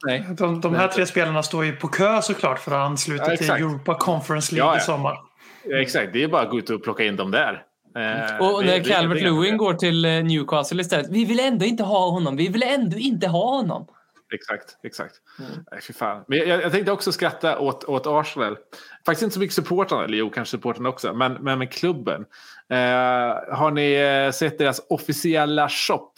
Nej. 0.06 0.24
De, 0.38 0.60
de 0.60 0.74
här 0.74 0.88
tre 0.88 1.06
spelarna 1.06 1.42
står 1.42 1.64
ju 1.64 1.72
på 1.76 1.88
kö 1.88 2.22
såklart 2.22 2.58
för 2.58 2.72
att 2.72 2.86
ansluta 2.90 3.30
Ja, 3.30 3.36
till. 3.36 3.50
Europa 3.50 3.94
Conference 3.94 4.54
League 4.54 4.70
Ja, 4.70 4.74
ja. 4.76 4.82
i 4.82 4.84
sommar. 4.84 5.18
Ja, 5.64 5.80
Exakt, 5.80 6.12
det 6.12 6.22
är 6.22 6.28
bara 6.28 6.42
att 6.42 6.50
gå 6.50 6.58
ut 6.58 6.70
och 6.70 6.84
plocka 6.84 7.04
in 7.04 7.16
dem 7.16 7.30
där. 7.30 7.62
Eh, 7.96 8.36
Och 8.46 8.62
det- 8.62 8.66
när 8.70 8.84
Calvert 8.84 9.22
Lewin 9.22 9.56
går 9.56 9.74
till 9.74 10.04
eh, 10.04 10.10
Newcastle 10.10 10.80
istället. 10.80 11.06
Vi 11.10 11.24
vill 11.24 11.40
ändå 11.40 11.64
inte 11.64 11.82
ha 11.82 12.10
honom. 12.10 12.36
Vi 12.36 12.48
vill 12.48 12.62
ändå 12.62 12.98
inte 12.98 13.28
ha 13.28 13.56
honom. 13.56 13.86
Exakt, 14.34 14.76
exakt. 14.82 15.14
Mm. 15.38 15.50
Nej, 15.70 15.80
fy 15.80 15.92
fan. 15.92 16.24
Men 16.28 16.38
jag, 16.38 16.62
jag 16.62 16.72
tänkte 16.72 16.92
också 16.92 17.12
skratta 17.12 17.58
åt, 17.58 17.84
åt 17.84 18.06
Arsenal. 18.06 18.58
Faktiskt 19.06 19.22
inte 19.22 19.34
så 19.34 19.40
mycket 19.40 19.54
supportrarna, 19.54 20.04
eller 20.04 20.18
jo, 20.18 20.30
kanske 20.30 20.50
supportrarna 20.50 20.88
också, 20.88 21.14
men, 21.14 21.32
men 21.32 21.58
med 21.58 21.72
klubben. 21.72 22.26
Eh, 22.68 23.56
har 23.56 23.70
ni 23.70 23.92
eh, 23.92 24.32
sett 24.32 24.58
deras 24.58 24.80
officiella 24.88 25.68
shop 25.68 26.12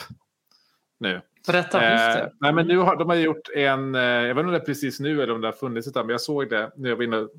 nu? 1.01 1.21
Berätta. 1.47 1.85
Eh, 2.21 2.27
nej, 2.41 2.53
men 2.53 2.67
nu 2.67 2.79
har 2.79 2.97
de 2.97 3.09
har 3.09 3.17
gjort 3.17 3.49
en, 3.55 3.95
eh, 3.95 4.01
jag 4.01 4.35
vet 4.35 4.39
inte 4.39 4.41
om 4.41 4.53
det 4.53 4.59
är 4.59 4.67
precis 4.67 5.01
nu 5.01 5.23
eller 5.23 5.35
om 5.35 5.41
det 5.41 5.49
har 5.49 5.53
funnits 5.53 5.89
ett 5.89 5.95
men 5.95 6.09
jag 6.09 6.21
såg 6.21 6.51
det 6.51 6.73
när 6.77 6.89
jag 6.89 6.97
var 6.97 7.05
inne 7.05 7.17
och 7.17 7.31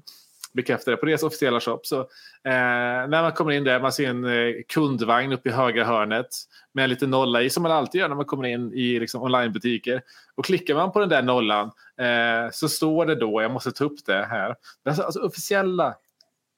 bekräftade 0.53 0.97
på 0.97 1.05
deras 1.05 1.23
officiella 1.23 1.59
shop. 1.59 1.79
Så, 1.83 1.99
eh, 1.99 2.07
när 2.43 3.21
man 3.21 3.31
kommer 3.31 3.51
in 3.51 3.63
där, 3.63 3.79
man 3.79 3.91
ser 3.91 4.09
en 4.09 4.25
eh, 4.25 4.53
kundvagn 4.67 5.33
uppe 5.33 5.49
i 5.49 5.51
högra 5.51 5.83
hörnet 5.83 6.27
med 6.73 6.83
en 6.83 6.89
liten 6.89 7.09
nolla 7.09 7.41
i, 7.41 7.49
som 7.49 7.63
man 7.63 7.71
alltid 7.71 8.01
gör 8.01 8.09
när 8.09 8.15
man 8.15 8.25
kommer 8.25 8.47
in 8.47 8.73
i 8.73 8.99
liksom, 8.99 9.21
onlinebutiker. 9.21 10.01
Och 10.35 10.45
klickar 10.45 10.75
man 10.75 10.91
på 10.91 10.99
den 10.99 11.09
där 11.09 11.21
nollan 11.21 11.71
eh, 11.97 12.51
så 12.51 12.69
står 12.69 13.05
det 13.05 13.15
då, 13.15 13.41
jag 13.41 13.51
måste 13.51 13.71
ta 13.71 13.83
upp 13.83 14.05
det 14.05 14.25
här, 14.25 14.55
alltså, 14.85 15.03
alltså 15.03 15.19
officiella, 15.19 15.95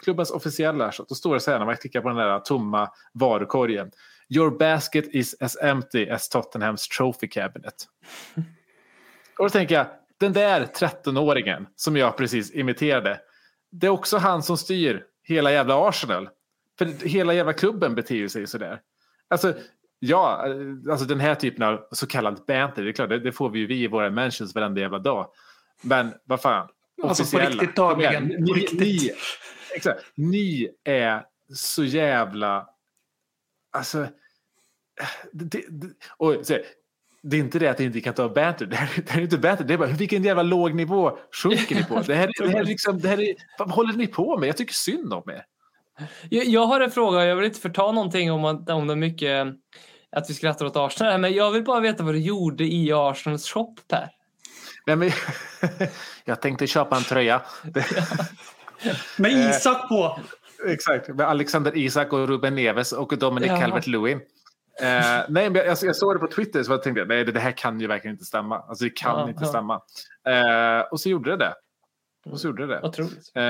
klubbens 0.03 0.31
officiella 0.31 0.91
shop, 0.91 1.05
då 1.09 1.15
står 1.15 1.33
det 1.33 1.39
så 1.39 1.51
här 1.51 1.59
när 1.59 1.65
man 1.65 1.77
klickar 1.77 2.01
på 2.01 2.07
den 2.07 2.17
där 2.17 2.39
tomma 2.39 2.89
varukorgen. 3.13 3.91
Your 4.29 4.51
basket 4.51 5.05
is 5.07 5.35
as 5.39 5.57
empty 5.61 6.09
as 6.09 6.29
Tottenhams 6.29 6.87
trophy 6.87 7.27
cabinet. 7.27 7.75
Och 9.37 9.45
då 9.45 9.49
tänker 9.49 9.75
jag, 9.75 9.87
den 10.17 10.33
där 10.33 10.65
13-åringen 10.65 11.65
som 11.75 11.97
jag 11.97 12.17
precis 12.17 12.51
imiterade, 12.51 13.19
det 13.72 13.88
är 13.88 13.91
också 13.91 14.17
han 14.17 14.43
som 14.43 14.57
styr 14.57 15.05
hela 15.24 15.51
jävla 15.51 15.89
Arsenal. 15.89 16.30
För 16.78 16.86
hela 17.07 17.34
jävla 17.34 17.53
klubben 17.53 17.95
beter 17.95 18.28
sig 18.28 18.47
sådär. 18.47 18.82
Alltså, 19.28 19.53
ja, 19.99 20.45
alltså 20.91 21.05
den 21.05 21.19
här 21.19 21.36
typen 21.36 21.63
av 21.63 21.88
så 21.91 22.07
kallad 22.07 22.43
banter, 22.47 22.84
det 22.84 22.89
är 22.89 22.93
klart, 22.93 23.09
det, 23.09 23.19
det 23.19 23.32
får 23.32 23.49
vi 23.49 23.59
ju 23.59 23.67
vi 23.67 23.84
i 23.84 23.88
våra 23.88 24.09
mentions 24.09 24.55
varenda 24.55 24.82
jävla 24.82 24.99
dag. 24.99 25.32
Men 25.82 26.13
vad 26.24 26.41
fan, 26.41 26.67
Alltså, 27.03 27.24
på 27.24 27.28
officiella. 27.28 27.49
riktigt 27.49 27.76
dagligen, 27.76 28.24
Ni, 28.28 28.53
riktigt. 28.53 28.80
ni, 28.80 29.11
exakt, 29.76 30.01
ni 30.15 30.69
är 30.84 31.26
så 31.55 31.84
jävla... 31.84 32.69
Alltså... 33.72 34.07
Det, 35.32 35.63
det, 35.69 35.88
och, 36.17 36.36
så, 36.43 36.57
det 37.24 37.38
är 37.38 37.39
inte 37.39 37.59
det 37.59 37.67
att 37.67 37.80
ni 37.80 37.86
inte 37.86 38.01
kan 38.01 38.13
ta 38.13 38.30
banter. 38.30 38.65
Det 38.69 38.76
här, 38.76 38.89
det 38.95 39.11
här 39.11 39.19
är 39.19 39.24
inte 39.24 39.38
banter. 39.38 39.63
Det 39.63 39.74
är 39.74 39.78
bara 39.78 39.89
vilken 39.89 40.24
jävla 40.24 40.43
låg 40.43 40.76
nivå 40.76 41.17
sjunker 41.43 41.76
ni 41.76 41.84
på? 41.84 42.01
Det 42.01 42.15
här, 42.15 42.32
det 42.38 42.49
här, 42.49 42.59
är 42.59 42.63
liksom, 42.63 42.99
det 42.99 43.07
här 43.07 43.22
är, 43.22 43.36
vad 43.59 43.72
håller 43.72 43.93
ni 43.93 44.07
på 44.07 44.38
med? 44.38 44.49
Jag 44.49 44.57
tycker 44.57 44.74
synd 44.74 45.13
om 45.13 45.30
er. 45.30 45.45
Jag, 46.30 46.45
jag 46.45 46.65
har 46.65 46.82
en 46.82 46.91
fråga. 46.91 47.26
Jag 47.26 47.36
vill 47.36 47.45
inte 47.45 47.59
förta 47.59 47.91
någonting 47.91 48.32
om, 48.32 48.45
att, 48.45 48.69
om 48.69 48.88
det 48.88 48.95
mycket 48.95 49.47
att 50.11 50.30
vi 50.30 50.34
skrattar 50.34 50.65
åt 50.65 50.76
Arsenal. 50.76 51.22
Men 51.22 51.34
jag 51.34 51.51
vill 51.51 51.63
bara 51.63 51.80
veta 51.80 52.03
vad 52.03 52.13
du 52.13 52.19
gjorde 52.19 52.63
i 52.63 52.91
Arsenals 52.93 53.49
shop, 53.49 53.76
Per. 53.88 54.09
Nej, 54.88 54.95
men, 54.95 55.11
jag 56.26 56.41
tänkte 56.41 56.67
köpa 56.67 56.97
en 56.97 57.03
tröja. 57.03 57.41
Med 59.17 59.32
Eh, 59.32 59.49
Isak 59.49 59.89
på! 59.89 60.19
Exakt, 60.67 61.07
med 61.07 61.28
Alexander 61.28 61.78
Isak 61.78 62.13
och 62.13 62.28
Ruben 62.28 62.55
Neves 62.55 62.91
och 62.91 63.17
Dominic 63.17 63.47
Jaha. 63.47 63.61
Calvert-Lewin. 63.61 64.19
Eh, 64.82 65.25
nej, 65.29 65.49
men 65.49 65.55
jag, 65.55 65.77
jag 65.82 65.95
såg 65.95 66.15
det 66.15 66.19
på 66.19 66.27
Twitter 66.27 66.63
så 66.63 66.71
jag 66.71 66.84
tänkte 66.84 67.05
nej, 67.05 67.25
det, 67.25 67.32
det 67.32 67.39
här 67.39 67.51
kan 67.51 67.79
ju 67.79 67.88
verkligen 67.88 68.15
inte 68.15 68.25
stämma. 68.25 68.59
Alltså 68.59 68.84
det 68.84 68.89
kan 68.89 69.19
Ja, 69.19 69.29
inte 69.29 69.43
ja. 69.43 69.49
stämma. 69.49 69.82
Eh, 70.27 70.82
och 70.91 70.99
så 70.99 71.09
gjorde 71.09 71.32
det 71.32 71.38
det. 71.38 71.53
Och 72.32 72.39
så 72.39 72.47
gjorde 72.47 72.67
det. 72.67 72.82
Otroligt. 72.82 73.32
Eh, 73.36 73.43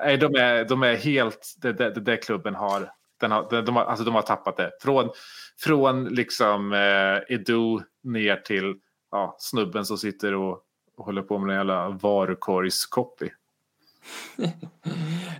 nej, 0.00 0.16
de, 0.16 0.34
är, 0.34 0.64
de 0.64 0.82
är 0.82 0.94
helt, 0.94 1.54
det, 1.56 1.72
det, 1.72 1.90
det 1.90 2.16
klubben 2.16 2.54
har, 2.54 2.92
den 3.20 3.30
har 3.30 3.46
de, 3.50 3.64
de 3.64 3.76
har, 3.76 3.84
alltså 3.84 4.04
de 4.04 4.14
har 4.14 4.22
tappat 4.22 4.56
det. 4.56 4.70
Från, 4.80 5.10
från 5.60 6.04
liksom 6.04 6.72
eh, 6.72 7.34
Edu 7.34 7.80
ner 8.02 8.36
till 8.36 8.74
ja, 9.10 9.36
snubben 9.38 9.84
som 9.84 9.98
sitter 9.98 10.34
och, 10.34 10.60
och 10.96 11.04
håller 11.04 11.22
på 11.22 11.38
med 11.38 11.50
en 11.50 11.56
jävla 11.56 11.88
varukorgskopy. 11.88 13.28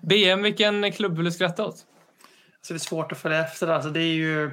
BM, 0.03 0.43
vilken 0.43 0.93
klubb 0.93 1.17
vill 1.17 1.25
du 1.25 1.33
skratta 1.33 1.67
åt? 1.67 1.77
Så 2.63 2.73
det 2.73 2.77
är 2.77 2.79
svårt 2.79 3.13
att 3.13 3.19
följa 3.19 3.41
efter. 3.45 3.69
Alltså 3.69 3.91
det 3.91 4.01
är 4.01 4.15
ju... 4.15 4.51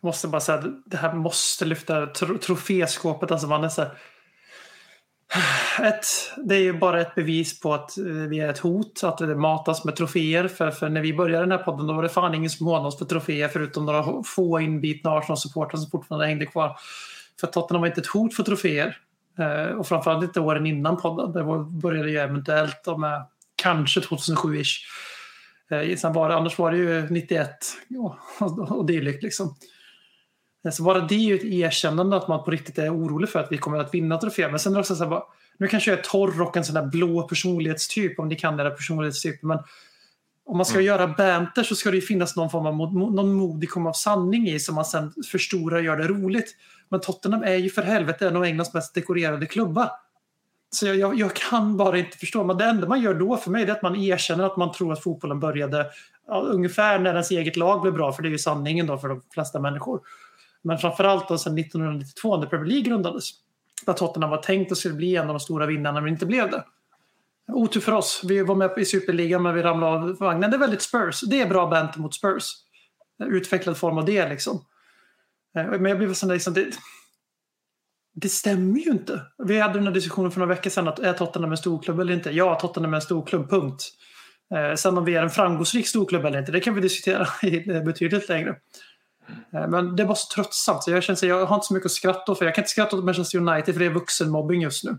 Jag 0.00 0.08
måste 0.08 0.28
bara 0.28 0.40
säga 0.40 0.58
att 0.58 0.64
det 0.86 0.96
här 0.96 1.12
måste 1.12 1.64
lyfta 1.64 2.06
tro, 2.06 2.38
troféskåpet. 2.38 3.30
Alltså 3.30 3.46
man 3.46 3.64
är 3.64 3.68
så 3.68 3.82
här, 3.82 3.90
ett, 5.88 6.06
det 6.36 6.54
är 6.54 6.60
ju 6.60 6.72
bara 6.72 7.00
ett 7.00 7.14
bevis 7.14 7.60
på 7.60 7.74
att 7.74 7.98
eh, 7.98 8.04
vi 8.04 8.40
är 8.40 8.48
ett 8.48 8.58
hot, 8.58 9.04
att 9.04 9.18
det 9.18 9.36
matas 9.36 9.84
med 9.84 9.96
troféer. 9.96 10.48
För, 10.48 10.70
för 10.70 10.88
när 10.88 11.00
vi 11.00 11.14
började 11.14 11.42
den 11.42 11.58
här 11.58 11.64
podden 11.64 11.86
då 11.86 11.94
var 11.94 12.02
det 12.02 12.08
fan 12.08 12.34
ingen 12.34 12.50
som 12.50 12.66
hånade 12.66 12.88
oss 12.88 12.98
för 12.98 13.04
troféer 13.04 13.48
förutom 13.48 13.86
några 13.86 14.22
få 14.22 14.60
inbitna 14.60 15.10
Arsenal-supportrar 15.10 15.76
som 15.76 15.90
fortfarande 15.90 16.26
hängde 16.26 16.46
kvar. 16.46 16.76
För 17.40 17.46
Tottenham 17.46 17.80
var 17.80 17.88
inte 17.88 18.00
ett 18.00 18.06
hot 18.06 18.34
för 18.34 18.42
troféer. 18.42 18.96
Eh, 19.38 19.76
och 19.76 19.86
framförallt 19.86 20.24
inte 20.24 20.40
åren 20.40 20.66
innan 20.66 20.96
podden. 20.96 21.32
Det 21.32 21.42
var, 21.42 21.58
började 21.58 22.10
ju 22.10 22.18
eventuellt 22.18 22.80
då 22.84 22.98
med 22.98 23.26
kanske 23.62 24.00
2007-ish. 24.00 24.78
Eh, 25.70 25.96
sen 25.96 26.12
var 26.12 26.28
det, 26.28 26.34
annars 26.36 26.58
var 26.58 26.70
det 26.70 26.76
ju 26.76 27.08
91 27.10 27.50
ja, 27.88 28.18
och, 28.40 28.78
och 28.78 28.86
dylikt 28.86 29.22
liksom. 29.22 29.54
Eh, 30.64 30.70
Så 30.70 30.82
bara 30.82 31.00
det 31.00 31.14
är 31.14 31.18
ju 31.18 31.34
ett 31.34 31.44
erkännande 31.44 32.16
att 32.16 32.28
man 32.28 32.44
på 32.44 32.50
riktigt 32.50 32.78
är 32.78 32.96
orolig 32.96 33.28
för 33.28 33.40
att 33.40 33.52
vi 33.52 33.58
kommer 33.58 33.78
att 33.78 33.94
vinna 33.94 34.18
troféer. 34.18 34.50
Men 34.50 34.58
sen 34.58 34.72
är 34.72 34.76
det 34.76 34.80
också 34.80 34.96
så 34.96 35.04
här 35.04 35.10
bara, 35.10 35.22
nu 35.58 35.68
kanske 35.68 35.90
jag 35.90 35.98
är 35.98 36.02
torr 36.02 36.42
och 36.42 36.56
en 36.56 36.64
sån 36.64 36.74
där 36.74 36.86
blå 36.86 37.22
personlighetstyp 37.22 38.18
om 38.18 38.28
ni 38.28 38.36
kan 38.36 38.60
era 38.60 38.70
personlighetstyper. 38.70 39.46
Men 39.46 39.58
om 40.46 40.56
man 40.56 40.66
ska 40.66 40.80
göra 40.80 41.06
banter 41.06 41.62
så 41.62 41.74
ska 41.74 41.90
det 41.90 41.96
ju 41.96 42.02
finnas 42.02 42.36
någon 42.36 42.50
form 42.50 42.66
av 42.66 42.74
mod, 42.74 42.94
någon 42.94 43.32
modikum 43.32 43.86
av 43.86 43.92
sanning 43.92 44.48
i 44.48 44.60
som 44.60 44.74
man 44.74 44.84
sen 44.84 45.12
förstorar 45.30 45.76
och 45.76 45.82
gör 45.82 45.96
det 45.96 46.08
roligt. 46.08 46.56
Men 46.88 47.00
Tottenham 47.00 47.42
är 47.42 47.56
ju 47.56 47.70
för 47.70 47.82
helvete 47.82 48.28
en 48.28 48.36
av 48.36 48.44
Englands 48.44 48.74
mest 48.74 48.94
dekorerade 48.94 49.46
klubbar. 49.46 49.90
Så 50.70 50.86
jag, 50.86 50.96
jag, 50.96 51.14
jag 51.18 51.34
kan 51.34 51.76
bara 51.76 51.98
inte 51.98 52.16
förstå. 52.18 52.44
Men 52.44 52.56
det 52.56 52.64
enda 52.64 52.88
man 52.88 53.02
gör 53.02 53.14
då 53.14 53.36
för 53.36 53.50
mig 53.50 53.62
är 53.62 53.72
att 53.72 53.82
man 53.82 53.96
erkänner 53.96 54.44
att 54.44 54.56
man 54.56 54.72
tror 54.72 54.92
att 54.92 55.02
fotbollen 55.02 55.40
började 55.40 55.86
ja, 56.26 56.40
ungefär 56.40 56.98
när 56.98 57.10
ens 57.10 57.30
eget 57.30 57.56
lag 57.56 57.82
blev 57.82 57.94
bra. 57.94 58.12
För 58.12 58.22
det 58.22 58.28
är 58.28 58.30
ju 58.30 58.38
sanningen 58.38 58.86
då 58.86 58.98
för 58.98 59.08
de 59.08 59.22
flesta 59.34 59.60
människor. 59.60 60.00
Men 60.64 60.78
framförallt 60.78 61.28
då 61.28 61.38
sedan 61.38 61.58
1992 61.58 62.36
när 62.36 62.46
Premier 62.46 62.68
League 62.68 62.84
grundades. 62.84 63.30
Där 63.86 63.92
Tottenham 63.92 64.30
var 64.30 64.42
tänkt 64.42 64.72
att 64.72 64.78
skulle 64.78 64.94
bli 64.94 65.16
en 65.16 65.22
av 65.22 65.28
de 65.28 65.40
stora 65.40 65.66
vinnarna 65.66 66.00
men 66.00 66.12
inte 66.12 66.26
blev 66.26 66.50
det. 66.50 66.64
Otur 67.52 67.80
för 67.80 67.92
oss. 67.92 68.22
Vi 68.24 68.42
var 68.42 68.54
med 68.54 68.78
i 68.78 68.84
Superligan 68.84 69.42
men 69.42 69.54
vi 69.54 69.62
ramlade 69.62 69.92
av 69.92 70.18
vagnen. 70.18 70.50
Det 70.50 70.56
är 70.56 70.58
väldigt 70.58 70.82
Spurs. 70.82 71.20
Det 71.20 71.40
är 71.40 71.48
bra 71.48 71.66
banter 71.66 72.00
mot 72.00 72.14
Spurs. 72.14 72.44
Utvecklad 73.24 73.76
form 73.76 73.98
av 73.98 74.04
det 74.04 74.28
liksom. 74.28 74.64
Eh, 75.56 75.66
men 75.66 75.84
jag 75.84 75.98
blev 75.98 76.14
sån 76.14 76.28
där, 76.28 76.36
liksom, 76.36 76.54
det, 76.54 76.66
det 78.14 78.28
stämmer 78.28 78.78
ju 78.78 78.90
inte. 78.90 79.20
Vi 79.38 79.60
hade 79.60 79.74
den 79.74 79.86
här 79.86 79.94
diskussionen 79.94 80.30
för 80.30 80.40
några 80.40 80.54
veckor 80.54 80.70
sedan. 80.70 80.88
Att 80.88 80.98
är 80.98 81.12
Tottenham 81.12 81.50
en 81.50 81.56
storklubb 81.56 82.00
eller 82.00 82.14
inte? 82.14 82.30
Ja, 82.30 82.54
Tottenham 82.54 82.92
är 82.92 82.96
en 82.96 83.02
storklubb, 83.02 83.50
punkt. 83.50 83.82
Eh, 84.54 84.74
sen 84.74 84.98
om 84.98 85.04
vi 85.04 85.14
är 85.14 85.22
en 85.22 85.30
framgångsrik 85.30 85.88
storklubb 85.88 86.24
eller 86.24 86.38
inte, 86.38 86.52
det 86.52 86.60
kan 86.60 86.74
vi 86.74 86.80
diskutera 86.80 87.26
betydligt 87.84 88.28
längre. 88.28 88.56
Eh, 89.54 89.68
men 89.68 89.96
det 89.96 90.04
var 90.04 90.14
så 90.14 90.34
tröttsamt. 90.34 90.82
Så 90.82 90.90
jag, 90.90 91.02
känner, 91.02 91.26
jag 91.26 91.46
har 91.46 91.54
inte 91.54 91.66
så 91.66 91.74
mycket 91.74 91.86
att 91.86 91.92
skratta 91.92 92.32
åt. 92.32 92.38
För 92.38 92.44
jag 92.44 92.54
kan 92.54 92.62
inte 92.62 92.70
skratta 92.70 92.96
åt 92.96 93.04
Manchester 93.04 93.38
United 93.38 93.74
för 93.74 93.80
det 93.80 93.86
är 93.86 93.90
vuxenmobbing 93.90 94.62
just 94.62 94.84
nu. 94.84 94.90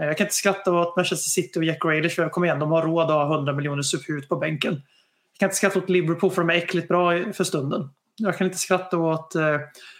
Eh, 0.00 0.06
jag 0.06 0.16
kan 0.16 0.24
inte 0.24 0.34
skratta 0.34 0.72
åt 0.72 0.96
Manchester 0.96 1.28
City 1.28 1.60
och 1.60 1.64
Jack 1.64 1.82
Grealish 1.82 2.14
för 2.14 2.28
kom 2.28 2.44
igen, 2.44 2.58
de 2.58 2.72
har 2.72 2.82
råd 2.82 3.04
att 3.04 3.28
ha 3.28 3.34
100 3.34 3.52
miljoner 3.52 3.82
superhut 3.82 4.28
på 4.28 4.36
bänken. 4.36 4.72
Jag 5.32 5.38
kan 5.38 5.46
inte 5.46 5.56
skratta 5.56 5.78
åt 5.78 5.88
Liverpool 5.88 6.30
för 6.30 6.42
de 6.42 6.50
är 6.50 6.54
äckligt 6.54 6.88
bra 6.88 7.32
för 7.32 7.44
stunden. 7.44 7.90
Jag 8.16 8.38
kan 8.38 8.46
inte 8.46 8.58
skratta 8.58 8.98
åt 8.98 9.34
eh, 9.34 9.58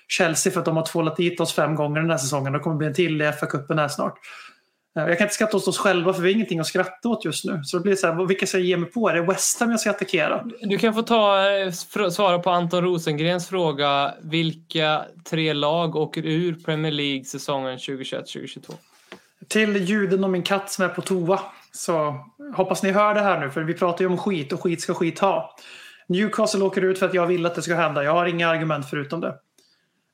Chelsea 0.09 0.53
för 0.53 0.61
att 0.61 0.66
de 0.66 0.76
har 0.76 0.86
tvålat 0.86 1.18
hit 1.18 1.40
oss 1.40 1.53
fem 1.53 1.74
gånger 1.74 2.01
den 2.01 2.11
här 2.11 2.18
säsongen. 2.18 2.53
Det 2.53 2.59
kommer 2.59 2.76
bli 2.76 2.86
en 2.86 2.95
till 2.95 3.22
i 3.22 3.24
FA-cupen 3.24 3.80
här 3.80 3.88
snart. 3.88 4.18
Eh, 4.97 5.03
Jag 5.09 5.18
kan 5.18 5.24
inte 5.24 5.34
skratta 5.34 5.57
åt 5.57 5.68
oss 5.68 5.78
själva 5.78 6.12
för 6.12 6.22
vi 6.22 6.28
har 6.28 6.34
ingenting 6.34 6.61
att 6.61 6.66
skratta 6.66 7.09
åt 7.09 7.24
just 7.24 7.45
nu. 7.45 7.61
Så 7.64 7.76
det 7.76 7.82
blir 7.82 7.97
så 7.97 8.07
här, 8.07 8.26
vilka 8.26 8.47
ska 8.47 8.59
jag 8.59 8.66
ge 8.66 8.76
mig 8.76 8.90
på? 8.90 9.09
Är 9.09 9.14
det 9.14 9.22
West 9.22 9.61
Ham 9.61 9.70
jag 9.70 9.80
ska 9.80 9.90
attackera? 9.90 10.45
Du 10.61 10.78
kan 10.78 10.95
få 10.95 11.03
ta, 11.03 11.51
eh, 11.51 11.70
svara 12.11 12.38
på 12.38 12.51
Anton 12.51 12.84
Rosengrens 12.84 13.49
fråga. 13.49 14.14
Vilka 14.22 15.05
tre 15.30 15.53
lag 15.53 15.97
åker 15.97 16.26
ur 16.26 16.55
Premier 16.55 16.93
League 16.93 17.24
säsongen 17.24 17.78
2021-2022? 17.78 18.74
Till 19.49 19.76
ljuden 19.76 20.24
och 20.24 20.30
min 20.30 20.43
katt 20.43 20.70
som 20.70 20.84
är 20.84 20.88
på 20.88 21.03
toa. 21.03 21.40
Så 21.72 22.14
hoppas 22.57 22.82
ni 22.82 22.90
hör 22.90 23.14
det 23.14 23.20
här 23.20 23.40
nu, 23.40 23.51
för 23.51 23.61
vi 23.62 23.74
pratar 23.74 24.05
ju 24.05 24.11
om 24.11 24.18
skit 24.18 24.53
och 24.53 24.62
skit 24.62 24.80
ska 24.80 24.95
skit 24.95 25.18
ha. 25.18 25.57
Newcastle 26.09 26.64
åker 26.64 26.82
ut 26.84 26.99
för 26.99 27.07
att 27.07 27.14
jag 27.14 27.26
vill 27.26 27.47
att 27.47 27.55
det 27.55 27.62
ska 27.62 27.74
hända. 27.74 28.05
Jag 28.05 28.12
har 28.12 28.26
inga 28.26 28.49
argument 28.49 28.86
förutom 28.90 29.20
det. 29.20 29.34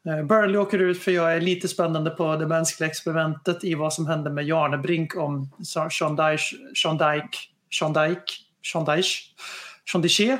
Eh, 0.09 0.25
Burnley 0.25 0.57
åker 0.57 0.79
ut 0.79 0.99
för 0.99 1.11
jag 1.11 1.37
är 1.37 1.41
lite 1.41 1.69
spännande 1.69 2.11
på 2.11 2.37
det 2.37 2.47
mänskliga 2.47 2.91
experimentet 2.91 3.65
i 3.65 3.75
vad 3.75 3.93
som 3.93 4.07
hände 4.07 4.31
med 4.31 4.47
Jarnebrink 4.47 5.17
om 5.17 5.51
Sean 5.91 6.17
Dyche, 6.17 6.57
Sean 6.83 6.97
Dyke, 6.97 7.39
Sean 7.79 7.93
Dyke, 7.93 8.23
Sean 8.73 8.85
Dyche, 8.85 9.19
Sean 9.93 10.03
Dyche, 10.03 10.39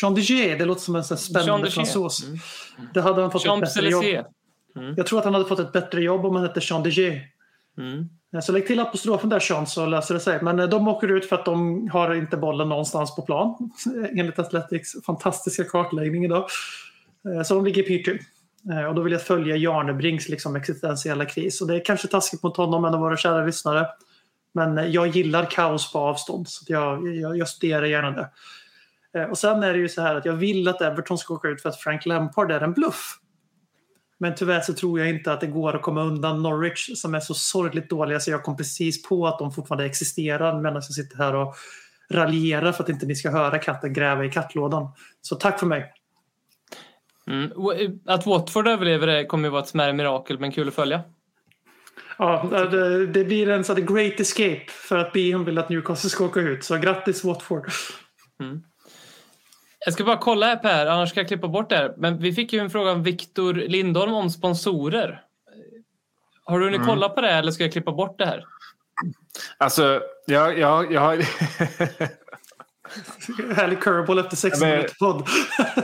Sean 0.00 0.14
Dyche, 0.14 0.56
det 0.58 0.64
låter 0.64 0.80
som 0.80 0.96
en 0.96 1.02
Jean 1.02 1.18
spännande 1.18 1.70
fransos. 1.70 2.24
Det 2.94 3.00
hade 3.00 3.22
han 3.22 3.30
fått 3.30 3.46
ett 3.46 3.60
bättre 3.60 3.88
jobb. 3.90 4.04
Champs-Élysées. 4.04 4.24
Jag 4.96 5.06
tror 5.06 5.18
att 5.18 5.24
han 5.24 5.34
hade 5.34 5.46
fått 5.46 5.58
ett 5.58 5.72
bättre 5.72 6.02
jobb 6.02 6.26
om 6.26 6.34
han 6.34 6.44
hette 6.44 6.60
Jean 6.62 6.82
Dyche. 6.82 7.20
Mm. 7.78 8.08
Eh, 8.34 8.40
Så 8.40 8.52
lägg 8.52 8.66
till 8.66 8.80
apostrofen 8.80 9.30
där 9.30 9.40
Sean 9.40 9.66
så 9.66 9.86
löser 9.86 10.14
det 10.14 10.20
sig. 10.20 10.42
Men 10.42 10.60
eh, 10.60 10.68
de 10.68 10.88
åker 10.88 11.08
ut 11.08 11.26
för 11.26 11.36
att 11.36 11.44
de 11.44 11.88
har 11.92 12.14
inte 12.14 12.36
bollen 12.36 12.68
någonstans 12.68 13.16
på 13.16 13.22
plan. 13.22 13.70
Enligt 14.16 14.38
Athletics 14.38 14.92
fantastiska 15.06 15.64
kartläggning 15.64 16.24
idag. 16.24 16.46
Så 17.44 17.54
de 17.54 17.64
ligger 17.64 17.90
i 17.90 18.04
P2. 18.04 18.18
Eh, 18.72 18.84
och 18.84 18.94
då 18.94 19.02
vill 19.02 19.12
jag 19.12 19.22
följa 19.22 19.56
Jarnebrinks 19.56 20.28
liksom 20.28 20.56
existentiella 20.56 21.24
kris. 21.24 21.60
Och 21.60 21.66
det 21.66 21.74
är 21.74 21.84
kanske 21.84 22.08
taskigt 22.08 22.42
mot 22.42 22.56
honom, 22.56 22.84
en 22.84 22.94
av 22.94 23.00
våra 23.00 23.16
kära 23.16 23.44
lyssnare. 23.44 23.86
Men 24.54 24.78
eh, 24.78 24.86
jag 24.86 25.06
gillar 25.06 25.44
kaos 25.50 25.92
på 25.92 25.98
avstånd, 25.98 26.48
så 26.48 26.64
jag, 26.68 27.16
jag, 27.16 27.36
jag 27.36 27.48
studerar 27.48 27.84
gärna 27.84 28.10
det. 28.10 28.30
Eh, 29.20 29.30
och 29.30 29.38
sen 29.38 29.62
är 29.62 29.72
det 29.72 29.78
ju 29.78 29.88
så 29.88 30.02
här 30.02 30.14
att 30.14 30.24
jag 30.24 30.32
vill 30.32 30.68
att 30.68 30.82
Everton 30.82 31.18
ska 31.18 31.34
åka 31.34 31.48
ut 31.48 31.62
för 31.62 31.68
att 31.68 31.80
Frank 31.80 32.06
Lampard 32.06 32.52
är 32.52 32.60
en 32.60 32.72
bluff. 32.72 33.18
Men 34.20 34.34
tyvärr 34.34 34.60
så 34.60 34.74
tror 34.74 34.98
jag 34.98 35.08
inte 35.08 35.32
att 35.32 35.40
det 35.40 35.46
går 35.46 35.76
att 35.76 35.82
komma 35.82 36.02
undan 36.02 36.42
Norwich 36.42 36.90
som 36.94 37.14
är 37.14 37.20
så 37.20 37.34
sorgligt 37.34 37.90
dåliga 37.90 38.20
så 38.20 38.30
jag 38.30 38.42
kom 38.42 38.56
precis 38.56 39.02
på 39.02 39.26
att 39.26 39.38
de 39.38 39.52
fortfarande 39.52 39.86
existerar 39.86 40.60
medan 40.60 40.74
jag 40.74 40.84
sitter 40.84 41.16
här 41.16 41.34
och 41.34 41.54
raljerar 42.10 42.72
för 42.72 42.82
att 42.82 42.88
inte 42.88 43.06
ni 43.06 43.14
ska 43.14 43.30
höra 43.30 43.58
katten 43.58 43.92
gräva 43.92 44.24
i 44.24 44.30
kattlådan. 44.30 44.88
Så 45.22 45.36
tack 45.36 45.60
för 45.60 45.66
mig. 45.66 45.92
Mm. 47.28 47.48
W- 47.56 47.98
Att 48.06 48.26
Watford 48.26 48.68
överlever 48.68 49.06
det 49.06 49.24
kommer 49.24 49.44
ju 49.48 49.50
vara 49.50 49.62
ett 49.62 49.68
smärre 49.68 49.92
mirakel, 49.92 50.38
men 50.38 50.52
kul 50.52 50.68
att 50.68 50.74
följa. 50.74 51.00
Ja, 52.18 52.42
det, 52.70 53.06
det 53.06 53.24
blir 53.24 53.48
en 53.48 53.64
sån 53.64 53.86
great 53.86 54.20
escape 54.20 54.64
för 54.68 54.98
att 54.98 55.12
Bion 55.12 55.44
vill 55.44 55.58
att 55.58 55.68
Newcastle 55.68 56.10
ska 56.10 56.24
åka 56.24 56.40
ut. 56.40 56.64
Så 56.64 56.76
grattis 56.76 57.24
Watford. 57.24 57.70
Jag 59.84 59.94
ska 59.94 60.04
bara 60.04 60.16
kolla 60.16 60.46
här 60.46 60.56
Per, 60.56 60.86
annars 60.86 61.10
ska 61.10 61.20
jag 61.20 61.28
klippa 61.28 61.48
bort 61.48 61.68
det 61.70 61.76
här. 61.76 61.94
Men 61.96 62.18
vi 62.18 62.32
fick 62.32 62.52
ju 62.52 62.58
en 62.60 62.70
fråga 62.70 62.90
av 62.90 63.02
Viktor 63.04 63.54
Lindholm 63.54 64.14
om 64.14 64.30
sponsorer. 64.30 65.22
Har 66.44 66.58
du 66.58 66.64
hunnit 66.64 66.86
kolla 66.86 67.08
på 67.08 67.20
det 67.20 67.30
eller 67.30 67.52
ska 67.52 67.62
jag 67.64 67.72
klippa 67.72 67.92
bort 67.92 68.18
det 68.18 68.26
här? 68.26 68.44
Alltså, 69.58 70.00
jag, 70.26 70.58
jag, 70.58 70.92
jag 70.92 71.00
har... 71.00 71.16
Härlig 73.54 73.80
curveball 73.80 74.18
efter 74.18 74.36
sex 74.36 74.60
Men- 74.60 74.70
minuter 74.70 74.94
podd. 74.98 75.26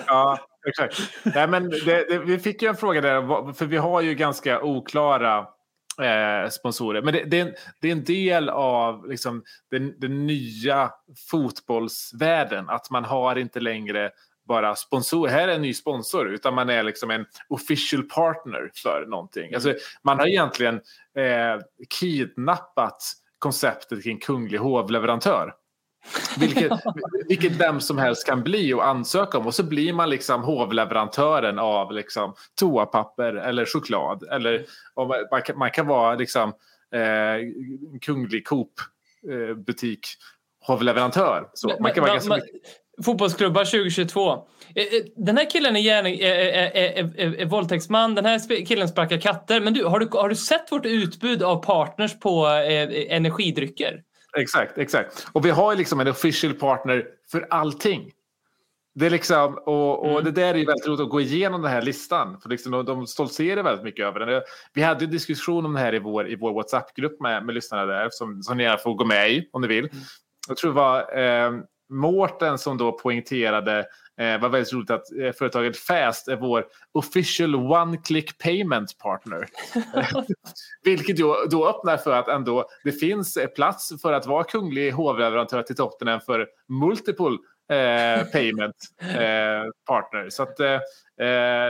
ja, 0.07 0.38
exakt. 0.68 1.00
Nej, 1.22 1.48
men 1.48 1.70
det, 1.70 2.08
det, 2.08 2.18
vi 2.18 2.38
fick 2.38 2.62
ju 2.62 2.68
en 2.68 2.76
fråga 2.76 3.00
där, 3.00 3.52
för 3.52 3.66
vi 3.66 3.76
har 3.76 4.00
ju 4.00 4.14
ganska 4.14 4.62
oklara 4.62 5.38
eh, 6.02 6.48
sponsorer. 6.50 7.02
Men 7.02 7.14
det, 7.14 7.24
det, 7.24 7.40
är 7.40 7.46
en, 7.46 7.54
det 7.80 7.88
är 7.88 7.92
en 7.92 8.04
del 8.04 8.48
av 8.48 9.08
liksom, 9.08 9.42
den, 9.70 10.00
den 10.00 10.26
nya 10.26 10.90
fotbollsvärlden. 11.30 12.68
Att 12.68 12.90
man 12.90 13.04
har 13.04 13.36
inte 13.36 13.60
längre 13.60 14.10
bara 14.48 14.76
sponsor. 14.76 15.28
Här 15.28 15.48
är 15.48 15.54
en 15.54 15.62
ny 15.62 15.74
sponsor, 15.74 16.28
utan 16.28 16.54
man 16.54 16.70
är 16.70 16.82
liksom 16.82 17.10
en 17.10 17.26
official 17.48 18.02
partner 18.02 18.70
för 18.74 19.06
någonting. 19.08 19.54
Alltså, 19.54 19.74
man 20.02 20.18
har 20.18 20.26
egentligen 20.26 20.74
eh, 21.16 21.60
kidnappat 22.00 23.02
konceptet 23.38 24.02
kring 24.02 24.18
kunglig 24.20 24.58
hovleverantör. 24.58 25.54
Vilket, 26.38 26.72
vilket 27.28 27.52
vem 27.52 27.80
som 27.80 27.98
helst 27.98 28.26
kan 28.26 28.42
bli 28.42 28.74
och 28.74 28.86
ansöka 28.86 29.38
om. 29.38 29.46
Och 29.46 29.55
så 29.55 29.62
blir 29.62 29.92
man 29.92 30.11
liksom 30.11 30.42
hovleverantören 30.42 31.59
av 31.59 31.92
liksom 31.92 32.34
toapapper 32.61 33.34
eller 33.34 33.66
choklad. 33.66 34.22
Eller 34.22 34.66
man, 34.96 35.09
man, 35.30 35.42
kan, 35.42 35.59
man 35.59 35.70
kan 35.70 35.86
vara 35.86 36.14
liksom 36.14 36.48
eh, 36.94 37.36
kunglig 38.00 38.46
Coop-butik 38.46 40.07
hovleverantör. 40.66 41.48
Så 41.55 41.76
man 41.80 41.92
kan 41.92 42.02
vara 42.02 42.12
ganska 42.12 42.34
mycket. 42.34 42.50
Fotbollsklubbar 43.05 43.64
2022. 43.64 44.32
Eh, 44.32 44.36
eh, 44.82 44.88
Den 45.16 45.36
här 45.36 45.50
killen 45.50 45.76
är, 45.76 45.80
gärna, 45.80 46.09
är, 46.09 47.46
våldtäktsman, 47.46 48.14
den 48.14 48.24
här 48.24 48.64
killen 48.66 48.88
sparkar 48.88 49.20
katter. 49.20 49.61
Men 49.61 49.74
du, 49.74 49.84
har 49.84 49.98
du, 49.98 50.09
har 50.12 50.28
du 50.28 50.36
sett 50.36 50.72
vårt 50.72 50.86
utbud 50.86 51.42
av 51.42 51.64
partners 51.64 52.18
på 52.20 52.46
eh, 52.46 53.16
energidrycker? 53.16 54.02
Exakt, 54.37 54.78
exakt. 54.78 55.26
Och 55.32 55.45
vi 55.45 55.51
har 55.51 55.72
ju 55.72 55.78
liksom 55.78 56.01
en 56.01 56.09
official 56.09 56.55
partner 56.55 57.07
för 57.30 57.47
allting. 57.51 58.12
Det 58.95 59.07
är 59.07 59.11
liksom, 59.11 59.55
och, 59.55 59.99
och 59.99 60.11
Mm. 60.11 60.24
det 60.24 60.30
där 60.30 60.55
är 60.55 60.66
väldigt 60.66 60.87
roligt 60.87 61.01
att 61.01 61.09
gå 61.09 61.20
igenom 61.20 61.62
den 61.62 61.70
här 61.70 61.82
listan. 61.82 62.41
För 62.41 62.49
liksom, 62.49 62.72
de, 62.72 62.85
de 62.85 63.07
stoltserar 63.07 63.62
väldigt 63.62 63.85
mycket 63.85 64.07
över 64.07 64.20
den. 64.20 64.43
Vi 64.74 64.82
hade 64.82 65.05
en 65.05 65.11
diskussion 65.11 65.66
om 65.66 65.72
det 65.72 65.80
här 65.80 65.95
i 65.95 65.99
vår, 65.99 66.28
i 66.28 66.37
vår 66.37 66.53
WhatsApp-grupp 66.53 67.20
med, 67.20 67.47
med 67.47 67.55
lyssnarna 67.55 67.87
där, 67.87 68.09
som, 68.11 68.43
som 68.43 68.57
ni 68.57 68.76
får 68.82 68.95
gå 68.95 69.05
med 69.05 69.30
i 69.32 69.49
om 69.53 69.62
ni 69.62 69.68
vill. 69.68 69.89
Jag 70.49 70.57
tror 70.57 70.70
det 70.70 70.76
var 70.76 71.18
eh, 71.18 71.53
Mårten 71.89 72.59
som 72.59 72.78
då 72.78 72.93
poängterade 72.93 73.87
eh, 74.20 74.40
var 74.40 74.48
väldigt 74.48 74.72
roligt 74.72 74.90
att 74.90 75.12
eh, 75.12 75.32
företaget 75.32 75.76
Fast 75.76 76.28
är 76.28 76.36
vår 76.36 76.66
official 76.92 77.54
one-click 77.54 78.38
payment 78.38 78.98
partner. 78.98 79.48
Vilket 80.84 81.16
då, 81.16 81.46
då 81.50 81.68
öppnar 81.68 81.96
för 81.96 82.12
att 82.12 82.28
ändå 82.28 82.68
det 82.84 82.92
finns 82.92 83.36
eh, 83.36 83.46
plats 83.46 84.02
för 84.02 84.12
att 84.12 84.26
vara 84.26 84.44
kunglig 84.44 84.92
hovleverantör 84.92 85.62
till 85.62 85.76
Tottenham 85.76 86.20
för 86.20 86.46
multiple 86.68 87.36
eh, 87.70 88.24
payment 88.32 88.76
partner. 89.86 90.30
Så 90.30 90.42
att, 90.42 90.56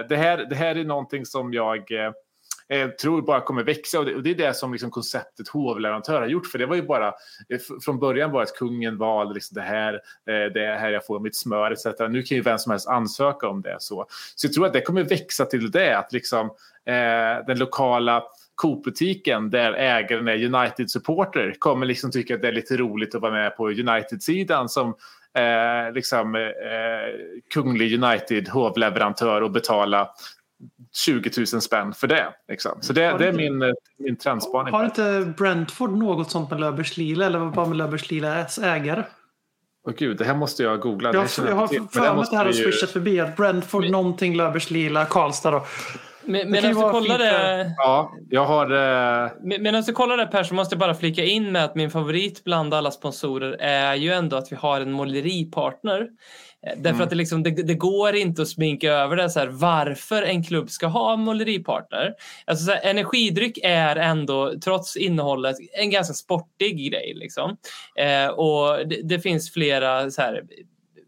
det, 0.08 0.16
här, 0.16 0.46
det 0.50 0.54
här 0.54 0.76
är 0.76 0.84
någonting 0.84 1.26
som 1.26 1.52
jag 1.52 1.90
eh, 2.68 2.88
tror 2.88 3.22
bara 3.22 3.40
kommer 3.40 3.62
växa 3.62 3.98
och 3.98 4.04
det, 4.04 4.14
och 4.14 4.22
det 4.22 4.30
är 4.30 4.34
det 4.34 4.54
som 4.54 4.72
liksom 4.72 4.90
konceptet 4.90 5.48
hovleverantör 5.48 6.20
har 6.20 6.28
gjort. 6.28 6.46
För 6.46 6.58
det 6.58 6.66
var 6.66 6.76
ju 6.76 6.82
bara 6.82 7.08
eh, 7.48 7.60
från 7.84 7.98
början 7.98 8.32
bara 8.32 8.42
att 8.42 8.54
kungen 8.54 8.98
valde 8.98 9.34
liksom 9.34 9.54
det 9.54 9.62
här, 9.62 9.94
eh, 9.94 10.52
det 10.54 10.64
är 10.64 10.78
här 10.78 10.90
jag 10.90 11.06
får 11.06 11.20
mitt 11.20 11.36
smör 11.36 11.70
etc. 11.70 11.84
Nu 12.10 12.22
kan 12.22 12.36
ju 12.36 12.42
vem 12.42 12.58
som 12.58 12.70
helst 12.70 12.88
ansöka 12.88 13.48
om 13.48 13.62
det. 13.62 13.76
Så, 13.78 14.06
så 14.34 14.46
jag 14.46 14.52
tror 14.52 14.66
att 14.66 14.72
det 14.72 14.80
kommer 14.80 15.02
växa 15.04 15.44
till 15.44 15.70
det 15.70 15.98
att 15.98 16.12
liksom 16.12 16.46
eh, 16.86 17.46
den 17.46 17.58
lokala 17.58 18.22
Coop-butiken 18.54 19.50
där 19.50 19.72
ägaren 19.72 20.28
är 20.28 20.44
United-supporter 20.44 21.54
kommer 21.58 21.86
liksom 21.86 22.10
tycka 22.10 22.34
att 22.34 22.42
det 22.42 22.48
är 22.48 22.52
lite 22.52 22.76
roligt 22.76 23.14
att 23.14 23.22
vara 23.22 23.32
med 23.32 23.56
på 23.56 23.68
United-sidan 23.68 24.68
som 24.68 24.88
eh, 25.34 25.92
liksom, 25.94 26.34
eh, 26.34 26.42
kunglig 27.54 28.02
United 28.04 28.48
hovleverantör 28.48 29.40
och 29.40 29.50
betala 29.50 30.10
20 31.06 31.30
000 31.36 31.46
spänn 31.46 31.92
för 31.92 32.06
det. 32.06 32.26
Liksom. 32.48 32.72
Så 32.80 32.92
det, 32.92 33.00
det 33.00 33.06
är 33.08 33.12
inte- 33.14 33.32
min, 33.32 33.62
eh, 33.62 33.68
min 33.98 34.16
trendspaning. 34.16 34.74
Har 34.74 34.84
inte 34.84 35.32
Brentford 35.38 35.90
något 35.96 36.30
sånt 36.30 36.50
med 36.50 36.60
Löfbergs 36.60 36.96
Lila 36.96 37.26
eller 37.26 37.38
bara 37.50 37.66
med 37.66 37.76
Löfbergs 37.78 38.10
Lilas 38.10 38.58
ägare? 38.58 39.02
Åh 39.86 39.94
gud, 39.98 40.16
det 40.18 40.24
här 40.24 40.34
måste 40.34 40.62
jag 40.62 40.80
googla. 40.80 41.12
Jag, 41.14 41.26
jag 41.48 41.54
har 41.54 41.68
men 41.72 41.88
för 41.88 42.00
mig 42.00 42.08
att 42.22 42.30
det 42.30 42.36
här 42.36 42.44
har 42.44 42.52
ju- 42.52 42.64
swishat 42.64 42.90
förbi 42.90 43.20
att 43.20 43.36
Brentford 43.36 43.90
någonting 43.90 44.36
Löfbergs 44.36 44.70
Lila 44.70 45.04
Karlstad 45.04 45.50
då. 45.50 45.66
Men, 46.26 46.50
medan 46.50 46.70
du 46.70 46.76
kollar 46.90 47.18
det... 47.18 47.74
Ja, 47.76 48.12
jag 48.30 48.44
har... 48.44 48.64
Eh, 48.70 49.30
Med- 49.42 49.60
Medan 49.60 49.82
du 49.82 49.92
kollar 49.92 50.16
det 50.16 50.26
Per 50.26 50.42
så 50.42 50.54
måste 50.54 50.74
jag 50.74 50.80
bara 50.80 50.94
flika 50.94 51.24
in 51.24 51.52
med 51.52 51.64
att 51.64 51.74
min 51.74 51.90
favorit 51.90 52.44
bland 52.44 52.74
alla 52.74 52.90
sponsorer 52.90 53.56
är 53.60 53.94
ju 53.94 54.12
ändå 54.12 54.36
att 54.36 54.52
vi 54.52 54.56
har 54.56 54.80
en 54.80 54.92
måleripartner. 54.92 56.08
Eh, 56.66 56.72
Därför 56.76 56.88
Mm. 56.90 57.00
att 57.02 57.10
det, 57.10 57.16
liksom, 57.16 57.42
det, 57.42 57.50
det 57.50 57.74
går 57.74 58.14
inte 58.14 58.42
att 58.42 58.48
sminka 58.48 58.92
över 58.92 59.16
det 59.16 59.30
så 59.30 59.38
här, 59.40 59.46
varför 59.46 60.22
en 60.22 60.44
klubb 60.44 60.70
ska 60.70 60.86
ha 60.86 61.16
måleripartner. 61.16 62.14
Alltså, 62.44 62.64
så 62.64 62.72
här, 62.72 62.80
energidryck 62.90 63.58
är 63.62 63.96
ändå, 63.96 64.54
trots 64.64 64.96
innehållet, 64.96 65.56
en 65.72 65.90
ganska 65.90 66.14
sportig 66.14 66.90
grej. 66.90 67.12
Liksom. 67.16 67.56
Eh, 67.98 68.26
och 68.26 68.88
det, 68.88 69.00
det 69.02 69.20
finns 69.20 69.52
flera 69.52 70.10
så 70.10 70.22
här, 70.22 70.42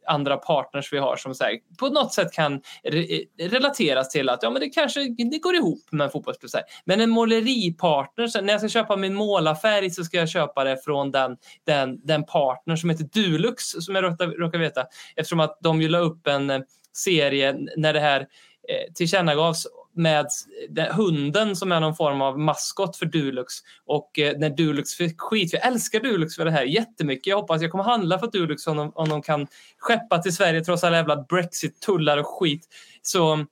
andra 0.06 0.36
partners 0.36 0.92
vi 0.92 0.98
har 0.98 1.16
som 1.16 1.34
så 1.34 1.44
här, 1.44 1.58
på 1.78 1.88
något 1.88 2.14
sätt 2.14 2.32
kan 2.32 2.60
re 2.84 3.24
relateras 3.40 4.08
till 4.08 4.28
att 4.28 4.42
ja, 4.42 4.50
men 4.50 4.60
det 4.60 4.68
kanske 4.68 5.00
det 5.30 5.38
går 5.38 5.54
ihop 5.54 5.82
med 5.90 6.04
en 6.04 6.10
fotbollsklubb. 6.10 6.50
Men 6.84 7.00
en 7.00 7.10
måleripartner, 7.10 8.26
så 8.26 8.40
när 8.40 8.52
jag 8.52 8.60
ska 8.60 8.68
köpa 8.68 8.96
min 8.96 9.14
målarfärg 9.14 9.90
så 9.90 10.04
ska 10.04 10.16
jag 10.16 10.28
köpa 10.28 10.64
det 10.64 10.84
från 10.84 11.10
den, 11.10 11.36
den, 11.64 12.06
den 12.06 12.24
partner 12.24 12.76
som 12.76 12.90
heter 12.90 13.04
Dulux 13.04 13.64
som 13.64 13.94
jag 13.94 14.04
råkar, 14.04 14.26
råkar 14.26 14.58
veta 14.58 14.84
eftersom 15.16 15.40
att 15.40 15.58
de 15.60 15.82
ju 15.82 15.88
la 15.88 15.98
upp 15.98 16.26
en 16.26 16.50
eh, 16.50 16.60
serie 16.92 17.56
när 17.76 17.92
det 17.92 18.00
här 18.00 18.20
eh, 18.20 18.92
tillkännagavs 18.94 19.66
med 19.96 20.26
den, 20.68 20.94
hunden 20.94 21.56
som 21.56 21.72
är 21.72 21.80
någon 21.80 21.96
form 21.96 22.22
av 22.22 22.38
maskot 22.38 22.96
för 22.96 23.06
Dulux 23.06 23.54
och 23.86 24.18
eh, 24.18 24.38
när 24.38 24.50
Dulux 24.50 24.94
fick 24.94 25.20
skit. 25.20 25.52
Jag 25.52 25.66
älskar 25.66 26.00
Dulux 26.00 26.36
för 26.36 26.44
det 26.44 26.50
här 26.50 26.62
jättemycket. 26.62 27.26
Jag 27.26 27.36
hoppas 27.36 27.62
jag 27.62 27.70
kommer 27.70 27.84
handla 27.84 28.18
för 28.18 28.26
Dulux 28.26 28.66
om 28.66 28.76
de, 28.76 28.92
om 28.94 29.08
de 29.08 29.22
kan 29.22 29.46
skeppa 29.78 30.18
till 30.18 30.36
Sverige 30.36 30.64
trots 30.64 30.84
alla 30.84 30.96
jävla 30.96 31.16
Brexit-tullar 31.16 32.18
och 32.18 32.26
skit. 32.26 32.68
Så 33.02 33.46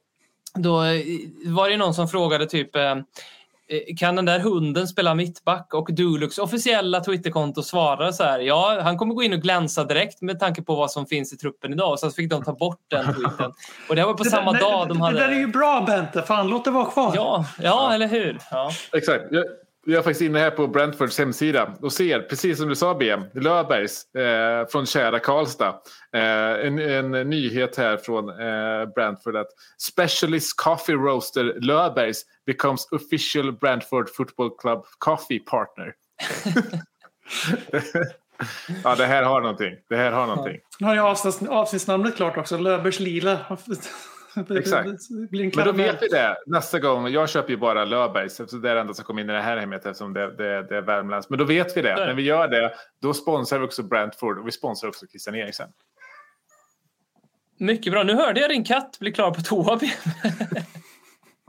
då 0.54 0.82
eh, 0.82 1.04
var 1.44 1.70
det 1.70 1.76
någon 1.76 1.94
som 1.94 2.08
frågade 2.08 2.46
typ 2.46 2.76
eh, 2.76 2.96
kan 3.98 4.16
den 4.16 4.24
där 4.24 4.38
hunden 4.38 4.88
spela 4.88 5.14
mittback? 5.14 5.74
Och 5.74 5.94
Dulux 5.94 6.38
officiella 6.38 7.00
Twitterkonto 7.00 7.62
svarade 7.62 8.12
så 8.12 8.24
här. 8.24 8.38
Ja, 8.38 8.80
han 8.82 8.98
kommer 8.98 9.14
gå 9.14 9.22
in 9.22 9.32
och 9.32 9.40
glänsa 9.40 9.84
direkt 9.84 10.22
med 10.22 10.40
tanke 10.40 10.62
på 10.62 10.74
vad 10.74 10.90
som 10.90 11.06
finns 11.06 11.32
i 11.32 11.36
truppen 11.36 11.72
idag. 11.72 11.92
Och 11.92 12.00
så 12.00 12.10
fick 12.10 12.30
de 12.30 12.44
ta 12.44 12.52
bort 12.52 12.80
den 12.90 13.04
tweeten. 13.04 13.52
Och 13.88 13.96
det 13.96 14.04
var 14.04 14.14
på 14.14 14.24
Det 14.24 14.30
samma 14.30 14.52
där, 14.52 14.60
dag 14.60 14.88
det, 14.88 14.94
de 14.94 15.00
hade... 15.00 15.18
Det 15.18 15.26
där 15.26 15.32
är 15.32 15.38
ju 15.38 15.46
bra 15.46 15.84
Bente, 15.86 16.22
fan 16.22 16.48
låt 16.48 16.64
det 16.64 16.70
vara 16.70 16.90
kvar. 16.90 17.12
Ja, 17.14 17.44
ja, 17.62 17.94
eller 17.94 18.06
hur? 18.08 18.38
Ja. 18.50 18.70
Exakt. 18.92 19.24
Jag, 19.86 19.98
är 19.98 20.02
faktiskt 20.02 20.20
inne 20.20 20.38
här 20.38 20.50
på 20.50 20.66
Brentfords 20.66 21.18
hemsida 21.18 21.74
och 21.80 21.92
ser, 21.92 22.20
precis 22.20 22.58
som 22.58 22.68
du 22.68 22.74
sa 22.74 22.94
BM, 22.94 23.24
Löfbergs 23.34 24.14
eh, 24.14 24.66
från 24.66 24.86
kära 24.86 25.18
Karlstad. 25.18 25.80
Eh, 26.12 26.66
en, 26.66 26.78
en 26.78 27.30
nyhet 27.30 27.76
här 27.76 27.96
från 27.96 28.28
eh, 28.28 28.86
Brentford 28.94 29.36
att 29.36 29.48
Specialist 29.78 30.56
Coffee 30.56 30.94
Roaster 30.94 31.44
Löfbergs 31.60 32.22
becomes 32.46 32.92
official 32.92 33.52
Brentford 33.52 34.10
Football 34.16 34.50
Club 34.58 34.84
coffee 34.98 35.38
partner. 35.38 35.94
ja, 38.84 38.94
det 38.94 39.06
här 39.06 39.22
har 39.22 39.40
någonting. 39.40 39.74
Det 39.88 39.96
här 39.96 40.12
har 40.12 40.26
någonting. 40.26 40.60
Nu 40.78 40.86
har 40.86 40.94
jag 40.94 41.06
avsnitts, 41.06 41.42
avsnittsnamnet 41.48 42.16
klart 42.16 42.36
också, 42.36 42.58
Löfbergs 42.58 43.00
Lila. 43.00 43.38
Exakt. 44.58 44.88
Men 45.30 45.64
då 45.64 45.72
vet 45.72 46.02
vi 46.02 46.08
det 46.08 46.36
nästa 46.46 46.78
gång. 46.78 47.08
Jag 47.08 47.28
köper 47.28 47.50
ju 47.50 47.56
bara 47.56 47.84
Löfbergs. 47.84 48.40
eftersom 48.40 48.60
Det 48.60 48.70
är 48.70 48.74
det 48.74 48.80
enda 48.80 48.94
som 48.94 49.04
kommer 49.04 49.22
in 49.22 49.30
i 49.30 49.32
det 49.32 49.40
här 49.40 49.56
hemmet 49.56 49.86
eftersom 49.86 50.12
det, 50.12 50.36
det, 50.36 50.62
det 50.68 50.76
är 50.76 50.82
Värmlands. 50.82 51.30
Men 51.30 51.38
då 51.38 51.44
vet 51.44 51.76
vi 51.76 51.82
det. 51.82 51.94
Nej. 51.94 52.06
När 52.06 52.14
vi 52.14 52.22
gör 52.22 52.48
det, 52.48 52.74
då 53.02 53.14
sponsrar 53.14 53.58
vi 53.58 53.66
också 53.66 53.82
Brentford 53.82 54.38
och 54.38 54.46
vi 54.46 54.52
sponsrar 54.52 54.88
också 54.88 55.06
Christian 55.06 55.34
Eriksen. 55.34 55.68
Mycket 57.58 57.92
bra. 57.92 58.02
Nu 58.02 58.14
hörde 58.14 58.40
jag 58.40 58.50
din 58.50 58.64
katt 58.64 58.96
bli 59.00 59.12
klar 59.12 59.30
på 59.30 59.40
toa. 59.40 59.80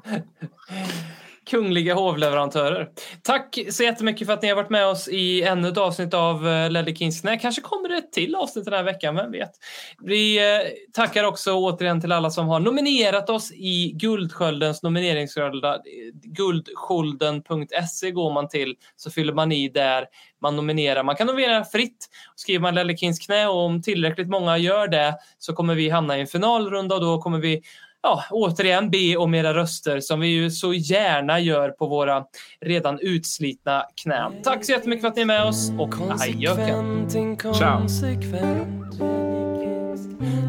Kungliga 1.46 1.94
hovleverantörer. 1.94 2.90
Tack 3.22 3.60
så 3.70 3.84
jättemycket 3.84 4.28
för 4.28 4.34
att 4.34 4.42
ni 4.42 4.48
har 4.48 4.56
varit 4.56 4.70
med 4.70 4.88
oss 4.88 5.08
i 5.08 5.44
ännu 5.44 5.68
ett 5.68 5.78
avsnitt 5.78 6.14
av 6.14 6.48
eh, 6.48 6.66
uh, 6.66 6.72
Ledley 6.72 6.96
Kings 6.96 7.22
knä. 7.22 7.38
Kanske 7.38 7.62
kommer 7.62 7.90
det 7.90 7.98
ett 7.98 8.12
till 8.12 8.36
avsnitt 8.36 8.66
den 8.66 8.74
här 8.74 8.84
veckan, 8.84 9.16
vem 9.16 9.32
vet? 9.32 9.52
Vi 10.02 10.38
eh, 10.38 10.68
tackar 10.94 11.24
också 11.24 11.54
återigen 11.54 12.02
till 12.02 12.12
alla 12.12 12.32
som 12.32 12.48
har 12.48 12.60
nominerat 12.60 13.30
oss 13.30 13.52
i 13.52 13.92
Guldsköldens 13.96 14.84
nomineringsrunda. 14.84 15.80
Guldskölden.se 16.24 18.12
går 18.12 18.34
man 18.34 18.50
till 18.50 18.76
så 18.96 19.12
fyller 19.12 19.34
man 19.34 19.52
i 19.52 19.70
där 19.70 20.06
man 20.42 20.56
nominerar. 20.56 21.04
Man 21.04 21.16
kan 21.16 21.28
nominera 21.28 21.64
fritt. 21.64 22.10
Skriver 22.36 22.62
man 22.62 22.76
Ledley 22.76 22.98
Kings 22.98 23.20
knä 23.20 23.48
och 23.48 23.66
om 23.66 23.82
tillräckligt 23.82 24.30
många 24.30 24.58
gör 24.58 24.88
det 24.88 25.18
så 25.38 25.54
kommer 25.54 25.76
vi 25.76 25.90
hamna 25.90 26.18
i 26.18 26.22
en 26.22 26.28
finalrunda 26.28 26.96
och 26.96 27.02
då 27.02 27.22
kommer 27.22 27.40
vi 27.40 27.62
ja, 28.06 28.24
återigen 28.32 28.90
be 28.90 29.18
om 29.18 29.34
era 29.34 29.54
röster 29.54 30.00
som 30.00 30.20
vi 30.20 30.28
ju 30.28 30.52
så 30.52 30.74
gärna 30.74 31.40
gör 31.40 31.70
på 31.70 31.88
våra 31.88 32.24
redan 32.62 33.00
utslitna 33.00 33.84
knän. 34.04 34.34
Tack 34.44 34.66
så 34.66 34.72
jättemycket 34.72 35.02
för 35.02 35.08
att 35.08 35.16
ni 35.16 35.22
är 35.22 35.26
med 35.26 35.46
oss 35.46 35.72
och 35.80 35.96
adjöken. 36.12 37.10
Ciao. 37.40 37.88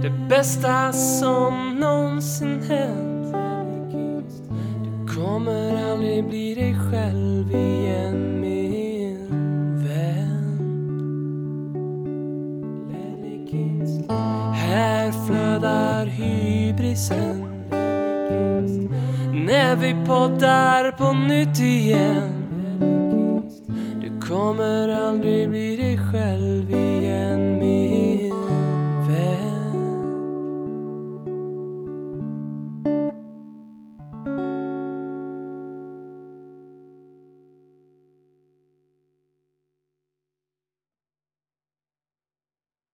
Det 0.02 0.10
bästa 0.28 0.92
som 0.92 1.76
någonsin 1.80 2.62
hänt. 2.62 3.34
Du 4.84 5.14
kommer 5.14 5.92
aldrig 5.92 6.28
bli 6.28 6.54
dig 6.54 6.76
själv 6.90 7.50
igen 7.50 7.75
Här 14.76 15.12
flödar 15.26 16.06
hybrisen. 16.06 17.48
När 19.32 19.76
vi 19.76 19.96
poddar 20.06 20.92
på 20.92 21.12
nytt 21.12 21.60
igen. 21.60 22.32
Du 24.00 24.26
kommer 24.28 24.88
aldrig 24.88 25.50
bli 25.50 25.76
dig 25.76 25.98
själv 26.12 26.70
igen 26.70 27.58